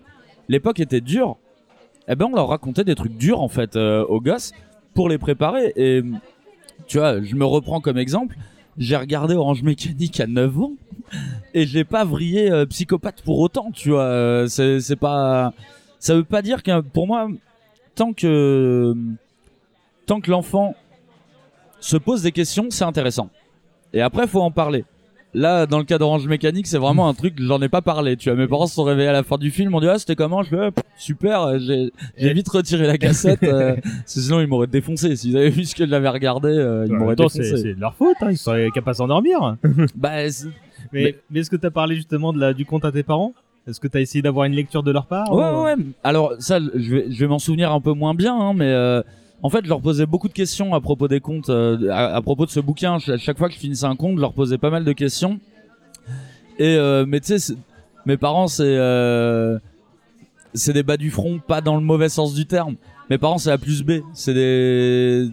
l'époque 0.49 0.79
était 0.79 1.01
dure. 1.01 1.37
Eh 2.07 2.13
ben 2.13 2.27
on 2.31 2.35
leur 2.35 2.47
racontait 2.47 2.83
des 2.83 2.93
trucs 2.93 3.17
durs 3.17 3.41
en 3.41 3.47
fait 3.47 3.75
euh, 3.75 4.05
aux 4.05 4.21
gosses 4.21 4.51
pour 4.93 5.09
les 5.09 5.17
préparer. 5.17 5.73
Et 5.75 6.03
tu 6.85 6.99
vois, 6.99 7.23
je 7.23 7.35
me 7.35 7.43
reprends 7.43 7.81
comme 7.81 7.97
exemple. 7.97 8.35
J'ai 8.77 8.97
regardé 8.97 9.33
Orange 9.33 9.63
Mécanique 9.63 10.19
à 10.19 10.27
9 10.27 10.59
ans 10.59 10.73
et 11.55 11.65
j'ai 11.65 11.85
pas 11.85 12.05
vrillé 12.05 12.51
euh, 12.51 12.67
psychopathe 12.67 13.23
pour 13.23 13.39
autant, 13.39 13.71
tu 13.71 13.89
vois. 13.89 14.03
Euh, 14.03 14.45
C'est 14.47 14.95
pas 14.95 15.51
ça 15.97 16.13
veut 16.13 16.23
pas 16.23 16.43
dire 16.43 16.61
que 16.61 16.81
pour 16.81 17.07
moi 17.07 17.27
tant 17.95 18.13
que 18.13 18.95
tant 20.05 20.21
que 20.21 20.29
l'enfant 20.29 20.75
se 21.79 21.97
pose 21.97 22.21
des 22.21 22.31
questions, 22.31 22.67
c'est 22.69 22.83
intéressant. 22.83 23.31
Et 23.91 24.01
après 24.01 24.27
faut 24.27 24.41
en 24.41 24.51
parler. 24.51 24.85
Là, 25.35 25.65
dans 25.65 25.79
le 25.79 25.83
cas 25.83 25.97
d'Orange 25.97 26.25
Mécanique, 26.27 26.65
c'est 26.65 26.77
vraiment 26.77 27.09
un 27.09 27.13
truc, 27.13 27.33
j'en 27.39 27.61
ai 27.61 27.67
pas 27.67 27.81
parlé. 27.81 28.15
Tu 28.15 28.29
vois, 28.29 28.37
mes 28.39 28.47
parents 28.47 28.67
se 28.67 28.75
sont 28.75 28.83
réveillés 28.85 29.09
à 29.09 29.13
la 29.13 29.23
fin 29.23 29.37
du 29.37 29.51
film, 29.51 29.75
on 29.75 29.81
dit 29.81 29.87
ah 29.89 29.99
c'était 29.99 30.15
comment? 30.15 30.43
Je 30.43 30.49
fais 30.49 30.57
ah, 30.67 30.71
pff, 30.71 30.83
super. 30.97 31.41
euh, 31.41 31.59
J'ai 32.17 32.33
vite 32.33 32.47
retiré 32.47 32.87
la 32.87 32.97
cassette, 32.97 33.43
euh, 33.43 33.75
sinon 34.05 34.39
ils 34.39 34.47
m'auraient 34.47 34.67
défoncé. 34.67 35.15
S'ils 35.17 35.35
avaient 35.35 35.49
vu 35.49 35.65
ce 35.65 35.75
que 35.75 35.85
j'avais 35.85 36.07
regardé, 36.07 36.47
euh, 36.49 36.85
ils 36.85 36.91
même 36.93 37.01
m'auraient 37.01 37.15
défoncé. 37.17 37.43
c'est, 37.57 37.73
de 37.73 37.79
leur 37.81 37.95
faute, 37.95 38.15
hein, 38.21 38.31
ils 38.31 38.37
sont 38.37 38.53
capables 38.73 38.93
de 38.95 38.97
s'endormir. 38.97 39.57
bah, 39.95 40.11
mais, 40.93 41.03
mais- 41.03 41.15
mais 41.29 41.39
est-ce 41.41 41.49
que 41.49 41.57
t'as 41.57 41.69
parlé 41.69 41.95
justement 41.97 42.31
de 42.31 42.39
la, 42.39 42.53
du 42.53 42.65
conte 42.65 42.85
à 42.85 42.91
tes 42.93 43.03
parents? 43.03 43.33
Est-ce 43.67 43.79
que 43.81 43.87
t'as 43.89 43.99
essayé 43.99 44.21
d'avoir 44.21 44.45
une 44.45 44.53
lecture 44.53 44.83
de 44.83 44.91
leur 44.91 45.05
part 45.07 45.33
Ouais, 45.33 45.43
ou- 45.43 45.63
ouais, 45.63 45.73
ouais. 45.75 45.83
Alors 46.03 46.33
ça, 46.39 46.59
je 46.59 46.95
vais, 46.95 47.05
je 47.09 47.19
vais 47.19 47.27
m'en 47.27 47.39
souvenir 47.39 47.73
un 47.73 47.81
peu 47.81 47.91
moins 47.93 48.13
bien, 48.13 48.35
hein, 48.39 48.53
mais 48.53 48.69
euh, 48.71 49.01
en 49.43 49.49
fait, 49.49 49.63
je 49.63 49.69
leur 49.69 49.81
posais 49.81 50.05
beaucoup 50.05 50.27
de 50.27 50.33
questions 50.33 50.73
à 50.73 50.81
propos 50.81 51.07
des 51.07 51.19
contes, 51.19 51.49
euh, 51.49 51.89
à, 51.91 52.15
à 52.15 52.21
propos 52.21 52.45
de 52.45 52.51
ce 52.51 52.59
bouquin. 52.59 52.95
À 52.95 53.17
chaque 53.17 53.37
fois 53.37 53.47
que 53.47 53.53
je 53.53 53.59
finissais 53.59 53.85
un 53.85 53.95
conte, 53.95 54.15
je 54.15 54.21
leur 54.21 54.33
posais 54.33 54.57
pas 54.57 54.69
mal 54.69 54.83
de 54.83 54.91
questions. 54.91 55.39
Et 56.57 56.75
euh, 56.77 57.05
mais 57.07 57.19
tu 57.19 57.37
sais, 57.37 57.53
mes 58.05 58.17
parents, 58.17 58.47
c'est 58.47 58.63
euh, 58.63 59.59
c'est 60.53 60.73
des 60.73 60.83
bas 60.83 60.97
du 60.97 61.11
front, 61.11 61.39
pas 61.39 61.61
dans 61.61 61.75
le 61.75 61.81
mauvais 61.81 62.09
sens 62.09 62.33
du 62.33 62.45
terme. 62.45 62.75
Mes 63.09 63.17
parents, 63.17 63.37
c'est 63.37 63.49
la 63.49 63.57
plus 63.57 63.83
B. 63.83 64.01
C'est 64.13 64.33
des 64.33 65.29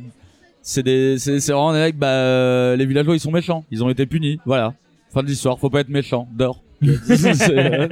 c'est 0.63 0.83
des 0.83 1.19
c'est 1.19 1.39
vraiment 1.53 1.73
des 1.73 1.81
mecs 1.81 1.99
bah 1.99 2.07
euh, 2.07 2.77
les 2.77 2.87
villageois 2.87 3.17
ils 3.17 3.21
sont 3.21 3.33
méchants 3.33 3.65
ils 3.71 3.83
ont 3.83 3.91
été 3.91 4.07
punis 4.07 4.39
voilà 4.47 4.75
fin 5.13 5.23
de 5.23 5.27
l'histoire 5.27 5.59
faut 5.59 5.71
pas 5.71 5.81
être 5.81 5.89
méchant 5.89 6.29
dors 6.33 6.63
euh, 6.85 7.89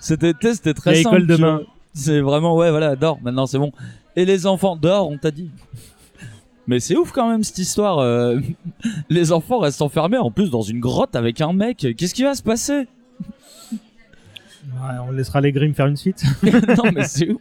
c'était 0.00 0.32
c'était 0.52 0.74
très 0.74 0.96
simple 1.02 1.16
école 1.16 1.26
tu 1.28 1.36
demain. 1.36 1.60
c'est 1.94 2.20
vraiment 2.20 2.56
ouais 2.56 2.70
voilà 2.70 2.96
dors 2.96 3.18
maintenant 3.22 3.46
c'est 3.46 3.58
bon 3.58 3.72
et 4.18 4.24
les 4.24 4.46
enfants 4.46 4.76
dors 4.76 5.08
on 5.08 5.16
t'a 5.18 5.30
dit 5.30 5.50
mais 6.66 6.80
c'est 6.80 6.96
ouf 6.96 7.12
quand 7.12 7.28
même 7.30 7.44
cette 7.44 7.58
histoire 7.58 7.98
euh, 7.98 8.38
les 9.10 9.32
enfants 9.32 9.58
restent 9.58 9.82
enfermés 9.82 10.18
en 10.18 10.30
plus 10.30 10.50
dans 10.50 10.62
une 10.62 10.80
grotte 10.80 11.14
avec 11.16 11.40
un 11.40 11.52
mec 11.52 11.86
qu'est-ce 11.96 12.14
qui 12.14 12.22
va 12.24 12.34
se 12.34 12.42
passer? 12.42 12.86
Ouais, 14.66 14.96
on 15.08 15.12
laissera 15.12 15.40
les 15.40 15.52
Grimm 15.52 15.74
faire 15.74 15.86
une 15.86 15.96
suite. 15.96 16.22
non 16.42 16.90
mais 16.94 17.04
c'est 17.04 17.30
ouf 17.30 17.40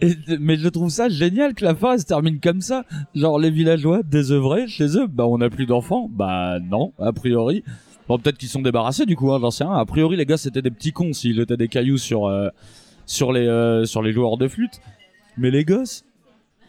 Et- 0.00 0.16
mais 0.40 0.56
je 0.56 0.68
trouve 0.68 0.90
ça 0.90 1.08
génial 1.08 1.54
que 1.54 1.64
la 1.64 1.74
fin 1.74 1.92
elle 1.94 2.00
se 2.00 2.04
termine 2.06 2.40
comme 2.40 2.60
ça. 2.60 2.84
Genre 3.14 3.38
les 3.38 3.50
villageois 3.50 4.02
désœuvrés 4.02 4.66
chez 4.66 4.96
eux, 4.98 5.06
bah 5.06 5.26
on 5.26 5.40
a 5.40 5.50
plus 5.50 5.66
d'enfants. 5.66 6.08
Bah 6.10 6.58
non, 6.60 6.92
a 6.98 7.12
priori. 7.12 7.62
Bon 8.08 8.18
peut-être 8.18 8.38
qu'ils 8.38 8.48
sont 8.48 8.62
débarrassés 8.62 9.06
du 9.06 9.14
coup, 9.16 9.32
hein, 9.32 9.38
j'en 9.40 9.50
sais 9.50 9.64
rien. 9.64 9.74
A 9.74 9.84
priori 9.86 10.16
les 10.16 10.26
gars 10.26 10.36
c'était 10.36 10.62
des 10.62 10.70
petits 10.70 10.92
cons 10.92 11.12
s'ils 11.12 11.36
jetaient 11.36 11.56
des 11.56 11.68
cailloux 11.68 11.98
sur 11.98 12.26
euh, 12.26 12.48
sur 13.06 13.32
les 13.32 13.46
euh, 13.46 13.84
sur 13.84 14.02
les 14.02 14.12
joueurs 14.12 14.36
de 14.36 14.48
flûte. 14.48 14.80
Mais 15.38 15.50
les 15.50 15.64
gosses, 15.64 16.04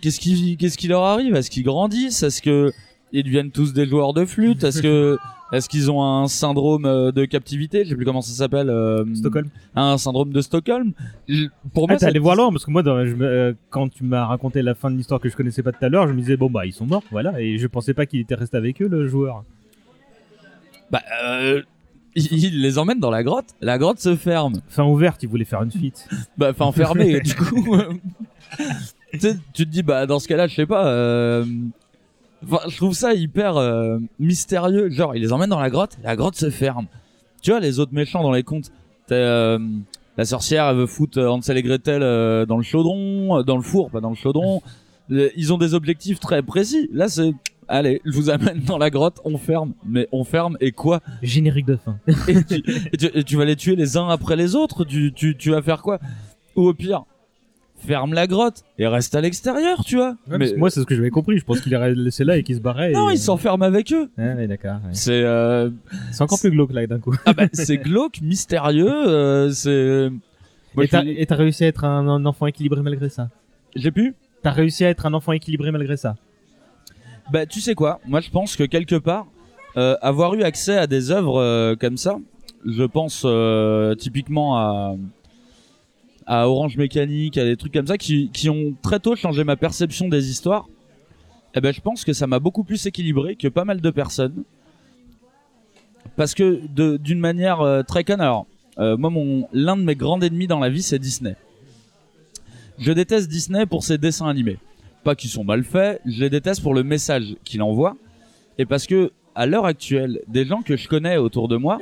qu'est-ce 0.02 0.20
qui 0.20 0.58
qu'est-ce 0.58 0.78
qui 0.78 0.88
leur 0.88 1.04
arrive? 1.04 1.36
Est-ce 1.36 1.50
qu'ils 1.52 1.64
grandissent? 1.64 2.24
Est-ce 2.24 2.42
que 2.42 2.72
ils 3.12 3.24
deviennent 3.24 3.52
tous 3.52 3.74
des 3.74 3.86
joueurs 3.86 4.14
de 4.14 4.26
flûte? 4.26 4.64
Est-ce 4.64 4.82
que 4.82 5.18
est-ce 5.52 5.70
qu'ils 5.70 5.92
ont 5.92 6.02
un 6.04 6.28
syndrome 6.28 6.86
euh, 6.86 7.12
de 7.12 7.26
captivité? 7.26 7.84
Je 7.84 7.90
sais 7.90 7.96
plus 7.96 8.06
comment 8.06 8.22
ça 8.24 8.34
s'appelle. 8.34 8.70
euh, 8.72 9.06
Stockholm. 9.14 9.50
Un 9.76 9.98
syndrome 10.00 10.32
de 10.32 10.42
Stockholm. 10.42 10.94
Pour 11.76 11.88
moi, 11.88 11.96
Ah, 11.96 12.00
t'es 12.00 12.06
allé 12.06 12.18
voir 12.18 12.36
loin 12.36 12.50
parce 12.52 12.66
que 12.66 12.72
moi, 12.72 12.82
dans- 12.82 13.06
je 13.06 13.14
me- 13.14 13.26
euh, 13.28 13.54
quand 13.70 13.88
tu 13.90 14.04
m'as 14.04 14.26
raconté 14.26 14.64
la 14.64 14.74
fin 14.74 14.90
de 14.90 14.96
l'histoire 14.98 15.20
que 15.20 15.30
je 15.30 15.36
connaissais 15.36 15.62
pas 15.62 15.72
tout 15.72 15.86
à 15.86 15.90
l'heure, 15.90 16.08
je 16.08 16.14
me 16.14 16.20
disais 16.20 16.38
bon 16.38 16.50
bah 16.50 16.66
ils 16.66 16.74
sont 16.74 16.88
morts, 16.88 17.04
voilà, 17.12 17.40
et 17.40 17.60
je 17.60 17.68
pensais 17.68 17.94
pas 17.94 18.08
qu'il 18.08 18.20
était 18.22 18.34
resté 18.36 18.58
avec 18.58 18.82
eux 18.82 18.88
le 18.88 19.08
joueur. 19.08 19.44
Bah, 20.90 21.02
euh, 21.24 21.62
il 22.16 22.62
les 22.62 22.78
emmène 22.78 23.00
dans 23.00 23.12
la 23.12 23.24
grotte. 23.24 23.48
La 23.62 23.78
grotte 23.78 24.00
se 24.00 24.16
ferme. 24.16 24.62
Fin 24.68 24.84
ouverte, 24.86 25.24
il 25.24 25.30
voulait 25.30 25.46
faire 25.46 25.64
une 25.64 25.72
fuite. 25.72 26.08
Bah, 26.38 26.54
fin 26.54 26.72
fermée. 26.72 27.20
du 27.22 27.36
coup, 27.36 27.78
tu 29.12 29.20
sais, 29.20 29.38
tu 29.54 29.66
te 29.66 29.70
dis 29.70 29.84
bah 29.84 30.06
dans 30.06 30.20
ce 30.20 30.28
cas-là, 30.28 30.48
je 30.48 30.56
sais 30.56 30.66
pas. 30.66 30.88
euh, 30.88 31.46
Enfin, 32.46 32.60
je 32.68 32.76
trouve 32.76 32.94
ça 32.94 33.14
hyper 33.14 33.56
euh, 33.56 33.98
mystérieux. 34.20 34.90
Genre, 34.90 35.16
il 35.16 35.22
les 35.22 35.32
emmène 35.32 35.50
dans 35.50 35.62
la 35.62 35.70
grotte. 35.70 35.98
La 36.04 36.16
grotte 36.18 36.36
se 36.36 36.50
ferme. 36.50 36.88
Tu 37.42 37.52
vois 37.52 37.62
les 37.62 37.80
autres 37.80 37.94
méchants 37.94 38.22
dans 38.22 38.34
les 38.34 38.44
contes. 38.44 38.72
T'as, 39.08 39.16
euh, 39.16 39.60
la 40.18 40.26
sorcière, 40.26 40.66
elle 40.68 40.76
veut 40.76 40.86
foutre 40.86 41.20
Hansel 41.20 41.58
et 41.58 41.64
Gretel 41.64 42.04
euh, 42.04 42.46
dans 42.46 42.58
le 42.58 42.64
chaudron, 42.64 43.38
euh, 43.40 43.44
dans 43.44 43.56
le 43.56 43.62
four, 43.62 43.90
pas 43.92 44.02
dans 44.02 44.10
le 44.10 44.16
chaudron. 44.16 44.62
Ils 45.10 45.54
ont 45.54 45.58
des 45.58 45.74
objectifs 45.74 46.20
très 46.20 46.42
précis. 46.44 46.90
Là, 46.92 47.08
c'est 47.08 47.32
allez, 47.78 48.02
je 48.06 48.12
vous 48.12 48.30
amène 48.30 48.60
dans 48.62 48.78
la 48.78 48.90
grotte, 48.90 49.20
on 49.26 49.38
ferme. 49.38 49.74
Mais 49.86 50.08
on 50.12 50.24
ferme 50.24 50.58
et 50.62 50.72
quoi 50.72 51.02
Générique 51.22 51.66
de 51.66 51.76
fin. 51.76 51.98
et, 52.28 52.44
tu, 52.44 52.64
et 52.94 52.98
tu- 52.98 53.12
et 53.18 53.24
tu 53.24 53.36
vas 53.38 53.46
les 53.46 53.56
tuer 53.56 53.76
les 53.76 53.98
uns 53.98 54.08
après 54.10 54.36
les 54.36 54.56
autres. 54.56 54.86
Tu, 54.86 55.12
tu, 55.14 55.36
tu 55.38 55.52
vas 55.52 55.62
faire 55.62 55.82
quoi 55.82 56.00
Ou 56.56 56.68
au 56.68 56.74
pire, 56.74 57.04
ferme 57.86 58.14
la 58.14 58.28
grotte 58.28 58.64
et 58.80 58.88
reste 58.88 59.14
à 59.16 59.22
l'extérieur, 59.22 59.84
tu 59.84 59.98
vois. 59.98 60.16
Ouais, 60.30 60.38
que 60.40 60.56
moi, 60.58 60.70
c'est 60.70 60.80
ce 60.80 60.86
que 60.86 60.96
j'avais 60.96 61.10
compris. 61.10 61.38
Je 61.38 61.44
pense 61.46 61.60
qu'il 61.62 61.74
est 61.74 61.96
laissé 61.96 62.24
là 62.24 62.38
et 62.38 62.44
qu'il 62.44 62.56
se 62.56 62.62
barrait. 62.62 62.92
non, 62.92 63.10
et... 63.10 63.14
ils 63.14 63.18
s'enferment 63.20 63.64
avec 63.66 63.92
eux. 63.92 64.10
Ouais, 64.18 64.48
d'accord. 64.48 64.76
ouais. 64.86 64.92
C'est 64.94 65.24
euh, 65.24 65.70
C'est 66.12 66.22
encore 66.22 66.40
plus 66.40 66.52
glauque 66.52 66.72
là 66.74 66.88
d'un 66.88 67.00
coup. 67.00 67.14
ah 67.26 67.34
bah, 67.34 67.48
c'est 67.54 67.78
glauque, 67.78 68.22
mystérieux. 68.22 68.90
euh, 69.08 69.50
c'est. 69.52 70.10
Moi, 70.76 70.86
et 70.86 70.88
t'as 70.88 71.02
suis- 71.02 71.20
et 71.20 71.26
t'as 71.26 71.36
réussi 71.36 71.66
à 71.66 71.68
être 71.68 71.84
un, 71.84 72.08
un 72.08 72.26
enfant 72.26 72.48
équilibré 72.48 72.82
malgré 72.82 73.10
ça? 73.10 73.30
J'ai 73.76 73.92
pu? 73.92 74.16
T'as 74.42 74.52
réussi 74.52 74.84
à 74.86 74.90
être 74.90 75.06
un 75.06 75.14
enfant 75.14 75.32
équilibré 75.34 75.72
malgré 75.72 75.98
ça? 75.98 76.16
Bah, 77.34 77.48
tu 77.48 77.62
sais 77.62 77.74
quoi? 77.74 78.00
Moi, 78.06 78.22
je 78.22 78.30
pense 78.30 78.56
que 78.56 78.64
quelque 78.64 78.94
part, 78.94 79.26
euh, 79.76 79.98
avoir 80.04 80.36
eu 80.36 80.44
accès 80.44 80.78
à 80.78 80.86
des 80.86 81.10
œuvres 81.10 81.42
euh, 81.42 81.76
comme 81.76 81.98
ça, 81.98 82.20
je 82.64 82.84
pense 82.84 83.24
euh, 83.26 83.96
typiquement 83.96 84.56
à 84.60 84.96
à 86.28 86.48
Orange 86.48 86.78
Mécanique, 86.78 87.40
à 87.40 87.44
des 87.44 87.58
trucs 87.58 87.74
comme 87.74 87.88
ça 87.88 87.98
qui, 87.98 88.30
qui 88.30 88.52
ont 88.52 88.76
très 88.84 89.00
tôt 89.00 89.16
changé 89.16 89.44
ma 89.44 89.56
perception 89.56 90.10
des 90.10 90.30
histoires. 90.30 90.68
Eh 91.56 91.60
ben, 91.60 91.74
je 91.74 91.82
pense 91.82 92.06
que 92.06 92.14
ça 92.14 92.28
m'a 92.28 92.38
beaucoup 92.38 92.64
plus 92.64 92.86
équilibré 92.86 93.36
que 93.36 93.48
pas 93.48 93.66
mal 93.66 93.82
de 93.82 93.90
personnes. 93.90 94.44
Parce 96.16 96.36
que 96.36 96.62
d'une 96.98 97.20
manière 97.20 97.84
très 97.88 98.04
conne, 98.04 98.22
alors 98.22 98.46
moi 98.78 99.10
mon 99.10 99.50
l'un 99.54 99.76
de 99.76 99.82
mes 99.82 99.96
grands 99.96 100.22
ennemis 100.22 100.48
dans 100.48 100.60
la 100.60 100.70
vie 100.70 100.84
c'est 100.84 101.00
Disney. 101.00 101.36
Je 102.78 102.92
déteste 102.92 103.28
Disney 103.28 103.66
pour 103.66 103.84
ses 103.84 103.98
dessins 103.98 104.28
animés. 104.28 104.60
Pas 105.04 105.16
qu'ils 105.16 105.30
sont 105.30 105.44
mal 105.44 105.64
faits, 105.64 106.02
je 106.06 106.22
les 106.22 106.30
déteste 106.30 106.62
pour 106.62 106.74
le 106.74 106.84
message 106.84 107.36
qu'il 107.44 107.62
envoie. 107.62 107.98
Et 108.58 108.66
parce 108.66 108.88
que 108.88 109.12
à 109.36 109.46
l'heure 109.46 109.66
actuelle, 109.66 110.22
des 110.28 110.46
gens 110.46 110.62
que 110.62 110.78
je 110.78 110.88
connais 110.88 111.18
autour 111.18 111.48
de 111.48 111.58
moi 111.58 111.80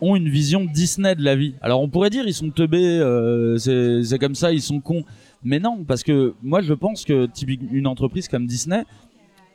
ont 0.00 0.16
une 0.16 0.28
vision 0.28 0.64
Disney 0.64 1.14
de 1.14 1.22
la 1.22 1.36
vie. 1.36 1.54
Alors 1.62 1.80
on 1.80 1.88
pourrait 1.88 2.10
dire 2.10 2.26
ils 2.26 2.34
sont 2.34 2.50
teubés, 2.50 2.98
euh, 2.98 3.56
c'est 3.56 4.18
comme 4.18 4.34
ça, 4.34 4.52
ils 4.52 4.60
sont 4.60 4.80
cons. 4.80 5.04
Mais 5.44 5.60
non, 5.60 5.84
parce 5.84 6.02
que 6.02 6.34
moi 6.42 6.60
je 6.60 6.74
pense 6.74 7.04
que 7.04 7.28
une 7.72 7.86
entreprise 7.86 8.28
comme 8.28 8.46
Disney 8.46 8.84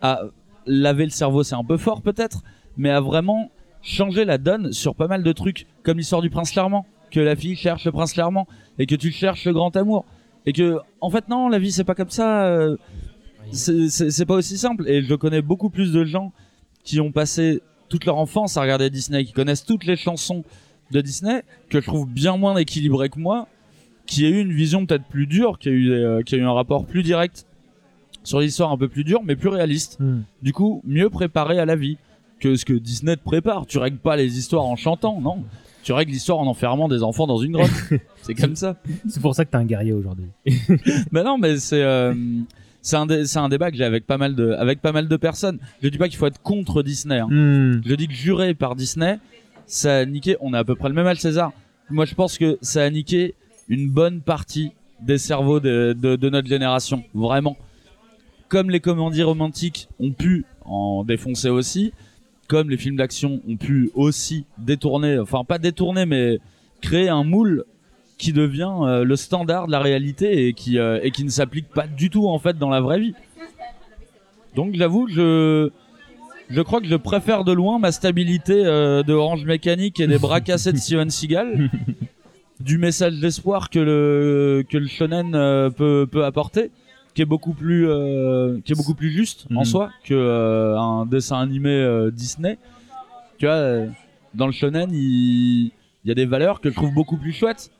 a 0.01 0.21
lavé 0.65 1.03
le 1.05 1.11
cerveau, 1.11 1.43
c'est 1.43 1.55
un 1.55 1.63
peu 1.63 1.77
fort 1.77 2.01
peut-être, 2.01 2.43
mais 2.77 2.89
a 2.89 3.01
vraiment 3.01 3.51
changé 3.81 4.25
la 4.25 4.37
donne 4.37 4.71
sur 4.71 4.95
pas 4.95 5.07
mal 5.07 5.23
de 5.23 5.31
trucs, 5.31 5.67
comme 5.83 5.97
l'histoire 5.97 6.21
du 6.21 6.29
prince 6.29 6.51
charmant, 6.51 6.85
que 7.11 7.19
la 7.19 7.35
fille 7.35 7.55
cherche 7.55 7.85
le 7.85 7.91
prince 7.91 8.13
charmant 8.13 8.47
et 8.79 8.85
que 8.85 8.95
tu 8.95 9.11
cherches 9.11 9.45
le 9.45 9.53
grand 9.53 9.75
amour, 9.75 10.05
et 10.47 10.53
que 10.53 10.77
en 11.01 11.11
fait 11.11 11.27
non, 11.29 11.47
la 11.49 11.59
vie 11.59 11.71
c'est 11.71 11.83
pas 11.83 11.93
comme 11.93 12.09
ça. 12.09 12.45
euh, 12.47 12.75
c'est- 13.51 14.25
pas 14.25 14.33
aussi 14.35 14.57
simple. 14.57 14.89
Et 14.89 15.03
je 15.03 15.13
connais 15.15 15.41
beaucoup 15.41 15.69
plus 15.69 15.91
de 15.93 16.03
gens 16.03 16.33
qui 16.83 16.99
ont 16.99 17.11
passé 17.11 17.61
toute 17.89 18.05
leur 18.05 18.17
enfance 18.17 18.57
à 18.57 18.61
regarder 18.61 18.89
Disney, 18.89 19.23
qui 19.25 19.33
connaissent 19.33 19.65
toutes 19.65 19.85
les 19.85 19.95
chansons 19.95 20.43
de 20.91 21.01
Disney, 21.01 21.43
que 21.69 21.79
je 21.79 21.85
trouve 21.85 22.07
bien 22.09 22.35
moins 22.37 22.55
équilibré 22.57 23.09
que 23.09 23.19
moi, 23.19 23.47
qui 24.05 24.25
a 24.25 24.29
eu 24.29 24.39
une 24.41 24.51
vision 24.53 24.85
peut-être 24.85 25.05
plus 25.05 25.27
dure, 25.27 25.59
qui 25.59 25.69
a 25.69 25.71
eu, 25.71 25.91
euh, 25.91 26.21
qui 26.23 26.35
a 26.35 26.37
eu 26.37 26.43
un 26.43 26.51
rapport 26.53 26.85
plus 26.85 27.03
direct 27.03 27.45
sur 28.23 28.39
l'histoire 28.41 28.71
un 28.71 28.77
peu 28.77 28.87
plus 28.89 29.03
dur, 29.05 29.21
mais 29.23 29.35
plus 29.37 29.49
réaliste. 29.49 29.97
Hmm. 29.99 30.21
Du 30.41 30.51
coup, 30.53 30.81
mieux 30.85 31.09
préparé 31.09 31.59
à 31.59 31.65
la 31.65 31.75
vie 31.75 31.97
que 32.39 32.55
ce 32.55 32.65
que 32.65 32.73
Disney 32.73 33.15
te 33.15 33.23
prépare. 33.23 33.65
Tu 33.65 33.77
règles 33.77 33.97
pas 33.97 34.15
les 34.17 34.37
histoires 34.37 34.65
en 34.65 34.75
chantant, 34.75 35.19
non. 35.21 35.43
Tu 35.87 35.93
règles 35.93 36.11
l'histoire 36.11 36.39
en 36.39 36.47
enfermant 36.47 36.89
des 36.89 37.01
enfants 37.01 37.27
dans 37.27 37.37
une 37.37 37.53
grotte. 37.53 37.71
c'est 38.21 38.33
comme 38.33 38.57
ça. 38.57 38.75
C'est 39.07 39.21
pour 39.21 39.33
ça 39.33 39.45
que 39.45 39.51
t'es 39.51 39.55
un 39.55 39.63
guerrier 39.63 39.93
aujourd'hui. 39.93 40.25
Mais 41.13 41.23
non, 41.23 41.37
mais 41.37 41.55
c'est 41.59 41.81
euh, 41.81 42.13
c'est 42.81 42.97
un 42.97 43.05
dé- 43.05 43.25
c'est 43.25 43.39
un 43.39 43.47
débat 43.47 43.71
que 43.71 43.77
j'ai 43.77 43.85
avec 43.85 44.05
pas 44.05 44.17
mal 44.17 44.35
de 44.35 44.51
avec 44.51 44.81
pas 44.81 44.91
mal 44.91 45.07
de 45.07 45.15
personnes. 45.15 45.59
Je 45.81 45.87
dis 45.87 45.97
pas 45.97 46.09
qu'il 46.09 46.17
faut 46.17 46.25
être 46.27 46.41
contre 46.41 46.83
Disney. 46.83 47.19
hein. 47.19 47.29
Hmm. 47.29 47.81
Je 47.85 47.95
dis 47.95 48.09
que 48.09 48.13
juré 48.13 48.53
par 48.53 48.75
Disney, 48.75 49.17
ça 49.65 49.99
a 49.99 50.05
niqué. 50.05 50.35
On 50.41 50.51
a 50.51 50.59
à 50.59 50.63
peu 50.65 50.75
près 50.75 50.89
le 50.89 50.93
même 50.93 51.07
âge, 51.07 51.19
César. 51.21 51.53
Moi, 51.89 52.03
je 52.03 52.15
pense 52.15 52.37
que 52.37 52.57
ça 52.61 52.83
a 52.83 52.89
niqué 52.89 53.33
une 53.69 53.89
bonne 53.89 54.19
partie 54.19 54.73
des 54.99 55.17
cerveaux 55.17 55.61
de, 55.61 55.95
de, 55.97 56.17
de 56.17 56.29
notre 56.29 56.49
génération, 56.49 57.05
vraiment. 57.13 57.55
Comme 58.49 58.71
les 58.71 58.81
comédies 58.81 59.23
romantiques 59.23 59.87
ont 60.01 60.11
pu 60.11 60.43
en 60.65 61.05
défoncer 61.05 61.47
aussi, 61.47 61.93
comme 62.47 62.69
les 62.69 62.77
films 62.77 62.95
d'action 62.95 63.41
ont 63.47 63.57
pu 63.57 63.91
aussi 63.93 64.45
détourner, 64.57 65.19
enfin 65.19 65.43
pas 65.43 65.57
détourner, 65.57 66.05
mais 66.05 66.39
créer 66.81 67.09
un 67.09 67.23
moule 67.23 67.65
qui 68.17 68.33
devient 68.33 68.73
euh, 68.81 69.03
le 69.03 69.15
standard 69.15 69.67
de 69.67 69.71
la 69.71 69.79
réalité 69.79 70.47
et 70.47 70.53
qui 70.53 70.79
euh, 70.79 70.99
et 71.03 71.11
qui 71.11 71.23
ne 71.23 71.29
s'applique 71.29 71.67
pas 71.69 71.87
du 71.87 72.09
tout 72.09 72.27
en 72.27 72.39
fait 72.39 72.57
dans 72.57 72.69
la 72.69 72.81
vraie 72.81 72.99
vie. 72.99 73.13
Donc 74.55 74.73
j'avoue, 74.73 75.07
je 75.07 75.69
je 76.49 76.61
crois 76.61 76.79
que 76.81 76.87
je 76.87 76.95
préfère 76.95 77.43
de 77.43 77.51
loin 77.51 77.77
ma 77.77 77.91
stabilité 77.91 78.65
euh, 78.65 79.03
de 79.03 79.13
Orange 79.13 79.45
Mécanique 79.45 79.99
et 79.99 80.07
des 80.07 80.17
bras 80.17 80.41
cassés 80.41 80.71
de 80.71 80.77
Steven 80.77 81.09
Seagal, 81.09 81.69
du 82.59 82.77
message 82.77 83.19
d'espoir 83.19 83.69
que 83.69 83.79
le 83.79 84.65
que 84.67 84.77
le 84.77 84.87
shonen 84.87 85.31
peut 85.77 86.07
peut 86.09 86.25
apporter, 86.25 86.71
qui 87.17 87.23
est 87.23 87.25
beaucoup 87.25 87.53
plus 87.53 87.89
euh, 87.89 88.59
qui 88.63 88.73
est 88.73 88.75
beaucoup 88.75 88.93
plus 88.93 89.09
juste 89.09 89.47
en 89.55 89.61
Mhm. 89.61 89.65
soi 89.65 89.89
que 90.03 90.13
euh, 90.13 90.77
un 90.77 91.07
dessin 91.07 91.39
animé 91.39 91.71
euh, 91.71 92.11
Disney. 92.11 92.59
Tu 93.39 93.47
vois, 93.47 93.87
dans 94.35 94.45
le 94.45 94.51
shonen, 94.51 94.91
il 94.93 95.71
il 96.03 96.07
y 96.09 96.11
a 96.11 96.13
des 96.13 96.27
valeurs 96.27 96.61
que 96.61 96.69
je 96.69 96.75
trouve 96.75 96.93
beaucoup 96.93 97.17
plus 97.17 97.31
chouettes. 97.33 97.71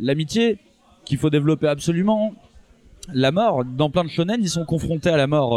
L'amitié 0.00 0.58
qu'il 1.04 1.16
faut 1.16 1.30
développer 1.30 1.68
absolument. 1.68 2.34
La 3.14 3.30
mort, 3.30 3.64
dans 3.64 3.88
plein 3.88 4.02
de 4.02 4.10
shonen, 4.10 4.40
ils 4.42 4.48
sont 4.50 4.64
confrontés 4.64 5.10
à 5.10 5.16
la 5.16 5.28
mort. 5.28 5.52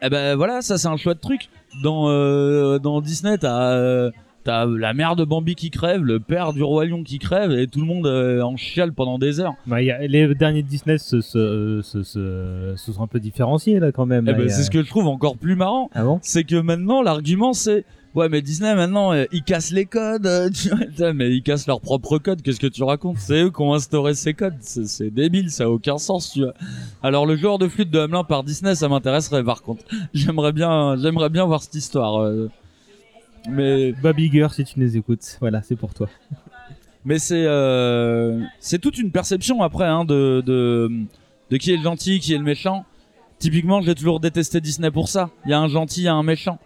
eh 0.00 0.08
ben 0.08 0.36
voilà, 0.36 0.62
ça 0.62 0.78
c'est 0.78 0.88
un 0.88 0.96
chouette 0.96 1.20
truc. 1.20 1.50
Dans 1.82 2.78
dans 2.78 3.02
Disney, 3.02 3.36
t'as 3.36 4.08
t'as 4.48 4.64
la 4.64 4.94
mère 4.94 5.14
de 5.14 5.24
Bambi 5.24 5.54
qui 5.54 5.70
crève, 5.70 6.02
le 6.02 6.20
père 6.20 6.54
du 6.54 6.62
roi 6.62 6.86
lion 6.86 7.02
qui 7.02 7.18
crève, 7.18 7.52
et 7.52 7.66
tout 7.66 7.80
le 7.80 7.86
monde 7.86 8.06
euh, 8.06 8.40
en 8.40 8.56
chiale 8.56 8.92
pendant 8.94 9.18
des 9.18 9.40
heures. 9.40 9.54
Bah, 9.66 9.82
il 9.82 9.86
y 9.86 9.90
a- 9.90 10.06
les 10.06 10.34
derniers 10.34 10.62
Disney 10.62 10.96
se, 10.96 11.20
se, 11.20 11.80
se, 11.82 12.02
se- 12.02 12.72
se 12.76 12.92
sont 12.92 13.02
un 13.02 13.06
peu 13.06 13.20
différenciés 13.20 13.78
là 13.78 13.92
quand 13.92 14.06
même. 14.06 14.24
Eh 14.26 14.32
là, 14.32 14.38
ben, 14.38 14.46
a- 14.46 14.48
c'est 14.48 14.62
ce 14.62 14.70
que 14.70 14.82
je 14.82 14.88
trouve 14.88 15.06
encore 15.06 15.36
plus 15.36 15.54
marrant. 15.54 15.90
Ah 15.94 16.02
bon? 16.04 16.18
C'est 16.22 16.44
que 16.44 16.56
maintenant 16.56 17.02
l'argument 17.02 17.52
c'est 17.52 17.84
ouais 18.14 18.30
mais 18.30 18.40
Disney 18.40 18.74
maintenant 18.74 19.12
euh, 19.12 19.26
ils 19.32 19.42
cassent 19.42 19.70
les 19.70 19.84
codes, 19.84 20.26
euh, 20.26 20.48
tu 20.50 20.70
vois, 20.70 20.78
Putain, 20.78 21.12
mais 21.12 21.30
ils 21.30 21.42
cassent 21.42 21.66
leurs 21.66 21.82
propres 21.82 22.16
codes. 22.18 22.40
Qu'est-ce 22.40 22.58
que 22.60 22.66
tu 22.66 22.82
racontes? 22.82 23.18
C'est 23.18 23.42
eux 23.42 23.50
qui 23.50 23.60
ont 23.60 23.74
instauré 23.74 24.14
ces 24.14 24.32
codes. 24.32 24.54
C'est 24.60 24.86
c'est 24.88 25.10
débile, 25.10 25.50
ça 25.50 25.64
a 25.64 25.68
aucun 25.68 25.98
sens, 25.98 26.30
tu 26.32 26.40
vois. 26.44 26.54
Alors 27.02 27.26
le 27.26 27.36
joueur 27.36 27.58
de 27.58 27.68
flûte 27.68 27.90
de 27.90 27.98
Hamelin 27.98 28.24
par 28.24 28.44
Disney, 28.44 28.74
ça 28.74 28.88
m'intéresserait 28.88 29.44
par 29.44 29.60
contre. 29.62 29.84
J'aimerais 30.14 30.52
bien, 30.52 30.96
j'aimerais 30.96 31.28
bien 31.28 31.44
voir 31.44 31.62
cette 31.62 31.74
histoire. 31.74 32.22
euh. 32.22 32.48
Mais 33.48 33.92
Bob 33.92 34.18
Iger, 34.18 34.48
si 34.52 34.64
tu 34.64 34.80
nous 34.80 34.96
écoutes, 34.96 35.36
voilà, 35.40 35.62
c'est 35.62 35.76
pour 35.76 35.94
toi. 35.94 36.08
mais 37.04 37.18
c'est 37.18 37.44
euh, 37.46 38.42
c'est 38.60 38.78
toute 38.78 38.98
une 38.98 39.10
perception 39.10 39.62
après 39.62 39.86
hein, 39.86 40.04
de, 40.04 40.42
de 40.44 40.90
de 41.50 41.56
qui 41.56 41.72
est 41.72 41.76
le 41.76 41.82
gentil, 41.82 42.20
qui 42.20 42.34
est 42.34 42.38
le 42.38 42.44
méchant. 42.44 42.84
Typiquement, 43.38 43.80
j'ai 43.80 43.94
toujours 43.94 44.20
détesté 44.20 44.60
Disney 44.60 44.90
pour 44.90 45.08
ça. 45.08 45.30
Il 45.44 45.50
y 45.50 45.54
a 45.54 45.60
un 45.60 45.68
gentil, 45.68 46.00
il 46.00 46.04
y 46.04 46.08
a 46.08 46.14
un 46.14 46.22
méchant. 46.22 46.58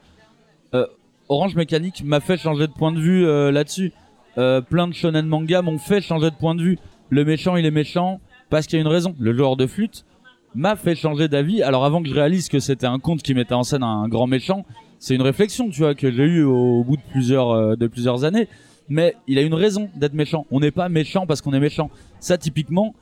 Euh, 0.74 0.86
Orange 1.28 1.54
Mécanique 1.54 2.02
m'a 2.04 2.20
fait 2.20 2.36
changer 2.38 2.66
de 2.66 2.72
point 2.72 2.92
de 2.92 2.98
vue 2.98 3.26
euh, 3.26 3.50
là-dessus. 3.52 3.92
Plein 4.34 4.88
de 4.88 4.94
shonen 4.94 5.26
manga 5.26 5.60
m'ont 5.60 5.78
fait 5.78 6.00
changer 6.00 6.30
de 6.30 6.36
point 6.36 6.54
de 6.54 6.62
vue. 6.62 6.78
Le 7.10 7.24
méchant, 7.26 7.56
il 7.56 7.66
est 7.66 7.70
méchant 7.70 8.18
parce 8.48 8.66
qu'il 8.66 8.78
y 8.78 8.80
a 8.80 8.82
une 8.82 8.88
raison. 8.90 9.14
Le 9.20 9.36
joueur 9.36 9.56
de 9.56 9.66
flûte 9.66 10.06
m'a 10.54 10.76
fait 10.76 10.94
changer 10.94 11.28
d'avis. 11.28 11.62
Alors 11.62 11.84
avant 11.84 12.02
que 12.02 12.08
je 12.08 12.14
réalise 12.14 12.48
que 12.48 12.58
c'était 12.58 12.86
un 12.86 12.98
conte 12.98 13.22
qui 13.22 13.34
mettait 13.34 13.54
en 13.54 13.62
scène 13.62 13.82
un 13.82 14.08
grand 14.08 14.26
méchant, 14.26 14.64
c'est 15.02 15.16
une 15.16 15.22
réflexion, 15.22 15.68
tu 15.68 15.80
vois, 15.80 15.96
que 15.96 16.12
j'ai 16.12 16.22
eu 16.22 16.44
au 16.44 16.84
bout 16.84 16.96
de 16.96 17.02
plusieurs 17.10 17.50
euh, 17.50 17.74
de 17.74 17.88
plusieurs 17.88 18.22
années. 18.22 18.46
Mais 18.88 19.16
il 19.26 19.36
a 19.36 19.42
une 19.42 19.52
raison 19.52 19.90
d'être 19.96 20.14
méchant. 20.14 20.46
On 20.52 20.60
n'est 20.60 20.70
pas 20.70 20.88
méchant 20.88 21.26
parce 21.26 21.42
qu'on 21.42 21.52
est 21.52 21.58
méchant. 21.58 21.90
Ça, 22.20 22.38
typiquement, 22.38 22.94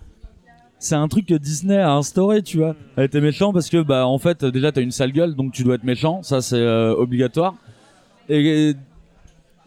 c'est 0.79 0.95
un 0.95 1.09
truc 1.09 1.27
que 1.27 1.35
Disney 1.35 1.77
a 1.77 1.93
instauré, 1.93 2.43
tu 2.43 2.57
vois. 2.57 2.75
Elle 2.97 3.05
était 3.05 3.21
méchant 3.21 3.53
parce 3.53 3.69
que, 3.69 3.83
bah, 3.83 4.07
en 4.07 4.17
fait, 4.19 4.47
déjà, 4.47 4.73
t'as 4.73 4.81
une 4.81 4.93
sale 4.93 5.13
gueule, 5.13 5.35
donc 5.35 5.53
tu 5.53 5.63
dois 5.63 5.75
être 5.75 5.85
méchant. 5.85 6.23
Ça, 6.23 6.41
c'est 6.41 6.57
euh, 6.57 6.95
obligatoire. 6.95 7.57
Et, 8.31 8.73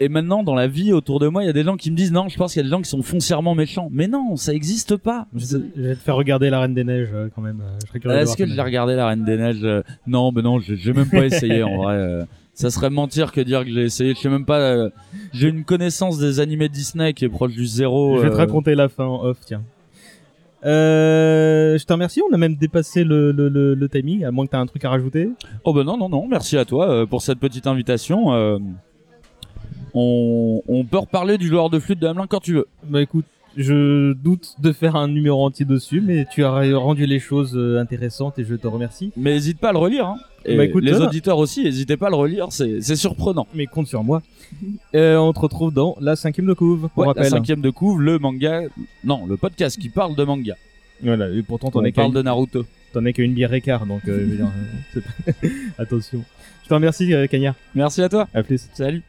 maintenant, 0.10 0.44
dans 0.44 0.56
la 0.56 0.68
vie 0.68 0.94
autour 0.94 1.20
de 1.20 1.28
moi, 1.28 1.44
il 1.44 1.48
y 1.48 1.50
a 1.50 1.54
des 1.54 1.64
gens 1.64 1.76
qui 1.78 1.92
me 1.92 1.96
disent 1.96 2.12
non, 2.12 2.30
je 2.30 2.38
pense 2.38 2.54
qu'il 2.54 2.60
y 2.62 2.66
a 2.66 2.68
des 2.68 2.70
gens 2.70 2.82
qui 2.82 2.90
sont 2.90 3.02
foncièrement 3.02 3.56
méchants. 3.56 3.90
Mais 3.92 4.08
non, 4.08 4.36
ça 4.36 4.54
existe 4.54 4.98
pas. 4.98 5.28
Je, 5.36 5.46
je 5.76 5.82
vais 5.82 5.96
te 5.96 6.00
faire 6.02 6.16
regarder 6.16 6.50
La 6.50 6.60
Reine 6.62 6.74
des 6.74 6.84
Neiges 6.84 7.10
euh, 7.14 7.30
quand 7.36 7.42
même. 7.42 7.62
euh, 7.62 7.80
Je 7.94 8.10
Est-ce 8.10 8.38
que 8.38 8.46
je 8.46 8.54
l'ai 8.54 8.62
regardé 8.62 8.96
la 8.96 9.08
Reine 9.08 9.24
des 9.26 9.38
Neiges 9.38 9.64
euh, 9.64 9.82
Non, 10.08 10.32
mais 10.32 10.42
non, 10.42 10.60
j'ai 10.60 10.76
j'ai 10.78 10.94
même 10.94 11.10
pas 11.10 11.26
essayé 11.26 11.64
en 11.64 11.78
vrai. 11.78 12.26
Ça 12.56 12.70
serait 12.70 12.92
mentir 12.92 13.32
que 13.32 13.42
dire 13.42 13.64
que 13.66 13.72
j'ai 13.72 13.82
essayé. 13.86 14.14
Je 14.14 14.20
sais 14.20 14.30
même 14.30 14.46
pas. 14.46 14.60
euh, 14.60 14.90
J'ai 15.34 15.48
une 15.50 15.64
connaissance 15.64 16.20
des 16.20 16.40
animés 16.40 16.70
Disney 16.70 17.14
qui 17.14 17.26
est 17.26 17.30
proche 17.30 17.54
du 17.54 17.66
zéro. 17.66 18.18
Je 18.20 18.24
vais 18.24 18.30
te 18.30 18.36
raconter 18.36 18.76
la 18.76 18.90
fin 18.90 19.06
en 19.06 19.24
off, 19.24 19.38
tiens. 19.46 19.64
Euh, 20.66 21.78
je 21.78 21.84
te 21.84 21.92
remercie, 21.92 22.22
on 22.30 22.34
a 22.34 22.38
même 22.38 22.56
dépassé 22.56 23.04
le, 23.04 23.32
le, 23.32 23.50
le, 23.50 23.74
le 23.76 23.90
timing, 23.90 24.24
à 24.24 24.32
moins 24.32 24.46
que 24.46 24.52
tu 24.52 24.56
aies 24.56 24.60
un 24.60 24.66
truc 24.66 24.86
à 24.86 24.90
rajouter. 24.90 25.30
Oh 25.66 25.74
ben 25.74 25.84
non, 25.84 25.98
non, 25.98 26.08
non, 26.10 26.26
merci 26.28 26.58
à 26.58 26.64
toi 26.64 27.06
pour 27.08 27.22
cette 27.22 27.40
petite 27.40 27.68
invitation. 27.68 28.60
On, 29.94 30.62
on 30.68 30.84
peut 30.86 30.98
reparler 31.00 31.38
du 31.38 31.48
joueur 31.48 31.70
de 31.70 31.80
flûte 31.80 32.00
de 32.00 32.08
Hamelin 32.08 32.28
quand 32.28 32.40
tu 32.40 32.54
veux. 32.54 32.68
Bah 32.86 33.02
écoute, 33.02 33.26
je 33.56 34.14
doute 34.14 34.56
de 34.60 34.72
faire 34.72 34.96
un 34.96 35.08
numéro 35.08 35.46
entier 35.46 35.66
dessus, 35.66 36.02
mais 36.02 36.26
tu 36.32 36.44
as 36.44 36.50
rendu 36.78 37.06
les 37.06 37.20
choses 37.20 37.54
euh, 37.56 37.80
intéressantes 37.80 38.40
et 38.40 38.44
je 38.46 38.56
te 38.56 38.66
remercie. 38.68 39.12
Mais 39.16 39.34
n'hésite 39.34 39.60
pas 39.60 39.70
à 39.70 39.74
le 39.74 39.78
relire. 39.78 40.08
Hein. 40.08 40.18
Et 40.46 40.58
Bah, 40.58 40.66
écoute, 40.66 40.84
les 40.84 41.00
auditeurs 41.00 41.38
aussi, 41.38 41.64
n'hésitez 41.64 41.96
pas 41.96 42.08
à 42.08 42.10
le 42.10 42.16
relire, 42.16 42.48
c'est 42.50 42.82
surprenant. 42.96 43.48
Mais 43.54 43.66
compte 43.68 43.88
sur 43.88 44.04
moi. 44.04 44.22
Euh, 44.96 45.18
on 45.18 45.34
te 45.34 45.40
retrouve 45.40 45.74
dans 45.74 45.96
la 46.00 46.16
cinquième 46.16 46.46
de 46.46 46.54
couve, 46.54 46.88
pour 46.94 47.08
Ouais, 47.08 47.14
la 47.16 47.24
cinquième 47.24 47.60
de 47.62 47.72
couve, 47.72 48.00
le 48.02 48.20
manga, 48.20 48.62
non, 49.04 49.26
le 49.26 49.36
podcast 49.36 49.80
qui 49.80 49.90
parle 49.90 50.16
de 50.16 50.24
manga. 50.24 50.54
Voilà, 51.02 51.28
et 51.30 51.42
pourtant 51.42 51.72
On 51.74 51.84
es 51.84 51.92
qu'à 51.92 52.02
parle 52.04 52.10
une- 52.10 52.18
de 52.18 52.22
Naruto. 52.22 52.64
T'en 52.94 53.04
es 53.06 53.14
qu'à 53.14 53.24
une 53.24 53.34
bière 53.34 53.52
écart, 53.54 53.88
donc 53.88 54.02
euh, 54.08 54.20
je 54.20 54.26
veux 54.26 54.36
dire, 54.38 54.46
euh, 54.46 54.78
c'est 54.94 55.04
pas- 55.42 55.48
attention. 55.82 56.24
Je 56.64 56.70
te 56.70 56.74
remercie, 56.76 57.12
Cagnard. 57.32 57.56
Merci 57.74 58.04
à 58.04 58.10
toi. 58.10 58.28
À 58.34 58.44
plus. 58.44 58.70
Salut. 58.74 59.02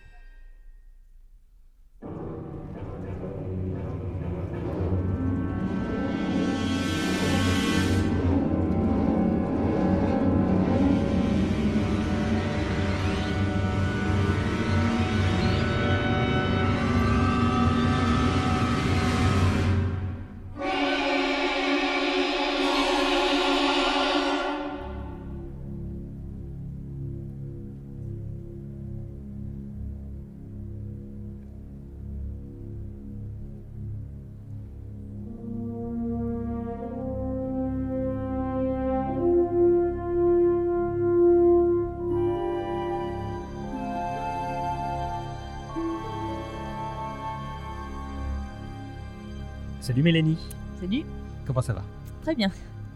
Mélanie. 50.14 50.38
Salut. 50.80 51.02
Comment 51.44 51.60
ça 51.60 51.72
va? 51.72 51.82
Très 52.22 52.36
bien. 52.36 52.48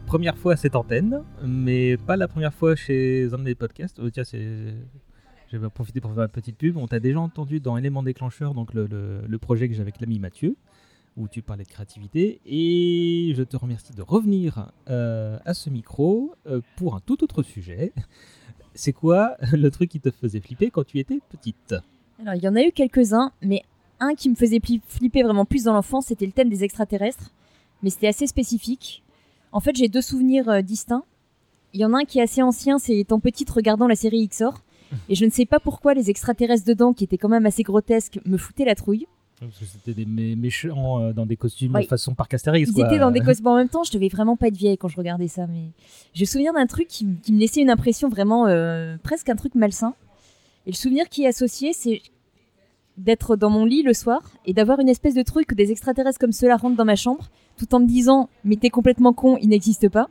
Première 0.06 0.38
fois 0.38 0.52
à 0.52 0.56
cette 0.56 0.76
antenne, 0.76 1.24
mais 1.44 1.96
pas 1.96 2.16
la 2.16 2.28
première 2.28 2.54
fois 2.54 2.76
chez 2.76 3.28
un 3.34 3.40
des 3.40 3.56
podcasts. 3.56 3.98
Oh, 4.00 4.08
tiens, 4.08 4.22
c'est. 4.22 4.72
Je 5.50 5.56
vais 5.56 5.68
profiter 5.68 6.00
pour 6.00 6.12
faire 6.12 6.18
ma 6.20 6.28
petite 6.28 6.56
pub. 6.56 6.76
On 6.76 6.86
t'a 6.86 7.00
déjà 7.00 7.18
entendu 7.18 7.58
dans 7.58 7.76
Éléments 7.76 8.04
déclencheur, 8.04 8.54
donc 8.54 8.72
le, 8.72 8.86
le- 8.86 9.22
le 9.26 9.38
projet 9.38 9.68
que 9.68 9.74
j'ai 9.74 9.80
avec 9.80 10.00
l'ami 10.00 10.20
Mathieu, 10.20 10.54
où 11.16 11.26
tu 11.26 11.42
parlais 11.42 11.64
de 11.64 11.68
créativité. 11.68 12.40
Et 12.46 13.34
je 13.36 13.42
te 13.42 13.56
remercie 13.56 13.94
de 13.94 14.02
revenir 14.02 14.70
euh, 14.88 15.40
à 15.44 15.54
ce 15.54 15.70
micro 15.70 16.36
euh, 16.46 16.60
pour 16.76 16.94
un 16.94 17.00
tout 17.00 17.24
autre 17.24 17.42
sujet. 17.42 17.92
C'est 18.74 18.92
quoi 18.92 19.36
le 19.52 19.68
truc 19.72 19.90
qui 19.90 19.98
te 19.98 20.12
faisait 20.12 20.40
flipper 20.40 20.70
quand 20.70 20.84
tu 20.84 21.00
étais 21.00 21.18
petite? 21.28 21.74
Alors, 22.20 22.34
il 22.34 22.44
y 22.44 22.48
en 22.48 22.54
a 22.54 22.62
eu 22.62 22.70
quelques-uns, 22.70 23.32
mais 23.42 23.64
un 24.00 24.14
qui 24.14 24.28
me 24.30 24.34
faisait 24.34 24.60
flipper 24.88 25.22
vraiment 25.22 25.44
plus 25.44 25.64
dans 25.64 25.72
l'enfance, 25.74 26.06
c'était 26.06 26.26
le 26.26 26.32
thème 26.32 26.48
des 26.48 26.64
extraterrestres. 26.64 27.30
Mais 27.82 27.90
c'était 27.90 28.08
assez 28.08 28.26
spécifique. 28.26 29.02
En 29.52 29.60
fait, 29.60 29.76
j'ai 29.76 29.88
deux 29.88 30.02
souvenirs 30.02 30.48
euh, 30.48 30.62
distincts. 30.62 31.04
Il 31.74 31.80
y 31.80 31.84
en 31.84 31.92
a 31.94 31.98
un 31.98 32.04
qui 32.04 32.18
est 32.18 32.22
assez 32.22 32.42
ancien, 32.42 32.78
c'est 32.78 32.96
étant 32.98 33.20
petite 33.20 33.50
regardant 33.50 33.86
la 33.86 33.94
série 33.96 34.26
XOR. 34.26 34.54
Et 35.08 35.14
je 35.14 35.24
ne 35.24 35.30
sais 35.30 35.44
pas 35.46 35.60
pourquoi 35.60 35.92
les 35.94 36.08
extraterrestres 36.10 36.64
dedans, 36.66 36.92
qui 36.94 37.04
étaient 37.04 37.18
quand 37.18 37.28
même 37.28 37.44
assez 37.46 37.62
grotesques, 37.62 38.18
me 38.24 38.38
foutaient 38.38 38.64
la 38.64 38.74
trouille. 38.74 39.06
Parce 39.38 39.56
que 39.58 39.64
c'était 39.66 39.92
des 39.94 40.06
mé- 40.06 40.34
méchants 40.34 41.00
euh, 41.00 41.12
dans 41.12 41.26
des 41.26 41.36
costumes 41.36 41.72
Ouais. 41.74 41.84
façon 41.84 42.14
parc 42.14 42.34
Astérix. 42.34 42.68
Ils 42.70 42.74
quoi. 42.74 42.86
étaient 42.86 42.98
dans 42.98 43.10
des 43.12 43.20
costumes. 43.20 43.46
En 43.48 43.56
même 43.56 43.68
temps, 43.68 43.84
je 43.84 43.92
devais 43.92 44.08
vraiment 44.08 44.36
pas 44.36 44.48
être 44.48 44.56
vieille 44.56 44.76
quand 44.78 44.88
je 44.88 44.96
regardais 44.96 45.28
ça, 45.28 45.46
mais 45.46 45.66
je 46.14 46.22
me 46.22 46.26
souviens 46.26 46.52
d'un 46.54 46.66
truc 46.66 46.88
qui 46.88 47.04
me 47.04 47.38
laissait 47.38 47.60
une 47.60 47.70
impression 47.70 48.08
vraiment 48.08 48.46
euh, 48.48 48.96
presque 49.02 49.28
un 49.28 49.36
truc 49.36 49.54
malsain. 49.54 49.94
Et 50.66 50.70
le 50.72 50.76
souvenir 50.76 51.08
qui 51.08 51.22
est 51.24 51.28
associé, 51.28 51.72
c'est 51.72 52.02
d'être 52.98 53.36
dans 53.36 53.50
mon 53.50 53.64
lit 53.64 53.82
le 53.82 53.94
soir 53.94 54.20
et 54.44 54.52
d'avoir 54.52 54.80
une 54.80 54.88
espèce 54.88 55.14
de 55.14 55.22
truc 55.22 55.46
que 55.46 55.54
des 55.54 55.70
extraterrestres 55.70 56.18
comme 56.18 56.32
ceux-là 56.32 56.56
rentrent 56.56 56.76
dans 56.76 56.84
ma 56.84 56.96
chambre, 56.96 57.30
tout 57.56 57.74
en 57.74 57.80
me 57.80 57.86
disant 57.86 58.28
mais 58.44 58.56
t'es 58.56 58.70
complètement 58.70 59.12
con, 59.12 59.38
il 59.40 59.48
n'existe 59.48 59.88
pas. 59.88 60.08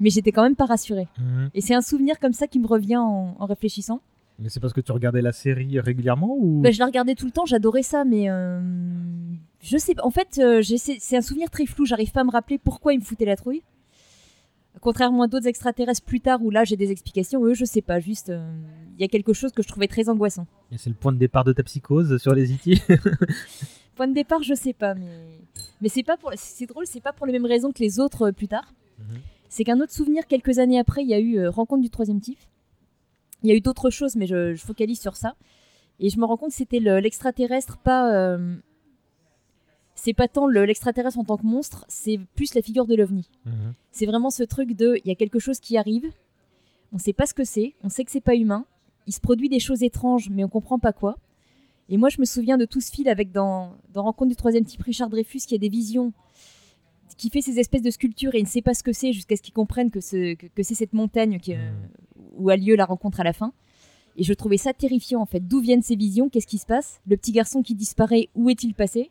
Mais 0.00 0.10
j'étais 0.10 0.32
quand 0.32 0.42
même 0.42 0.56
pas 0.56 0.66
rassurée. 0.66 1.08
Mhm. 1.18 1.50
Et 1.54 1.60
c'est 1.60 1.74
un 1.74 1.80
souvenir 1.80 2.18
comme 2.18 2.32
ça 2.32 2.46
qui 2.46 2.58
me 2.58 2.66
revient 2.66 2.96
en, 2.96 3.36
en 3.38 3.46
réfléchissant. 3.46 4.00
Mais 4.38 4.48
c'est 4.48 4.60
parce 4.60 4.72
que 4.72 4.80
tu 4.80 4.90
regardais 4.90 5.22
la 5.22 5.32
série 5.32 5.78
régulièrement 5.78 6.34
ou? 6.36 6.60
Bah, 6.60 6.70
je 6.70 6.78
la 6.80 6.86
regardais 6.86 7.14
tout 7.14 7.26
le 7.26 7.30
temps, 7.30 7.46
j'adorais 7.46 7.84
ça, 7.84 8.04
mais 8.04 8.28
euh, 8.28 8.60
je 9.62 9.78
sais 9.78 9.94
pas. 9.94 10.04
En 10.04 10.10
fait, 10.10 10.40
euh, 10.42 10.62
c'est 10.62 11.16
un 11.16 11.20
souvenir 11.20 11.50
très 11.50 11.66
flou. 11.66 11.86
J'arrive 11.86 12.10
pas 12.10 12.22
à 12.22 12.24
me 12.24 12.30
rappeler 12.30 12.58
pourquoi 12.58 12.92
ils 12.94 12.98
me 12.98 13.04
foutaient 13.04 13.24
la 13.24 13.36
trouille. 13.36 13.62
Contrairement 14.84 15.22
à 15.22 15.26
d'autres 15.26 15.46
extraterrestres 15.48 16.02
plus 16.04 16.20
tard 16.20 16.40
où 16.42 16.50
là 16.50 16.62
j'ai 16.64 16.76
des 16.76 16.90
explications, 16.92 17.44
eux 17.44 17.54
je 17.54 17.64
sais 17.64 17.80
pas. 17.82 17.98
Juste, 18.00 18.28
euh, 18.30 18.46
il 18.96 19.00
y 19.00 19.04
a 19.04 19.08
quelque 19.08 19.32
chose 19.32 19.50
que 19.52 19.62
je 19.62 19.68
trouvais 19.68 19.88
très 19.88 20.08
angoissant. 20.08 20.46
Et 20.70 20.78
c'est 20.78 20.90
le 20.90 20.94
point 20.94 21.10
de 21.10 21.18
départ 21.18 21.42
de 21.42 21.52
ta 21.52 21.62
psychose 21.62 22.18
sur 22.18 22.34
les 22.34 22.52
IT 22.52 22.80
Point 23.96 24.08
de 24.08 24.14
départ, 24.14 24.42
je 24.42 24.54
sais 24.54 24.72
pas, 24.74 24.94
mais 24.94 25.06
mais 25.80 25.88
c'est 25.88 26.02
pas 26.02 26.16
pour. 26.16 26.30
C'est 26.36 26.66
drôle, 26.66 26.84
c'est 26.86 27.00
pas 27.00 27.12
pour 27.12 27.26
les 27.26 27.32
mêmes 27.32 27.46
raisons 27.46 27.72
que 27.72 27.78
les 27.78 27.98
autres 28.00 28.28
euh, 28.28 28.32
plus 28.32 28.48
tard. 28.48 28.72
C'est 29.48 29.64
qu'un 29.64 29.80
autre 29.80 29.92
souvenir 29.92 30.26
quelques 30.26 30.58
années 30.58 30.78
après, 30.80 31.02
il 31.02 31.08
y 31.08 31.14
a 31.14 31.20
eu 31.20 31.38
euh, 31.38 31.48
Rencontre 31.50 31.82
du 31.82 31.90
troisième 31.90 32.20
type. 32.20 32.38
Il 33.42 33.48
y 33.48 33.52
a 33.52 33.54
eu 33.56 33.60
d'autres 33.60 33.90
choses, 33.90 34.16
mais 34.16 34.26
je, 34.26 34.54
je 34.54 34.62
focalise 34.64 35.00
sur 35.00 35.16
ça. 35.16 35.34
Et 36.00 36.10
je 36.10 36.18
me 36.18 36.24
rends 36.24 36.36
compte 36.36 36.50
que 36.50 36.56
c'était 36.56 36.80
le- 36.80 36.98
l'extraterrestre, 36.98 37.78
pas. 37.78 38.36
C'est 40.04 40.12
pas 40.14 40.28
tant 40.28 40.46
le- 40.46 40.64
l'extraterrestre 40.64 41.18
en 41.18 41.24
tant 41.24 41.36
que 41.36 41.46
monstre, 41.46 41.84
c'est 41.88 42.18
plus 42.36 42.54
la 42.54 42.62
figure 42.62 42.86
de 42.86 42.94
l'ovni. 42.94 43.28
C'est 43.90 44.06
vraiment 44.06 44.30
ce 44.30 44.42
truc 44.42 44.74
de. 44.76 44.98
Il 45.04 45.08
y 45.08 45.10
a 45.10 45.14
quelque 45.14 45.38
chose 45.38 45.58
qui 45.60 45.76
arrive, 45.76 46.10
on 46.92 46.98
sait 46.98 47.12
pas 47.12 47.26
ce 47.26 47.34
que 47.34 47.44
c'est, 47.44 47.74
on 47.82 47.88
sait 47.88 48.04
que 48.04 48.10
c'est 48.10 48.20
pas 48.20 48.34
humain, 48.36 48.66
il 49.06 49.12
se 49.14 49.20
produit 49.20 49.48
des 49.48 49.60
choses 49.60 49.82
étranges, 49.82 50.28
mais 50.30 50.44
on 50.44 50.48
comprend 50.48 50.78
pas 50.78 50.92
quoi. 50.92 51.16
Et 51.88 51.96
moi, 51.96 52.08
je 52.08 52.18
me 52.20 52.24
souviens 52.24 52.56
de 52.58 52.64
tout 52.64 52.80
ce 52.80 52.90
fil 52.90 53.08
avec 53.08 53.30
dans, 53.32 53.72
dans 53.92 54.02
Rencontre 54.04 54.30
du 54.30 54.36
troisième 54.36 54.64
type, 54.64 54.82
Richard 54.82 55.10
Dreyfus 55.10 55.40
qui 55.46 55.54
a 55.54 55.58
des 55.58 55.68
visions, 55.68 56.12
qui 57.18 57.30
fait 57.30 57.42
ces 57.42 57.58
espèces 57.60 57.82
de 57.82 57.90
sculptures 57.90 58.34
et 58.34 58.38
il 58.38 58.44
ne 58.44 58.48
sait 58.48 58.62
pas 58.62 58.74
ce 58.74 58.82
que 58.82 58.92
c'est 58.92 59.12
jusqu'à 59.12 59.36
ce 59.36 59.42
qu'il 59.42 59.52
comprenne 59.54 59.90
que, 59.90 60.00
ce- 60.00 60.34
que, 60.34 60.46
que 60.46 60.62
c'est 60.62 60.74
cette 60.74 60.92
montagne 60.94 61.38
qui, 61.38 61.54
euh, 61.54 61.70
où 62.38 62.48
a 62.50 62.56
lieu 62.56 62.74
la 62.74 62.84
rencontre 62.86 63.20
à 63.20 63.24
la 63.24 63.32
fin. 63.32 63.52
Et 64.16 64.22
je 64.22 64.32
trouvais 64.32 64.56
ça 64.56 64.72
terrifiant 64.72 65.20
en 65.20 65.26
fait. 65.26 65.40
D'où 65.46 65.60
viennent 65.60 65.82
ces 65.82 65.96
visions? 65.96 66.28
Qu'est-ce 66.28 66.46
qui 66.46 66.58
se 66.58 66.66
passe? 66.66 67.00
Le 67.06 67.16
petit 67.16 67.32
garçon 67.32 67.62
qui 67.62 67.74
disparaît, 67.74 68.28
où 68.34 68.48
est-il 68.50 68.74
passé? 68.74 69.10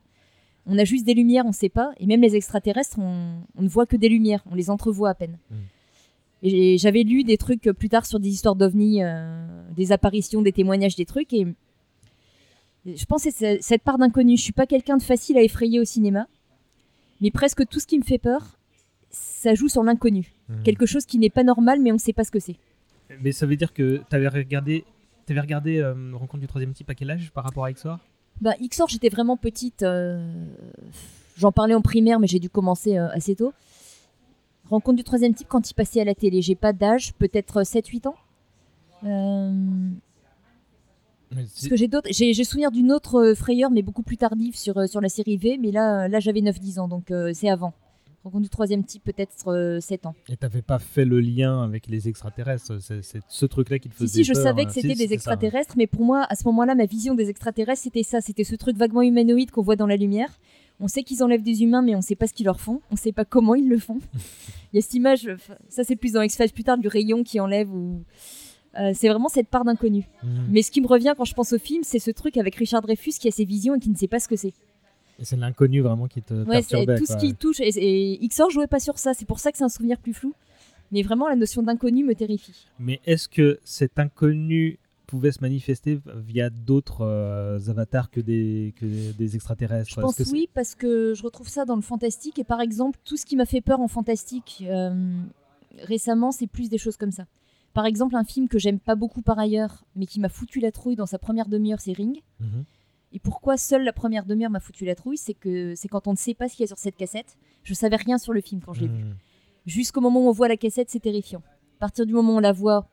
On 0.65 0.77
a 0.77 0.85
juste 0.85 1.05
des 1.05 1.13
lumières, 1.13 1.45
on 1.45 1.49
ne 1.49 1.53
sait 1.53 1.69
pas. 1.69 1.91
Et 1.99 2.05
même 2.05 2.21
les 2.21 2.35
extraterrestres, 2.35 2.97
on, 2.99 3.43
on 3.55 3.61
ne 3.61 3.67
voit 3.67 3.85
que 3.85 3.97
des 3.97 4.07
lumières, 4.09 4.43
on 4.49 4.55
les 4.55 4.69
entrevoit 4.69 5.09
à 5.09 5.13
peine. 5.13 5.37
Et 6.41 6.49
j'ai- 6.49 6.77
j'avais 6.77 7.03
lu 7.03 7.23
des 7.23 7.37
trucs 7.37 7.63
plus 7.63 7.89
tard 7.89 8.05
sur 8.05 8.19
des 8.19 8.29
histoires 8.29 8.55
d'ovnis, 8.55 9.03
euh, 9.03 9.45
des 9.75 9.91
apparitions, 9.91 10.41
des 10.41 10.51
témoignages, 10.53 10.95
des 10.95 11.05
trucs. 11.05 11.33
Et 11.33 11.47
je 12.85 13.05
pense 13.05 13.23
que 13.23 13.31
c'est 13.31 13.61
cette 13.61 13.81
part 13.83 13.97
d'inconnu. 13.97 14.37
Je 14.37 14.41
suis 14.43 14.53
pas 14.53 14.65
quelqu'un 14.65 14.97
de 14.97 15.03
facile 15.03 15.37
à 15.37 15.41
effrayer 15.41 15.79
au 15.79 15.85
cinéma, 15.85 16.27
mais 17.21 17.31
presque 17.31 17.65
tout 17.67 17.79
ce 17.79 17.87
qui 17.87 17.97
me 17.97 18.03
fait 18.03 18.17
peur, 18.17 18.57
ça 19.09 19.55
joue 19.55 19.69
sur 19.69 19.83
l'inconnu. 19.83 20.33
Mhm. 20.49 20.63
Quelque 20.63 20.85
chose 20.85 21.05
qui 21.05 21.17
n'est 21.17 21.29
pas 21.29 21.43
normal, 21.43 21.79
mais 21.81 21.91
on 21.91 21.95
ne 21.95 21.99
sait 21.99 22.13
pas 22.13 22.23
ce 22.23 22.31
que 22.31 22.39
c'est. 22.39 22.55
Mais 23.21 23.31
ça 23.31 23.45
veut 23.45 23.55
dire 23.55 23.73
que 23.73 24.01
tu 24.09 24.15
avais 24.15 24.27
regardé, 24.27 24.83
avais 25.29 25.39
regardé 25.39 25.77
euh, 25.77 25.93
Rencontre 26.13 26.39
du 26.41 26.47
troisième 26.47 26.73
type 26.73 26.89
à 26.89 26.95
quel 26.95 27.11
âge 27.11 27.31
par 27.31 27.43
rapport 27.43 27.65
à 27.65 27.71
XOR 27.71 27.99
Bah, 28.43 28.55
XOR, 28.61 28.89
j'étais 28.89 29.07
vraiment 29.07 29.37
petite. 29.37 29.83
euh, 29.83 30.21
J'en 31.37 31.53
parlais 31.53 31.73
en 31.73 31.81
primaire, 31.81 32.19
mais 32.19 32.27
j'ai 32.27 32.39
dû 32.39 32.49
commencer 32.49 32.97
euh, 32.97 33.07
assez 33.11 33.35
tôt. 33.35 33.53
Rencontre 34.69 34.97
du 34.97 35.03
troisième 35.05 35.33
type 35.33 35.47
quand 35.47 35.71
il 35.71 35.73
passait 35.73 36.01
à 36.01 36.03
la 36.03 36.13
télé. 36.13 36.41
J'ai 36.41 36.55
pas 36.55 36.73
d'âge, 36.73 37.13
peut-être 37.13 37.61
7-8 37.61 38.09
ans. 38.09 38.15
Euh, 39.05 39.89
Parce 41.33 41.67
que 41.69 41.77
j'ai 41.77 41.87
d'autres, 41.87 42.09
j'ai 42.11 42.43
souvenir 42.43 42.69
d'une 42.71 42.91
autre 42.91 43.33
frayeur, 43.33 43.71
mais 43.71 43.81
beaucoup 43.81 44.03
plus 44.03 44.17
tardive 44.17 44.57
sur, 44.57 44.89
sur 44.89 44.99
la 44.99 45.07
série 45.09 45.37
V. 45.37 45.57
Mais 45.57 45.71
là, 45.71 46.09
là 46.09 46.19
j'avais 46.19 46.41
9-10 46.41 46.79
ans, 46.81 46.87
donc 46.89 47.11
euh, 47.11 47.31
c'est 47.33 47.49
avant. 47.49 47.73
Rencontre 48.23 48.43
du 48.43 48.49
troisième 48.49 48.85
type, 48.85 49.03
peut-être 49.03 49.33
euh, 49.51 49.79
7 49.81 50.05
ans. 50.05 50.15
Et 50.29 50.37
t'avais 50.37 50.61
pas 50.61 50.79
fait 50.79 51.03
le 51.03 51.19
lien 51.19 51.61
avec 51.63 51.87
les 51.87 52.07
extraterrestres 52.07 52.81
C'est 52.81 53.01
c'est 53.03 53.19
ce 53.27 53.45
truc-là 53.45 53.79
qui 53.79 53.89
te 53.89 53.95
Si, 53.95 53.99
faisait 54.03 54.13
si, 54.19 54.23
je 54.23 54.33
peur, 54.33 54.43
savais 54.43 54.61
hein. 54.61 54.65
que 54.65 54.71
Si, 54.71 54.81
c'était 54.81 54.93
des 54.95 55.03
ça, 55.03 55.09
ouais. 55.09 55.13
extraterrestres, 55.15 55.73
mais 55.77 55.87
pour 55.87 56.05
moi, 56.05 56.25
à 56.29 56.35
ce 56.35 56.45
moment-là, 56.45 56.73
ma 56.75 56.85
vision 56.85 57.15
des 57.15 57.29
extraterrestres, 57.29 57.81
c'était 57.81 58.03
ça. 58.03 58.21
C'était 58.21 58.45
ce 58.45 58.55
truc 58.55 58.77
vaguement 58.77 59.01
humanoïde 59.01 59.51
qu'on 59.51 59.61
voit 59.61 59.75
dans 59.75 59.87
la 59.87 59.97
lumière. 59.97 60.29
On 60.79 60.87
sait 60.87 61.03
qu'ils 61.03 61.21
enlèvent 61.21 61.43
des 61.43 61.63
humains, 61.63 61.81
mais 61.81 61.95
on 61.95 62.01
sait 62.01 62.15
pas 62.15 62.27
ce 62.27 62.33
qu'ils 62.33 62.45
leur 62.45 62.59
font. 62.61 62.81
On 62.91 62.95
sait 62.95 63.11
pas 63.11 63.25
comment 63.25 63.55
ils 63.55 63.67
le 63.67 63.77
font. 63.77 63.99
Il 64.73 64.77
y 64.77 64.79
a 64.79 64.81
cette 64.81 64.93
image, 64.95 65.27
euh, 65.27 65.35
ça 65.69 65.83
c'est 65.83 65.95
plus 65.95 66.13
dans 66.13 66.21
X-Files 66.21 66.51
plus 66.53 66.63
tard, 66.63 66.77
du 66.77 66.87
rayon 66.87 67.23
qui 67.23 67.39
enlève 67.39 67.71
ou. 67.73 68.03
Euh, 68.79 68.91
c'est 68.95 69.07
vraiment 69.07 69.29
cette 69.29 69.49
part 69.49 69.65
d'inconnu. 69.65 70.07
Mhm. 70.23 70.47
Mais 70.49 70.61
ce 70.63 70.71
qui 70.71 70.81
me 70.81 70.87
revient 70.87 71.13
quand 71.15 71.25
je 71.25 71.33
pense 71.35 71.53
au 71.53 71.59
film, 71.59 71.83
c'est 71.83 71.99
ce 71.99 72.09
truc 72.09 72.37
avec 72.37 72.55
Richard 72.55 72.81
Dreyfus 72.81 73.11
qui 73.19 73.27
a 73.27 73.31
ses 73.31 73.45
visions 73.45 73.75
et 73.75 73.79
qui 73.79 73.89
ne 73.89 73.95
sait 73.95 74.07
pas 74.07 74.19
ce 74.19 74.27
que 74.27 74.35
c'est. 74.35 74.53
Et 75.19 75.25
c'est 75.25 75.35
l'inconnu 75.37 75.81
vraiment 75.81 76.07
qui 76.07 76.21
te 76.21 76.33
Ouais, 76.33 76.61
c'est 76.61 76.69
perturbait. 76.85 76.97
tout 76.97 77.05
ce 77.05 77.17
qui 77.17 77.35
touche. 77.35 77.59
Et, 77.59 78.23
et 78.23 78.27
XOR 78.27 78.49
jouait 78.49 78.67
pas 78.67 78.79
sur 78.79 78.97
ça, 78.97 79.13
c'est 79.13 79.25
pour 79.25 79.39
ça 79.39 79.51
que 79.51 79.57
c'est 79.57 79.63
un 79.63 79.69
souvenir 79.69 79.99
plus 79.99 80.13
flou. 80.13 80.33
Mais 80.91 81.01
vraiment, 81.01 81.27
la 81.27 81.35
notion 81.35 81.63
d'inconnu 81.63 82.03
me 82.03 82.13
terrifie. 82.13 82.67
Mais 82.79 82.99
est-ce 83.05 83.27
que 83.27 83.59
cet 83.63 83.97
inconnu 83.99 84.79
pouvait 85.07 85.31
se 85.31 85.41
manifester 85.41 85.99
via 86.15 86.49
d'autres 86.49 87.01
euh, 87.01 87.59
avatars 87.67 88.09
que 88.09 88.19
des, 88.19 88.73
que 88.79 89.11
des 89.11 89.35
extraterrestres? 89.35 89.89
Je 89.89 90.01
pense 90.01 90.15
que 90.15 90.29
oui, 90.31 90.47
parce 90.53 90.75
que 90.75 91.13
je 91.15 91.23
retrouve 91.23 91.47
ça 91.49 91.65
dans 91.65 91.75
le 91.75 91.81
fantastique. 91.81 92.37
Et 92.39 92.43
par 92.43 92.61
exemple, 92.61 92.99
tout 93.05 93.17
ce 93.17 93.25
qui 93.25 93.35
m'a 93.35 93.45
fait 93.45 93.61
peur 93.61 93.79
en 93.79 93.87
fantastique 93.87 94.63
euh, 94.67 95.15
récemment, 95.79 96.31
c'est 96.31 96.47
plus 96.47 96.69
des 96.69 96.77
choses 96.77 96.97
comme 96.97 97.11
ça. 97.11 97.25
Par 97.73 97.85
exemple, 97.87 98.15
un 98.15 98.23
film 98.23 98.47
que 98.47 98.59
j'aime 98.59 98.79
pas 98.79 98.93
beaucoup 98.95 99.23
par 99.23 99.39
ailleurs, 99.39 99.83
mais 99.95 100.05
qui 100.05 100.19
m'a 100.19 100.29
foutu 100.29 100.59
la 100.59 100.71
trouille 100.71 100.95
dans 100.95 101.07
sa 101.07 101.17
première 101.17 101.47
demi-heure, 101.47 101.79
c'est 101.79 101.93
Ring. 101.93 102.21
Mhm. 102.39 102.65
Et 103.13 103.19
pourquoi 103.19 103.57
seule 103.57 103.83
la 103.83 103.93
première 103.93 104.25
demi-heure 104.25 104.49
m'a 104.49 104.59
foutu 104.59 104.85
la 104.85 104.95
trouille 104.95 105.17
C'est 105.17 105.35
que 105.35 105.75
c'est 105.75 105.87
quand 105.87 106.07
on 106.07 106.11
ne 106.11 106.17
sait 106.17 106.33
pas 106.33 106.49
ce 106.49 106.55
qu'il 106.55 106.63
y 106.63 106.65
a 106.65 106.67
sur 106.67 106.79
cette 106.79 106.95
cassette. 106.97 107.37
Je 107.63 107.73
savais 107.73 107.95
rien 107.95 108.17
sur 108.17 108.33
le 108.33 108.41
film 108.41 108.61
quand 108.65 108.73
je 108.73 108.81
l'ai 108.81 108.87
vu. 108.87 109.03
Mhm. 109.03 109.15
Jusqu'au 109.65 110.01
moment 110.01 110.25
où 110.25 110.27
on 110.27 110.31
voit 110.31 110.47
la 110.47 110.57
cassette, 110.57 110.89
c'est 110.89 110.99
terrifiant. 110.99 111.41
À 111.77 111.79
partir 111.79 112.05
du 112.05 112.13
moment 112.13 112.33
où 112.33 112.37
on 112.37 112.41
la 112.41 112.51
voit, 112.51 112.89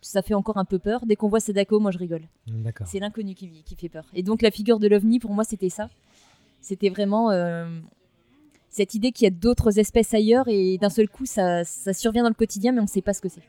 ça 0.00 0.22
fait 0.22 0.34
encore 0.34 0.56
un 0.56 0.64
peu 0.64 0.78
peur. 0.78 1.04
Dès 1.04 1.16
qu'on 1.16 1.28
voit 1.28 1.40
Sadako, 1.40 1.80
moi 1.80 1.90
je 1.90 1.98
rigole. 1.98 2.22
D'accord. 2.46 2.86
C'est 2.86 3.00
l'inconnu 3.00 3.34
qui, 3.34 3.62
qui 3.64 3.74
fait 3.74 3.88
peur. 3.88 4.04
Et 4.14 4.22
donc 4.22 4.40
la 4.40 4.50
figure 4.50 4.78
de 4.78 4.86
l'ovni, 4.86 5.18
pour 5.18 5.32
moi, 5.32 5.44
c'était 5.44 5.68
ça. 5.68 5.90
C'était 6.60 6.88
vraiment 6.88 7.30
euh, 7.30 7.68
cette 8.68 8.94
idée 8.94 9.12
qu'il 9.12 9.24
y 9.24 9.26
a 9.26 9.30
d'autres 9.30 9.78
espèces 9.78 10.14
ailleurs 10.14 10.46
et 10.48 10.78
d'un 10.78 10.90
seul 10.90 11.08
coup, 11.08 11.26
ça, 11.26 11.64
ça 11.64 11.92
survient 11.92 12.22
dans 12.22 12.28
le 12.28 12.34
quotidien, 12.34 12.72
mais 12.72 12.80
on 12.80 12.84
ne 12.84 12.88
sait 12.88 13.02
pas 13.02 13.14
ce 13.14 13.20
que 13.20 13.28
c'est. 13.28 13.42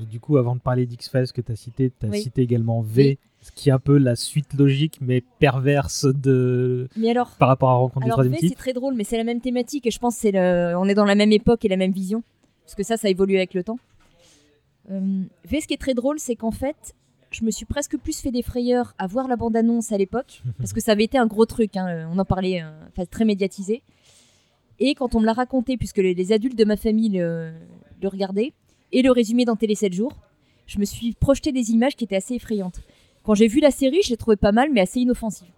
Et 0.00 0.04
du 0.04 0.20
coup, 0.20 0.36
avant 0.36 0.54
de 0.54 0.60
parler 0.60 0.86
d'X-Files 0.86 1.32
que 1.32 1.40
tu 1.40 1.52
as 1.52 1.56
cité, 1.56 1.90
tu 1.98 2.06
as 2.06 2.08
Oui. 2.10 2.20
cité 2.20 2.42
également 2.42 2.82
V, 2.82 3.18
ce 3.40 3.50
qui 3.52 3.70
est 3.70 3.72
un 3.72 3.78
peu 3.78 3.96
la 3.96 4.14
suite 4.16 4.52
logique 4.54 4.98
mais 5.00 5.22
perverse 5.38 6.04
de 6.06 6.88
Mais 6.96 7.10
alors, 7.10 7.30
par 7.38 7.48
rapport 7.48 7.70
à 7.70 7.74
Rencontre 7.74 8.00
du 8.00 8.04
alors 8.06 8.16
troisième 8.16 8.40
V, 8.40 8.48
c'est 8.48 8.54
très 8.54 8.72
drôle, 8.72 8.94
mais 8.94 9.04
c'est 9.04 9.16
la 9.16 9.24
même 9.24 9.40
thématique 9.40 9.86
et 9.86 9.90
je 9.90 9.98
pense 9.98 10.14
que 10.16 10.20
c'est 10.20 10.32
le... 10.32 10.74
on 10.76 10.84
est 10.86 10.94
dans 10.94 11.04
la 11.04 11.14
même 11.14 11.32
époque 11.32 11.64
et 11.64 11.68
la 11.68 11.76
même 11.76 11.92
vision, 11.92 12.22
parce 12.64 12.74
que 12.74 12.82
ça, 12.82 12.96
ça 12.96 13.08
évolue 13.08 13.36
avec 13.36 13.54
le 13.54 13.62
temps. 13.64 13.78
Euh, 14.90 15.22
v, 15.44 15.60
ce 15.60 15.66
qui 15.66 15.74
est 15.74 15.78
très 15.80 15.94
drôle, 15.94 16.18
c'est 16.18 16.36
qu'en 16.36 16.50
fait, 16.50 16.94
je 17.30 17.44
me 17.44 17.50
suis 17.50 17.64
presque 17.66 17.96
plus 17.98 18.20
fait 18.20 18.30
des 18.30 18.42
frayeurs 18.42 18.94
à 18.98 19.06
voir 19.06 19.28
la 19.28 19.36
bande-annonce 19.36 19.92
à 19.92 19.98
l'époque, 19.98 20.42
parce 20.58 20.72
que 20.72 20.80
ça 20.80 20.92
avait 20.92 21.04
été 21.04 21.16
un 21.18 21.26
gros 21.26 21.46
truc, 21.46 21.76
hein, 21.76 22.08
on 22.12 22.18
en 22.18 22.24
parlait, 22.24 22.62
euh, 22.62 23.04
très 23.10 23.24
médiatisé. 23.24 23.82
Et 24.78 24.94
quand 24.94 25.14
on 25.14 25.20
me 25.20 25.26
l'a 25.26 25.32
raconté, 25.32 25.78
puisque 25.78 25.96
les, 25.98 26.12
les 26.12 26.32
adultes 26.32 26.58
de 26.58 26.64
ma 26.66 26.76
famille 26.76 27.08
le, 27.08 27.52
le 28.02 28.08
regardaient, 28.08 28.52
et 28.98 29.02
le 29.02 29.10
résumé 29.12 29.44
dans 29.44 29.56
Télé 29.56 29.74
7 29.74 29.92
jours, 29.92 30.12
je 30.66 30.78
me 30.78 30.84
suis 30.84 31.12
projeté 31.12 31.52
des 31.52 31.70
images 31.70 31.96
qui 31.96 32.04
étaient 32.04 32.16
assez 32.16 32.34
effrayantes. 32.34 32.80
Quand 33.24 33.34
j'ai 33.34 33.46
vu 33.46 33.60
la 33.60 33.70
série, 33.70 34.00
je 34.02 34.10
l'ai 34.10 34.16
trouvé 34.16 34.36
pas 34.36 34.52
mal, 34.52 34.70
mais 34.72 34.80
assez 34.80 35.00
inoffensive. 35.00 35.48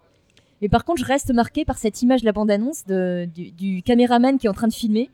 Mais 0.61 0.67
par 0.67 0.83
contre, 0.83 0.99
je 0.99 1.05
reste 1.05 1.31
marqué 1.33 1.63
par 1.63 1.77
cette 1.77 2.01
image 2.01 2.19
de 2.21 2.25
la 2.25 2.33
bande-annonce 2.33 2.85
de- 2.85 3.29
du, 3.33 3.51
du 3.51 3.81
caméraman 3.81 4.37
qui 4.37 4.47
est 4.47 4.49
en 4.49 4.53
train 4.53 4.67
de 4.67 4.73
filmer. 4.73 5.09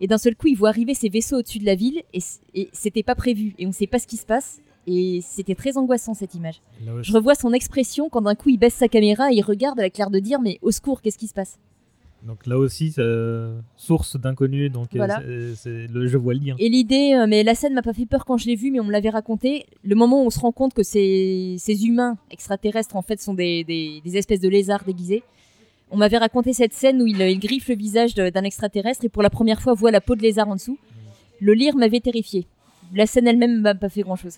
Et 0.00 0.06
d'un 0.06 0.16
seul 0.18 0.34
coup, 0.36 0.46
il 0.46 0.56
voit 0.56 0.70
arriver 0.70 0.94
ces 0.94 1.08
vaisseaux 1.10 1.36
au-dessus 1.38 1.58
de 1.58 1.66
la 1.66 1.74
ville 1.74 2.02
et, 2.14 2.68
c'était 2.72 3.02
pas 3.02 3.14
prévu. 3.14 3.54
Et 3.58 3.66
on 3.66 3.72
sait 3.72 3.86
pas 3.86 3.98
ce 3.98 4.06
qui 4.06 4.16
se 4.16 4.26
passe. 4.26 4.58
Et 4.86 5.20
c'était 5.22 5.54
très 5.56 5.76
angoissant 5.76 6.14
cette 6.14 6.34
image. 6.34 6.62
Je 7.02 7.12
revois 7.12 7.34
son 7.34 7.52
expression 7.52 8.08
quand 8.08 8.22
d'un 8.22 8.34
coup 8.36 8.48
il 8.50 8.56
baisse 8.58 8.74
sa 8.74 8.88
caméra 8.88 9.32
et 9.32 9.36
il 9.36 9.42
regarde 9.42 9.78
avec 9.80 9.98
l'air 9.98 10.10
de 10.10 10.18
dire 10.18 10.40
Mais 10.40 10.58
au 10.62 10.70
secours, 10.70 11.02
qu'est-ce 11.02 11.18
qui 11.18 11.26
se 11.26 11.34
passe? 11.34 11.58
Donc 12.26 12.46
là 12.46 12.58
aussi, 12.58 12.92
source 13.76 14.16
d'inconnu, 14.18 14.68
donc 14.68 14.88
euh, 14.94 14.96
Voilà. 14.98 15.20
c'est- 15.24 15.54
c'est 15.54 15.86
le, 15.86 16.06
je 16.08 16.16
vois 16.18 16.34
le 16.34 16.40
lien. 16.40 16.56
Et 16.58 16.68
l'idée, 16.68 17.14
euh, 17.14 17.26
mais 17.28 17.42
la 17.44 17.54
scène 17.54 17.72
m'a 17.74 17.82
pas 17.82 17.92
fait 17.92 18.06
peur 18.06 18.24
quand 18.24 18.36
je 18.36 18.46
l'ai 18.46 18.56
vue, 18.56 18.70
mais 18.70 18.80
on 18.80 18.84
me 18.84 18.90
l'avait 18.92 19.10
raconté. 19.10 19.66
Le 19.84 19.94
moment 19.94 20.22
où 20.22 20.26
on 20.26 20.30
se 20.30 20.40
rend 20.40 20.50
compte 20.52 20.74
que 20.74 20.82
ces, 20.82 21.56
ces 21.58 21.86
humains 21.86 22.18
extraterrestres, 22.30 22.96
en 22.96 23.02
fait, 23.02 23.20
sont 23.20 23.34
des, 23.34 23.62
des- 23.64 24.00
des 24.04 24.16
espèces 24.16 24.40
de 24.40 24.48
lézards 24.48 24.84
déguisés. 24.84 25.22
On 25.92 25.96
m'avait 25.96 26.18
raconté 26.18 26.52
cette 26.52 26.72
scène 26.72 27.00
où 27.00 27.06
il, 27.06 27.20
il 27.20 27.38
griffe 27.38 27.68
le 27.68 27.76
visage 27.76 28.14
d'un 28.14 28.42
extraterrestre 28.42 29.04
et 29.04 29.08
pour 29.08 29.22
la 29.22 29.30
première 29.30 29.62
fois 29.62 29.74
voit 29.74 29.92
la 29.92 30.00
peau 30.00 30.16
de 30.16 30.22
lézard 30.22 30.48
en 30.48 30.56
dessous. 30.56 30.78
Le 31.40 31.52
lire 31.54 31.76
m'avait 31.76 32.00
terrifié. 32.00 32.46
La 32.92 33.06
scène 33.06 33.28
elle-même 33.28 33.60
m'a 33.60 33.74
pas 33.76 33.88
fait 33.88 34.02
grand-chose. 34.02 34.36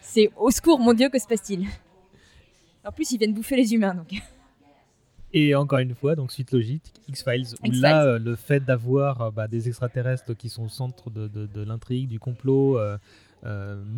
C'est 0.00 0.30
au 0.38 0.50
secours, 0.52 0.78
mon 0.78 0.92
Dieu, 0.94 1.08
que 1.08 1.18
se 1.18 1.26
passe-t-il? 1.26 1.66
En 2.84 2.92
plus, 2.92 3.10
ils 3.10 3.18
viennent 3.18 3.34
bouffer 3.34 3.56
les 3.56 3.74
humains, 3.74 3.94
donc. 3.94 4.12
Et 5.38 5.54
encore 5.54 5.80
une 5.80 5.94
fois, 5.94 6.14
donc 6.16 6.32
suite 6.32 6.50
logique, 6.52 6.92
X-Files, 7.08 7.46
où 7.62 7.66
X-Files. 7.66 7.80
là, 7.82 8.04
euh, 8.04 8.18
le 8.18 8.36
fait 8.36 8.60
d'avoir 8.64 9.20
euh, 9.20 9.30
bah, 9.30 9.48
des 9.48 9.68
extraterrestres 9.68 10.34
qui 10.34 10.48
sont 10.48 10.64
au 10.64 10.68
centre 10.68 11.10
de, 11.10 11.28
de- 11.28 11.46
de 11.46 11.62
l'intrigue, 11.62 12.08
du 12.08 12.18
complot, 12.18 12.78
euh, 12.78 12.96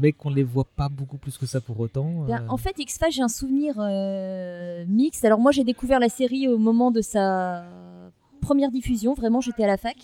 mais 0.00 0.12
qu'on 0.12 0.30
les 0.30 0.42
voit 0.42 0.66
pas 0.76 0.88
beaucoup 0.88 1.16
plus 1.16 1.38
que 1.38 1.46
ça 1.46 1.60
pour 1.60 1.78
autant. 1.78 2.26
Euh, 2.28 2.36
en 2.48 2.56
fait, 2.56 2.74
X-Files, 2.78 3.12
j'ai 3.12 3.22
un 3.22 3.28
souvenir 3.28 3.74
mixte. 4.88 5.24
Alors 5.24 5.38
moi, 5.38 5.52
j'ai 5.52 5.64
découvert 5.64 6.00
la 6.00 6.08
série 6.08 6.48
au 6.48 6.58
moment 6.58 6.90
de 6.90 7.00
sa 7.00 7.64
première 8.40 8.70
diffusion. 8.70 9.14
Vraiment, 9.14 9.40
j'étais 9.40 9.64
à 9.64 9.68
la 9.68 9.76
fac. 9.76 9.96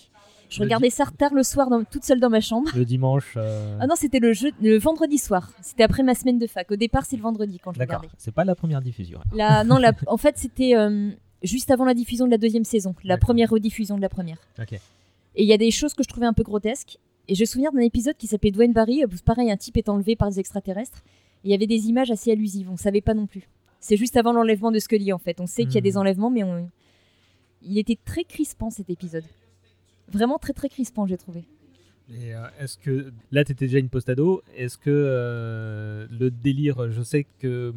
Je 0.51 0.61
Le 0.61 0.65
regardais 0.67 0.89
di- 0.89 0.95
ça 0.95 1.05
tard 1.19 1.33
le 1.35 1.43
soir, 1.43 1.69
dans- 1.69 1.83
toute 1.85 2.05
seule 2.05 2.21
dans 2.21 2.31
ma 2.31 2.41
chambre. 2.41 2.71
Le 2.77 2.85
dimanche. 2.85 3.35
euh, 3.37 3.77
Ah 3.81 3.87
non, 3.87 3.95
c'était 3.97 4.21
le, 4.21 4.33
jeu, 4.35 4.51
le 4.63 4.79
vendredi 4.79 5.19
soir. 5.19 5.51
C'était 5.63 5.83
après 5.83 6.03
ma 6.03 6.15
semaine 6.15 6.39
de 6.39 6.47
fac. 6.47 6.71
Au 6.71 6.77
départ, 6.77 7.05
c'est 7.07 7.17
le 7.17 7.23
vendredi 7.23 7.59
quand 7.59 7.73
je 7.73 7.79
D'accord, 7.79 7.97
regardais. 8.03 8.15
c'est 8.19 8.33
pas 8.35 8.45
la 8.45 8.55
première 8.55 8.81
diffusion. 8.83 9.19
La, 9.35 9.65
non, 9.65 9.79
la- 9.79 9.93
en 10.07 10.17
fait, 10.19 10.37
c'était 10.39 10.77
euh, 10.77 11.11
juste 11.45 11.71
avant 11.71 11.85
la 11.85 11.95
diffusion 11.95 12.27
de 12.27 12.31
la 12.31 12.39
deuxième 12.39 12.65
saison, 12.65 12.95
la 13.05 13.19
première 13.19 13.51
rediffusion 13.51 13.97
de 13.97 14.03
la 14.03 14.09
première. 14.09 14.39
Et 15.37 15.43
il 15.43 15.47
y 15.49 15.53
a 15.53 15.59
des 15.59 15.71
choses 15.71 15.95
que 15.95 16.03
je 16.03 16.09
trouvais 16.09 16.27
un 16.27 16.33
peu 16.33 16.43
grotesques. 16.43 16.99
Et 17.29 17.35
j'ai 17.35 17.47
souvenir 17.47 17.73
d'un 17.73 17.81
épisode 17.81 18.17
qui 18.17 18.27
s'appelait 18.27 18.51
Dwayne 18.51 18.73
Barry, 18.73 19.05
où 19.05 19.09
pareil, 19.25 19.51
un 19.51 19.57
type 19.57 19.77
est 19.79 19.89
enlevé 19.89 20.15
par 20.17 20.29
des 20.31 20.41
extraterrestres. 20.41 21.03
Et 21.43 21.49
il 21.49 21.51
y 21.51 21.55
avait 21.55 21.67
des 21.67 21.87
images 21.89 22.11
assez 22.11 22.31
allusives, 22.31 22.69
on 22.71 22.77
savait 22.77 23.01
pas 23.01 23.15
non 23.15 23.27
plus. 23.27 23.49
C'est 23.81 23.97
juste 23.97 24.17
avant 24.17 24.33
l'enlèvement 24.33 24.71
de 24.73 24.79
Scully, 24.79 25.13
en 25.13 25.19
fait. 25.19 25.41
On 25.41 25.47
sait 25.47 25.65
qu'il 25.65 25.75
y 25.75 25.79
a 25.79 25.83
des 25.83 25.93
Mhm. 25.93 25.99
enlèvements, 25.99 26.31
mais 26.31 26.43
on... 26.45 26.71
il 27.63 27.79
était 27.79 27.99
très 28.05 28.25
crispant 28.25 28.71
cet 28.71 28.91
épisode. 28.91 29.25
Vraiment 30.09 30.39
très 30.39 30.53
très 30.53 30.69
crispant, 30.69 31.07
j'ai 31.07 31.17
trouvé. 31.17 31.45
Et 32.11 32.35
euh, 32.35 32.47
est-ce 32.61 32.77
que 32.77 33.13
là, 33.33 33.45
tu 33.45 33.53
étais 33.53 33.67
déjà 33.67 33.79
une 33.79 33.89
post-ado 33.89 34.43
Est-ce 34.57 34.77
que 34.77 34.91
euh, 34.91 36.07
le 36.11 36.31
délire, 36.31 36.91
je 36.91 37.03
sais 37.03 37.27
que. 37.39 37.73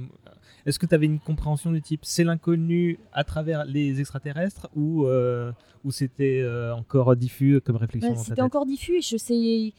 Est-ce 0.66 0.80
que 0.80 0.86
tu 0.86 0.94
avais 0.94 1.06
une 1.06 1.20
compréhension 1.20 1.72
du 1.72 1.82
type 1.82 2.02
c'est 2.04 2.26
l'inconnu 2.26 3.00
à 3.14 3.24
travers 3.24 3.64
les 3.64 4.02
extraterrestres 4.02 4.68
ou, 4.76 5.06
euh, 5.06 5.54
ou 5.86 5.92
c'était 5.92 6.46
encore 6.76 7.16
diffus 7.16 7.62
comme 7.62 7.78
réflexion 7.78 8.12
Ouais, 8.12 8.18
C'était 8.18 8.42
encore 8.42 8.66
diffus 8.66 8.98
et 8.98 9.02
je 9.02 9.16
sais. 9.16 9.74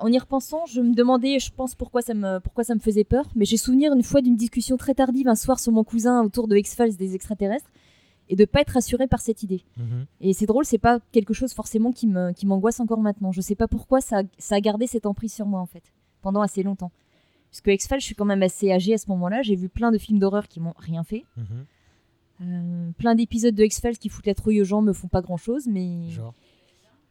en 0.00 0.08
y 0.10 0.18
repensant, 0.18 0.64
je 0.64 0.80
me 0.80 0.94
demandais, 0.94 1.38
je 1.38 1.52
pense, 1.52 1.74
pourquoi 1.74 2.00
ça 2.00 2.14
me, 2.14 2.38
pourquoi 2.38 2.64
ça 2.64 2.74
me 2.74 2.80
faisait 2.80 3.04
peur. 3.04 3.26
Mais 3.36 3.44
j'ai 3.44 3.58
souvenir 3.58 3.92
une 3.92 4.02
fois 4.02 4.22
d'une 4.22 4.36
discussion 4.36 4.78
très 4.78 4.94
tardive 4.94 5.28
un 5.28 5.34
soir 5.34 5.60
sur 5.60 5.72
mon 5.72 5.84
cousin 5.84 6.22
autour 6.24 6.48
de 6.48 6.56
X-Files 6.56 6.96
des 6.96 7.14
extraterrestres 7.14 7.68
et 8.28 8.36
de 8.36 8.44
pas 8.44 8.60
être 8.60 8.70
rassuré 8.70 9.06
par 9.06 9.20
cette 9.20 9.42
idée. 9.42 9.62
Mhm. 9.76 10.06
Et 10.20 10.32
c'est 10.32 10.46
drôle, 10.46 10.64
c'est 10.64 10.78
pas 10.78 11.00
quelque 11.12 11.34
chose 11.34 11.52
forcément 11.52 11.92
qui 11.92 12.06
me- 12.06 12.32
qui 12.32 12.46
m'angoisse 12.46 12.80
encore 12.80 13.00
maintenant. 13.00 13.32
Je 13.32 13.40
sais 13.40 13.54
pas 13.56 13.68
pourquoi 13.68 14.00
ça, 14.00 14.20
a- 14.20 14.22
ça 14.38 14.54
a 14.56 14.60
gardé 14.60 14.86
cette 14.86 15.06
emprise 15.06 15.32
sur 15.34 15.46
moi 15.46 15.60
en 15.60 15.66
fait, 15.66 15.92
pendant 16.22 16.40
assez 16.40 16.62
longtemps. 16.62 16.92
Puisque 17.50 17.66
X-Files, 17.68 18.00
je 18.00 18.06
suis 18.06 18.14
quand 18.14 18.24
même 18.24 18.42
assez 18.42 18.72
âgée 18.72 18.94
à 18.94 18.98
ce 18.98 19.08
moment-là. 19.10 19.42
J'ai 19.42 19.56
vu 19.56 19.68
plein 19.68 19.90
de 19.92 19.98
films 19.98 20.18
d'horreur 20.18 20.48
qui 20.48 20.60
m'ont 20.60 20.72
rien 20.78 21.04
fait. 21.04 21.24
Mhm. 21.36 21.44
Euh, 22.40 22.90
plein 22.96 23.14
d'épisodes 23.14 23.54
de 23.54 23.62
X-Files 23.64 23.98
qui 23.98 24.08
foutent 24.08 24.26
la 24.26 24.34
trouille 24.34 24.60
aux 24.62 24.64
gens 24.64 24.80
me 24.82 24.92
font 24.92 25.08
pas 25.08 25.20
grand-chose, 25.20 25.66
mais. 25.66 26.08
Genre 26.08 26.32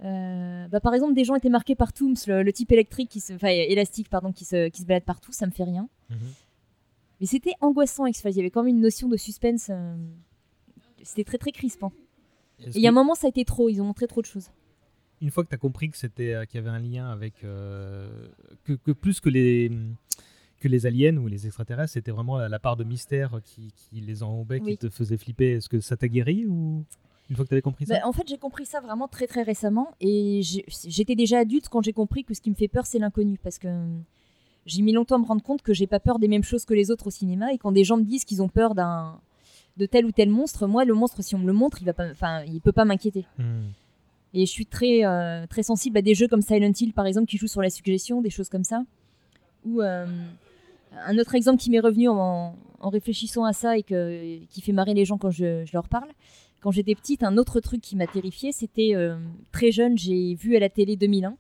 Euh, 0.03 0.67
bah, 0.69 0.79
par 0.79 0.95
exemple, 0.95 1.13
des 1.13 1.23
gens 1.23 1.35
étaient 1.35 1.49
marqués 1.49 1.75
par 1.75 1.93
Tooms, 1.93 2.15
le, 2.25 2.41
le 2.41 2.51
type 2.51 2.71
électrique 2.71 3.07
qui 3.07 3.19
se, 3.19 3.33
enfin 3.33 3.49
élastique 3.49 4.09
pardon, 4.09 4.31
qui 4.31 4.45
se, 4.45 4.69
qui 4.69 4.81
se 4.81 4.87
balade 4.87 5.03
partout, 5.03 5.31
ça 5.31 5.45
me 5.45 5.51
fait 5.51 5.63
rien. 5.63 5.87
Mhm. 6.09 6.17
Mais 7.19 7.27
c'était 7.27 7.53
angoissant 7.61 8.07
X-Files. 8.07 8.31
Il 8.31 8.37
y 8.37 8.39
avait 8.39 8.49
quand 8.49 8.63
même 8.63 8.75
une 8.75 8.81
notion 8.81 9.07
de 9.07 9.15
suspense. 9.15 9.67
euh, 9.69 9.95
C'était 11.03 11.23
très 11.23 11.37
très 11.37 11.51
crispant. 11.51 11.91
Et 12.59 12.69
il 12.75 12.81
y 12.81 12.87
a 12.87 12.89
un 12.89 12.93
moment, 12.93 13.15
ça 13.15 13.27
a 13.27 13.29
été 13.29 13.43
trop. 13.45 13.69
Ils 13.69 13.81
ont 13.81 13.85
montré 13.85 14.07
trop 14.07 14.21
de 14.21 14.27
choses. 14.27 14.49
Une 15.21 15.29
fois 15.29 15.43
que 15.43 15.49
tu 15.49 15.55
as 15.55 15.59
compris 15.59 15.89
que 15.89 15.97
c'était 15.97 16.33
euh, 16.33 16.45
qu'il 16.45 16.59
y 16.59 16.63
avait 16.63 16.75
un 16.75 16.79
lien 16.79 17.09
avec 17.09 17.43
euh, 17.43 18.09
que, 18.63 18.73
que 18.73 18.91
plus 18.91 19.19
que 19.19 19.29
les 19.29 19.71
que 20.59 20.67
les 20.67 20.85
aliens 20.85 21.17
ou 21.17 21.27
les 21.27 21.47
extraterrestres, 21.47 21.93
c'était 21.93 22.11
vraiment 22.11 22.37
la, 22.37 22.47
la 22.47 22.59
part 22.59 22.77
de 22.77 22.83
mystère 22.83 23.39
qui, 23.43 23.73
qui 23.75 23.99
les 24.01 24.21
enrobait, 24.21 24.59
qui 24.59 24.77
te 24.77 24.89
faisait 24.89 25.17
flipper. 25.17 25.53
Est-ce 25.53 25.69
que 25.69 25.79
ça 25.79 25.97
t'a 25.97 26.07
guéri 26.07 26.45
ou 26.45 26.85
une 27.29 27.35
fois 27.35 27.45
que 27.45 27.49
tu 27.49 27.55
avais 27.55 27.61
compris 27.61 27.85
ça? 27.85 27.95
Bah, 27.95 28.07
en 28.07 28.11
fait, 28.11 28.27
j'ai 28.27 28.37
compris 28.37 28.65
ça 28.65 28.79
vraiment 28.79 29.07
très 29.07 29.25
très 29.25 29.41
récemment 29.41 29.91
et 29.99 30.41
j'étais 30.43 31.15
déjà 31.15 31.39
adulte 31.39 31.67
quand 31.69 31.81
j'ai 31.81 31.93
compris 31.93 32.23
que 32.23 32.33
ce 32.33 32.41
qui 32.41 32.49
me 32.49 32.55
fait 32.55 32.67
peur, 32.67 32.85
c'est 32.85 32.99
l'inconnu 32.99 33.39
parce 33.41 33.57
que 33.57 33.67
euh, 33.67 33.99
j'ai 34.65 34.81
mis 34.81 34.91
longtemps 34.91 35.15
à 35.15 35.19
me 35.19 35.25
rendre 35.25 35.41
compte 35.41 35.61
que 35.61 35.73
j'ai 35.73 35.87
pas 35.87 35.99
peur 35.99 36.19
des 36.19 36.27
mêmes 36.27 36.43
choses 36.43 36.65
que 36.65 36.73
les 36.73 36.91
autres 36.91 37.07
au 37.07 37.11
cinéma 37.11 37.53
et 37.53 37.57
quand 37.57 37.71
des 37.71 37.83
gens 37.83 37.97
me 37.97 38.03
disent 38.03 38.25
qu'ils 38.25 38.41
ont 38.41 38.49
peur 38.49 38.75
d'un 38.75 39.19
de 39.77 39.85
tel 39.85 40.05
ou 40.05 40.11
tel 40.11 40.29
monstre, 40.29 40.67
moi 40.67 40.85
le 40.85 40.93
monstre 40.93 41.23
si 41.23 41.35
on 41.35 41.39
me 41.39 41.47
le 41.47 41.53
montre, 41.53 41.81
il 41.81 41.85
va 41.85 41.93
pas 41.93 42.09
enfin, 42.11 42.43
il 42.43 42.61
peut 42.61 42.71
pas 42.71 42.85
m'inquiéter. 42.85 43.25
Hmm. 43.37 43.69
Et 44.33 44.45
je 44.45 44.51
suis 44.51 44.65
très 44.65 45.05
euh, 45.05 45.45
très 45.47 45.63
sensible 45.63 45.97
à 45.97 46.01
des 46.01 46.15
jeux 46.15 46.27
comme 46.27 46.41
Silent 46.41 46.71
Hill 46.79 46.93
par 46.93 47.05
exemple 47.05 47.27
qui 47.27 47.37
jouent 47.37 47.47
sur 47.47 47.61
la 47.61 47.69
suggestion, 47.69 48.21
des 48.21 48.29
choses 48.29 48.49
comme 48.49 48.63
ça. 48.63 48.83
Ou 49.65 49.81
euh, 49.81 50.05
un 51.05 51.17
autre 51.17 51.35
exemple 51.35 51.61
qui 51.61 51.69
m'est 51.69 51.79
revenu 51.79 52.09
en, 52.09 52.55
en 52.79 52.89
réfléchissant 52.89 53.43
à 53.45 53.53
ça 53.53 53.77
et 53.77 53.83
que, 53.83 54.39
qui 54.49 54.61
fait 54.61 54.71
marrer 54.71 54.93
les 54.93 55.05
gens 55.05 55.17
quand 55.17 55.31
je, 55.31 55.63
je 55.65 55.73
leur 55.73 55.87
parle. 55.87 56.09
Quand 56.61 56.71
j'étais 56.71 56.93
petite, 56.93 57.23
un 57.23 57.37
autre 57.37 57.59
truc 57.59 57.81
qui 57.81 57.95
m'a 57.95 58.05
terrifiée, 58.05 58.51
c'était 58.51 58.91
euh, 58.93 59.17
très 59.51 59.71
jeune, 59.71 59.97
j'ai 59.97 60.35
vu 60.35 60.55
à 60.55 60.59
la 60.59 60.69
télé 60.69 60.95
2001, 60.95 61.35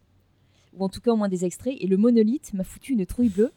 ou 0.73 0.83
en 0.83 0.89
tout 0.89 0.99
cas 0.99 1.11
au 1.11 1.15
moins 1.15 1.29
des 1.29 1.45
extraits, 1.45 1.75
et 1.79 1.85
le 1.85 1.97
monolithe 1.97 2.53
m'a 2.53 2.63
foutu 2.63 2.93
une 2.93 3.05
trouille 3.05 3.29
bleue. 3.29 3.51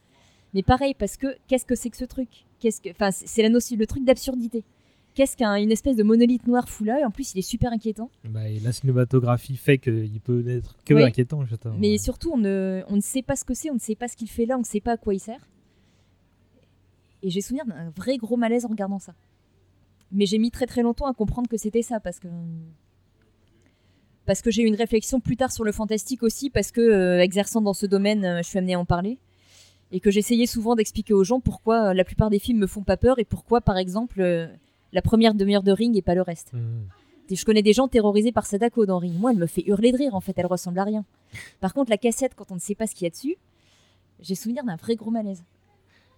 Mais 0.54 0.62
pareil, 0.62 0.94
parce 0.98 1.16
que 1.16 1.26
qu'est-ce 1.48 1.64
que 1.66 1.74
c'est 1.74 1.90
que 1.90 1.96
ce 1.96 2.04
truc 2.04 2.28
Qu'est-ce 2.60 2.80
que, 2.80 2.88
enfin, 2.90 3.10
c'est 3.10 3.42
la 3.42 3.48
notion, 3.48 3.76
le 3.76 3.86
truc 3.86 4.04
d'absurdité. 4.04 4.64
Qu'est-ce 5.14 5.36
qu'une 5.36 5.70
espèce 5.70 5.96
de 5.96 6.02
monolithe 6.02 6.46
noir 6.46 6.68
fou 6.68 6.82
là 6.84 6.98
en 7.06 7.10
plus, 7.10 7.34
il 7.34 7.38
est 7.38 7.42
super 7.42 7.72
inquiétant. 7.72 8.10
Bah, 8.24 8.48
et 8.48 8.58
la 8.60 8.72
cinématographie 8.72 9.56
fait 9.56 9.78
qu'il 9.78 10.20
peut 10.20 10.40
n'être 10.40 10.76
que 10.84 10.94
Ouais. 10.94 11.04
inquiétant, 11.04 11.44
justement. 11.44 11.74
Mais 11.78 11.98
surtout, 11.98 12.32
on 12.32 12.36
ne, 12.38 12.82
on 12.88 12.96
ne 12.96 13.00
sait 13.00 13.22
pas 13.22 13.36
ce 13.36 13.44
que 13.44 13.54
c'est, 13.54 13.70
on 13.70 13.74
ne 13.74 13.78
sait 13.80 13.94
pas 13.94 14.08
ce 14.08 14.16
qu'il 14.16 14.28
fait 14.28 14.46
là, 14.46 14.56
on 14.56 14.60
ne 14.60 14.64
sait 14.64 14.80
pas 14.80 14.92
à 14.92 14.96
quoi 14.96 15.14
il 15.14 15.20
sert. 15.20 15.46
Et 17.22 17.30
j'ai 17.30 17.40
souvenir 17.40 17.64
d'un 17.66 17.90
vrai 17.96 18.16
gros 18.16 18.36
malaise 18.36 18.64
en 18.64 18.68
regardant 18.68 18.98
ça. 18.98 19.14
Mais 20.12 20.26
j'ai 20.26 20.38
mis 20.38 20.50
très 20.50 20.66
très 20.66 20.82
longtemps 20.82 21.06
à 21.06 21.14
comprendre 21.14 21.48
que 21.48 21.56
c'était 21.56 21.82
ça, 21.82 22.00
parce 22.00 22.18
que 22.18 22.28
parce 24.26 24.40
que 24.40 24.50
j'ai 24.50 24.62
eu 24.62 24.66
une 24.66 24.74
réflexion 24.76 25.20
plus 25.20 25.36
tard 25.36 25.52
sur 25.52 25.64
le 25.64 25.72
fantastique 25.72 26.22
aussi, 26.22 26.48
parce 26.50 26.70
que 26.72 26.80
euh, 26.80 27.20
exerçant 27.20 27.60
dans 27.60 27.74
ce 27.74 27.84
domaine, 27.86 28.24
euh, 28.24 28.38
je 28.42 28.48
suis 28.48 28.58
amenée 28.58 28.74
à 28.74 28.80
en 28.80 28.84
parler, 28.86 29.18
et 29.92 30.00
que 30.00 30.10
j'essayais 30.10 30.46
souvent 30.46 30.74
d'expliquer 30.74 31.14
aux 31.14 31.24
gens 31.24 31.40
pourquoi 31.40 31.90
euh, 31.90 31.94
la 31.94 32.04
plupart 32.04 32.30
des 32.30 32.38
films 32.38 32.58
me 32.58 32.66
font 32.66 32.82
pas 32.82 32.96
peur 32.96 33.18
et 33.18 33.24
pourquoi, 33.24 33.60
par 33.60 33.76
exemple, 33.76 34.20
euh, 34.20 34.46
la 34.92 35.02
première 35.02 35.34
demi-heure 35.34 35.62
de 35.62 35.72
Ring 35.72 35.96
et 35.96 36.02
pas 36.02 36.14
le 36.14 36.22
reste. 36.22 36.52
Et 37.30 37.36
Je 37.36 37.44
connais 37.44 37.62
des 37.62 37.72
gens 37.72 37.88
terrorisés 37.88 38.32
par 38.32 38.46
Sadako 38.46 38.86
dans 38.86 38.98
Ring. 38.98 39.18
Moi, 39.18 39.32
elle 39.32 39.38
me 39.38 39.46
fait 39.46 39.64
hurler 39.66 39.92
de 39.92 39.96
rire, 39.96 40.14
en 40.14 40.20
fait, 40.20 40.34
elle 40.36 40.46
ressemble 40.46 40.78
à 40.78 40.84
rien. 40.84 41.04
Par 41.60 41.74
contre, 41.74 41.90
la 41.90 41.98
cassette, 41.98 42.34
quand 42.34 42.50
on 42.50 42.54
ne 42.54 42.60
sait 42.60 42.74
pas 42.74 42.86
ce 42.86 42.94
qu'il 42.94 43.04
y 43.04 43.06
a 43.06 43.10
dessus, 43.10 43.36
j'ai 44.20 44.34
souvenir 44.34 44.64
d'un 44.64 44.76
vrai 44.76 44.96
gros 44.96 45.10
malaise. 45.10 45.44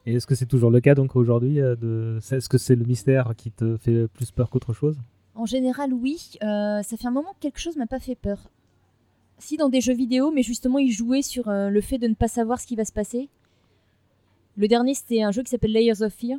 Et 0.07 0.15
est-ce 0.15 0.27
que 0.27 0.35
c'est 0.37 0.47
toujours 0.47 0.71
le 0.71 0.81
cas 0.81 0.95
donc 0.95 1.17
aujourd'hui 1.17 1.61
euh, 1.61 1.75
de... 1.75 2.19
Est-ce 2.31 2.49
que 2.49 2.59
c'est 2.59 2.77
le 2.77 2.85
mystère 2.85 3.35
qui 3.37 3.51
te 3.51 3.77
fait 3.77 4.07
plus 4.09 4.31
peur 4.31 4.51
qu'autre 4.51 4.73
chose? 4.73 4.97
En 5.35 5.47
général, 5.47 5.93
oui. 5.93 6.17
Euh, 6.43 6.83
ça 6.83 6.97
fait 6.97 7.07
un 7.07 7.11
moment 7.11 7.33
que 7.35 7.41
quelque 7.41 7.59
chose 7.59 7.77
m'a 7.77 7.87
pas 7.87 7.99
fait 7.99 8.15
peur. 8.15 8.51
Si 9.39 9.57
dans 9.57 9.69
des 9.69 9.83
jeux 9.83 9.95
vidéo, 9.95 10.31
mais 10.31 10.43
justement, 10.43 10.79
ils 10.79 10.93
jouaient 10.93 11.23
sur 11.23 11.49
euh, 11.49 11.69
le 11.69 11.81
fait 11.81 11.99
de 11.99 12.07
ne 12.07 12.15
pas 12.15 12.29
savoir 12.29 12.61
ce 12.61 12.67
qui 12.67 12.77
va 12.77 12.85
se 12.85 12.93
passer. 12.93 13.29
Le 14.57 14.69
dernier, 14.69 14.95
c'était 14.95 15.23
un 15.23 15.31
jeu 15.33 15.43
qui 15.43 15.51
s'appelle 15.51 15.73
Layers 15.73 16.03
of 16.03 16.13
Fear. 16.13 16.39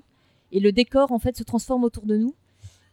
Et 0.51 0.59
le 0.59 0.71
décor, 0.71 1.11
en 1.11 1.19
fait, 1.19 1.35
se 1.37 1.43
transforme 1.43 1.83
autour 1.83 2.05
de 2.05 2.15
nous. 2.17 2.33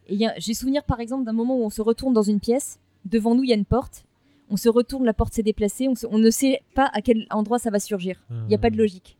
Et 0.08 0.18
j'ai 0.38 0.54
souvenir, 0.54 0.84
par 0.84 1.00
exemple, 1.00 1.24
d'un 1.24 1.32
moment 1.32 1.56
où 1.56 1.62
on 1.64 1.70
se 1.70 1.80
retourne 1.82 2.12
dans 2.12 2.22
une 2.22 2.40
pièce. 2.40 2.78
Devant 3.04 3.34
nous, 3.34 3.44
il 3.44 3.50
y 3.50 3.52
a 3.52 3.56
une 3.56 3.64
porte. 3.64 4.04
On 4.50 4.56
se 4.56 4.68
retourne, 4.68 5.04
la 5.04 5.14
porte 5.14 5.32
s'est 5.32 5.42
déplacée. 5.42 5.88
On, 5.88 5.94
se- 5.94 6.06
on 6.06 6.18
ne 6.18 6.30
sait 6.30 6.60
pas 6.74 6.90
à 6.92 7.00
quel 7.00 7.26
endroit 7.30 7.58
ça 7.58 7.70
va 7.70 7.78
surgir. 7.80 8.22
Il 8.30 8.48
n'y 8.48 8.54
a 8.54 8.58
pas 8.58 8.70
de 8.70 8.76
logique. 8.76 9.16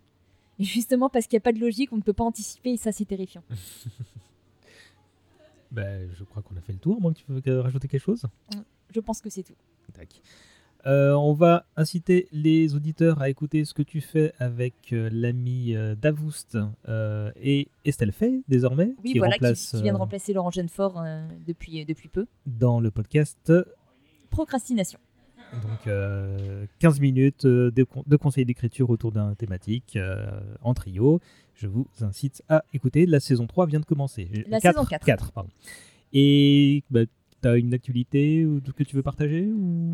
Et 0.59 0.64
justement, 0.64 1.09
parce 1.09 1.26
qu'il 1.26 1.36
n'y 1.36 1.43
a 1.43 1.44
pas 1.44 1.52
de 1.52 1.59
logique, 1.60 1.93
on 1.93 1.97
ne 1.97 2.02
peut 2.02 2.12
pas 2.12 2.24
anticiper. 2.24 2.72
Et 2.72 2.76
ça, 2.76 2.93
c'est 2.93 3.05
terrifiant. 3.06 3.43
Ben, 5.70 6.09
je 6.16 6.22
crois 6.24 6.43
qu'on 6.43 6.56
a 6.56 6.60
fait 6.60 6.72
le 6.72 6.78
tour. 6.78 7.01
Moi, 7.01 7.12
tu 7.14 7.24
veux 7.28 7.60
rajouter 7.60 7.89
quelque 7.89 8.01
chose? 8.02 8.24
Je 8.94 9.01
pense 9.01 9.20
que 9.20 9.28
c'est 9.28 9.43
tout. 9.43 9.56
Tac. 9.93 10.09
Euh, 10.86 11.12
on 11.15 11.32
va 11.32 11.65
inciter 11.77 12.28
les 12.31 12.74
auditeurs 12.74 13.23
à 13.23 13.31
écouter 13.31 13.65
ce 13.65 13.73
que 13.73 13.82
tu 13.82 14.02
fais 14.02 14.32
avec 14.39 14.74
euh, 14.93 15.09
l'ami 15.11 15.74
euh, 15.74 15.94
Davoust 15.94 16.59
et 17.40 17.69
Estelle 17.86 18.12
Fay, 18.12 18.43
désormais, 18.48 18.94
Oui, 19.02 19.12
qui, 19.12 19.19
voilà, 19.19 19.32
qui, 19.39 19.44
remplace, 19.44 19.70
qui 19.70 19.82
vient 19.82 19.94
de 19.94 19.98
remplacer 19.98 20.32
Laurent 20.35 20.51
Genefort 20.51 21.02
depuis, 21.47 21.85
depuis 21.86 22.09
peu. 22.09 22.27
dans 22.47 22.81
le 22.81 22.90
podcast. 22.90 23.51
Procrastination. 24.31 24.98
Donc, 25.62 25.86
euh, 25.86 26.66
15 26.81 27.01
minutes 27.01 27.47
de, 27.47 27.85
con- 27.85 28.02
de 28.06 28.16
conseils 28.16 28.44
d'écriture 28.44 28.90
autour 28.90 29.12
d'un 29.12 29.35
thématique 29.35 29.98
en 30.62 30.74
trio. 30.74 31.20
Je 31.55 31.66
vous 31.69 31.86
incite 32.01 32.43
à 32.48 32.65
écouter. 32.73 33.06
La 33.06 33.20
saison 33.20 33.47
3 33.47 33.66
vient 33.66 33.81
de 33.81 33.85
commencer. 33.86 34.28
La 34.48 34.59
saison 34.61 34.85
4. 34.85 35.06
quatre, 35.06 35.32
pardon. 35.32 35.51
Et 36.12 36.82
bah, 36.90 37.02
tu 37.43 37.48
as 37.48 37.56
une 37.56 37.73
actualité 37.73 38.44
ou- 38.44 38.61
que 38.61 38.82
tu 38.82 38.97
veux 38.97 39.02
partager 39.02 39.47
ou... 39.47 39.93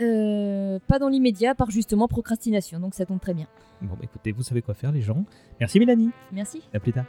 Euh, 0.00 0.78
pas 0.86 0.98
dans 0.98 1.08
l'immédiat, 1.08 1.54
par 1.54 1.70
justement 1.70 2.08
procrastination, 2.08 2.80
donc 2.80 2.94
ça 2.94 3.06
tombe 3.06 3.20
très 3.20 3.34
bien. 3.34 3.46
Bon, 3.82 3.94
bah, 3.94 4.00
écoutez, 4.02 4.32
vous 4.32 4.42
savez 4.42 4.62
quoi 4.62 4.74
faire, 4.74 4.92
les 4.92 5.02
gens. 5.02 5.24
Merci, 5.60 5.78
Mélanie. 5.78 6.10
Merci. 6.32 6.62
À 6.74 6.80
plus 6.80 6.92
tard. 6.92 7.06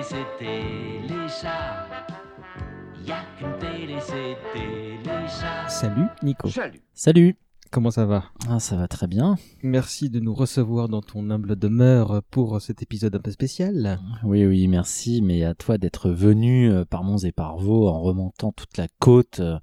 Qu'une 0.00 0.08
télé, 0.08 0.08
c'est 0.08 0.38
Téléchat. 0.38 1.86
Y'a 3.04 3.24
qu'une 3.38 3.58
télé, 3.58 3.96
c'est 4.00 4.36
Téléchat. 4.52 5.68
Salut 5.68 6.06
Nico. 6.22 6.48
Salut. 6.48 6.80
Salut. 6.94 7.36
Comment 7.70 7.92
ça 7.92 8.04
va? 8.04 8.24
Ah, 8.48 8.58
ça 8.58 8.76
va 8.76 8.88
très 8.88 9.06
bien. 9.06 9.36
Merci 9.62 10.10
de 10.10 10.18
nous 10.18 10.34
recevoir 10.34 10.88
dans 10.88 11.02
ton 11.02 11.30
humble 11.30 11.54
demeure 11.54 12.20
pour 12.30 12.60
cet 12.60 12.82
épisode 12.82 13.14
un 13.14 13.20
peu 13.20 13.30
spécial. 13.30 14.00
Oui, 14.24 14.44
oui, 14.44 14.66
merci, 14.66 15.22
mais 15.22 15.44
à 15.44 15.54
toi 15.54 15.78
d'être 15.78 16.10
venu 16.10 16.68
euh, 16.68 16.84
par 16.84 17.04
Mons 17.04 17.24
et 17.24 17.30
par 17.30 17.58
Vaux 17.58 17.86
en 17.86 18.00
remontant 18.00 18.50
toute 18.50 18.76
la 18.76 18.88
côte 18.98 19.38
euh, 19.38 19.58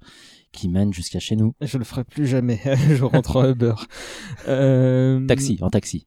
qui 0.52 0.70
mène 0.70 0.94
jusqu'à 0.94 1.18
chez 1.20 1.36
nous. 1.36 1.54
Je 1.60 1.76
le 1.76 1.84
ferai 1.84 2.04
plus 2.04 2.26
jamais. 2.26 2.60
je 2.64 3.04
rentre 3.04 3.36
en 3.36 3.50
Uber. 3.50 3.74
Euh, 4.46 5.26
Taxi, 5.26 5.58
en 5.60 5.68
taxi. 5.68 6.06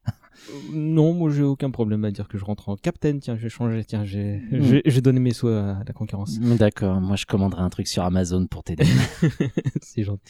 Non, 0.72 1.12
moi 1.14 1.30
j'ai 1.30 1.42
aucun 1.42 1.70
problème 1.70 2.04
à 2.04 2.10
dire 2.10 2.28
que 2.28 2.36
je 2.38 2.44
rentre 2.44 2.68
en 2.68 2.76
Captain. 2.76 3.18
Tiens, 3.18 3.36
j'ai 3.40 3.48
changé. 3.48 3.84
Tiens, 3.84 4.04
j'ai 4.04 4.40
Mm. 4.50 4.62
j'ai- 4.62 4.82
j'ai 4.84 5.00
donné 5.00 5.20
mes 5.20 5.32
sous 5.32 5.48
à 5.48 5.78
la 5.86 5.92
concurrence. 5.94 6.38
Mm, 6.40 6.56
D'accord, 6.56 7.00
moi 7.00 7.16
je 7.16 7.26
commanderai 7.26 7.62
un 7.62 7.70
truc 7.70 7.86
sur 7.88 8.02
Amazon 8.02 8.46
pour 8.46 8.62
t'aider. 8.64 8.84
C'est 9.82 10.02
gentil. 10.04 10.22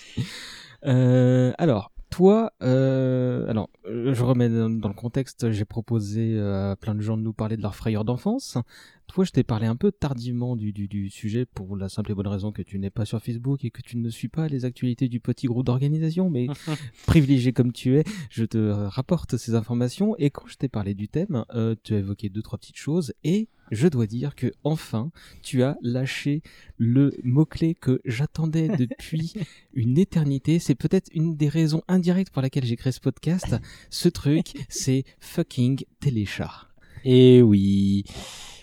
Euh, 0.84 1.52
alors, 1.58 1.91
toi, 2.12 2.52
euh, 2.62 3.48
alors, 3.48 3.70
euh, 3.86 4.12
je 4.12 4.22
remets 4.22 4.50
dans, 4.50 4.68
le 4.68 4.94
contexte, 4.94 5.50
j'ai 5.50 5.64
proposé 5.64 6.36
euh, 6.36 6.72
à 6.72 6.76
plein 6.76 6.94
de 6.94 7.00
gens 7.00 7.16
de 7.16 7.22
nous 7.22 7.32
parler 7.32 7.56
de 7.56 7.62
leur 7.62 7.74
frayeur 7.74 8.04
d'enfance. 8.04 8.58
Toi, 9.06 9.24
je 9.24 9.30
t'ai 9.30 9.42
parlé 9.42 9.66
un 9.66 9.76
peu 9.76 9.90
tardivement 9.90 10.54
du, 10.54 10.72
du, 10.72 10.88
du 10.88 11.08
sujet 11.08 11.46
pour 11.46 11.74
la 11.74 11.88
simple 11.88 12.12
et 12.12 12.14
bonne 12.14 12.26
raison 12.26 12.52
que 12.52 12.60
tu 12.60 12.78
n'es 12.78 12.90
pas 12.90 13.06
sur 13.06 13.18
Facebook 13.20 13.64
et 13.64 13.70
que 13.70 13.80
tu 13.80 13.96
ne 13.96 14.10
suis 14.10 14.28
pas 14.28 14.46
les 14.46 14.66
actualités 14.66 15.08
du 15.08 15.20
petit 15.20 15.46
groupe 15.46 15.64
d'organisation, 15.64 16.28
mais 16.28 16.48
privilégié 17.06 17.54
comme 17.54 17.72
tu 17.72 17.96
es, 17.96 18.04
je 18.28 18.44
te 18.44 18.58
rapporte 18.58 19.38
ces 19.38 19.54
informations 19.54 20.14
et 20.18 20.28
quand 20.28 20.46
je 20.46 20.56
t'ai 20.56 20.68
parlé 20.68 20.92
du 20.92 21.08
thème, 21.08 21.46
euh, 21.54 21.74
tu 21.82 21.94
as 21.94 21.98
évoqué 21.98 22.28
deux, 22.28 22.42
trois 22.42 22.58
petites 22.58 22.76
choses 22.76 23.14
et 23.24 23.48
je 23.72 23.88
dois 23.88 24.06
dire 24.06 24.36
que 24.36 24.52
enfin, 24.62 25.10
tu 25.42 25.62
as 25.62 25.76
lâché 25.82 26.42
le 26.78 27.12
mot-clé 27.24 27.74
que 27.74 28.00
j'attendais 28.04 28.68
depuis 28.68 29.32
une 29.74 29.98
éternité. 29.98 30.58
C'est 30.58 30.74
peut-être 30.74 31.08
une 31.12 31.36
des 31.36 31.48
raisons 31.48 31.82
indirectes 31.88 32.32
pour 32.32 32.42
laquelle 32.42 32.64
j'ai 32.64 32.76
créé 32.76 32.92
ce 32.92 33.00
podcast. 33.00 33.56
Ce 33.90 34.08
truc, 34.08 34.52
c'est 34.68 35.04
fucking 35.18 35.84
téléchat. 36.00 36.68
Et 37.04 37.42
oui, 37.42 38.04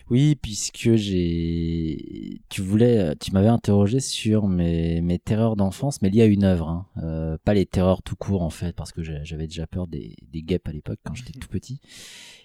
oui, 0.10 0.36
puisque 0.36 0.96
j'ai, 0.96 2.42
tu 2.50 2.62
voulais, 2.62 3.16
tu 3.18 3.32
m'avais 3.32 3.48
interrogé 3.48 4.00
sur 4.00 4.48
mes, 4.48 5.02
mes 5.02 5.20
terreurs 5.20 5.56
d'enfance, 5.56 6.02
mais 6.02 6.10
liées 6.10 6.24
à 6.24 6.26
une 6.26 6.44
œuvre, 6.44 6.68
hein. 6.68 6.88
Euh, 6.98 7.38
pas 7.44 7.54
les 7.54 7.66
terreurs 7.66 8.02
tout 8.02 8.16
court 8.16 8.42
en 8.42 8.50
fait, 8.50 8.76
parce 8.76 8.92
que 8.92 9.04
j'avais 9.04 9.48
déjà 9.48 9.68
peur 9.68 9.88
des, 9.88 10.16
des 10.32 10.42
guêpes 10.42 10.68
à 10.68 10.72
l'époque 10.72 11.00
quand 11.04 11.14
j'étais 11.14 11.34
tout 11.40 11.48
petit. 11.48 11.80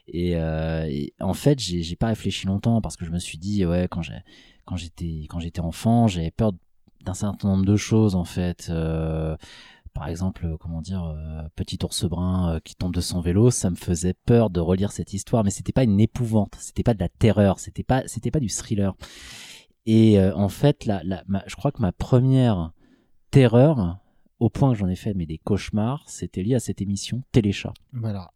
Et, 0.09 0.37
euh, 0.37 0.87
et 0.89 1.15
en 1.21 1.35
fait, 1.35 1.59
j'ai 1.59 1.83
j'ai 1.83 1.97
pas 1.97 2.09
réfléchi 2.09 2.47
longtemps 2.47 2.81
parce 2.83 2.97
que 2.97 3.07
je 3.07 3.11
me 3.11 3.19
suis 3.19 3.39
dit, 3.39 3.65
ouais, 3.65 3.89
quand 3.91 4.03
j'ai, 4.03 4.19
quand 4.67 4.77
j'étais, 4.77 5.27
quand 5.29 5.41
j'étais 5.41 5.61
enfant, 5.61 6.07
j'avais 6.07 6.31
peur 6.31 6.53
d'un 7.05 7.15
certain 7.15 7.49
nombre 7.49 7.65
de 7.65 7.77
choses 7.77 8.15
en 8.15 8.25
fait. 8.25 8.69
Euh, 8.71 9.37
par 9.95 10.09
exemple, 10.09 10.45
euh, 10.45 10.57
comment 10.59 10.83
dire, 10.83 11.05
euh, 11.05 11.43
petit 11.57 11.79
ours 11.85 12.05
brun 12.05 12.55
euh, 12.57 12.61
qui 12.61 12.75
tombe 12.75 12.93
de 12.95 13.01
son 13.01 13.21
vélo, 13.21 13.51
ça 13.51 13.71
me 13.71 13.77
faisait 13.77 14.15
peur 14.27 14.51
de 14.51 14.61
relire 14.61 14.93
cette 14.93 15.15
histoire, 15.15 15.45
mais 15.45 15.51
c'était 15.51 15.73
pas 15.73 15.85
une 15.85 16.01
épouvante, 16.01 16.57
c'était 16.59 16.83
pas 16.83 16.95
de 16.95 17.01
la 17.01 17.09
terreur, 17.09 17.59
c'était 17.59 17.85
pas, 17.85 18.03
c'était 18.07 18.31
pas 18.31 18.41
du 18.41 18.49
thriller. 18.49 18.95
Et 19.87 20.19
en 20.21 20.49
fait, 20.49 20.87
la, 20.87 21.03
la, 21.05 21.23
ma- 21.29 21.45
je 21.47 21.57
crois 21.57 21.71
que 21.71 21.83
ma 21.83 21.93
première 21.93 22.73
terreur, 23.31 23.99
au 24.41 24.49
point 24.49 24.73
que 24.73 24.79
j'en 24.79 24.89
ai 24.89 24.97
fait 24.97 25.13
des 25.15 25.39
cauchemars, 25.39 26.05
c'était 26.09 26.43
lié 26.43 26.55
à 26.55 26.61
cette 26.61 26.81
émission 26.81 27.23
Téléchat. 27.33 27.75
Voilà. 27.93 28.31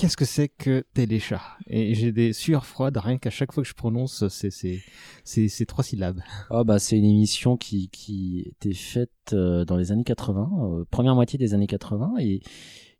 Qu'est-ce 0.00 0.16
que 0.16 0.24
c'est 0.24 0.48
que 0.48 0.82
téléchat 0.94 1.42
Et 1.66 1.94
j'ai 1.94 2.10
des 2.10 2.32
sueurs 2.32 2.64
froides 2.64 2.96
rien 2.96 3.18
qu'à 3.18 3.28
chaque 3.28 3.52
fois 3.52 3.62
que 3.62 3.68
je 3.68 3.74
prononce 3.74 4.26
ces, 4.28 4.50
ces, 4.50 4.80
ces, 5.24 5.66
trois 5.66 5.84
syllabes. 5.84 6.22
Ah 6.48 6.64
bah 6.64 6.78
c'est 6.78 6.96
une 6.96 7.04
émission 7.04 7.58
qui, 7.58 7.90
qui 7.90 8.46
était 8.48 8.72
faite 8.72 9.10
euh, 9.34 9.66
dans 9.66 9.76
les 9.76 9.92
années 9.92 10.04
80, 10.04 10.50
euh, 10.62 10.84
première 10.90 11.14
moitié 11.14 11.38
des 11.38 11.52
années 11.52 11.66
80 11.66 12.14
et 12.18 12.40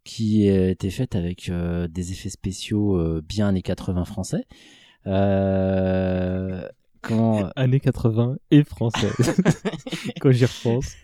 qui 0.05 0.51
euh, 0.51 0.73
était 0.73 0.91
faite 0.91 1.17
avec 1.17 1.51
des 1.51 2.13
effets 2.13 2.29
spéciaux 2.29 3.23
bien 3.23 3.49
années 3.49 3.63
80 3.63 4.05
français. 4.05 4.45
Comment 7.01 7.49
Années 7.57 7.81
80 7.81 8.37
et 8.51 8.65
français. 8.65 9.09
Quand 10.21 10.31
j'y 10.31 10.45
repense. 10.45 10.97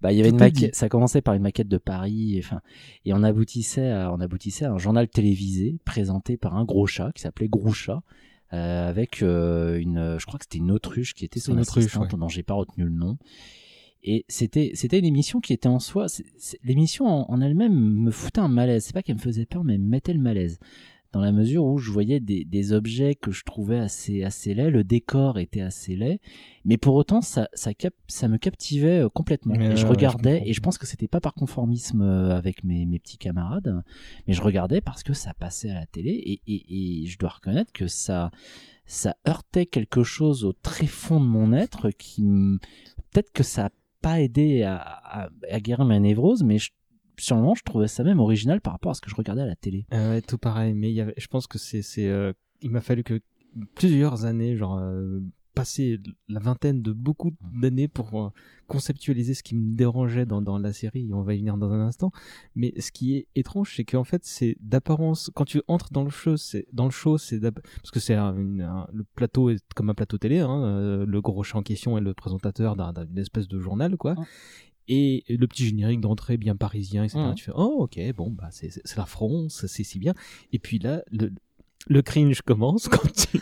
bah, 0.00 0.12
il 0.12 0.18
y 0.18 0.20
avait 0.20 0.30
Tout 0.30 0.36
une 0.36 0.40
maquette, 0.40 0.74
ça 0.74 0.88
commençait 0.88 1.22
par 1.22 1.34
une 1.34 1.42
maquette 1.42 1.68
de 1.68 1.78
Paris, 1.78 2.36
et, 2.36 2.40
enfin, 2.40 2.60
et 3.04 3.12
on 3.12 3.22
aboutissait 3.22 3.90
à, 3.90 4.12
on 4.12 4.20
aboutissait 4.20 4.64
à 4.64 4.72
un 4.72 4.78
journal 4.78 5.08
télévisé 5.08 5.78
présenté 5.84 6.36
par 6.36 6.56
un 6.56 6.64
gros 6.64 6.86
chat 6.86 7.12
qui 7.12 7.22
s'appelait 7.22 7.48
Grouchat, 7.48 8.02
euh, 8.52 8.88
avec 8.88 9.22
euh, 9.22 9.78
une, 9.78 10.16
je 10.18 10.26
crois 10.26 10.38
que 10.38 10.44
c'était 10.44 10.58
une 10.58 10.70
autruche 10.70 11.14
qui 11.14 11.24
était 11.24 11.40
son 11.40 11.52
une 11.52 11.60
autruche, 11.60 11.84
assistante, 11.84 12.12
ouais. 12.12 12.18
dont 12.18 12.28
j'ai 12.28 12.42
pas 12.42 12.54
retenu 12.54 12.84
le 12.84 12.90
nom. 12.90 13.16
Et 14.02 14.24
c'était, 14.28 14.70
c'était 14.74 14.98
une 14.98 15.04
émission 15.04 15.40
qui 15.40 15.52
était 15.52 15.68
en 15.68 15.78
soi, 15.78 16.06
l'émission 16.64 17.06
en, 17.06 17.30
en 17.30 17.40
elle-même 17.42 17.74
me 17.74 18.10
foutait 18.10 18.40
un 18.40 18.48
malaise. 18.48 18.84
C'est 18.84 18.94
pas 18.94 19.02
qu'elle 19.02 19.16
me 19.16 19.20
faisait 19.20 19.44
peur, 19.44 19.62
mais 19.62 19.74
elle 19.74 19.80
me 19.80 19.88
mettait 19.88 20.14
le 20.14 20.20
malaise. 20.20 20.58
Dans 21.12 21.20
la 21.20 21.32
mesure 21.32 21.64
où 21.64 21.78
je 21.78 21.90
voyais 21.90 22.20
des, 22.20 22.44
des 22.44 22.72
objets 22.72 23.16
que 23.16 23.32
je 23.32 23.42
trouvais 23.42 23.78
assez, 23.78 24.22
assez 24.22 24.54
laids, 24.54 24.70
le 24.70 24.84
décor 24.84 25.38
était 25.40 25.60
assez 25.60 25.96
laid, 25.96 26.20
mais 26.64 26.76
pour 26.76 26.94
autant 26.94 27.20
ça, 27.20 27.48
ça, 27.52 27.74
cap- 27.74 27.94
ça 28.06 28.28
me 28.28 28.38
captivait 28.38 29.00
euh, 29.00 29.08
complètement. 29.08 29.54
Mais 29.58 29.72
et 29.72 29.76
je 29.76 29.84
ouais, 29.84 29.90
regardais, 29.90 30.38
je 30.44 30.50
et 30.50 30.52
je 30.52 30.60
pense 30.60 30.78
que 30.78 30.86
c'était 30.86 31.08
pas 31.08 31.20
par 31.20 31.34
conformisme 31.34 32.02
euh, 32.02 32.36
avec 32.36 32.62
mes, 32.62 32.86
mes 32.86 33.00
petits 33.00 33.18
camarades, 33.18 33.82
mais 34.28 34.34
je 34.34 34.40
regardais 34.40 34.80
parce 34.80 35.02
que 35.02 35.12
ça 35.12 35.34
passait 35.34 35.70
à 35.70 35.74
la 35.80 35.86
télé, 35.86 36.10
et, 36.10 36.40
et, 36.46 37.02
et 37.02 37.06
je 37.06 37.18
dois 37.18 37.30
reconnaître 37.30 37.72
que 37.72 37.88
ça, 37.88 38.30
ça 38.86 39.16
heurtait 39.26 39.66
quelque 39.66 40.04
chose 40.04 40.44
au 40.44 40.52
très 40.52 40.86
fond 40.86 41.18
de 41.20 41.26
mon 41.26 41.52
être 41.52 41.90
qui 41.90 42.22
peut-être 43.12 43.32
que 43.32 43.42
ça 43.42 43.66
a 43.66 43.70
pas 44.00 44.20
aidé 44.20 44.62
à, 44.62 44.76
à, 44.76 45.28
à 45.50 45.60
guérir 45.60 45.84
ma 45.84 45.98
névrose, 45.98 46.44
mais 46.44 46.58
je, 46.58 46.70
sur 47.18 47.36
le 47.36 47.42
moment, 47.42 47.54
je 47.54 47.62
trouvais 47.64 47.88
ça 47.88 48.04
même 48.04 48.20
original 48.20 48.60
par 48.60 48.72
rapport 48.72 48.90
à 48.92 48.94
ce 48.94 49.00
que 49.00 49.10
je 49.10 49.16
regardais 49.16 49.42
à 49.42 49.46
la 49.46 49.56
télé. 49.56 49.86
Euh, 49.92 50.14
ouais, 50.14 50.22
tout 50.22 50.38
pareil, 50.38 50.74
mais 50.74 50.90
il 50.90 50.94
y 50.94 51.00
avait, 51.00 51.14
je 51.16 51.26
pense 51.26 51.46
que 51.46 51.58
c'est, 51.58 51.82
c'est, 51.82 52.08
euh, 52.08 52.32
il 52.62 52.70
m'a 52.70 52.80
fallu 52.80 53.02
que 53.04 53.20
plusieurs 53.74 54.24
années, 54.24 54.56
genre 54.56 54.78
euh, 54.78 55.20
passer 55.52 55.98
la 56.28 56.38
vingtaine 56.38 56.80
de 56.80 56.92
beaucoup 56.92 57.32
d'années 57.60 57.88
pour 57.88 58.22
euh, 58.22 58.28
conceptualiser 58.68 59.34
ce 59.34 59.42
qui 59.42 59.56
me 59.56 59.74
dérangeait 59.74 60.24
dans, 60.24 60.40
dans 60.40 60.58
la 60.58 60.72
série. 60.72 61.08
Et 61.08 61.12
on 61.12 61.22
va 61.22 61.34
y 61.34 61.38
venir 61.38 61.56
dans 61.56 61.72
un 61.72 61.80
instant. 61.80 62.12
Mais 62.54 62.72
ce 62.80 62.92
qui 62.92 63.16
est 63.16 63.26
étrange, 63.34 63.74
c'est 63.74 63.84
qu'en 63.84 64.04
fait, 64.04 64.24
c'est 64.24 64.56
d'apparence 64.60 65.28
quand 65.34 65.44
tu 65.44 65.60
entres 65.66 65.92
dans 65.92 66.04
le 66.04 66.10
show, 66.10 66.36
c'est 66.36 66.66
dans 66.72 66.84
le 66.84 66.92
show, 66.92 67.18
c'est 67.18 67.40
parce 67.40 67.90
que 67.92 67.98
c'est 67.98 68.14
un- 68.14 68.32
le 68.92 69.04
plateau 69.16 69.50
est 69.50 69.60
comme 69.74 69.90
un 69.90 69.94
plateau 69.94 70.18
télé. 70.18 70.38
Hein, 70.38 70.62
euh, 70.62 71.04
le 71.04 71.20
gros 71.20 71.42
chat 71.42 71.58
en 71.58 71.62
question 71.62 71.98
est 71.98 72.00
le 72.00 72.14
présentateur 72.14 72.76
d'un- 72.76 72.92
d'une 73.04 73.18
espèce 73.18 73.48
de 73.48 73.58
journal, 73.58 73.96
quoi. 73.96 74.14
Et 74.92 75.24
le 75.28 75.46
petit 75.46 75.66
générique 75.66 76.00
d'entrée 76.00 76.36
bien 76.36 76.56
parisien, 76.56 77.04
etc. 77.04 77.20
Mhm. 77.20 77.34
Tu 77.36 77.44
fais, 77.44 77.52
oh, 77.54 77.76
ok, 77.84 77.98
bon, 78.16 78.30
bah, 78.30 78.48
c'est 78.50 78.72
la 78.96 79.06
France, 79.06 79.64
c'est 79.68 79.84
si 79.84 80.00
bien. 80.00 80.14
Et 80.52 80.58
puis 80.58 80.80
là, 80.80 81.02
le, 81.12 81.30
le 81.86 82.02
cringe 82.02 82.42
commence 82.42 82.88
quand 82.88 83.12
tu, 83.12 83.40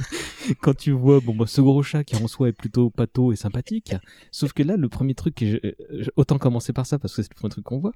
quand 0.60 0.76
tu 0.76 0.90
vois, 0.90 1.20
bon, 1.20 1.34
bah, 1.34 1.46
ce 1.46 1.62
gros 1.62 1.82
chat 1.82 2.04
qui 2.04 2.16
en 2.16 2.28
soi 2.28 2.50
est 2.50 2.52
plutôt 2.52 2.90
pâteau 2.90 3.32
et 3.32 3.36
sympathique. 3.36 3.94
Sauf 4.30 4.52
que 4.52 4.62
là, 4.62 4.76
le 4.76 4.88
premier 4.90 5.14
truc, 5.14 5.36
je- 5.40 5.56
je- 6.02 6.10
autant 6.16 6.36
commencer 6.38 6.74
par 6.74 6.84
ça 6.84 6.98
parce 6.98 7.16
que 7.16 7.22
c'est 7.22 7.32
le 7.32 7.36
premier 7.38 7.50
truc 7.50 7.64
qu'on 7.64 7.78
voit. 7.78 7.92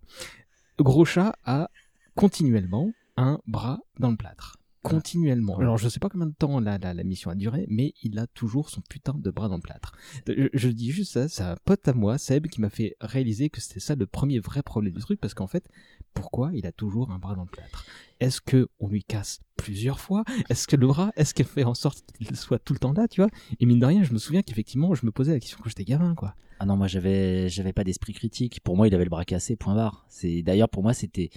Gros 0.79 1.05
chat 1.05 1.37
a 1.45 1.69
continuellement 2.15 2.93
un 3.19 3.39
bras 3.47 3.81
dans 3.99 4.11
le 4.11 4.17
plâtre. 4.17 4.57
Continuellement. 4.83 5.59
Alors 5.59 5.79
je 5.79 5.89
sais 5.89 6.01
pas 6.01 6.09
combien 6.09 6.27
de 6.27 6.35
temps 6.35 6.61
la, 6.61 6.79
la, 6.79 6.93
la 6.93 7.05
mission 7.05 7.31
a 7.31 7.35
duré, 7.35 7.67
mais 7.69 7.95
il 8.03 8.19
a 8.19 8.27
toujours 8.27 8.69
son 8.69 8.81
putain 8.81 9.15
de 9.15 9.31
bras 9.31 9.49
dans 9.49 9.57
le 9.57 9.63
plâtre. 9.63 9.93
Je, 10.27 10.49
je 10.53 10.69
dis 10.69 10.91
juste 10.91 11.13
ça, 11.13 11.29
c'est 11.29 11.43
un 11.43 11.57
pote 11.65 11.87
à 11.89 11.93
moi, 11.93 12.19
Seb, 12.19 12.49
qui 12.49 12.61
m'a 12.61 12.71
fait 12.71 12.97
réaliser 13.01 13.49
que 13.49 13.61
c'était 13.61 13.81
ça 13.81 13.95
le 13.95 14.07
premier 14.07 14.41
vrai 14.41 14.63
problème 14.63 14.93
du 14.93 15.01
truc, 15.01 15.21
parce 15.21 15.35
qu'en 15.35 15.47
fait, 15.47 15.69
pourquoi 16.15 16.51
il 16.55 16.67
a 16.67 16.73
toujours 16.73 17.11
un 17.11 17.19
bras 17.19 17.35
dans 17.35 17.45
le 17.45 17.51
plâtre? 17.51 17.87
Est-ce 18.21 18.41
que 18.41 18.69
on 18.81 18.89
lui 18.89 19.03
casse 19.03 19.41
plusieurs 19.57 20.01
fois? 20.01 20.25
Est-ce 20.49 20.67
que 20.67 20.77
le 20.77 20.87
bras, 20.87 21.13
est-ce 21.17 21.33
qu'elle 21.35 21.47
fait 21.47 21.65
en 21.65 21.75
sorte 21.75 22.05
qu'il 22.13 22.35
soit 22.37 22.59
tout 22.59 22.73
le 22.73 22.79
temps 22.79 22.93
là, 22.93 23.09
tu 23.09 23.21
vois? 23.21 23.31
Et 23.61 23.67
mine 23.67 23.79
de 23.79 23.87
rien, 23.87 24.03
je 24.03 24.13
me 24.13 24.19
souviens 24.19 24.43
qu'effectivement, 24.43 24.95
je 24.95 25.07
me 25.07 25.13
posais 25.13 25.33
la 25.33 25.41
question 25.41 25.59
quand 25.63 25.69
j'étais 25.69 25.85
gamin, 25.85 26.15
quoi. 26.15 26.35
Ah 26.59 26.67
non, 26.67 26.77
moi 26.77 26.87
j'avais 26.87 27.49
j'avais 27.49 27.73
pas 27.73 27.83
d'esprit 27.83 28.13
critique. 28.13 28.61
Pour 28.63 28.77
moi, 28.77 28.87
il 28.87 28.95
avait 28.95 29.05
le 29.05 29.11
bras 29.11 29.25
cassé, 29.25 29.57
point 29.57 29.75
barre. 29.75 30.05
C'est 30.09 30.43
d'ailleurs 30.43 30.69
pour 30.69 30.83
moi 30.85 30.93
c'était 30.95 31.31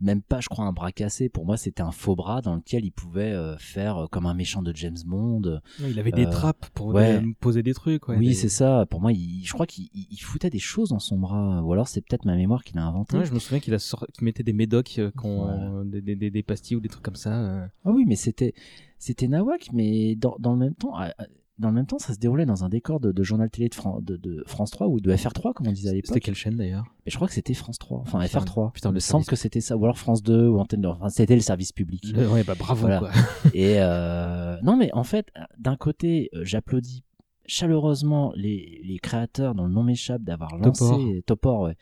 même 0.00 0.22
pas, 0.22 0.40
je 0.40 0.48
crois, 0.48 0.64
un 0.64 0.72
bras 0.72 0.92
cassé. 0.92 1.28
Pour 1.28 1.44
moi, 1.44 1.56
c'était 1.56 1.82
un 1.82 1.90
faux 1.90 2.16
bras 2.16 2.40
dans 2.42 2.54
lequel 2.56 2.84
il 2.84 2.90
pouvait 2.90 3.32
euh, 3.32 3.56
faire 3.58 3.96
euh, 3.98 4.06
comme 4.06 4.26
un 4.26 4.34
méchant 4.34 4.62
de 4.62 4.74
James 4.74 4.96
Bond. 5.06 5.60
Il 5.80 5.98
avait 5.98 6.12
des 6.12 6.26
Euh, 6.26 6.30
trappes 6.30 6.66
pour 6.74 6.88
ouais. 6.88 7.22
poser 7.40 7.62
des 7.62 7.74
trucs. 7.74 8.08
Ouais, 8.08 8.16
oui, 8.16 8.28
des- 8.28 8.34
c'est 8.34 8.48
ça. 8.48 8.86
Pour 8.88 9.00
moi, 9.00 9.12
il, 9.12 9.42
je 9.44 9.52
crois 9.52 9.66
qu'il 9.66 9.88
il- 9.94 10.06
il 10.10 10.18
foutait 10.18 10.50
des 10.50 10.58
choses 10.58 10.88
dans 10.90 10.98
son 10.98 11.18
bras. 11.18 11.62
Ou 11.62 11.72
alors, 11.72 11.88
c'est 11.88 12.00
peut-être 12.00 12.24
ma 12.24 12.36
mémoire 12.36 12.64
qui 12.64 12.74
l'a 12.74 12.84
inventé. 12.84 13.24
Je 13.24 13.32
me 13.34 13.38
souviens 13.38 13.60
qu'il 13.60 13.74
a 13.74 13.78
qu'il 13.78 14.24
mettait 14.24 14.42
des 14.42 14.52
médocs, 14.52 14.98
euh, 14.98 15.84
des, 15.84 16.00
des, 16.16 16.30
des- 16.30 16.42
pastilles 16.42 16.76
ou 16.76 16.80
des 16.80 16.88
trucs 16.88 17.04
comme 17.04 17.16
ça. 17.16 17.68
Ah 17.84 17.90
oui, 17.90 18.04
mais 18.06 18.16
c'était 18.16 18.54
c'était 18.98 19.28
Nawak, 19.28 19.70
mais 19.72 20.14
dans, 20.14 20.36
dans 20.38 20.52
le 20.52 20.58
même 20.58 20.74
temps, 20.74 20.92
ah, 20.94 21.12
ah, 21.18 21.24
dans 21.60 21.68
le 21.68 21.74
même 21.74 21.86
temps, 21.86 21.98
ça 21.98 22.12
se 22.14 22.18
déroulait 22.18 22.46
dans 22.46 22.64
un 22.64 22.68
décor 22.68 22.98
de, 22.98 23.12
de 23.12 23.22
journal 23.22 23.48
télé 23.50 23.68
de, 23.68 23.74
Fran- 23.74 24.00
de, 24.00 24.16
de 24.16 24.42
France 24.46 24.70
3 24.72 24.88
ou 24.88 24.98
de 25.00 25.12
FR3, 25.14 25.52
comme 25.52 25.68
on 25.68 25.72
disait 25.72 25.90
à 25.90 25.92
l'époque. 25.92 26.08
C'était 26.08 26.20
quelle 26.20 26.34
chaîne 26.34 26.56
d'ailleurs? 26.56 26.84
Mais 27.06 27.10
je 27.12 27.16
crois 27.16 27.28
que 27.28 27.34
c'était 27.34 27.54
France 27.54 27.78
3, 27.78 27.98
enfin 28.00 28.20
Putain, 28.20 28.40
FR3. 28.40 28.72
putain, 28.72 28.88
il 28.88 28.92
le 28.92 28.94
me 28.96 29.00
semble 29.00 29.24
que 29.26 29.36
c'était 29.36 29.60
ça, 29.60 29.76
ou 29.76 29.84
alors 29.84 29.98
France 29.98 30.22
2 30.22 30.48
ou 30.48 30.58
Antenne. 30.58 30.84
Enfin, 30.86 31.08
c'était 31.10 31.34
le 31.36 31.40
service 31.42 31.72
public. 31.72 32.02
Le- 32.12 32.28
ouais, 32.28 32.42
bah, 32.44 32.54
bravo, 32.58 32.86
quoi. 32.86 33.10
Et 33.54 33.74
euh, 33.78 34.56
non, 34.62 34.76
mais 34.76 34.90
en 34.94 35.04
fait, 35.04 35.26
d'un 35.58 35.76
côté, 35.76 36.30
euh, 36.34 36.42
j'applaudis 36.44 37.04
chaleureusement 37.46 38.32
les, 38.36 38.80
les 38.84 38.98
créateurs 38.98 39.54
dont 39.54 39.64
le 39.66 39.72
nom 39.72 39.82
m'échappe 39.82 40.22
d'avoir 40.22 40.56
lancé 40.56 41.22
Topor. 41.26 41.26
Topor, 41.26 41.60
ouais, 41.62 41.76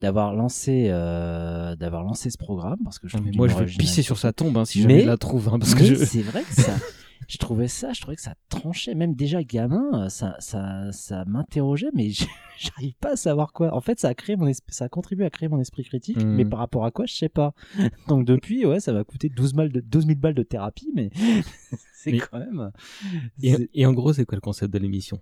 d'avoir 0.00 0.32
lancé 0.34 0.86
euh, 0.90 1.76
d'avoir 1.76 2.02
lancé 2.02 2.30
ce 2.30 2.38
programme 2.38 2.78
parce 2.82 2.98
que 2.98 3.08
je 3.08 3.16
Ah, 3.16 3.20
mais 3.24 3.30
moi, 3.32 3.46
je 3.48 3.54
vais 3.56 3.64
pisser 3.66 4.02
sur 4.02 4.18
sa 4.18 4.32
tombe, 4.32 4.56
hein, 4.58 4.64
si 4.64 4.80
jamais 4.82 5.00
je 5.02 5.06
la 5.06 5.16
trouve, 5.16 5.48
hein, 5.48 5.58
parce 5.58 5.74
que 5.74 5.84
je- 5.84 5.94
c'est 5.96 6.22
vrai 6.22 6.42
que 6.42 6.54
ça 6.54 6.72
je 7.28 7.38
trouvais 7.38 7.68
ça 7.68 7.92
je 7.92 8.00
trouvais 8.00 8.16
que 8.16 8.22
ça 8.22 8.34
tranchait. 8.48 8.94
Même 8.94 9.14
déjà 9.14 9.42
gamin 9.42 10.08
ça 10.08 10.36
ça 10.38 10.90
ça 10.92 11.24
m'interrogeait 11.26 11.90
mais 11.94 12.10
j'arrive 12.58 12.94
pas 13.00 13.12
à 13.12 13.16
savoir 13.16 13.52
quoi. 13.52 13.74
En 13.74 13.80
fait 13.80 13.98
ça 14.00 14.08
a 14.08 14.14
créé 14.14 14.36
mon 14.36 14.50
ça 14.68 14.84
a 14.84 14.88
contribué 14.88 15.24
à 15.24 15.30
créer 15.30 15.48
mon 15.48 15.60
esprit 15.60 15.84
critique 15.84 16.18
Hmm. 16.18 16.34
mais 16.36 16.44
par 16.44 16.58
rapport 16.58 16.84
à 16.84 16.90
quoi 16.90 17.06
je 17.06 17.14
sais 17.14 17.28
pas. 17.28 17.54
Donc 18.08 18.24
depuis 18.24 18.66
ouais 18.66 18.80
ça 18.80 18.92
m'a 18.92 19.04
coûté 19.04 19.28
12 19.28 19.54
balles 19.54 19.72
de 19.72 19.80
12 19.80 20.06
000 20.06 20.18
balles 20.18 20.34
de 20.34 20.42
thérapie 20.42 20.90
mais 20.94 21.10
c'est 21.94 22.18
quand 22.18 22.38
même 22.38 22.70
Et, 23.42 23.54
c'est- 23.54 23.70
et 23.74 23.86
en 23.86 23.92
gros, 23.92 24.12
c'est 24.12 24.24
quoi 24.24 24.36
le 24.36 24.40
concept 24.40 24.72
de 24.72 24.78
l'émission? 24.78 25.20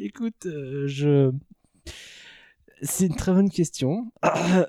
Écoute, 0.00 0.46
euh, 0.46 0.86
je. 0.86 1.32
C'est 2.82 3.06
une 3.06 3.16
très 3.16 3.32
bonne 3.32 3.50
question. 3.50 4.12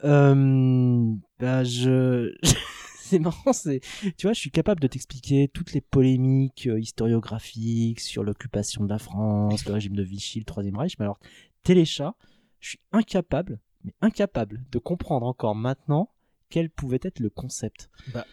Euh, 0.04 1.14
bah, 1.40 1.64
je. 1.64 2.36
c'est 3.00 3.20
marrant, 3.20 3.54
c'est. 3.54 3.82
Tu 4.18 4.26
vois, 4.26 4.34
je 4.34 4.40
suis 4.40 4.50
capable 4.50 4.82
de 4.82 4.88
t'expliquer 4.88 5.48
toutes 5.54 5.74
les 5.74 5.82
polémiques 5.82 6.68
euh, 6.68 6.80
historiographiques 6.80 8.00
sur 8.00 8.24
l'occupation 8.24 8.84
de 8.84 8.90
la 8.90 8.98
France, 8.98 9.66
le 9.66 9.74
régime 9.74 9.96
de 9.96 10.04
Vichy, 10.04 10.40
le 10.40 10.46
Troisième 10.46 10.78
Reich, 10.78 10.98
mais 10.98 11.06
alors, 11.06 11.20
Téléchat, 11.64 12.16
je 12.60 12.70
suis 12.70 12.80
incapable, 12.92 13.60
mais 13.84 13.94
incapable 14.02 14.64
de 14.72 14.80
comprendre 14.80 15.28
encore 15.28 15.56
maintenant 15.56 16.10
quel 16.50 16.70
pouvait 16.72 17.00
être 17.04 17.20
le 17.20 17.30
concept. 17.30 17.90
Bah, 18.14 18.26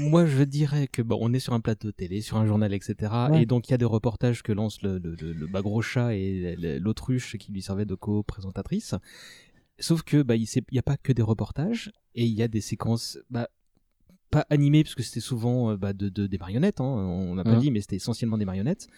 Moi, 0.00 0.26
je 0.26 0.42
dirais 0.42 0.86
que 0.88 1.02
bon, 1.02 1.18
on 1.20 1.32
est 1.32 1.38
sur 1.40 1.52
un 1.52 1.60
plateau 1.60 1.92
télé, 1.92 2.20
sur 2.20 2.36
un 2.36 2.46
journal, 2.46 2.72
etc. 2.74 2.94
Ouais. 3.30 3.42
Et 3.42 3.46
donc, 3.46 3.68
il 3.68 3.72
y 3.72 3.74
a 3.74 3.78
des 3.78 3.84
reportages 3.84 4.42
que 4.42 4.52
lance 4.52 4.82
le, 4.82 4.98
le, 4.98 5.14
le, 5.20 5.32
le 5.32 5.46
bas 5.46 5.62
gros 5.62 5.82
chat 5.82 6.14
et 6.14 6.56
l'autruche 6.80 7.36
qui 7.38 7.52
lui 7.52 7.62
servait 7.62 7.86
de 7.86 7.94
co-présentatrice. 7.94 8.94
Sauf 9.78 10.02
que 10.02 10.22
bah, 10.22 10.36
il 10.36 10.46
n'y 10.72 10.78
a 10.78 10.82
pas 10.82 10.96
que 10.96 11.12
des 11.12 11.22
reportages 11.22 11.90
et 12.14 12.24
il 12.24 12.32
y 12.34 12.42
a 12.42 12.48
des 12.48 12.60
séquences 12.60 13.18
bah, 13.30 13.48
pas 14.30 14.46
animées 14.50 14.82
parce 14.84 14.94
que 14.94 15.02
c'était 15.02 15.20
souvent 15.20 15.70
euh, 15.70 15.76
bah, 15.76 15.92
de, 15.92 16.08
de- 16.08 16.26
des 16.26 16.38
marionnettes. 16.38 16.80
Hein, 16.80 16.84
on 16.84 17.34
n'a 17.34 17.44
pas 17.44 17.56
dit, 17.56 17.70
mais 17.70 17.80
c'était 17.80 17.96
essentiellement 17.96 18.38
des 18.38 18.44
marionnettes 18.44 18.88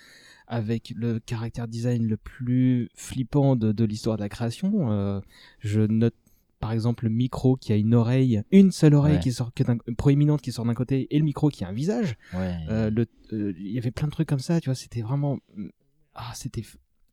avec 0.49 0.93
le 0.97 1.20
caractère 1.20 1.69
design 1.69 2.07
le 2.07 2.16
plus 2.16 2.90
flippant 2.94 3.55
de, 3.57 3.73
de 3.73 3.85
l'histoire 3.85 4.16
de 4.16 4.23
la 4.23 4.28
création. 4.28 4.90
Euh, 4.93 5.20
je 5.61 5.81
note 5.82 6.16
par 6.62 6.72
exemple 6.72 7.05
le 7.05 7.10
micro 7.10 7.56
qui 7.56 7.72
a 7.72 7.76
une 7.76 7.93
oreille, 7.94 8.40
une 8.52 8.70
seule 8.70 8.94
oreille 8.94 9.16
Ouais. 9.16 9.20
qui 9.20 9.32
sort 9.32 9.52
qui 9.52 9.62
est 9.62 9.66
d'un- 9.66 9.78
proéminente 9.98 10.40
qui 10.40 10.52
sort 10.52 10.64
d'un 10.64 10.74
côté 10.74 11.09
et 11.14 11.18
le 11.18 11.24
micro 11.24 11.48
qui 11.51 11.64
a 11.64 11.68
un 11.68 11.72
visage. 11.72 12.14
Ouais. 12.34 12.55
Euh, 12.70 12.90
euh, 13.32 13.52
Il 13.59 13.72
y 13.72 13.78
avait 13.78 13.90
plein 13.90 14.06
de 14.06 14.12
trucs 14.12 14.28
comme 14.28 14.39
ça, 14.39 14.60
tu 14.60 14.70
vois, 14.70 14.74
c'était 14.76 15.02
vraiment... 15.02 15.39
Ah, 16.14 16.32
c'était... 16.34 16.62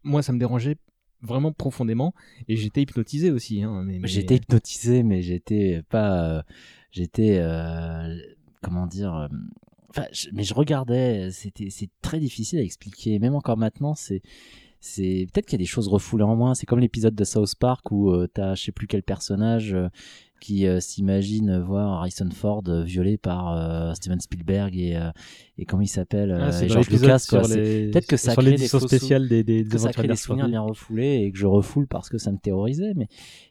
Moi, 0.04 0.22
ça 0.22 0.32
me 0.34 0.40
dérangeait 0.40 0.78
vraiment 1.22 1.52
profondément 1.52 2.14
et 2.48 2.56
j'étais 2.56 2.84
hypnotisé 2.84 3.32
aussi. 3.32 3.64
Hein, 3.64 3.84
mais, 3.86 4.00
mais- 4.00 4.08
J'étais 4.08 4.36
hypnotisé, 4.36 5.04
mais 5.04 5.22
j'étais 5.24 5.82
pas. 5.90 6.38
euh, 6.38 6.42
j'étais. 6.92 7.42
comment 8.62 8.88
dire. 8.88 9.30
Enfin, 9.90 10.06
je- 10.14 10.30
mais 10.34 10.44
je 10.44 10.54
regardais. 10.54 11.32
C'était, 11.32 11.70
c'est 11.72 11.90
très 12.02 12.20
difficile 12.20 12.60
à 12.60 12.62
expliquer. 12.62 13.20
Même 13.20 13.36
encore 13.36 13.58
maintenant, 13.58 13.96
c'est. 13.96 14.22
C'est 14.80 15.28
peut-être 15.32 15.46
qu'il 15.46 15.60
y 15.60 15.62
a 15.62 15.64
des 15.64 15.66
choses 15.66 15.88
refoulées 15.88 16.24
en 16.24 16.36
moins. 16.36 16.54
C'est 16.56 16.66
comme 16.66 16.80
l'épisode 16.80 17.16
de 17.16 17.24
South 17.24 17.56
Park 17.56 17.92
où 17.92 18.12
euh, 18.12 18.28
t'as 18.34 18.56
je 18.56 18.64
sais 18.64 18.72
plus 18.72 18.88
quel 18.88 19.04
personnage 19.04 19.74
euh, 19.74 19.90
qui 20.40 20.66
euh, 20.68 20.80
s'imagine 20.80 21.60
voir 21.60 21.94
Harrison 22.00 22.30
Ford 22.32 22.64
euh, 22.68 22.84
violé 22.84 23.18
par 23.18 23.54
euh, 23.56 23.94
Steven 23.94 24.20
Spielberg 24.20 24.76
et 24.78 24.96
euh, 24.96 25.12
et 25.58 25.66
comment 25.66 25.82
il 25.82 25.88
s'appelle 25.88 26.32
Ah, 26.32 26.50
euh, 26.56 26.62
et 26.62 26.70
George 26.70 26.90
Lucas 26.90 27.18
les- 27.54 27.92
Peut-être 27.92 28.08
que 28.08 28.16
ça 28.18 28.34
crée 28.34 28.46
des 28.46 28.52
l'édition 28.52 28.80
faux 28.80 28.88
spéciale 28.88 29.24
sou- 29.24 29.30
des- 29.30 29.44
des- 29.44 29.64
des 29.64 29.78
ça 29.78 29.92
crée 29.92 30.08
des 30.08 30.16
souvenirs 30.16 30.48
bien 30.48 30.62
refoulés 30.62 31.24
et 31.24 31.32
que 31.32 31.38
je 31.38 31.46
refoule 31.46 31.88
parce 31.88 32.10
que 32.10 32.18
ça 32.18 32.32
me 32.32 32.38
terrorisait. 32.38 32.94
Mais 32.96 33.08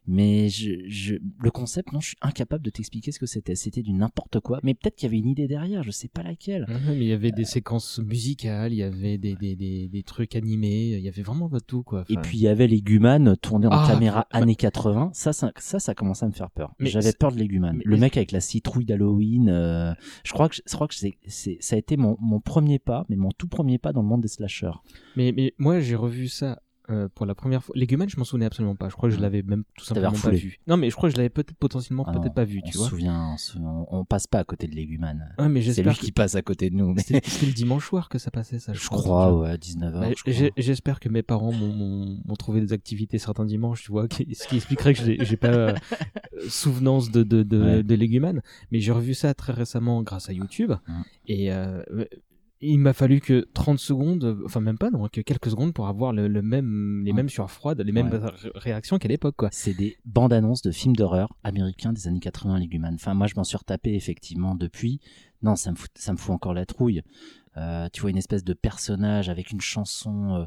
mais 0.07 0.49
je, 0.49 0.71
je 0.89 1.17
le 1.43 1.51
concept 1.51 1.93
non, 1.93 2.01
je 2.01 2.09
suis 2.09 2.17
incapable 2.23 2.65
de 2.65 2.71
t'expliquer 2.71 3.13
ce 3.13 3.19
que 3.19 3.27
c'était. 3.27 3.55
C'était 3.55 3.83
du 3.83 3.93
n'importe 3.93 4.41
quoi. 4.41 4.59
Mais 4.63 4.73
peut-être 4.75 4.97
qu'il 4.97 5.07
y 5.07 5.11
avait 5.11 5.19
une 5.19 5.29
idée 5.29 5.49
derrière. 5.49 5.83
Je 5.83 5.91
sais 5.91 6.09
pas 6.09 6.23
laquelle. 6.23 6.65
Ouais, 6.69 6.77
mais 6.89 6.97
il 7.05 7.09
y 7.09 7.13
avait 7.13 7.31
des 7.33 7.45
séquences 7.45 7.99
musicales, 7.99 8.73
il 8.73 8.77
y 8.77 8.83
avait 8.83 9.19
des, 9.19 9.35
des, 9.37 10.03
trucs 10.05 10.35
animés, 10.37 10.93
il 10.97 11.01
y 11.01 11.09
avait 11.09 11.23
vraiment 11.23 11.49
de 11.51 11.59
tout, 11.59 11.83
quoi. 11.83 12.05
Et 12.09 12.15
Enfin, 12.15 12.23
puis 12.23 12.39
il 12.39 12.43
y 12.43 12.49
avait 12.49 12.67
Légumane 12.67 13.37
tourné 13.37 13.67
en 13.67 13.71
Ah, 13.73 13.87
caméra 13.87 14.27
années 14.31 14.55
80. 14.55 15.11
Ça, 15.13 15.33
ça, 15.35 15.53
ça, 15.59 15.79
ça 15.79 15.95
commençait 15.95 16.25
à 16.25 16.29
me 16.29 16.33
faire 16.33 16.51
peur. 16.51 16.73
Mais 16.81 16.91
J'avais 16.91 17.13
peur 17.13 17.33
de 17.33 17.39
Légumane. 17.39 17.81
Le 17.85 17.97
mec 17.97 18.17
avec 18.17 18.31
la 18.33 18.41
citrouille 18.41 18.85
d'Halloween. 18.85 19.49
euh, 19.49 19.93
je 20.25 20.33
crois 20.33 20.49
que, 20.49 20.57
je 20.65 20.75
crois 20.75 20.87
que 20.87 20.95
c'est, 20.95 21.17
c'est, 21.27 21.59
ça 21.61 21.77
a 21.77 21.79
été 21.79 21.97
mon, 21.97 22.17
mon 22.21 22.41
premier 22.41 22.79
pas, 22.79 23.05
mais 23.09 23.17
mon 23.17 23.31
tout 23.33 23.49
premier 23.49 23.79
pas 23.79 23.93
dans 23.93 24.03
le 24.03 24.09
monde 24.09 24.21
des 24.23 24.29
slashers. 24.29 24.71
Mais, 25.17 25.33
mais 25.37 25.55
moi, 25.59 25.81
j'ai 25.81 25.97
revu 25.97 26.29
ça 26.29 26.63
euh, 26.91 27.09
pour 27.15 27.27
la 27.27 27.35
première 27.35 27.63
fois. 27.63 27.75
Leguman, 27.77 28.09
je 28.09 28.17
m'en 28.17 28.25
souvenais 28.25 28.47
absolument 28.47 28.75
pas. 28.77 28.89
Je 28.89 28.95
crois 28.95 29.09
que 29.09 29.15
je 29.15 29.21
l'avais 29.21 29.43
même 29.43 29.65
tout 29.77 29.85
simplement 29.85 30.11
pas 30.13 30.31
vu. 30.31 30.59
Non, 30.67 30.77
mais 30.77 30.91
je 30.91 30.97
crois 30.97 31.09
que 31.09 31.13
je 31.15 31.19
l'avais 31.19 31.29
peut-être 31.31 31.55
potentiellement 31.57 32.05
Ah 32.07 32.13
peut-être 32.19 32.35
pas 32.35 32.45
vu, 32.45 32.61
on 32.65 32.67
tu 32.67 32.73
se 32.73 32.79
vois. 32.79 32.89
souvient, 32.89 33.33
on, 33.35 33.37
se- 33.37 33.59
on- 33.59 34.05
passe 34.05 34.27
pas 34.27 34.39
à 34.39 34.45
côté 34.45 34.67
de 34.69 34.75
Légumane. 34.75 35.35
Ouais, 35.39 35.49
mais 35.49 35.61
c'est 35.63 35.83
lui 35.83 35.95
que- 35.95 36.01
qui 36.01 36.13
passe 36.13 36.35
à 36.35 36.43
côté 36.43 36.71
de 36.71 36.77
nous. 36.77 36.93
mais- 36.95 37.03
C'était 37.03 37.47
le 37.47 37.53
dimanche 37.53 37.87
soir 37.89 38.09
que 38.09 38.19
ça 38.19 38.31
passait, 38.31 38.59
ça. 38.59 38.73
Je, 38.73 38.81
Je 38.81 38.87
crois, 38.89 39.37
ouais, 39.39 39.57
19h. 39.59 40.01
Bah, 40.01 40.09
je 40.17 40.21
crois. 40.23 40.33
j'ai- 40.33 40.53
J'espère 40.57 41.01
que 41.01 41.09
mes 41.09 41.23
parents 41.23 41.53
m'ont- 41.53 42.19
trouvé 42.39 42.61
des 42.61 42.73
activités 42.73 43.19
certains 43.19 43.45
dimanches, 43.45 43.83
tu 43.83 43.91
vois, 43.91 44.07
ce 44.11 44.47
qui 44.49 44.57
expliquerait 44.57 44.95
que 44.95 45.01
j'ai 45.25 45.37
pas 45.37 45.49
euh, 45.49 45.75
souvenance 46.49 47.11
de, 47.11 47.23
de, 47.23 47.43
de, 47.43 47.63
Ouais. 47.63 47.83
de. 47.83 48.43
Mais 48.71 48.81
j'ai 48.81 48.93
revu 48.93 49.15
ça 49.15 49.35
très 49.35 49.53
récemment 49.53 50.03
grâce 50.03 50.29
à 50.31 50.33
YouTube. 50.33 50.73
Mm. 50.87 50.93
Et 51.27 51.53
euh, 51.53 51.83
il 52.61 52.79
m'a 52.79 52.93
fallu 52.93 53.21
que 53.21 53.47
30 53.55 53.79
secondes, 53.79 54.39
enfin 54.45 54.61
même 54.61 54.79
pas, 54.79 54.91
non, 54.91 55.07
que 55.09 55.21
quelques 55.21 55.51
secondes 55.51 55.73
pour 55.73 55.87
avoir 55.89 56.13
le, 56.13 56.27
le 56.29 56.43
même, 56.43 57.03
les 57.05 57.13
mêmes 57.13 57.29
sueurs 57.29 57.51
froides, 57.51 57.81
les 57.81 57.93
mêmes 57.93 58.09
Ouais. 58.11 58.51
réactions 58.55 58.99
qu'à 58.99 59.09
l'époque, 59.09 59.37
quoi. 59.37 59.49
C'est 59.53 59.75
des 59.75 59.97
bandes 60.05 60.33
annonces 60.33 60.63
de 60.63 60.71
films 60.73 60.97
d'horreur 60.97 61.37
américains 61.45 61.93
des 61.93 62.09
années 62.09 62.21
80 62.21 62.59
Légumane. 62.59 62.95
Enfin, 62.95 63.15
moi, 63.15 63.27
je 63.27 63.35
m'en 63.37 63.45
suis 63.45 63.57
retapé 63.57 63.95
effectivement 63.95 64.55
depuis. 64.55 65.01
Non, 65.43 65.55
ça 65.57 65.71
me 65.71 65.77
fout, 65.77 65.91
ça 65.95 66.13
me 66.13 66.17
fout 66.19 66.35
encore 66.35 66.55
la 66.55 66.67
trouille. 66.67 67.03
Euh, 67.57 67.89
tu 67.93 68.01
vois 68.01 68.11
une 68.11 68.19
espèce 68.19 68.45
de 68.45 68.55
personnage 68.55 69.29
avec 69.29 69.51
une 69.51 69.61
chanson 69.61 70.35
euh, 70.35 70.45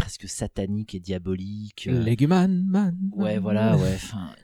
presque 0.00 0.28
satanique 0.28 0.94
et 0.94 1.00
diabolique. 1.00 1.86
euh, 1.88 2.02
Leguman, 2.04 2.64
man. 2.66 2.96
Ouais, 3.12 3.38
voilà, 3.38 3.76
ouais. 3.76 3.96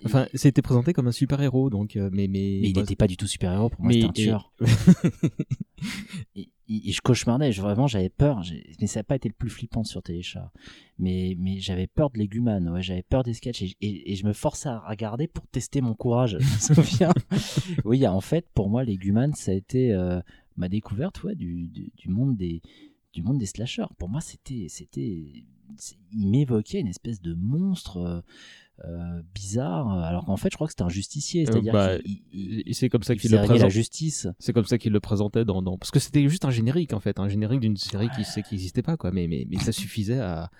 Enfin, 0.04 0.26
c'était 0.34 0.60
présenté 0.62 0.92
comme 0.92 1.06
un 1.08 1.12
super 1.12 1.40
héros, 1.40 1.70
donc, 1.70 1.96
euh, 1.96 2.10
mais, 2.12 2.28
mais. 2.28 2.58
Mais 2.62 2.68
il 2.68 2.76
n'était 2.76 2.94
pas 2.96 3.06
du 3.06 3.16
tout 3.16 3.26
super-héros, 3.26 3.70
pour 3.70 3.82
moi, 3.82 3.92
c'était 3.92 4.04
un 4.04 4.12
tueur. 4.12 4.52
et, 6.36 6.48
et- 6.68 6.88
et 6.88 6.92
je 6.92 7.00
cauchemardais, 7.00 7.52
je- 7.52 7.62
vraiment, 7.62 7.86
j'avais 7.86 8.08
peur. 8.08 8.42
Mais 8.80 8.86
ça 8.86 9.00
n'a 9.00 9.04
pas 9.04 9.16
été 9.16 9.28
le 9.28 9.34
plus 9.34 9.50
flippant 9.50 9.84
sur 9.84 10.02
Téléchat. 10.02 10.52
Mais, 10.98 11.36
mais 11.38 11.58
j'avais 11.60 11.86
peur 11.86 12.10
de 12.10 12.18
Légumane, 12.18 12.68
ouais, 12.68 12.82
j'avais 12.82 13.02
peur 13.02 13.22
des 13.22 13.34
sketchs. 13.34 13.62
Et, 13.62 13.76
et- 13.80 14.14
je 14.16 14.26
me 14.26 14.32
forçais 14.32 14.68
à 14.68 14.80
regarder 14.80 15.26
pour 15.26 15.46
tester 15.46 15.80
mon 15.80 15.94
courage, 15.94 16.36
je 16.40 16.72
me 16.72 16.82
souviens. 16.82 17.12
oui, 17.84 18.06
en 18.06 18.20
fait, 18.20 18.46
pour 18.54 18.68
moi, 18.68 18.84
Légumane, 18.84 19.34
ça 19.34 19.52
a 19.52 19.54
été 19.54 19.92
euh, 19.92 20.20
ma 20.56 20.68
découverte 20.68 21.22
ouais, 21.24 21.34
du, 21.34 21.66
du, 21.68 21.92
du 21.96 22.08
monde 22.08 22.36
des 22.36 22.60
du 23.16 23.22
monde 23.22 23.38
des 23.38 23.46
slashers. 23.46 23.86
Pour 23.98 24.08
moi, 24.08 24.20
c'était, 24.20 24.66
c'était, 24.68 25.32
il 26.12 26.28
m'évoquait 26.28 26.78
une 26.80 26.86
espèce 26.86 27.20
de 27.20 27.34
monstre 27.34 27.96
euh, 27.98 28.20
euh, 28.84 29.22
bizarre, 29.34 29.88
alors 30.04 30.26
qu'en 30.26 30.36
fait, 30.36 30.50
je 30.52 30.56
crois 30.56 30.66
que 30.66 30.72
c'était 30.72 30.82
un 30.82 30.88
justicier, 30.90 31.46
c'est-à-dire 31.46 31.74
Euh, 31.74 31.98
bah, 31.98 32.04
c'est 32.72 32.88
comme 32.88 33.02
ça 33.02 33.14
il 33.14 33.20
qu'il 33.20 33.30
le 33.30 33.38
régner 33.38 33.48
la 33.48 33.54
présente. 33.54 33.70
justice. 33.70 34.28
C'est 34.38 34.52
comme 34.52 34.66
ça 34.66 34.78
qu'il 34.78 34.92
le 34.92 35.00
présentait 35.00 35.44
dans, 35.44 35.62
dans- 35.62 35.78
parce 35.78 35.90
que 35.90 35.98
c'était 35.98 36.28
juste 36.28 36.44
un 36.44 36.50
générique 36.50 36.92
en 36.92 37.00
fait, 37.00 37.18
un 37.18 37.28
générique 37.28 37.60
d'une 37.60 37.76
série 37.78 38.08
qui 38.10 38.22
qui 38.42 38.54
n'existait 38.54 38.82
pas 38.82 38.96
quoi, 38.96 39.10
mais 39.12 39.26
mais 39.28 39.46
mais 39.50 39.56
ça 39.58 39.72
suffisait 39.72 40.20
à 40.20 40.50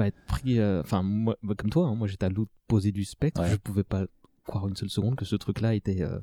être 0.00 0.20
pris. 0.26 0.58
euh, 0.58 0.80
Enfin 0.82 1.02
moi 1.02 1.36
comme 1.56 1.70
toi, 1.70 1.86
hein, 1.88 1.94
moi 1.94 2.06
j'étais 2.08 2.26
à 2.26 2.28
l'autre 2.28 2.50
posé 2.68 2.92
du 2.92 3.04
spectre, 3.04 3.40
Ouais. 3.40 3.50
je 3.50 3.56
pouvais 3.56 3.84
pas 3.84 4.04
croire 4.44 4.66
une 4.68 4.76
seule 4.76 4.90
seconde 4.90 5.14
que 5.16 5.24
ce 5.24 5.36
truc-là 5.36 5.74
était 5.74 6.02
euh, 6.02 6.18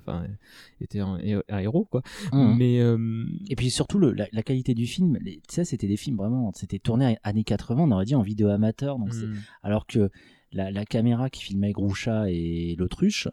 était 0.81 0.99
un, 0.99 1.17
un 1.49 1.57
héros 1.59 1.85
quoi. 1.85 2.01
Mhm. 2.33 2.55
Mais 2.57 2.79
euh, 2.79 3.25
Et 3.49 3.55
puis 3.55 3.69
surtout, 3.69 3.97
le, 3.99 4.11
la, 4.13 4.27
la 4.31 4.43
qualité 4.43 4.73
du 4.73 4.85
film, 4.85 5.17
les- 5.21 5.41
sais, 5.49 5.63
c'était 5.65 5.87
des 5.87 5.97
films 5.97 6.17
vraiment, 6.17 6.51
c'était 6.53 6.79
tourné 6.79 7.15
à 7.23 7.29
années 7.29 7.43
80, 7.43 7.83
on 7.83 7.91
aurait 7.91 8.05
dit 8.05 8.15
en 8.15 8.21
vidéo 8.21 8.49
amateur, 8.49 8.97
donc 8.99 9.13
c'est- 9.13 9.25
Mm. 9.25 9.35
alors 9.63 9.85
que 9.87 10.09
la, 10.51 10.71
la 10.71 10.85
caméra 10.85 11.29
qui 11.29 11.43
filmait 11.43 11.71
Groucha 11.71 12.29
et 12.29 12.75
l'autruche, 12.77 13.27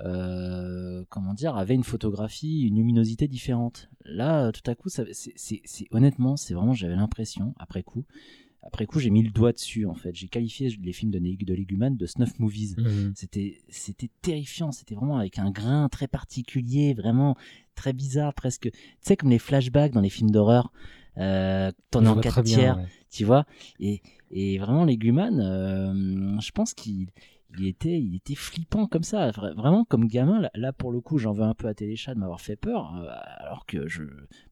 euh, 0.00 1.04
comment 1.08 1.34
dire, 1.34 1.56
avait 1.56 1.74
une 1.74 1.84
photographie, 1.84 2.62
une 2.62 2.76
luminosité 2.76 3.28
différente. 3.28 3.88
Là, 4.04 4.50
tout 4.52 4.68
à 4.70 4.74
coup, 4.74 4.88
ça- 4.88 5.04
c'est- 5.12 5.32
c'est 5.36 5.60
c'est- 5.64 5.86
honnêtement, 5.92 6.36
c'est 6.36 6.54
vraiment, 6.54 6.72
j'avais 6.74 6.96
l'impression, 6.96 7.54
après 7.58 7.82
coup, 7.82 8.04
après 8.66 8.86
coup, 8.86 8.98
j'ai 8.98 9.10
mis 9.10 9.22
le 9.22 9.30
doigt 9.30 9.52
dessus, 9.52 9.86
en 9.86 9.94
fait. 9.94 10.14
J'ai 10.14 10.28
qualifié 10.28 10.74
les 10.82 10.92
films 10.92 11.10
de, 11.10 11.18
de 11.18 11.54
Leguman 11.54 11.96
de 11.96 12.06
snuff 12.06 12.38
movies. 12.38 12.76
Mhm. 12.78 13.12
C'était, 13.14 13.58
c'était 13.68 14.10
terrifiant. 14.22 14.72
C'était 14.72 14.94
vraiment 14.94 15.18
avec 15.18 15.38
un 15.38 15.50
grain 15.50 15.88
très 15.88 16.08
particulier, 16.08 16.94
vraiment 16.94 17.36
très 17.74 17.92
bizarre, 17.92 18.32
presque. 18.34 18.70
Tu 18.70 18.78
sais, 19.00 19.16
comme 19.16 19.30
les 19.30 19.38
flashbacks 19.38 19.92
dans 19.92 20.00
les 20.00 20.10
films 20.10 20.30
d'horreur, 20.30 20.72
euh, 21.18 21.70
tournés 21.90 22.06
Je 22.06 22.10
en 22.10 22.14
vois 22.14 22.22
4 22.22 22.32
très 22.32 22.42
bien, 22.42 22.56
tiers, 22.56 22.76
ouais. 22.78 22.88
tu 23.10 23.24
vois. 23.24 23.46
Et, 23.80 24.00
et 24.30 24.58
vraiment, 24.58 24.84
les 24.84 24.96
Guman, 24.96 25.40
euh, 25.40 26.40
je 26.40 26.50
pense 26.50 26.74
qu'il 26.74 27.08
il 27.58 27.66
était, 27.66 28.00
il 28.00 28.16
était 28.16 28.34
flippant 28.34 28.86
comme 28.86 29.02
ça. 29.02 29.30
Vra- 29.30 29.54
Vraiment, 29.54 29.84
comme 29.84 30.06
gamin, 30.06 30.40
là, 30.40 30.50
là, 30.54 30.72
pour 30.72 30.92
le 30.92 31.00
coup, 31.00 31.18
j'en 31.18 31.32
veux 31.32 31.42
un 31.44 31.54
peu 31.54 31.66
à 31.68 31.74
Téléchat 31.74 32.14
de 32.14 32.20
m'avoir 32.20 32.40
fait 32.40 32.56
peur, 32.56 32.94
euh, 32.96 33.06
alors 33.44 33.66
que 33.66 33.88
je, 33.88 34.02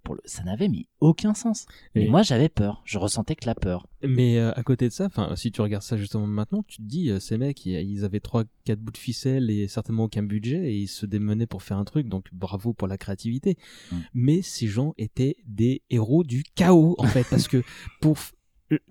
pour 0.03 0.15
le, 0.15 0.21
ça 0.25 0.43
n'avait 0.45 0.69
mais 0.69 0.87
aucun 1.01 1.35
sens. 1.35 1.67
Mais 1.95 2.05
Et- 2.05 2.09
moi, 2.09 2.23
j'avais 2.23 2.49
peur. 2.49 2.83
Je 2.85 2.99
ressentais 2.99 3.35
que 3.37 3.47
la 3.47 3.55
peur. 3.55 3.87
Mais 4.03 4.39
euh, 4.39 4.53
à 4.55 4.63
côté 4.63 4.89
de 4.89 4.93
ça, 4.93 5.07
enfin, 5.07 5.35
si 5.37 5.53
tu 5.53 5.61
regardes 5.61 5.83
ça 5.85 5.97
justement 5.97 6.27
maintenant, 6.27 6.63
tu 6.67 6.79
te 6.79 6.83
dis, 6.83 7.11
euh, 7.11 7.21
ces 7.21 7.39
mecs, 7.39 7.65
ils, 7.67 8.05
avaient 8.05 8.21
trois, 8.21 8.45
quatre 8.65 8.81
bouts 8.81 8.93
de 8.93 8.97
ficelle 8.99 9.51
et 9.51 9.69
certainement 9.69 10.05
aucun 10.05 10.23
budget 10.23 10.73
et 10.73 10.77
ils 10.77 10.89
se 10.89 11.07
démenaient 11.07 11.47
pour 11.47 11.63
faire 11.63 11.79
un 11.79 11.85
truc, 11.85 12.09
donc 12.09 12.27
bravo 12.33 12.73
pour 12.73 12.89
la 12.89 12.99
créativité. 12.99 13.57
Mm. 13.91 13.97
Mais 14.15 14.43
ces 14.43 14.67
gens 14.67 14.95
étaient 14.99 15.37
des 15.47 15.83
héros 15.91 16.25
du 16.25 16.43
chaos 16.55 16.97
en 16.99 17.07
fait, 17.07 17.25
parce 17.31 17.49
que 17.49 17.63
pour 18.01 18.17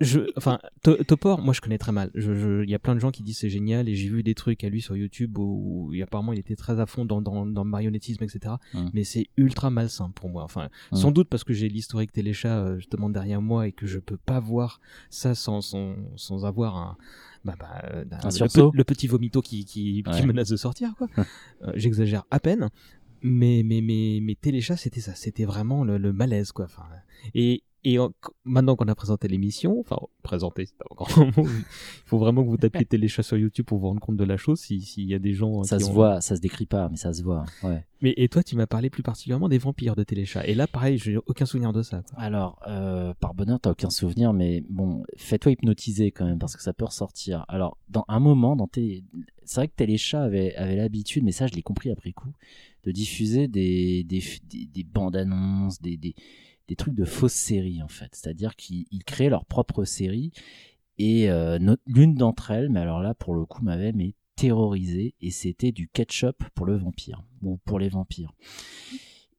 je, 0.00 0.20
enfin, 0.36 0.58
To- 0.82 1.02
Topor, 1.04 1.40
moi 1.40 1.52
je 1.54 1.60
connais 1.60 1.78
très 1.78 1.92
mal. 1.92 2.10
Je- 2.14 2.34
je- 2.34 2.62
Il 2.64 2.70
y 2.70 2.74
a 2.74 2.78
plein 2.78 2.94
de 2.94 3.00
gens 3.00 3.10
qui 3.10 3.22
disent 3.22 3.38
c'est 3.38 3.48
génial 3.50 3.88
et 3.88 3.94
j'ai 3.94 4.08
vu 4.08 4.22
des 4.22 4.34
trucs 4.34 4.62
à 4.64 4.68
lui 4.68 4.80
sur 4.82 4.96
YouTube 4.96 5.38
où, 5.38 5.88
où 5.90 6.02
apparemment 6.02 6.32
il 6.32 6.38
était 6.38 6.56
très 6.56 6.78
à 6.80 6.86
fond 6.86 7.04
dans, 7.04 7.20
dans, 7.22 7.46
dans 7.46 7.64
le 7.64 7.70
marionnettisme, 7.70 8.22
etc. 8.24 8.54
Mais 8.94 9.04
c'est 9.04 9.26
ultra 9.36 9.70
malsain 9.70 10.10
pour 10.14 10.28
moi. 10.30 10.44
Enfin, 10.44 10.68
sans 10.92 11.10
doute 11.10 11.28
parce 11.28 11.44
que 11.44 11.52
j'ai 11.52 11.68
l'historique 11.68 12.12
Téléchat 12.12 12.58
euh, 12.58 12.76
justement 12.76 13.10
derrière 13.10 13.42
moi 13.42 13.66
et 13.66 13.72
que 13.72 13.86
je 13.86 13.98
peux 13.98 14.16
pas 14.16 14.40
voir 14.40 14.80
ça 15.10 15.34
sans, 15.34 15.60
sans, 15.60 15.94
sans 16.16 16.44
avoir 16.44 16.76
un, 16.76 16.96
bah, 17.44 17.54
bah, 17.58 17.82
euh, 17.92 18.04
Un 18.10 18.26
le, 18.26 18.30
sursaut. 18.30 18.70
pe- 18.70 18.76
le 18.76 18.84
petit 18.84 19.06
vomito 19.08 19.42
qui, 19.42 19.64
qui, 19.64 20.04
menace 20.26 20.48
de 20.50 20.56
sortir, 20.56 20.94
quoi. 20.96 21.08
Euh, 21.62 21.72
J'exagère 21.74 22.24
à 22.30 22.38
peine. 22.40 22.68
Mais, 23.24 23.62
mais, 23.64 23.80
mais, 23.80 24.18
mais 24.20 24.34
Téléchat, 24.34 24.76
c'était 24.76 25.00
ça. 25.00 25.14
C'était 25.14 25.44
vraiment 25.44 25.84
le, 25.84 25.96
le 25.98 26.12
malaise, 26.12 26.50
quoi. 26.50 26.64
Enfin, 26.64 26.82
et, 27.34 27.62
et 27.84 27.98
en- 27.98 28.12
maintenant 28.44 28.76
qu'on 28.76 28.86
a 28.88 28.94
présenté 28.94 29.26
l'émission, 29.28 29.78
enfin, 29.80 29.96
présenté, 30.22 30.66
c'est 30.66 30.76
pas 30.76 30.84
encore 30.90 31.18
un 31.18 31.26
mot. 31.36 31.46
Il 31.48 31.64
faut 32.06 32.18
vraiment 32.18 32.42
que 32.44 32.48
vous 32.48 32.56
tapiez 32.56 32.84
Téléchat 32.84 33.22
sur 33.22 33.36
YouTube 33.36 33.66
pour 33.66 33.78
vous 33.78 33.88
rendre 33.88 34.00
compte 34.00 34.16
de 34.16 34.24
la 34.24 34.36
chose 34.36 34.60
si- 34.60 34.80
s'il 34.82 35.04
y 35.08 35.14
a 35.14 35.18
des 35.18 35.32
gens. 35.32 35.62
Ça 35.64 35.78
qui 35.78 35.84
se 35.84 35.90
ont- 35.90 35.92
voit, 35.92 36.20
ça 36.20 36.36
se 36.36 36.40
décrit 36.40 36.66
pas, 36.66 36.88
mais 36.88 36.96
ça 36.96 37.12
se 37.12 37.22
voit. 37.22 37.44
Ouais. 37.62 37.84
Mais, 38.00 38.14
et 38.16 38.28
toi, 38.28 38.42
tu 38.42 38.56
m'as 38.56 38.66
parlé 38.66 38.90
plus 38.90 39.02
particulièrement 39.02 39.48
des 39.48 39.58
vampires 39.58 39.94
de 39.96 40.02
Téléchat. 40.04 40.46
Et 40.46 40.54
là, 40.54 40.66
pareil, 40.66 40.98
j'ai 40.98 41.16
aucun 41.26 41.46
souvenir 41.46 41.72
de 41.72 41.82
ça. 41.82 42.02
quoi. 42.02 42.18
Alors, 42.20 42.60
euh, 42.68 43.14
par 43.20 43.34
bonheur, 43.34 43.60
t'as 43.60 43.70
aucun 43.70 43.90
souvenir, 43.90 44.32
mais 44.32 44.64
bon, 44.68 45.04
fais-toi 45.16 45.52
hypnotiser 45.52 46.10
quand 46.10 46.24
même, 46.24 46.38
parce 46.38 46.56
que 46.56 46.62
ça 46.62 46.72
peut 46.72 46.84
ressortir. 46.84 47.44
Alors, 47.48 47.76
dans 47.88 48.04
un 48.08 48.18
moment, 48.20 48.56
dans 48.56 48.66
tes... 48.68 49.04
c'est 49.44 49.56
vrai 49.56 49.68
que 49.68 49.74
Téléchat 49.76 50.22
avait, 50.22 50.54
avait 50.56 50.76
l'habitude, 50.76 51.22
mais 51.24 51.32
ça, 51.32 51.46
je 51.46 51.54
l'ai 51.54 51.62
compris 51.62 51.90
après 51.90 52.12
coup, 52.12 52.32
de 52.84 52.90
diffuser 52.90 53.46
des, 53.46 54.02
des, 54.04 54.22
des, 54.50 54.66
des 54.66 54.82
bandes 54.84 55.14
annonces, 55.14 55.80
des, 55.80 55.96
des, 55.96 56.14
des 56.68 56.76
trucs 56.76 56.94
de 56.94 57.04
fausses 57.04 57.32
séries, 57.32 57.82
en 57.82 57.88
fait. 57.88 58.14
C'est-à-dire 58.14 58.56
qu'ils 58.56 58.86
ils 58.90 59.04
créaient 59.04 59.30
leur 59.30 59.44
propre 59.44 59.84
série, 59.84 60.32
et 60.98 61.30
euh, 61.30 61.58
l'une 61.86 62.14
d'entre 62.14 62.50
elles, 62.50 62.70
mais 62.70 62.80
alors 62.80 63.00
là, 63.00 63.14
pour 63.14 63.34
le 63.34 63.44
coup, 63.44 63.62
m'avait 63.62 63.92
mais 63.92 64.14
terrorisé, 64.36 65.14
et 65.20 65.30
c'était 65.30 65.72
du 65.72 65.88
ketchup 65.88 66.44
pour 66.54 66.66
le 66.66 66.76
vampire, 66.76 67.22
ou 67.42 67.58
pour 67.64 67.78
les 67.78 67.88
vampires 67.88 68.32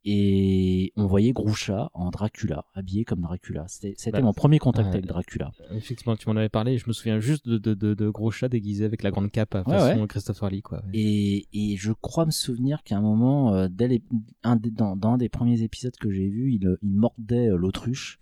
et 0.06 0.92
on 0.96 1.06
voyait 1.06 1.32
Groucha 1.32 1.90
en 1.94 2.10
Dracula, 2.10 2.66
habillé 2.74 3.06
comme 3.06 3.22
Dracula. 3.22 3.66
C'était 3.68 3.94
c'était 3.98 4.12
Bah, 4.12 4.22
mon 4.22 4.34
premier 4.34 4.60
contact 4.60 4.90
avec 4.90 5.06
Dracula. 5.06 5.52
Effectivement, 5.72 6.16
tu 6.16 6.30
m'en 6.30 6.36
avais 6.36 6.50
parlé. 6.50 6.78
Je 6.78 6.86
me 6.88 6.94
souviens 6.94 7.20
juste 7.20 7.48
de, 7.48 7.58
de, 7.58 7.74
de, 7.74 7.94
de 7.94 8.10
gros 8.10 8.32
chats 8.32 8.50
déguisés 8.50 8.86
avec 8.86 9.04
la 9.04 9.12
grande 9.12 9.32
cape 9.32 9.56
à 9.56 9.60
Ouais, 9.64 9.78
façon 9.78 10.02
ouais. 10.02 10.08
Christopher 10.08 10.50
Lee, 10.50 10.62
quoi. 10.62 10.80
ouais. 10.86 10.92
Et, 11.00 11.48
et 11.54 11.78
je 11.78 11.92
crois 11.94 12.26
me 12.26 12.32
souvenir 12.32 12.84
qu'à 12.84 12.98
un 12.98 13.02
moment, 13.02 13.54
euh, 13.54 13.68
dès 13.70 13.88
les- 13.88 14.04
un 14.44 14.56
des- 14.56 14.72
dans, 14.72 14.96
dans 14.96 15.14
un 15.14 15.18
des 15.18 15.30
premiers 15.30 15.62
épisodes 15.62 15.96
que 15.96 16.10
j'ai 16.12 16.28
vu, 16.30 16.54
il, 16.54 16.78
il 16.82 16.90
mordait 16.90 17.50
euh, 17.50 17.56
l'autruche 17.58 18.20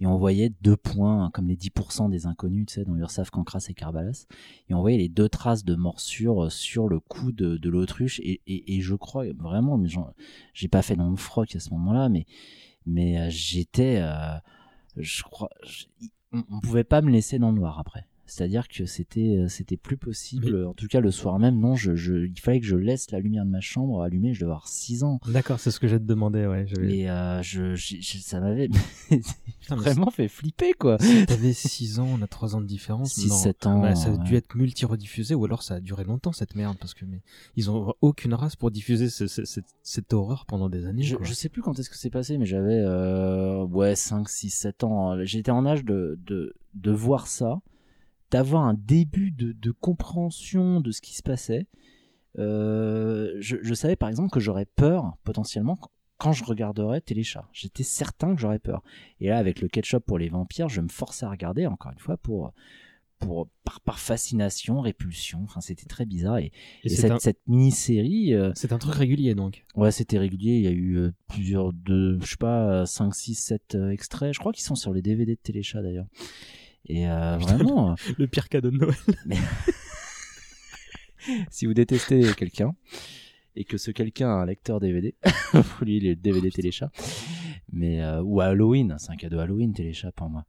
et 0.00 0.06
on 0.06 0.16
voyait 0.16 0.52
deux 0.62 0.76
points, 0.76 1.30
comme 1.32 1.48
les 1.48 1.56
10% 1.56 2.08
des 2.10 2.26
inconnus, 2.26 2.66
tu 2.66 2.74
sais, 2.74 2.84
dans 2.84 2.94
Ursaf, 2.94 3.30
Cancras 3.30 3.66
et 3.68 3.74
Carbalas. 3.74 4.26
Et 4.68 4.74
on 4.74 4.80
voyait 4.80 4.98
les 4.98 5.08
deux 5.08 5.28
traces 5.28 5.64
de 5.64 5.74
morsure 5.74 6.44
euh, 6.44 6.50
sur 6.50 6.88
le 6.88 7.00
cou 7.00 7.32
de, 7.32 7.56
de 7.56 7.70
l'autruche. 7.70 8.20
Et, 8.20 8.40
et, 8.46 8.80
je 8.80 8.94
crois 8.94 9.24
vraiment, 9.36 9.76
mais 9.76 9.88
j'ai 10.54 10.68
pas 10.68 10.82
fait 10.82 10.96
dans 10.96 11.10
mon 11.10 11.16
froc 11.16 11.54
à 11.56 11.60
ce 11.60 11.70
moment-là, 11.70 12.08
mais, 12.08 12.26
mais 12.86 13.18
euh, 13.18 13.26
j'étais, 13.30 13.98
euh, 14.00 14.38
je 14.96 15.22
crois, 15.24 15.50
on, 16.32 16.44
on 16.50 16.60
pouvait 16.60 16.84
pas 16.84 17.02
me 17.02 17.10
laisser 17.10 17.38
dans 17.38 17.50
le 17.50 17.58
noir 17.58 17.78
après. 17.78 18.07
C'est-à-dire 18.28 18.68
que 18.68 18.84
c'était 18.86 19.38
euh, 19.38 19.48
c'était 19.48 19.76
plus 19.76 19.96
possible. 19.96 20.64
En 20.66 20.74
tout 20.74 20.86
cas, 20.86 21.00
le 21.00 21.10
soir 21.10 21.38
même, 21.38 21.58
non, 21.58 21.74
je, 21.74 21.94
je, 21.96 22.26
il 22.26 22.38
fallait 22.38 22.60
que 22.60 22.66
je 22.66 22.76
laisse 22.76 23.10
la 23.10 23.20
lumière 23.20 23.44
de 23.44 23.50
ma 23.50 23.60
chambre 23.60 24.02
allumée. 24.02 24.34
Je 24.34 24.40
devais 24.40 24.50
avoir 24.50 24.68
6 24.68 25.02
ans. 25.04 25.18
D'accord, 25.26 25.58
c'est 25.60 25.70
ce 25.70 25.80
que 25.80 25.88
j'ai 25.88 25.98
te 25.98 26.04
demandé, 26.04 26.46
ouais. 26.46 26.66
Et 26.88 27.10
euh, 27.10 27.42
je, 27.42 27.74
ça 28.20 28.40
m'avait 28.40 28.68
vraiment 29.70 30.10
fait 30.10 30.28
flipper, 30.28 30.72
quoi. 30.74 30.98
Si 31.00 31.26
T'avais 31.26 31.52
6 31.52 31.98
ans, 32.00 32.08
on 32.18 32.22
a 32.22 32.26
3 32.26 32.56
ans 32.56 32.60
de 32.60 32.66
différence. 32.66 33.12
6, 33.14 33.28
non. 33.28 33.34
7 33.36 33.66
ans, 33.66 33.82
Ouais, 33.82 33.94
ça 33.94 34.12
a 34.12 34.16
dû 34.16 34.34
être 34.36 34.54
multi-rediffusé 34.54 35.34
ou 35.34 35.44
alors 35.44 35.62
ça 35.62 35.74
a 35.76 35.80
duré 35.80 36.04
longtemps 36.04 36.32
cette 36.32 36.54
merde 36.54 36.76
parce 36.80 36.94
que 36.94 37.04
mais, 37.04 37.20
ils 37.56 37.70
ont 37.70 37.94
aucune 38.00 38.34
race 38.34 38.56
pour 38.56 38.70
diffuser 38.70 39.08
ce- 39.08 39.26
ce- 39.26 39.44
cette, 39.44 39.66
cette 39.82 40.12
horreur 40.12 40.46
pendant 40.46 40.68
des 40.68 40.86
années. 40.86 41.02
Je, 41.02 41.16
je 41.22 41.32
sais 41.32 41.48
plus 41.48 41.62
quand 41.62 41.78
est-ce 41.78 41.90
que 41.90 41.96
c'est 41.96 42.10
passé, 42.10 42.38
mais 42.38 42.46
j'avais 42.46 42.78
euh, 42.78 43.64
ouais, 43.64 43.94
5, 43.94 44.28
6, 44.28 44.50
7 44.50 44.84
ans. 44.84 45.16
J'étais 45.24 45.50
en 45.50 45.64
âge 45.66 45.84
de, 45.84 46.18
de, 46.26 46.54
de 46.74 46.90
voir 46.90 47.26
ça, 47.26 47.60
d'avoir 48.30 48.64
un 48.64 48.74
début 48.74 49.30
de, 49.30 49.52
de 49.52 49.70
compréhension 49.70 50.80
de 50.80 50.90
ce 50.90 51.00
qui 51.00 51.14
se 51.16 51.22
passait. 51.22 51.66
Euh, 52.38 53.34
je, 53.40 53.56
je 53.62 53.74
savais 53.74 53.96
par 53.96 54.08
exemple 54.08 54.30
que 54.30 54.40
j'aurais 54.40 54.66
peur 54.66 55.16
potentiellement 55.24 55.78
quand 56.18 56.32
je 56.32 56.44
regarderais 56.44 57.00
Téléchat. 57.00 57.48
J'étais 57.52 57.82
certain 57.84 58.34
que 58.34 58.40
j'aurais 58.40 58.58
peur. 58.58 58.82
Et 59.20 59.28
là, 59.28 59.38
avec 59.38 59.60
le 59.60 59.68
ketchup 59.68 60.04
pour 60.04 60.18
les 60.18 60.28
vampires, 60.28 60.68
je 60.68 60.80
me 60.80 60.88
forçais 60.88 61.24
à 61.26 61.30
regarder, 61.30 61.66
encore 61.66 61.92
une 61.92 61.98
fois, 62.00 62.16
pour, 62.16 62.52
pour, 63.20 63.48
par, 63.64 63.80
par 63.80 63.98
fascination, 64.00 64.80
répulsion. 64.80 65.40
Enfin, 65.44 65.60
c'était 65.60 65.86
très 65.86 66.06
bizarre. 66.06 66.38
Et, 66.38 66.46
Et 66.46 66.52
et 66.84 66.88
c'est 66.88 67.02
cette, 67.02 67.10
un- 67.12 67.18
cette 67.20 67.38
mini-série. 67.46 68.34
euh, 68.34 68.50
C'est 68.56 68.72
un 68.72 68.78
truc 68.78 68.94
régulier 68.94 69.36
donc. 69.36 69.64
Ouais, 69.76 69.92
c'était 69.92 70.18
régulier. 70.18 70.56
Il 70.56 70.62
y 70.64 70.66
a 70.68 70.72
eu 70.72 70.96
euh, 70.96 71.12
plusieurs, 71.28 71.72
de, 71.72 72.18
je 72.20 72.26
sais 72.30 72.36
pas, 72.36 72.84
5, 72.84 73.14
6, 73.14 73.34
7 73.36 73.74
euh, 73.76 73.90
extraits. 73.90 74.34
Je 74.34 74.40
crois 74.40 74.52
qu'ils 74.52 74.64
sont 74.64 74.74
sur 74.74 74.92
les 74.92 75.02
DVD 75.02 75.36
de 75.36 75.40
Téléchat 75.40 75.82
d'ailleurs. 75.82 76.06
Et 76.88 77.08
euh, 77.08 77.36
vraiment, 77.36 77.92
euh, 77.92 77.94
Le 78.18 78.26
pire 78.26 78.48
cadeau 78.48 78.70
de 78.70 78.78
Noël. 78.78 78.96
si 81.50 81.66
vous 81.66 81.74
détestez 81.74 82.22
quelqu'un 82.34 82.74
et 83.56 83.64
que 83.64 83.76
ce 83.76 83.90
quelqu'un 83.90 84.28
a 84.28 84.34
un 84.34 84.46
lecteur 84.46 84.80
DVD, 84.80 85.14
vous 85.52 85.84
lui 85.84 86.00
les 86.00 86.14
DVD 86.14 86.50
Téléchat. 86.50 86.90
Mais 87.72 88.02
euh, 88.02 88.22
ou 88.22 88.40
à 88.40 88.46
Halloween, 88.46 88.96
c'est 88.98 89.10
un 89.10 89.16
cadeau 89.16 89.38
Halloween 89.38 89.72
Téléchat 89.72 90.12
pour 90.12 90.28
moi. 90.30 90.44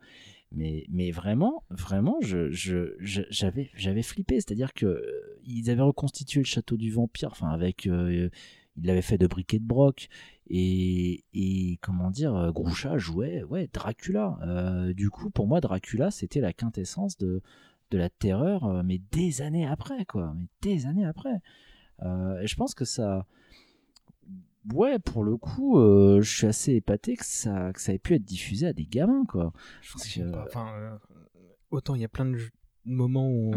Mais, 0.51 0.85
mais 0.89 1.11
vraiment, 1.11 1.63
vraiment, 1.69 2.17
je, 2.21 2.49
je, 2.51 2.95
j'avais, 2.99 3.69
j'avais 3.75 4.01
flippé. 4.01 4.35
C'est-à-dire 4.35 4.73
que 4.73 4.85
euh, 4.85 5.39
ils 5.45 5.69
avaient 5.69 5.81
reconstitué 5.81 6.39
le 6.39 6.45
château 6.45 6.77
du 6.77 6.91
vampire, 6.91 7.29
enfin 7.31 7.49
avec, 7.49 7.87
euh, 7.87 8.29
ils 8.81 8.85
l'avaient 8.87 9.01
fait 9.01 9.17
de 9.17 9.27
briques 9.27 9.53
et 9.53 9.59
de 9.59 9.65
broc. 9.67 10.07
Et, 10.47 11.23
et 11.33 11.77
comment 11.81 12.09
dire, 12.09 12.35
euh, 12.35 12.51
Groucha 12.51 12.97
jouait, 12.97 13.43
ouais, 13.43 13.69
Dracula. 13.71 14.37
Euh, 14.41 14.93
du 14.93 15.09
coup, 15.09 15.29
pour 15.29 15.47
moi, 15.47 15.61
Dracula, 15.61 16.09
c'était 16.11 16.41
la 16.41 16.53
quintessence 16.53 17.17
de, 17.17 17.41
de 17.91 17.97
la 17.97 18.09
terreur, 18.09 18.65
euh, 18.65 18.81
mais 18.83 18.99
des 19.11 19.41
années 19.41 19.67
après, 19.67 20.05
quoi. 20.05 20.33
Mais 20.35 20.45
des 20.61 20.85
années 20.87 21.05
après. 21.05 21.39
Euh, 22.01 22.39
et 22.41 22.47
je 22.47 22.55
pense 22.55 22.73
que 22.73 22.85
ça, 22.85 23.25
ouais, 24.73 24.99
pour 24.99 25.23
le 25.23 25.37
coup, 25.37 25.77
euh, 25.79 26.21
je 26.21 26.29
suis 26.37 26.47
assez 26.47 26.73
épaté 26.73 27.15
que 27.15 27.25
ça, 27.25 27.71
que 27.73 27.81
ça 27.81 27.93
ait 27.93 27.99
pu 27.99 28.15
être 28.15 28.23
diffusé 28.25 28.67
à 28.67 28.73
des 28.73 28.85
gamins, 28.85 29.25
quoi. 29.25 29.51
Parce 29.93 30.07
que- 30.13 30.45
Enfin, 30.47 30.99
autant 31.71 31.95
il 31.95 32.01
y 32.01 32.05
a 32.05 32.09
plein 32.09 32.25
de 32.25 32.39
moments 32.85 33.29
où, 33.29 33.53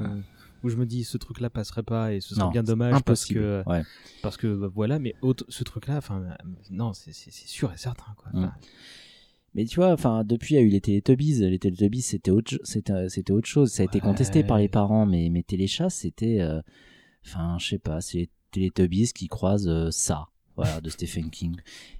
où 0.62 0.68
je 0.68 0.76
me 0.76 0.86
dis 0.86 1.04
ce 1.04 1.18
truc-là 1.18 1.50
passerait 1.50 1.82
pas 1.82 2.12
et 2.12 2.20
ce 2.20 2.34
serait 2.34 2.44
Non, 2.44 2.50
bien 2.50 2.62
dommage 2.62 2.94
impossible, 2.94 3.40
parce 3.40 3.64
que 3.64 3.70
ouais. 3.70 3.82
parce 4.22 4.36
que 4.36 4.54
bah, 4.54 4.70
voilà, 4.72 4.98
mais 4.98 5.14
autre, 5.22 5.44
ce 5.48 5.64
truc-là, 5.64 5.96
enfin 5.96 6.22
euh, 6.22 6.48
non, 6.70 6.92
c'est 6.92 7.12
sûr 7.12 7.72
et 7.72 7.76
certain 7.76 8.14
quoi. 8.16 8.30
Mm. 8.32 8.52
Mais 9.54 9.66
tu 9.66 9.76
vois, 9.76 9.92
enfin, 9.92 10.24
depuis, 10.24 10.54
il 10.54 10.58
y 10.58 10.60
a 10.60 10.62
eu 10.62 10.68
les 10.68 10.80
Teletubbies. 10.80 11.34
Les 11.40 11.58
Teletubbies, 11.58 12.00
c'était 12.00 12.30
autre, 12.30 12.58
c'était, 12.64 13.08
c'était 13.10 13.32
autre 13.32 13.48
chose. 13.48 13.70
Ça 13.70 13.82
a 13.82 13.84
été 13.84 14.00
contesté 14.00 14.44
par 14.44 14.58
les 14.58 14.68
parents, 14.68 15.04
mais, 15.04 15.28
mais 15.30 15.42
Téléchat, 15.42 15.90
c'était, 15.90 16.40
euh, 16.40 16.62
enfin, 17.26 17.58
je 17.58 17.68
sais 17.68 17.78
pas, 17.78 18.00
c'est 18.00 18.30
les 18.54 18.70
Teletubbies 18.70 19.12
qui 19.12 19.28
croisent 19.28 19.68
euh, 19.68 19.90
ça, 19.90 20.28
voilà, 20.56 20.80
de 20.80 20.88
Stephen 20.88 21.30
King. 21.30 21.56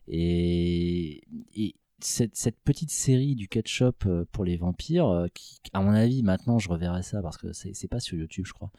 Et, 0.09 1.22
et 1.55 1.74
cette, 2.04 2.36
cette 2.36 2.58
petite 2.60 2.90
série 2.90 3.34
du 3.34 3.48
ketchup 3.48 4.04
euh, 4.06 4.24
pour 4.32 4.44
les 4.44 4.56
vampires, 4.56 5.06
euh, 5.08 5.26
qui, 5.32 5.60
à 5.72 5.80
mon 5.80 5.92
avis, 5.92 6.22
maintenant, 6.22 6.58
je 6.58 6.68
reverrai 6.68 7.02
ça 7.02 7.22
parce 7.22 7.36
que 7.36 7.52
c'est, 7.52 7.88
pas 7.88 8.00
sur 8.00 8.16
YouTube, 8.18 8.44
je 8.46 8.52
crois. 8.52 8.70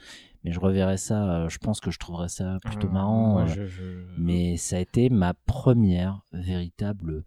Mais 0.43 0.51
je 0.51 0.59
reverrai 0.59 0.97
ça, 0.97 1.43
euh, 1.43 1.49
je 1.49 1.57
pense 1.57 1.79
que 1.79 1.91
je 1.91 1.99
trouverais 1.99 2.29
ça 2.29 2.59
plutôt 2.63 2.87
Euh, 2.87 2.91
marrant. 2.91 3.31
moi, 3.33 3.45
je- 3.47 3.65
je- 3.65 4.05
Mais 4.17 4.57
ça 4.57 4.77
a 4.77 4.79
été 4.79 5.09
ma 5.09 5.33
première 5.33 6.21
véritable 6.33 7.23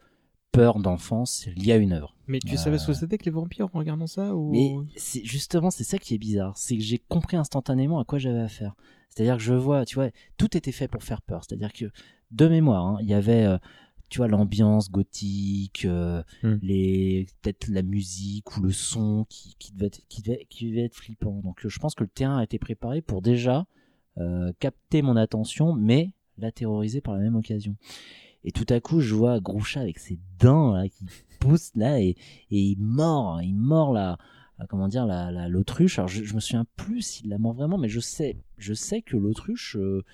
peur 0.53 0.79
d'enfance 0.79 1.47
liée 1.57 1.73
à 1.73 1.77
une 1.77 1.93
œuvre. 1.93 2.15
Mais 2.29 2.39
tu 2.41 2.55
Euh, 2.55 2.57
savais 2.57 2.79
ce 2.79 2.87
que 2.87 2.93
c'était 2.95 3.19
que 3.19 3.25
les 3.27 3.31
vampires 3.31 3.67
en 3.73 3.79
regardant 3.79 4.07
ça 4.07 4.35
ou 4.35 4.51
mais 4.53 4.75
c'est 4.97 5.23
justement 5.25 5.71
c'est 5.71 5.85
ça 5.85 5.99
qui 5.99 6.15
est 6.15 6.19
bizarre, 6.19 6.57
c'est 6.57 6.77
que 6.77 6.83
j'ai 6.83 6.99
compris 6.99 7.37
instantanément 7.37 7.99
à 8.01 8.05
quoi 8.05 8.19
j'avais 8.19 8.41
affaire. 8.41 8.75
C'est-à-dire 9.11 9.37
que 9.37 9.43
je 9.43 9.53
vois, 9.55 9.85
tu 9.85 9.97
vois, 9.97 10.09
tout 10.39 10.57
était 10.57 10.73
fait 10.73 10.89
pour 10.89 11.03
faire 11.03 11.21
peur. 11.23 11.43
C'est-à-dire 11.45 11.73
que 11.73 11.87
de 12.31 12.49
mémoire, 12.49 12.85
hein, 12.87 12.99
il 13.03 13.09
y 13.09 13.15
avait, 13.15 13.45
euh, 13.45 13.59
tu 14.09 14.19
vois, 14.19 14.29
l'ambiance 14.29 14.91
gothique, 14.91 15.85
euh, 15.85 16.23
Hmm. 16.43 16.57
les 16.63 17.27
peut-être 17.43 17.69
la 17.69 17.83
musique 17.83 18.57
ou 18.57 18.63
le 18.63 18.71
son 18.73 19.27
qui, 19.29 19.57
qui 19.59 19.73
devait 19.73 19.87
être, 19.87 20.01
qui 20.09 20.23
devait, 20.23 20.47
qui 20.49 20.69
devait 20.71 20.85
être 20.85 20.95
flippant. 20.97 21.41
Donc 21.43 21.65
euh, 21.65 21.69
je 21.69 21.79
pense 21.79 21.95
que 21.95 22.05
le 22.05 22.11
terrain 22.11 22.39
a 22.39 22.45
été 22.45 22.59
préparé 22.59 23.03
pour 23.03 23.23
déjà 23.23 23.67
euh, 24.19 24.53
capter 24.61 25.03
mon 25.03 25.17
attention, 25.17 25.73
mais 25.75 26.13
la 26.39 26.53
terroriser 26.53 27.01
par 27.01 27.15
la 27.15 27.21
même 27.21 27.37
occasion. 27.37 27.77
Et 28.45 28.53
tout 28.53 28.67
à 28.69 28.79
coup, 28.81 29.01
je 29.01 29.15
vois 29.15 29.41
Groucha 29.41 29.81
avec 29.81 29.99
ses 29.99 30.19
dents 30.39 30.73
là, 30.75 30.89
qui 30.89 31.05
poussent 31.41 31.73
là 31.75 32.01
et, 32.01 32.11
et 32.11 32.17
il 32.51 32.79
mord, 32.79 33.43
il 33.43 33.55
mord 33.55 33.93
la, 33.93 34.19
la- 34.59 34.67
comment 34.67 34.87
dire, 34.89 35.05
la, 35.05 35.33
la- 35.33 35.49
l'autruche. 35.49 35.99
Alors 35.99 36.09
je, 36.09 36.23
je 36.23 36.35
me 36.35 36.41
souviens 36.41 36.65
plus 36.77 37.03
s'il 37.03 37.29
la 37.29 37.39
mord 37.39 37.55
vraiment, 37.55 37.77
mais 37.79 37.89
je 37.89 37.99
sais, 38.01 38.37
je 38.59 38.73
sais 38.73 39.03
que 39.03 39.17
l'autruche, 39.17 39.77
euh, 39.77 40.05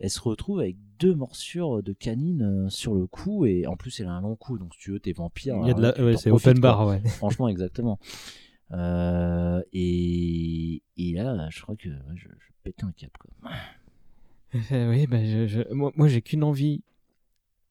elle 0.00 0.10
se 0.10 0.20
retrouve 0.20 0.60
avec 0.60 0.76
deux 0.98 1.14
morsures 1.14 1.82
de 1.82 1.92
canines 1.92 2.42
euh, 2.66 2.68
sur 2.70 2.94
le 2.94 3.06
cou 3.06 3.46
et 3.46 3.66
en 3.66 3.76
plus 3.76 3.98
elle 4.00 4.06
a 4.06 4.12
un 4.12 4.20
long 4.20 4.36
cou, 4.36 4.58
donc 4.58 4.74
si 4.74 4.80
tu 4.80 4.90
veux, 4.92 5.00
t'es 5.00 5.12
vampire. 5.12 5.56
Il 5.62 5.68
y 5.68 5.70
a 5.70 5.74
de 5.74 5.80
la- 5.82 5.88
alors, 5.88 5.96
tu 5.96 6.04
ouais, 6.04 6.16
c'est 6.16 6.30
open 6.30 6.58
bar, 6.60 6.86
ouais. 6.86 7.00
Franchement, 7.08 7.48
exactement. 7.48 7.98
Euh, 8.72 9.62
et, 9.72 10.82
et 10.96 11.12
là, 11.14 11.48
je 11.50 11.62
crois 11.62 11.76
que 11.76 11.88
je, 12.14 12.26
je 12.28 12.48
pétais 12.62 12.84
un 12.84 12.92
câble. 12.92 13.12
Quoi. 13.18 13.50
Oui, 14.70 15.06
bah, 15.06 15.22
je, 15.24 15.46
je- 15.46 15.72
moi, 15.74 15.92
moi 15.94 16.08
j'ai 16.08 16.22
qu'une 16.22 16.42
envie 16.42 16.82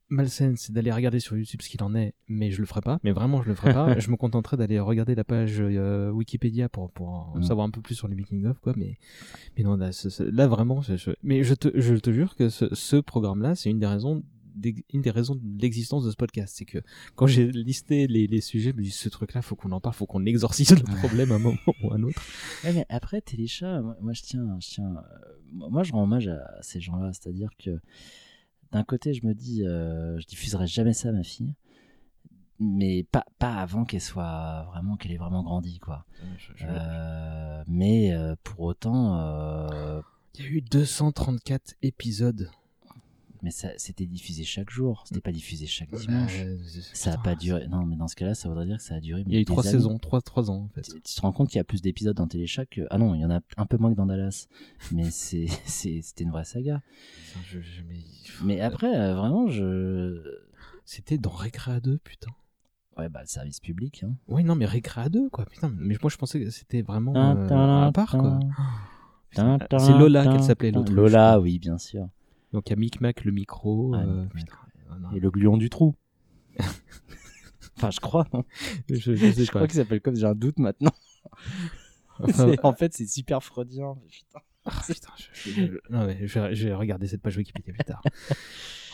malsaine, 0.09 0.55
c'est 0.57 0.71
d'aller 0.71 0.91
regarder 0.91 1.19
sur 1.19 1.35
YouTube 1.37 1.61
ce 1.61 1.69
qu'il 1.69 1.83
en 1.83 1.93
est, 1.95 2.13
mais 2.27 2.51
je 2.51 2.59
le 2.61 2.65
ferai 2.65 2.81
pas. 2.81 2.99
Mais 3.03 3.11
vraiment, 3.11 3.41
je 3.41 3.49
le 3.49 3.55
ferai 3.55 3.73
pas. 3.73 3.97
je 3.99 4.09
me 4.09 4.15
contenterai 4.17 4.57
d'aller 4.57 4.79
regarder 4.79 5.15
la 5.15 5.23
page 5.23 5.57
euh, 5.59 6.09
Wikipédia 6.11 6.69
pour, 6.69 6.91
pour 6.91 7.09
en 7.09 7.37
Mm. 7.39 7.43
savoir 7.43 7.67
un 7.67 7.71
peu 7.71 7.81
plus 7.81 7.95
sur 7.95 8.07
les 8.07 8.15
making 8.15 8.45
of, 8.45 8.59
quoi. 8.59 8.73
Mais, 8.77 8.97
mais 9.57 9.63
non, 9.63 9.75
là, 9.77 9.91
ce- 9.91 10.09
ce- 10.09 10.23
là, 10.23 10.47
vraiment, 10.47 10.81
je, 10.81 10.95
je- 10.97 11.11
mais 11.23 11.43
je 11.43 11.53
te, 11.53 11.69
je 11.79 11.95
te 11.95 12.11
jure 12.11 12.35
que 12.35 12.49
ce, 12.49 12.73
ce 12.73 12.95
programme-là, 12.97 13.55
c'est 13.55 13.69
une 13.69 13.79
des 13.79 13.87
raisons. 13.87 14.23
Une 14.91 15.01
des 15.03 15.11
raisons 15.11 15.35
de 15.35 15.61
l'existence 15.61 16.03
de 16.03 16.09
ce 16.09 16.15
podcast, 16.15 16.55
c'est 16.57 16.65
que 16.65 16.79
quand 17.15 17.27
j'ai 17.27 17.51
listé 17.51 18.07
les, 18.07 18.25
les 18.25 18.41
sujets, 18.41 18.71
je 18.71 18.75
me 18.75 18.81
dis 18.81 18.89
ce 18.89 19.07
truc-là, 19.07 19.43
faut 19.43 19.55
qu'on 19.55 19.71
en 19.71 19.79
parle, 19.79 19.93
faut 19.93 20.07
qu'on 20.07 20.25
exorcise 20.25 20.71
le 20.71 20.81
problème 20.97 21.31
à 21.31 21.35
un 21.35 21.37
moment 21.39 21.57
ou 21.83 21.91
à 21.91 21.95
un 21.97 22.01
autre. 22.01 22.19
Ouais, 22.63 22.73
mais 22.73 22.83
après, 22.89 23.21
Téléchat, 23.21 23.83
moi, 23.83 23.95
moi, 24.01 24.13
je 24.13 24.23
tiens, 24.23 24.57
je 24.59 24.67
tiens, 24.67 24.95
euh, 24.95 25.27
moi 25.53 25.69
moi, 25.69 25.83
je 25.83 25.91
rends 25.91 26.01
hommage 26.01 26.27
à 26.27 26.39
ces 26.63 26.79
gens-là, 26.79 27.11
c'est-à-dire 27.13 27.51
que 27.63 27.69
d'un 28.71 28.83
côté, 28.83 29.13
je 29.13 29.25
me 29.25 29.33
dis, 29.33 29.65
euh, 29.65 30.19
je 30.19 30.25
diffuserai 30.25 30.67
jamais 30.67 30.93
ça 30.93 31.09
à 31.09 31.11
ma 31.11 31.23
fille, 31.23 31.55
mais 32.59 33.03
pas, 33.03 33.25
pas 33.39 33.55
avant 33.55 33.85
qu'elle 33.85 34.01
soit 34.01 34.63
vraiment, 34.71 34.97
qu'elle 34.97 35.11
ait 35.11 35.17
vraiment 35.17 35.43
grandi, 35.43 35.79
quoi. 35.79 36.05
Euh, 36.61 37.63
mais 37.67 38.13
euh, 38.13 38.35
pour 38.43 38.61
autant, 38.61 39.19
euh, 39.19 40.01
Il 40.35 40.45
y 40.45 40.47
a 40.47 40.51
eu 40.51 40.61
234 40.61 41.75
épisodes. 41.81 42.49
Mais 43.43 43.51
ça, 43.51 43.69
c'était 43.77 44.05
diffusé 44.05 44.43
chaque 44.43 44.69
jour, 44.69 45.03
c'était 45.05 45.21
pas 45.21 45.31
diffusé 45.31 45.65
chaque 45.67 45.91
Bah, 45.91 45.97
dimanche. 45.97 46.43
euh, 46.45 46.57
ça 46.93 47.13
a 47.13 47.17
pas 47.17 47.35
duré. 47.35 47.67
Non, 47.67 47.85
mais 47.85 47.95
dans 47.95 48.07
ce 48.07 48.15
cas-là, 48.15 48.35
ça 48.35 48.49
voudrait 48.49 48.65
dire 48.65 48.77
que 48.77 48.83
ça 48.83 48.95
a 48.95 48.99
duré. 48.99 49.23
Il 49.27 49.33
y 49.33 49.37
a 49.37 49.39
eu 49.39 49.45
trois 49.45 49.63
saisons, 49.63 49.97
trois, 49.99 50.21
trois 50.21 50.49
ans 50.51 50.63
en 50.63 50.69
fait. 50.69 50.81
Tu, 50.81 50.93
tu 51.01 51.15
te 51.15 51.21
rends 51.21 51.31
compte 51.31 51.49
qu'il 51.49 51.57
y 51.57 51.59
a 51.59 51.63
plus 51.63 51.81
d'épisodes 51.81 52.15
dans 52.15 52.27
Téléchat 52.27 52.65
que. 52.65 52.81
Ah 52.89 52.97
non, 52.97 53.15
il 53.15 53.21
y 53.21 53.25
en 53.25 53.31
a 53.31 53.39
un 53.57 53.65
peu 53.65 53.77
moins 53.77 53.91
que 53.91 53.97
dans 53.97 54.05
Dallas. 54.05 54.47
Mais 54.91 55.09
c'est, 55.11 55.47
c'est, 55.65 56.01
c'était 56.01 56.23
une 56.23 56.31
vraie 56.31 56.45
saga. 56.45 56.81
Je- 57.45 57.59
je- 57.61 57.81
mais... 57.87 57.99
Mais 58.43 58.61
après, 58.61 58.95
euh, 58.95 59.15
vraiment, 59.15 59.47
je. 59.47 60.21
C'était 60.85 61.17
dans 61.17 61.29
Récréa 61.31 61.79
2, 61.79 61.97
putain. 61.97 62.31
Ouais, 62.97 63.09
bah, 63.09 63.21
le 63.21 63.27
service 63.27 63.59
public. 63.59 64.03
Hein. 64.03 64.15
Oui, 64.27 64.43
non, 64.43 64.55
mais 64.55 64.65
Récréa 64.65 65.09
2, 65.09 65.29
quoi. 65.29 65.45
Putain, 65.45 65.69
mais 65.77 65.95
moi 66.01 66.09
je 66.09 66.17
pensais 66.17 66.39
que 66.39 66.49
c'était 66.49 66.81
vraiment 66.81 67.13
euh, 67.15 67.87
à 67.87 67.91
part, 67.91 68.17
quoi. 68.17 68.39
tin, 69.35 69.57
C'est 69.77 69.93
Lola 69.93 70.23
qu'elle 70.27 70.41
s'appelait, 70.43 70.71
l'autre. 70.71 70.91
Lola, 70.93 71.39
oui, 71.39 71.59
bien 71.59 71.77
sûr. 71.77 72.07
Donc 72.53 72.67
il 72.67 72.71
y 72.71 72.73
a 72.73 72.75
Micmac, 72.77 73.23
le 73.25 73.31
micro. 73.31 73.93
Ah, 73.95 73.99
euh, 73.99 74.23
Micmac, 74.33 74.57
putain, 74.77 74.99
non. 74.99 75.11
Et 75.15 75.19
le 75.19 75.29
gluon 75.31 75.57
du 75.57 75.69
trou. 75.69 75.95
enfin, 77.77 77.91
je 77.91 77.99
crois. 77.99 78.27
Je, 78.89 79.15
je 79.15 79.31
sais 79.31 79.45
crois 79.47 79.61
pas. 79.61 79.67
qu'il 79.67 79.75
s'appelle 79.75 80.01
comme 80.01 80.15
j'ai 80.15 80.25
un 80.25 80.35
doute 80.35 80.59
maintenant. 80.59 80.91
Enfin, 82.19 82.51
en 82.63 82.73
fait, 82.73 82.95
c'est 82.95 83.05
super 83.05 83.43
freudien. 83.43 83.95
Putain. 84.09 84.39
Ah, 84.65 84.71
putain, 84.87 85.09
je, 85.17 85.51
je- 85.51 85.65
je- 85.67 85.77
non, 85.91 86.07
mais 86.07 86.25
je, 86.27 86.39
vais, 86.39 86.55
je 86.55 86.67
vais 86.67 86.73
regarder 86.73 87.05
cette 87.05 87.21
page 87.21 87.37
Wikipédia 87.37 87.73
plus 87.73 87.83
tard. 87.85 88.01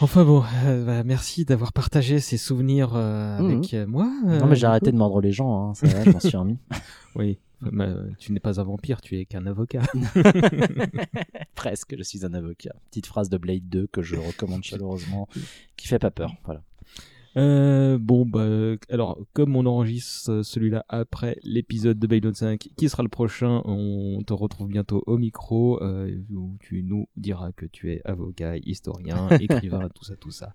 enfin 0.02 0.26
bon, 0.26 0.44
euh, 0.66 0.84
bah, 0.86 1.04
merci 1.06 1.46
d'avoir 1.46 1.72
partagé 1.72 2.20
ces 2.20 2.36
souvenirs 2.38 2.92
euh, 2.96 3.40
Mhm. 3.40 3.46
avec 3.52 3.74
euh, 3.76 3.88
moi. 3.88 4.12
non, 4.26 4.46
mais 4.46 4.58
j'ai 4.58 4.68
arrêté 4.68 4.92
de 4.92 4.98
mordre 4.98 5.22
les 5.22 5.32
gens, 5.32 5.70
hein, 5.70 5.74
ça 5.74 5.88
va, 5.88 6.04
j'en 6.04 6.20
suis 6.20 6.36
remis. 6.36 6.58
Oui, 7.16 7.40
tu 8.18 8.32
n'es 8.32 8.40
pas 8.40 8.60
un 8.60 8.64
vampire, 8.64 9.02
tu 9.02 9.18
es 9.18 9.26
qu'un 9.26 9.46
avocat. 9.46 9.82
Presque, 11.56 11.96
je 11.98 12.04
suis 12.04 12.26
un 12.26 12.34
avocat. 12.34 12.76
Petite 12.90 13.08
phrase 13.08 13.30
de 13.30 13.38
Blade 13.38 13.68
2 13.70 13.88
que 13.88 14.02
je 14.02 14.16
recommande 14.16 14.64
chaleureusement, 14.64 15.28
qui 15.78 15.88
fait 15.88 16.00
pas 16.00 16.12
peur. 16.12 16.34
Voilà. 16.46 16.64
Euh, 17.36 17.98
bon, 18.00 18.26
bah, 18.26 18.42
euh, 18.42 18.78
alors, 18.90 19.20
comme 19.34 19.56
on 19.56 19.66
enregistre 19.66 20.32
euh, 20.32 20.44
celui-là 20.44 20.86
après 20.88 21.38
l'épisode 21.44 21.98
de 21.98 22.08
Baylon 22.08 22.34
5, 22.34 22.70
qui 22.76 22.90
sera 22.90 23.04
le 23.04 23.10
prochain, 23.10 23.62
on 23.66 24.22
te 24.26 24.34
retrouve 24.34 24.68
bientôt 24.68 25.04
au 25.08 25.18
micro, 25.18 25.82
euh, 25.82 26.16
où 26.32 26.58
tu 26.60 26.84
nous 26.84 27.08
diras 27.16 27.52
que 27.52 27.66
tu 27.66 27.92
es 27.92 28.02
avocat, 28.06 28.58
historien, 28.58 29.30
écrivain, 29.40 29.90
tout 29.90 30.04
ça, 30.04 30.16
tout 30.16 30.32
ça. 30.32 30.54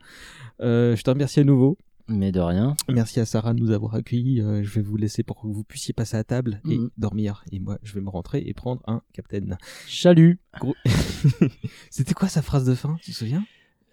Euh, 0.60 0.94
je 0.94 1.02
te 1.02 1.10
remercie 1.10 1.40
à 1.40 1.44
nouveau. 1.44 1.78
Mais 2.08 2.32
de 2.32 2.40
rien. 2.40 2.74
Merci 2.88 3.20
à 3.20 3.26
Sarah 3.26 3.52
de 3.54 3.60
nous 3.60 3.70
avoir 3.70 3.94
accueillis. 3.94 4.40
Euh, 4.40 4.62
je 4.62 4.70
vais 4.70 4.80
vous 4.80 4.96
laisser 4.96 5.22
pour 5.22 5.40
que 5.42 5.46
vous 5.46 5.62
puissiez 5.62 5.92
passer 5.92 6.16
à 6.16 6.24
table 6.24 6.60
et 6.68 6.78
Mhm. 6.78 6.90
dormir. 6.96 7.44
Et 7.52 7.58
moi, 7.58 7.78
je 7.82 7.92
vais 7.94 8.00
me 8.00 8.08
rentrer 8.08 8.42
et 8.46 8.54
prendre 8.54 8.80
un 8.86 9.02
capitaine. 9.12 9.58
Chalut 9.86 10.38
Gros- 10.58 10.74
C'était 11.90 12.14
quoi 12.14 12.28
sa 12.28 12.42
phrase 12.42 12.64
de 12.64 12.74
fin, 12.74 12.96
tu 13.02 13.12
te 13.12 13.16
souviens? 13.16 13.44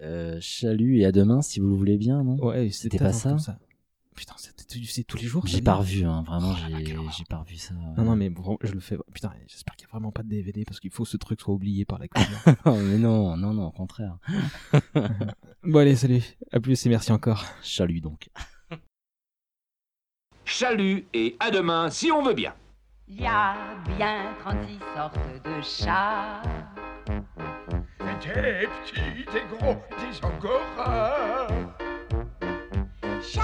Euh, 0.02 0.38
Chalut 0.42 0.98
et 1.00 1.06
à 1.06 1.12
demain 1.12 1.42
si 1.42 1.60
vous 1.60 1.68
le 1.70 1.76
voulez 1.76 1.98
bien, 1.98 2.24
non? 2.24 2.38
Ouais, 2.44 2.70
C'était 2.72 2.98
pas 2.98 3.14
ça, 3.14 3.38
Putain, 4.16 4.36
c'est 4.38 5.04
tous 5.04 5.18
les 5.18 5.26
jours. 5.28 5.46
J'ai 5.46 5.62
pas 5.62 5.76
revu, 5.76 6.06
hein, 6.06 6.24
vraiment, 6.26 6.56
j'ai 6.56 6.86
j'ai 6.86 7.26
pas 7.26 7.38
revu 7.38 7.58
ça. 7.58 7.74
Non, 7.98 8.06
non, 8.06 8.16
mais 8.16 8.30
bon, 8.30 8.58
je 8.62 8.72
le 8.72 8.80
fais. 8.80 8.98
Putain, 9.14 9.34
j'espère 9.48 9.76
qu'il 9.76 9.86
n'y 9.86 9.90
a 9.90 9.92
vraiment 9.92 10.12
pas 10.12 10.24
de 10.24 10.30
DVD 10.30 10.64
parce 10.64 10.80
qu'il 10.80 10.92
faut 10.92 11.04
que 11.04 11.10
ce 11.10 11.18
truc 11.18 11.42
soit 11.42 11.54
oublié 11.54 11.84
par 11.86 12.00
la 12.00 12.08
culture. 12.08 12.38
Oh, 12.66 12.76
mais 12.76 12.98
non, 12.98 13.36
non, 13.36 13.54
non, 13.54 13.68
au 13.68 13.72
contraire. 13.72 14.18
bon, 15.64 15.80
allez, 15.80 15.96
salut. 15.96 16.24
À 16.52 16.60
plus 16.60 16.86
et 16.86 16.90
merci 16.90 17.12
encore. 17.12 17.44
Chalut 17.62 18.00
donc. 18.00 18.30
Chalut 20.46 21.06
et 21.14 21.36
à 21.40 21.52
demain 21.52 21.90
si 21.90 22.12
on 22.12 22.24
veut 22.24 22.34
bien. 22.34 22.54
Il 23.08 23.22
y 23.22 23.26
a 23.26 23.56
bien 23.98 24.34
36 24.40 24.80
sortes 24.96 25.20
de 25.44 25.62
chats. 25.62 26.42
Des 28.24 28.68
petits, 28.68 29.26
des 29.32 29.44
gros, 29.58 29.76
des. 30.00 30.06
Chat 33.22 33.42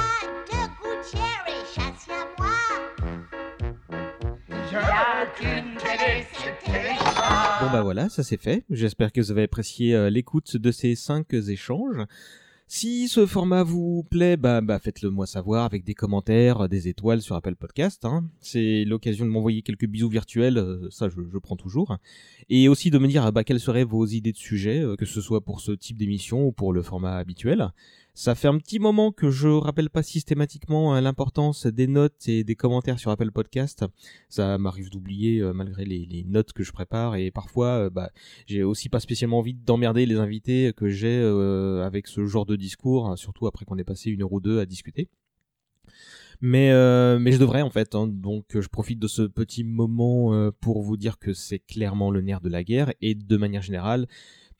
Bon, 7.61 7.71
bah 7.71 7.81
voilà, 7.83 8.09
ça 8.09 8.23
c'est 8.23 8.41
fait. 8.41 8.63
J'espère 8.69 9.11
que 9.11 9.21
vous 9.21 9.31
avez 9.31 9.43
apprécié 9.43 9.93
euh, 9.93 10.09
l'écoute 10.09 10.57
de 10.57 10.71
ces 10.71 10.95
cinq 10.95 11.33
échanges. 11.33 12.07
Si 12.73 13.09
ce 13.09 13.25
format 13.25 13.63
vous 13.63 14.03
plaît, 14.09 14.37
bah, 14.37 14.61
bah 14.61 14.79
faites-le 14.79 15.09
moi 15.09 15.27
savoir 15.27 15.65
avec 15.65 15.83
des 15.83 15.93
commentaires, 15.93 16.69
des 16.69 16.87
étoiles 16.87 17.21
sur 17.21 17.35
Apple 17.35 17.55
Podcast. 17.55 18.05
Hein. 18.05 18.23
C'est 18.39 18.85
l'occasion 18.85 19.25
de 19.25 19.29
m'envoyer 19.29 19.61
quelques 19.61 19.87
bisous 19.87 20.07
virtuels, 20.07 20.57
euh, 20.57 20.87
ça 20.89 21.09
je, 21.09 21.37
prends 21.37 21.57
toujours. 21.57 21.97
Et 22.49 22.69
aussi 22.69 22.89
de 22.89 22.97
me 22.97 23.09
dire 23.09 23.31
bah, 23.33 23.43
quelles 23.43 23.59
seraient 23.59 23.83
vos 23.83 24.05
idées 24.05 24.31
de 24.31 24.37
sujets, 24.37 24.79
euh, 24.79 24.95
que 24.95 25.05
ce 25.05 25.19
soit 25.19 25.41
pour 25.41 25.59
ce 25.59 25.73
type 25.73 25.97
d'émission 25.97 26.45
ou 26.47 26.53
pour 26.53 26.71
le 26.71 26.81
format 26.81 27.17
habituel. 27.17 27.71
Ça 28.13 28.35
fait 28.35 28.47
un 28.47 28.57
petit 28.57 28.79
moment 28.79 29.11
que 29.11 29.31
je 29.31 29.47
rappelle 29.47 29.89
pas 29.89 30.03
systématiquement 30.03 30.93
hein, 30.93 31.01
l'importance 31.01 31.65
des 31.65 31.87
notes 31.87 32.27
et 32.27 32.43
des 32.43 32.55
commentaires 32.55 32.99
sur 32.99 33.09
Apple 33.09 33.31
Podcast. 33.31 33.85
Ça 34.27 34.57
m'arrive 34.57 34.89
d'oublier 34.89 35.39
euh, 35.39 35.53
malgré 35.53 35.85
les, 35.85 36.25
notes 36.27 36.53
que 36.53 36.63
je 36.63 36.71
prépare 36.71 37.15
et 37.15 37.31
parfois 37.31 37.89
bah, 37.89 38.11
j'ai 38.45 38.63
aussi 38.63 38.89
pas 38.89 38.99
spécialement 38.99 39.39
envie 39.39 39.53
d'emmerder 39.53 40.05
les 40.05 40.17
invités 40.17 40.73
que 40.75 40.89
j'ai 40.89 41.19
euh, 41.21 41.85
avec 41.85 42.07
ce 42.07 42.25
genre 42.25 42.45
de 42.45 42.55
discours, 42.55 43.07
hein, 43.07 43.15
surtout 43.15 43.47
après 43.47 43.65
qu'on 43.65 43.77
ait 43.77 43.83
passé 43.83 44.09
une 44.09 44.23
heure 44.23 44.33
ou 44.33 44.41
deux 44.41 44.59
à 44.59 44.65
discuter. 44.65 45.09
Mais, 46.41 46.71
euh, 46.71 47.19
mais 47.19 47.31
je 47.31 47.37
devrais 47.37 47.61
en 47.61 47.69
fait, 47.69 47.93
hein, 47.93 48.07
donc 48.07 48.45
je 48.59 48.67
profite 48.67 48.97
de 48.97 49.07
ce 49.07 49.21
petit 49.21 49.63
moment 49.63 50.33
euh, 50.33 50.49
pour 50.59 50.81
vous 50.81 50.97
dire 50.97 51.19
que 51.19 51.33
c'est 51.33 51.59
clairement 51.59 52.09
le 52.09 52.21
nerf 52.21 52.41
de 52.41 52.49
la 52.49 52.63
guerre 52.63 52.91
et 52.99 53.13
de 53.13 53.37
manière 53.37 53.61
générale, 53.61 54.07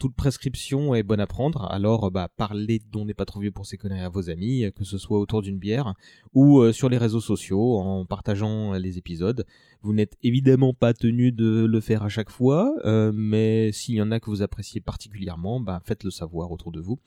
toute 0.01 0.15
prescription 0.15 0.95
est 0.95 1.03
bonne 1.03 1.19
à 1.19 1.27
prendre, 1.27 1.71
alors 1.71 2.09
bah, 2.09 2.27
parlez 2.35 2.81
dont 2.91 3.05
n'est 3.05 3.13
pas 3.13 3.25
trop 3.25 3.39
vieux 3.39 3.51
pour 3.51 3.67
ces 3.67 3.77
conneries 3.77 3.99
à 3.99 4.09
vos 4.09 4.31
amis, 4.31 4.65
que 4.75 4.83
ce 4.83 4.97
soit 4.97 5.19
autour 5.19 5.43
d'une 5.43 5.59
bière 5.59 5.93
ou 6.33 6.59
euh, 6.59 6.71
sur 6.71 6.89
les 6.89 6.97
réseaux 6.97 7.21
sociaux 7.21 7.77
en 7.77 8.03
partageant 8.07 8.73
les 8.73 8.97
épisodes. 8.97 9.45
Vous 9.83 9.93
n'êtes 9.93 10.17
évidemment 10.23 10.73
pas 10.73 10.95
tenu 10.95 11.31
de 11.31 11.65
le 11.65 11.79
faire 11.81 12.01
à 12.01 12.09
chaque 12.09 12.31
fois, 12.31 12.73
euh, 12.83 13.11
mais 13.13 13.71
s'il 13.73 13.93
y 13.93 14.01
en 14.01 14.09
a 14.09 14.19
que 14.19 14.31
vous 14.31 14.41
appréciez 14.41 14.81
particulièrement, 14.81 15.59
bah, 15.59 15.79
faites-le 15.85 16.09
savoir 16.09 16.51
autour 16.51 16.71
de 16.71 16.81
vous. 16.81 16.97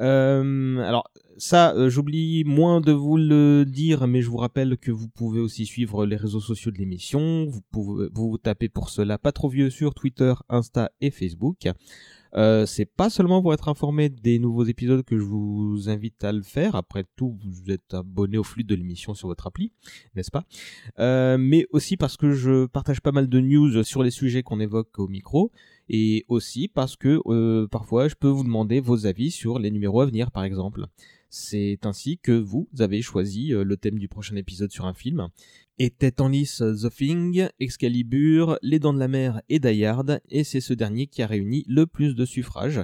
Euh, 0.00 0.78
alors 0.78 1.10
ça, 1.36 1.74
euh, 1.74 1.88
j'oublie 1.88 2.44
moins 2.44 2.80
de 2.80 2.92
vous 2.92 3.16
le 3.16 3.64
dire, 3.64 4.06
mais 4.06 4.22
je 4.22 4.28
vous 4.28 4.36
rappelle 4.36 4.76
que 4.76 4.90
vous 4.90 5.08
pouvez 5.08 5.40
aussi 5.40 5.66
suivre 5.66 6.04
les 6.06 6.16
réseaux 6.16 6.40
sociaux 6.40 6.70
de 6.70 6.78
l'émission. 6.78 7.46
Vous 7.46 7.60
pouvez 7.70 8.08
vous 8.12 8.38
tapez 8.38 8.68
pour 8.68 8.90
cela 8.90 9.18
pas 9.18 9.32
trop 9.32 9.48
vieux 9.48 9.70
sur 9.70 9.94
Twitter, 9.94 10.34
Insta 10.48 10.90
et 11.00 11.10
Facebook. 11.10 11.68
Euh, 12.36 12.64
c'est 12.64 12.84
pas 12.84 13.10
seulement 13.10 13.42
pour 13.42 13.52
être 13.52 13.68
informé 13.68 14.08
des 14.08 14.38
nouveaux 14.38 14.64
épisodes 14.64 15.02
que 15.02 15.18
je 15.18 15.24
vous 15.24 15.88
invite 15.88 16.22
à 16.22 16.30
le 16.30 16.42
faire. 16.42 16.76
Après 16.76 17.04
tout, 17.16 17.38
vous 17.42 17.72
êtes 17.72 17.92
abonné 17.92 18.38
au 18.38 18.44
flux 18.44 18.62
de 18.62 18.74
l'émission 18.74 19.14
sur 19.14 19.26
votre 19.28 19.46
appli, 19.46 19.72
n'est-ce 20.14 20.30
pas? 20.30 20.44
Mais 21.38 21.66
aussi 21.70 21.96
parce 21.96 22.16
que 22.16 22.32
je 22.32 22.66
partage 22.66 23.00
pas 23.00 23.12
mal 23.12 23.28
de 23.28 23.40
news 23.40 23.82
sur 23.82 24.02
les 24.02 24.10
sujets 24.10 24.42
qu'on 24.42 24.60
évoque 24.60 24.98
au 24.98 25.08
micro, 25.08 25.50
et 25.92 26.24
aussi 26.28 26.68
parce 26.68 26.96
que 26.96 27.20
euh, 27.26 27.66
parfois 27.66 28.06
je 28.06 28.14
peux 28.14 28.28
vous 28.28 28.44
demander 28.44 28.80
vos 28.80 29.06
avis 29.06 29.32
sur 29.32 29.58
les 29.58 29.72
numéros 29.72 30.00
à 30.00 30.06
venir, 30.06 30.30
par 30.30 30.44
exemple. 30.44 30.86
C'est 31.28 31.80
ainsi 31.84 32.18
que 32.18 32.32
vous 32.32 32.68
avez 32.78 33.02
choisi 33.02 33.52
euh, 33.52 33.64
le 33.64 33.76
thème 33.76 33.98
du 33.98 34.08
prochain 34.08 34.36
épisode 34.36 34.70
sur 34.70 34.86
un 34.86 34.94
film. 34.94 35.28
Était 35.78 36.20
en 36.20 36.28
lice 36.28 36.58
The 36.58 36.90
Thing, 36.94 37.48
Excalibur, 37.58 38.58
Les 38.62 38.78
Dents 38.78 38.92
de 38.92 38.98
la 38.98 39.08
Mer 39.08 39.42
et 39.48 39.58
Die 39.58 39.84
Hard, 39.84 40.20
et 40.30 40.44
c'est 40.44 40.60
ce 40.60 40.74
dernier 40.74 41.06
qui 41.06 41.22
a 41.22 41.26
réuni 41.26 41.64
le 41.66 41.86
plus 41.86 42.14
de 42.14 42.24
suffrages. 42.24 42.80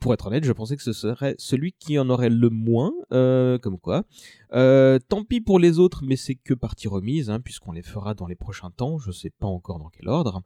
Pour 0.00 0.12
être 0.12 0.26
honnête, 0.26 0.44
je 0.44 0.52
pensais 0.52 0.76
que 0.76 0.82
ce 0.82 0.92
serait 0.92 1.34
celui 1.38 1.72
qui 1.72 1.98
en 1.98 2.10
aurait 2.10 2.28
le 2.28 2.50
moins, 2.50 2.92
euh, 3.12 3.58
comme 3.58 3.78
quoi. 3.78 4.04
Euh, 4.52 4.98
tant 5.08 5.24
pis 5.24 5.40
pour 5.40 5.58
les 5.58 5.78
autres, 5.78 6.02
mais 6.04 6.16
c'est 6.16 6.34
que 6.34 6.54
partie 6.54 6.88
remise, 6.88 7.30
hein, 7.30 7.40
puisqu'on 7.40 7.72
les 7.72 7.82
fera 7.82 8.14
dans 8.14 8.26
les 8.26 8.34
prochains 8.34 8.70
temps, 8.70 8.98
je 8.98 9.12
sais 9.12 9.30
pas 9.30 9.46
encore 9.46 9.78
dans 9.78 9.90
quel 9.90 10.08
ordre. 10.08 10.42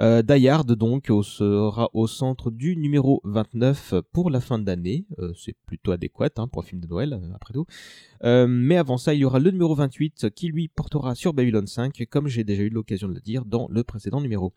Euh, 0.00 0.22
Die 0.22 0.48
Hard, 0.48 0.72
donc, 0.72 1.06
sera 1.22 1.88
au 1.92 2.08
centre 2.08 2.50
du 2.50 2.76
numéro 2.76 3.20
29 3.24 3.94
pour 4.12 4.28
la 4.28 4.40
fin 4.40 4.58
d'année. 4.58 5.06
Euh, 5.20 5.32
c'est 5.36 5.56
plutôt 5.66 5.92
adéquat 5.92 6.30
hein, 6.36 6.48
pour 6.48 6.62
un 6.62 6.66
film 6.66 6.80
de 6.80 6.88
Noël, 6.88 7.20
après 7.34 7.54
tout. 7.54 7.66
Mais 8.22 8.76
avant 8.76 8.96
ça, 8.96 9.14
il 9.14 9.20
y 9.20 9.24
aura 9.24 9.38
le 9.38 9.50
numéro 9.50 9.74
28 9.74 10.30
qui 10.30 10.48
lui 10.48 10.68
portera 10.68 11.14
sur 11.14 11.32
Babylon 11.32 11.66
5, 11.66 12.06
comme 12.10 12.26
j'ai 12.26 12.42
déjà 12.42 12.62
eu 12.62 12.70
l'occasion 12.70 13.08
de 13.08 13.14
le 13.14 13.20
dire 13.20 13.44
dans 13.44 13.68
le 13.70 13.84
précédent 13.84 14.20
numéro. 14.20 14.52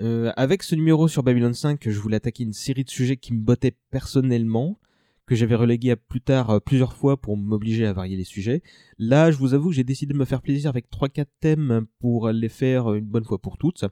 Euh, 0.00 0.32
avec 0.36 0.62
ce 0.62 0.74
numéro 0.74 1.08
sur 1.08 1.22
Babylon 1.22 1.52
5, 1.52 1.88
je 1.88 1.98
voulais 2.00 2.16
attaquer 2.16 2.44
une 2.44 2.52
série 2.52 2.84
de 2.84 2.90
sujets 2.90 3.16
qui 3.16 3.34
me 3.34 3.40
bottaient 3.40 3.74
personnellement, 3.90 4.78
que 5.26 5.34
j'avais 5.34 5.54
relégué 5.54 5.90
à 5.90 5.96
plus 5.96 6.20
tard 6.22 6.50
euh, 6.50 6.60
plusieurs 6.60 6.94
fois 6.94 7.20
pour 7.20 7.36
m'obliger 7.36 7.86
à 7.86 7.92
varier 7.92 8.16
les 8.16 8.24
sujets. 8.24 8.62
Là, 8.98 9.30
je 9.30 9.36
vous 9.36 9.52
avoue 9.52 9.68
que 9.68 9.74
j'ai 9.74 9.84
décidé 9.84 10.14
de 10.14 10.18
me 10.18 10.24
faire 10.24 10.40
plaisir 10.40 10.70
avec 10.70 10.90
3-4 10.90 11.26
thèmes 11.40 11.86
pour 11.98 12.30
les 12.30 12.48
faire 12.48 12.94
une 12.94 13.04
bonne 13.04 13.24
fois 13.24 13.38
pour 13.38 13.58
toutes 13.58 13.84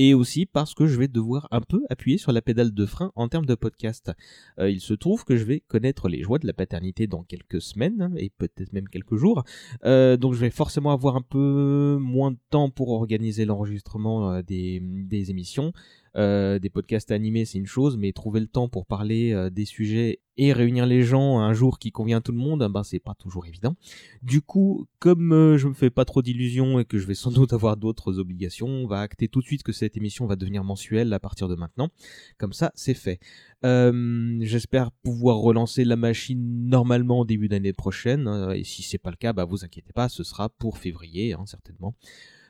et 0.00 0.14
aussi 0.14 0.46
parce 0.46 0.72
que 0.72 0.86
je 0.86 0.98
vais 0.98 1.08
devoir 1.08 1.46
un 1.50 1.60
peu 1.60 1.82
appuyer 1.90 2.16
sur 2.16 2.32
la 2.32 2.40
pédale 2.40 2.72
de 2.72 2.86
frein 2.86 3.12
en 3.16 3.28
termes 3.28 3.44
de 3.44 3.54
podcast. 3.54 4.10
Euh, 4.58 4.70
il 4.70 4.80
se 4.80 4.94
trouve 4.94 5.26
que 5.26 5.36
je 5.36 5.44
vais 5.44 5.60
connaître 5.60 6.08
les 6.08 6.22
joies 6.22 6.38
de 6.38 6.46
la 6.46 6.54
paternité 6.54 7.06
dans 7.06 7.22
quelques 7.22 7.60
semaines 7.60 8.14
et 8.16 8.30
peut-être 8.30 8.72
même 8.72 8.88
quelques 8.88 9.16
jours, 9.16 9.44
euh, 9.84 10.16
donc 10.16 10.32
je 10.32 10.40
vais 10.40 10.48
forcément 10.48 10.92
avoir 10.92 11.16
un 11.16 11.20
peu 11.20 11.98
moins 12.00 12.30
de 12.30 12.38
temps 12.48 12.70
pour 12.70 12.92
organiser 12.92 13.44
l'enregistrement 13.44 14.32
euh, 14.32 14.42
des 14.42 15.26
émissions. 15.28 15.74
Euh, 16.16 16.58
des 16.58 16.70
podcasts 16.70 17.10
animés, 17.10 17.44
c'est 17.44 17.58
une 17.58 17.66
chose, 17.66 17.96
mais 17.96 18.12
trouver 18.12 18.40
le 18.40 18.46
temps 18.46 18.68
pour 18.68 18.86
parler 18.86 19.32
euh, 19.32 19.48
des 19.48 19.64
sujets 19.64 20.20
et 20.36 20.52
réunir 20.52 20.86
les 20.86 21.02
gens 21.02 21.38
un 21.38 21.52
jour 21.52 21.78
qui 21.78 21.92
convient 21.92 22.18
à 22.18 22.20
tout 22.20 22.32
le 22.32 22.38
monde, 22.38 22.66
ben 22.72 22.82
c'est 22.82 22.98
pas 22.98 23.14
toujours 23.14 23.46
évident. 23.46 23.76
Du 24.22 24.40
coup, 24.40 24.86
comme 24.98 25.32
euh, 25.32 25.58
je 25.58 25.68
me 25.68 25.74
fais 25.74 25.90
pas 25.90 26.04
trop 26.04 26.22
d'illusions 26.22 26.80
et 26.80 26.84
que 26.84 26.98
je 26.98 27.06
vais 27.06 27.14
sans 27.14 27.30
doute 27.30 27.52
avoir 27.52 27.76
d'autres 27.76 28.18
obligations, 28.18 28.66
on 28.66 28.86
va 28.86 29.00
acter 29.00 29.28
tout 29.28 29.40
de 29.40 29.46
suite 29.46 29.62
que 29.62 29.72
cette 29.72 29.96
émission 29.96 30.26
va 30.26 30.36
devenir 30.36 30.64
mensuelle 30.64 31.12
à 31.12 31.20
partir 31.20 31.46
de 31.46 31.54
maintenant. 31.54 31.90
Comme 32.38 32.54
ça, 32.54 32.72
c'est 32.74 32.94
fait. 32.94 33.20
J'espère 33.62 34.90
pouvoir 34.92 35.36
relancer 35.36 35.84
la 35.84 35.96
machine 35.96 36.68
normalement 36.68 37.20
au 37.20 37.24
début 37.24 37.48
d'année 37.48 37.74
prochaine. 37.74 38.26
et 38.54 38.64
si 38.64 38.82
c'est 38.82 38.98
pas 38.98 39.10
le 39.10 39.16
cas, 39.16 39.34
bah 39.34 39.44
vous 39.44 39.64
inquiétez 39.64 39.92
pas, 39.92 40.08
ce 40.08 40.24
sera 40.24 40.48
pour 40.48 40.78
février, 40.78 41.34
hein, 41.34 41.44
certainement. 41.44 41.94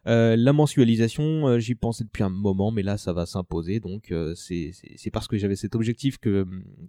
Euh, 0.07 0.37
la 0.37 0.53
mensualisation, 0.53 1.47
euh, 1.47 1.59
j'y 1.59 1.75
pensais 1.75 2.05
depuis 2.05 2.23
un 2.23 2.31
moment, 2.31 2.71
mais 2.71 2.83
là 2.83 2.97
ça 2.97 3.13
va 3.13 3.27
s'imposer. 3.27 3.81
Donc 3.81 4.13
euh, 4.13 4.35
c'est 4.35 4.73
parce 5.13 5.29
que 5.29 5.37
j'avais 5.37 5.57
cet 5.57 5.75
objectif 5.75 6.19
que, 6.19 6.47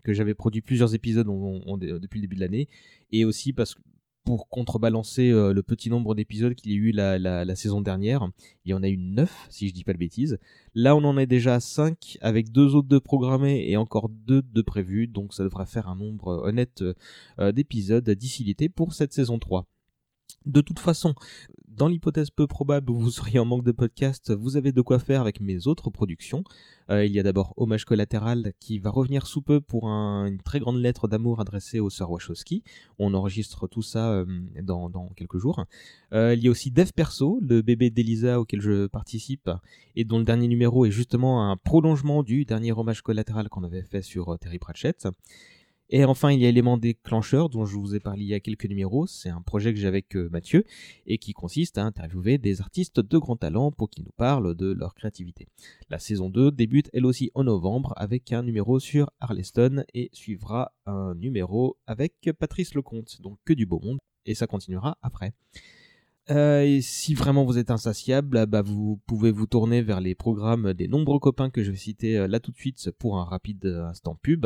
j'avais 0.07 0.33
produit 0.33 0.61
plusieurs 0.61 0.95
épisodes 0.95 1.27
depuis 1.27 2.19
le 2.19 2.21
début 2.21 2.35
de 2.35 2.41
l'année, 2.41 2.67
et 3.11 3.25
aussi 3.25 3.53
parce 3.53 3.75
que 3.75 3.81
pour 4.23 4.49
contrebalancer 4.49 5.31
le 5.31 5.61
petit 5.63 5.89
nombre 5.89 6.13
d'épisodes 6.13 6.53
qu'il 6.53 6.71
y 6.71 6.75
a 6.75 6.77
eu 6.77 6.91
la, 6.91 7.55
saison 7.55 7.81
dernière. 7.81 8.29
Il 8.65 8.69
y 8.69 8.73
en 8.75 8.83
a 8.83 8.87
eu 8.87 8.95
9, 8.95 9.47
si 9.49 9.67
je 9.67 9.73
dis 9.73 9.83
pas 9.83 9.93
de 9.93 9.97
bêtises. 9.97 10.37
Là, 10.75 10.95
on 10.95 11.03
en 11.05 11.17
est 11.17 11.25
déjà 11.25 11.55
à 11.55 11.59
5, 11.59 12.19
avec 12.21 12.51
deux 12.51 12.75
autres 12.75 12.87
de 12.87 12.99
programmés 12.99 13.67
et 13.67 13.77
encore 13.77 14.09
deux 14.09 14.43
de 14.43 14.61
prévus, 14.61 15.07
donc 15.07 15.33
ça 15.33 15.43
devrait 15.43 15.65
faire 15.65 15.89
un 15.89 15.95
nombre 15.95 16.43
honnête 16.43 16.83
d'épisodes 17.39 18.07
d'ici 18.11 18.43
l'été 18.43 18.69
pour 18.69 18.93
cette 18.93 19.11
saison 19.11 19.39
3. 19.39 19.65
De 20.45 20.61
toute 20.61 20.79
façon, 20.79 21.13
dans 21.67 21.87
l'hypothèse 21.87 22.31
peu 22.31 22.47
probable 22.47 22.89
où 22.89 22.97
vous 22.97 23.11
seriez 23.11 23.39
en 23.39 23.45
manque 23.45 23.63
de 23.63 23.71
podcast, 23.71 24.31
vous 24.31 24.57
avez 24.57 24.71
de 24.71 24.81
quoi 24.81 24.99
faire 24.99 25.21
avec 25.21 25.39
mes 25.39 25.67
autres 25.67 25.89
productions. 25.89 26.43
Euh, 26.89 27.05
il 27.05 27.11
y 27.11 27.19
a 27.19 27.23
d'abord 27.23 27.53
Hommage 27.57 27.85
collatéral 27.85 28.53
qui 28.59 28.79
va 28.79 28.89
revenir 28.89 29.25
sous 29.25 29.41
peu 29.41 29.61
pour 29.61 29.87
un, 29.87 30.25
une 30.25 30.39
très 30.39 30.59
grande 30.59 30.77
lettre 30.77 31.07
d'amour 31.07 31.39
adressée 31.39 31.79
aux 31.79 31.89
sœurs 31.89 32.11
Wachowski. 32.11 32.63
On 32.99 33.13
enregistre 33.13 33.67
tout 33.67 33.81
ça 33.81 34.11
euh, 34.11 34.25
dans, 34.61 34.89
dans, 34.89 35.09
quelques 35.09 35.37
jours. 35.37 35.65
Euh, 36.13 36.33
il 36.35 36.43
y 36.43 36.47
a 36.47 36.51
aussi 36.51 36.71
Dev 36.71 36.91
Perso, 36.95 37.39
le 37.41 37.61
bébé 37.61 37.89
d'Elisa 37.89 38.39
auquel 38.39 38.61
je 38.61 38.87
participe 38.87 39.49
et 39.95 40.03
dont 40.03 40.19
le 40.19 40.25
dernier 40.25 40.47
numéro 40.47 40.85
est 40.85 40.91
justement 40.91 41.49
un 41.49 41.57
prolongement 41.57 42.23
du 42.23 42.45
dernier 42.45 42.71
hommage 42.71 43.01
collatéral 43.01 43.47
qu'on 43.49 43.63
avait 43.63 43.83
fait 43.83 44.01
sur 44.01 44.37
Terry 44.39 44.59
Pratchett. 44.59 45.07
Et 45.93 46.05
enfin, 46.05 46.31
il 46.31 46.39
y 46.39 46.45
a 46.45 46.47
l'élément 46.47 46.77
déclencheur 46.77 47.49
dont 47.49 47.65
je 47.65 47.75
vous 47.75 47.95
ai 47.95 47.99
parlé 47.99 48.23
il 48.23 48.29
y 48.29 48.33
a 48.33 48.39
quelques 48.39 48.65
numéros. 48.65 49.07
C'est 49.07 49.29
un 49.29 49.41
projet 49.41 49.73
que 49.73 49.79
j'ai 49.79 49.87
avec 49.87 50.15
euh, 50.15 50.29
Mathieu 50.31 50.63
et 51.05 51.17
qui 51.17 51.33
consiste 51.33 51.77
à 51.77 51.83
interviewer 51.83 52.37
des 52.37 52.61
artistes 52.61 53.01
de 53.01 53.17
grand 53.17 53.35
talent 53.35 53.71
pour 53.71 53.89
qu'ils 53.89 54.05
nous 54.05 54.13
parlent 54.15 54.55
de 54.55 54.71
leur 54.71 54.95
créativité. 54.95 55.49
La 55.89 55.99
saison 55.99 56.29
2 56.29 56.51
débute 56.51 56.89
elle 56.93 57.05
aussi 57.05 57.29
en 57.35 57.43
novembre 57.43 57.93
avec 57.97 58.31
un 58.31 58.41
numéro 58.41 58.79
sur 58.79 59.11
Arleston 59.19 59.83
et 59.93 60.09
suivra 60.13 60.71
un 60.85 61.13
numéro 61.15 61.77
avec 61.87 62.29
Patrice 62.39 62.73
Lecomte. 62.73 63.21
Donc 63.21 63.37
que 63.43 63.51
du 63.51 63.65
beau 63.65 63.81
monde 63.81 63.99
et 64.25 64.33
ça 64.33 64.47
continuera 64.47 64.97
après. 65.01 65.33
Euh, 66.29 66.61
et 66.61 66.81
si 66.81 67.15
vraiment 67.15 67.43
vous 67.45 67.57
êtes 67.57 67.71
insatiable, 67.71 68.45
bah 68.45 68.61
vous 68.61 68.99
pouvez 69.07 69.31
vous 69.31 69.47
tourner 69.47 69.81
vers 69.81 69.99
les 69.99 70.13
programmes 70.13 70.73
des 70.73 70.87
nombreux 70.87 71.19
copains 71.19 71.49
que 71.49 71.63
je 71.63 71.71
vais 71.71 71.77
citer 71.77 72.17
euh, 72.17 72.27
là 72.27 72.39
tout 72.39 72.51
de 72.51 72.57
suite 72.57 72.91
pour 72.99 73.17
un 73.17 73.23
rapide 73.23 73.65
euh, 73.65 73.87
instant 73.87 74.15
pub. 74.21 74.45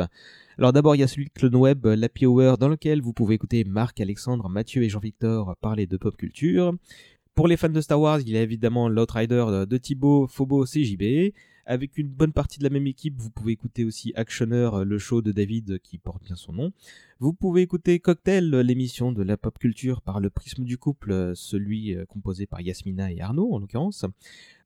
Alors 0.57 0.71
d'abord 0.71 0.95
il 0.95 0.99
y 0.99 1.03
a 1.03 1.07
celui 1.07 1.25
de 1.25 1.31
Clone 1.31 1.55
Web, 1.55 1.85
l'Happy 1.85 2.25
Hour, 2.25 2.57
dans 2.57 2.69
lequel 2.69 3.01
vous 3.01 3.11
pouvez 3.11 3.35
écouter 3.35 3.65
Marc, 3.65 3.99
Alexandre, 3.99 4.47
Mathieu 4.47 4.83
et 4.83 4.89
Jean-Victor 4.89 5.55
parler 5.61 5.85
de 5.85 5.97
pop 5.97 6.15
culture. 6.15 6.73
Pour 7.35 7.49
les 7.49 7.57
fans 7.57 7.67
de 7.67 7.81
Star 7.81 7.99
Wars, 7.99 8.21
il 8.21 8.29
y 8.29 8.37
a 8.37 8.41
évidemment 8.41 8.87
l'Outrider 8.87 9.65
de 9.67 9.77
Thibaut, 9.77 10.27
Phobos 10.27 10.65
et 10.75 10.85
JB. 10.85 11.33
Avec 11.65 11.97
une 11.97 12.09
bonne 12.09 12.31
partie 12.31 12.59
de 12.59 12.63
la 12.63 12.69
même 12.69 12.85
équipe, 12.85 13.15
vous 13.17 13.31
pouvez 13.31 13.53
écouter 13.53 13.85
aussi 13.85 14.13
Actioner, 14.15 14.69
le 14.85 14.97
show 14.99 15.21
de 15.21 15.31
David 15.31 15.79
qui 15.79 15.97
porte 15.97 16.23
bien 16.23 16.35
son 16.35 16.53
nom. 16.53 16.71
Vous 17.19 17.33
pouvez 17.33 17.63
écouter 17.63 17.99
Cocktail, 17.99 18.51
l'émission 18.51 19.11
de 19.11 19.23
la 19.23 19.35
pop 19.35 19.57
culture 19.57 20.01
par 20.01 20.19
le 20.19 20.29
prisme 20.29 20.63
du 20.63 20.77
couple, 20.77 21.31
celui 21.35 21.97
composé 22.07 22.45
par 22.45 22.61
Yasmina 22.61 23.11
et 23.11 23.19
Arnaud 23.19 23.51
en 23.53 23.59
l'occurrence. 23.59 24.05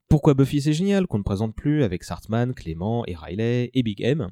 Pourquoi 0.10 0.34
Buffy 0.34 0.60
c'est 0.60 0.74
génial 0.74 1.06
qu'on 1.06 1.20
ne 1.20 1.24
présente 1.24 1.56
plus 1.56 1.84
avec 1.84 2.04
Sartman, 2.04 2.54
Clément 2.54 3.06
et 3.06 3.16
Riley 3.16 3.70
et 3.74 3.84
Big 3.84 4.02
M. 4.02 4.30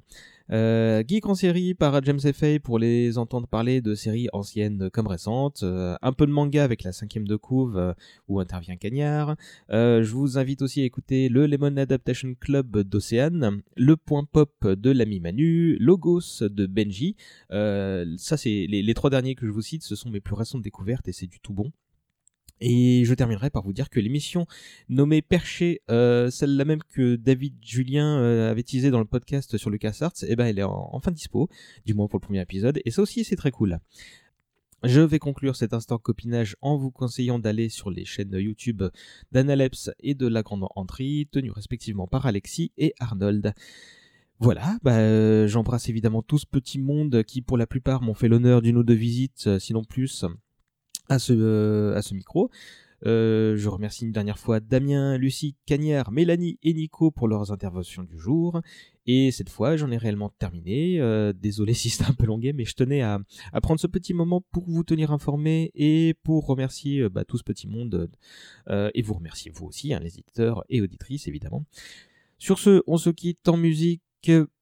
Euh, 0.52 1.04
Geek 1.06 1.26
en 1.26 1.36
série 1.36 1.74
par 1.74 2.02
James 2.04 2.20
F.A. 2.20 2.60
pour 2.60 2.80
les 2.80 3.18
entendre 3.18 3.48
parler 3.48 3.82
de 3.82 3.96
séries 3.96 4.30
anciennes 4.34 4.90
comme 4.92 5.08
récentes. 5.08 5.64
Euh, 5.64 5.96
un 6.02 6.14
peu 6.14 6.26
de 6.26 6.32
manga 6.32 6.64
avec 6.64 6.84
la 6.84 6.92
cinquième 6.92 7.28
de 7.28 7.36
couve 7.36 7.78
euh, 7.78 7.94
où 8.28 8.40
intervient 8.40 8.78
Cagnard. 8.78 9.36
Euh, 9.72 10.04
je 10.04 10.12
vous 10.14 10.38
invite 10.38 10.62
aussi 10.62 10.82
à 10.82 10.86
écouter 10.86 11.30
le 11.30 11.48
Lemon 11.48 11.76
Adaptation 11.78 12.34
Club 12.40 12.78
d'Océane, 12.80 13.62
le 13.76 13.98
point 13.98 14.24
pop 14.24 14.52
de 14.66 14.92
l'ami 14.92 15.20
Manu, 15.20 15.78
Logos 15.80 16.42
de 16.42 16.66
Benji. 16.66 17.16
Euh, 17.52 18.06
ça 18.18 18.38
c'est 18.38 18.68
les, 18.70 18.82
les 18.82 18.94
trois 18.94 19.10
derniers 19.10 19.36
que 19.36 19.46
je 19.46 19.52
vous 19.52 19.62
cite, 19.62 19.84
ce 19.84 19.96
sont 19.96 20.10
mes 20.10 20.22
plus 20.22 20.36
récentes 20.36 20.62
découvertes 20.62 21.08
et 21.08 21.14
c'est 21.14 21.28
du 21.28 21.40
tout 21.40 21.54
bon. 21.54 21.72
Et 22.60 23.04
je 23.06 23.14
terminerai 23.14 23.50
par 23.50 23.64
vous 23.64 23.74
dire 23.74 23.90
que 23.90 24.00
l'émission 24.00 24.48
nommée 24.90 25.22
Perché, 25.22 25.82
euh, 25.90 26.30
celle-là 26.30 26.66
même 26.66 26.82
que 26.84 27.16
David 27.16 27.56
Julien 27.62 28.20
euh, 28.20 28.50
avait 28.50 28.64
teasé 28.64 28.90
dans 28.90 29.00
le 29.00 29.06
podcast 29.06 29.58
sur 29.58 29.70
Lucas 29.70 29.98
Arts, 30.02 30.14
eh 30.28 30.36
ben 30.36 30.46
elle 30.46 30.60
est 30.60 30.64
en, 30.64 31.02
dispo, 31.12 31.50
du 31.86 31.94
moins 31.94 32.08
pour 32.08 32.20
le 32.20 32.26
premier 32.26 32.42
épisode, 32.42 32.80
et 32.84 32.92
ça 32.92 33.02
aussi 33.02 33.24
c'est 33.24 33.36
très 33.36 33.52
cool. 33.52 33.80
Je 34.84 35.02
vais 35.02 35.18
conclure 35.18 35.56
cet 35.56 35.74
instant 35.74 35.98
copinage 35.98 36.56
en 36.62 36.78
vous 36.78 36.92
conseillant 36.92 37.40
d'aller 37.40 37.70
sur 37.70 37.90
les 37.90 38.06
chaînes 38.06 38.34
YouTube 38.34 38.84
d'Analeps 39.32 39.90
et 40.00 40.14
de 40.14 40.28
La 40.28 40.44
Grande 40.44 40.68
Entrée, 40.76 41.28
tenues 41.32 41.52
respectivement 41.52 42.08
par 42.08 42.26
Alexis 42.26 42.72
et 42.78 42.94
Arnold. 43.00 43.54
Voilà, 44.40 44.78
bah, 44.84 44.98
euh, 44.98 45.48
j'embrasse 45.48 45.90
évidemment 45.90 46.22
tout 46.22 46.38
ce 46.38 46.46
petit 46.46 46.78
monde 46.78 47.24
qui 47.24 47.42
pour 47.42 47.58
la 47.58 47.66
plupart 47.66 48.04
m'ont 48.04 48.14
fait 48.14 48.28
l'honneur 48.28 48.62
d'une 48.62 48.78
ou 48.78 48.84
deux 48.84 48.94
visites, 48.94 49.58
sinon 49.58 49.84
plus, 49.84 50.26
à 51.10 51.20
ce, 51.20 51.34
euh, 51.34 51.96
à 51.96 52.02
ce 52.02 52.14
micro. 52.14 52.50
Euh, 53.06 53.56
je 53.58 53.70
remercie 53.70 54.06
une 54.06 54.12
dernière 54.12 54.40
fois 54.40 54.60
Damien, 54.60 55.18
Lucie, 55.18 55.56
Cagnard, 55.68 56.12
Mélanie 56.12 56.58
et 56.64 56.74
Nico 56.74 57.12
pour 57.12 57.28
leurs 57.28 57.52
interventions 57.52 58.04
du 58.04 58.18
jour. 58.18 58.62
Et 59.06 59.30
cette 59.32 59.50
fois, 59.50 59.78
j'en 59.78 59.92
ai 59.92 59.98
réellement 59.98 60.30
terminé. 60.40 61.00
Euh, 61.00 61.32
désolé 61.32 61.74
si 61.76 61.90
c'était 61.90 62.10
un 62.10 62.14
peu 62.14 62.26
longué, 62.26 62.54
mais 62.54 62.66
je 62.66 62.74
tenais 62.74 63.02
à, 63.02 63.20
prendre 63.62 63.80
ce 63.80 63.88
petit 63.88 64.14
moment 64.14 64.44
pour 64.52 64.64
vous 64.68 64.84
tenir 64.84 65.12
informé 65.12 65.72
et 65.76 66.16
pour 66.24 66.48
remercier 66.48 67.08
bah, 67.10 67.24
tout 67.24 67.38
ce 67.38 67.44
petit 67.44 67.68
monde. 67.68 68.10
et 68.70 69.02
vous 69.02 69.14
remercier 69.14 69.52
vous 69.54 69.68
aussi, 69.68 69.94
hein, 69.94 70.00
les 70.00 70.18
éditeurs 70.20 70.64
et 70.70 70.82
auditrices 70.82 71.28
évidemment. 71.28 71.66
Sur 72.40 72.60
ce, 72.60 72.84
on 72.88 72.98
se 72.98 73.10
quitte 73.10 73.48
en 73.48 73.58
musique, 73.58 74.02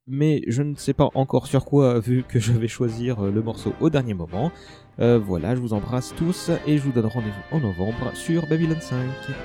mais 0.08 0.44
je 0.48 0.62
ne 0.62 0.76
sais 0.76 0.94
pas 0.94 1.10
encore 1.14 1.48
sur 1.48 1.66
quoi, 1.66 2.00
vu 2.00 2.24
que 2.24 2.40
je 2.40 2.54
vais 2.54 2.68
choisir 2.68 3.22
le 3.22 3.42
morceau 3.42 3.74
au 3.82 3.90
dernier 3.90 4.14
moment. 4.14 4.52
Euh, 5.00 5.20
voilà, 5.20 5.56
je 5.56 5.60
vous 5.60 5.74
embrasse 5.74 6.14
tous 6.16 6.50
et 6.66 6.78
je 6.78 6.84
vous 6.84 6.92
donne 6.92 7.08
rendez-vous 7.08 7.56
en 7.56 7.60
novembre 7.60 8.12
sur 8.14 8.48
Babylon 8.48 8.80
5. 8.80 8.98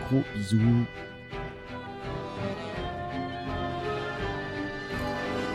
Gros 0.08 0.22
bisous. 0.34 0.60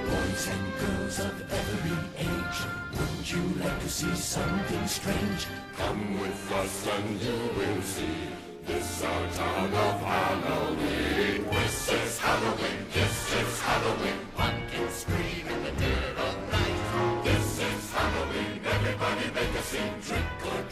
Boys 0.05 0.49
and 0.49 0.65
girls 0.79 1.19
of 1.19 1.33
every 1.49 1.95
age, 2.19 2.59
wouldn't 2.93 3.31
you 3.31 3.63
like 3.63 3.79
to 3.79 3.89
see 3.89 4.15
something 4.15 4.85
strange? 4.85 5.47
Come 5.77 6.19
with 6.19 6.51
us 6.51 6.87
and 6.87 7.21
you 7.21 7.33
will 7.57 7.81
see. 7.81 8.45
This 8.67 9.03
our 9.03 9.27
town 9.31 9.71
of 9.73 10.01
Halloween. 10.01 11.45
This 11.51 11.87
is 11.89 12.19
Halloween. 12.19 12.85
This 12.91 13.33
is 13.33 13.61
Halloween. 13.61 14.19
Pumpkins 14.35 14.91
scream 14.91 15.24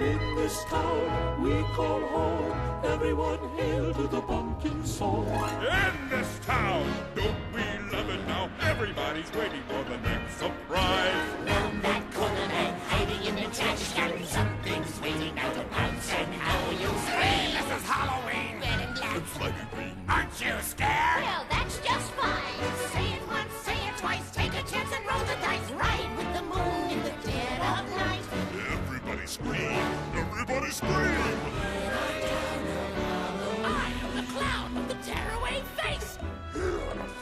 In 0.00 0.18
this 0.34 0.64
town 0.64 1.42
we 1.42 1.62
call 1.74 2.00
home. 2.00 2.84
Everyone 2.84 3.38
hail 3.56 3.94
to 3.94 4.08
the 4.08 4.20
pumpkin 4.20 4.84
song. 4.84 5.26
In 5.26 6.10
this 6.10 6.40
town, 6.44 6.92
don't 7.14 7.36
we 7.54 7.62
love 7.92 8.08
it 8.08 8.26
now? 8.26 8.50
Everybody's 8.60 9.32
waiting 9.32 9.62
for 9.68 9.84
the 9.84 9.96
next 9.98 10.38
surprise. 10.38 11.14
Round 11.46 11.82
that 11.82 12.12
corner 12.12 12.34
and 12.34 12.76
hiding 12.82 13.22
in 13.24 13.34
the 13.36 13.54
trash 13.54 13.92
can. 13.94 14.24
Something's 14.24 15.00
waiting 15.00 15.38
out 15.38 15.54
to 15.54 15.62
pounce 15.64 16.12
and 16.12 16.34
how 16.34 16.70
you 16.72 16.88
scream. 17.06 17.54
This 17.54 17.78
is 17.78 17.88
Halloween. 17.88 18.60
Red 18.60 18.80
and 18.80 18.94
black. 18.96 19.16
It's 19.16 19.40
like 19.40 19.54
a 19.54 19.74
green. 19.76 19.96
Aren't 20.08 20.40
you 20.40 20.60
scared? 20.60 20.93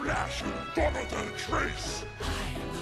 Here 0.02 0.10
in 0.10 0.16
a 0.16 0.26
flash, 0.26 0.42
gone 0.74 0.94
without 0.94 1.26
a 1.26 1.30
trace. 1.38 2.04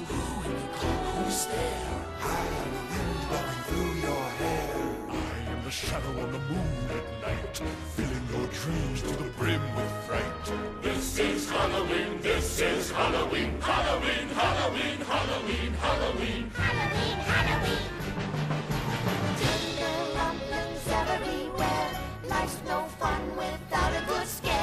Who's 0.09 1.47
there? 1.47 2.05
I 2.23 2.25
am 2.61 2.71
the 2.73 2.83
wind 2.91 3.21
blowing 3.29 3.61
through 3.67 3.95
your 4.09 4.25
hair. 4.41 4.73
I 5.11 5.51
am 5.53 5.61
the 5.65 5.71
shadow 5.71 6.23
on 6.23 6.33
the 6.33 6.39
moon 6.39 6.91
at 6.91 7.07
night, 7.21 7.63
filling 7.95 8.27
your 8.33 8.47
dreams 8.49 9.03
to 9.03 9.13
the 9.23 9.31
brim 9.39 9.63
with 9.77 9.93
fright. 10.07 10.83
This 10.83 11.19
is 11.19 11.51
Halloween, 11.51 12.21
this 12.23 12.61
is 12.61 12.91
Halloween, 12.91 13.61
Halloween, 13.61 14.29
Halloween, 14.29 14.99
Halloween, 15.01 15.73
Halloween. 15.75 16.51
Halloween, 16.51 17.19
Halloween. 17.33 17.85
Tinderlumblings 19.41 20.87
everywhere. 20.89 21.91
Life's 22.29 22.61
no 22.67 22.85
fun 22.99 23.37
without 23.37 23.93
a 23.93 24.07
good 24.07 24.27
scare. 24.27 24.60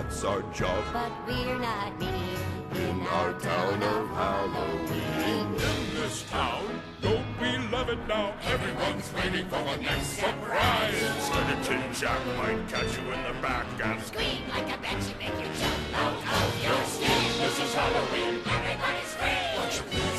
That's 0.00 0.24
our 0.24 0.40
job 0.54 0.82
But 0.94 1.12
we're 1.26 1.58
not 1.58 2.00
mean 2.00 2.38
in 2.74 3.06
our 3.08 3.34
town 3.34 3.82
of 3.82 4.08
Halloween. 4.08 5.46
In 5.60 5.94
this 5.94 6.22
town, 6.30 6.64
don't 7.02 7.26
we 7.38 7.58
love 7.68 7.90
it 7.90 7.98
now? 8.08 8.32
Everyone's 8.44 9.12
waiting 9.12 9.46
for 9.48 9.62
the 9.62 9.76
next 9.76 10.06
surprise. 10.06 10.94
Skeleton 11.26 11.82
Jack 11.92 12.18
might 12.38 12.66
catch 12.70 12.96
you 12.96 13.12
in 13.12 13.22
the 13.24 13.42
back 13.42 13.66
and 13.84 14.00
Scream 14.00 14.48
like 14.48 14.74
a 14.74 14.80
banshee, 14.80 15.14
make 15.20 15.36
you 15.36 15.50
jump 15.60 15.98
out 15.98 16.16
of 16.16 16.64
your 16.64 16.82
skin. 16.84 17.22
This 17.42 17.60
is 17.60 17.74
Halloween. 17.74 18.40
Everybody 18.46 19.04
scream. 19.04 20.09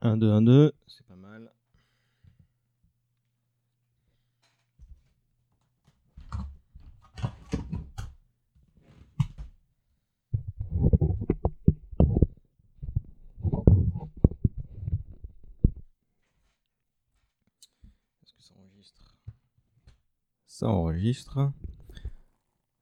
1, 0.00 0.16
2, 0.16 0.30
1, 0.30 0.42
2, 0.42 0.72
c'est 0.86 1.04
pas 1.06 1.16
mal. 1.16 1.52
Est-ce 18.22 18.34
que 18.34 18.42
ça 18.42 18.54
enregistre? 18.56 19.16
Ça 20.46 20.68
enregistre. 20.68 21.52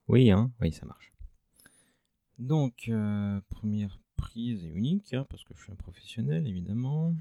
Oui, 0.08 0.30
hein, 0.30 0.52
oui, 0.60 0.70
ça 0.72 0.84
marche. 0.84 1.12
Donc, 2.38 2.88
euh, 2.88 3.40
première 3.48 3.98
et 4.64 4.68
unique, 4.74 5.14
hein, 5.14 5.26
parce 5.30 5.44
que 5.44 5.54
je 5.54 5.62
suis 5.62 5.72
un 5.72 5.76
professionnel, 5.76 6.46
évidemment. 6.46 7.14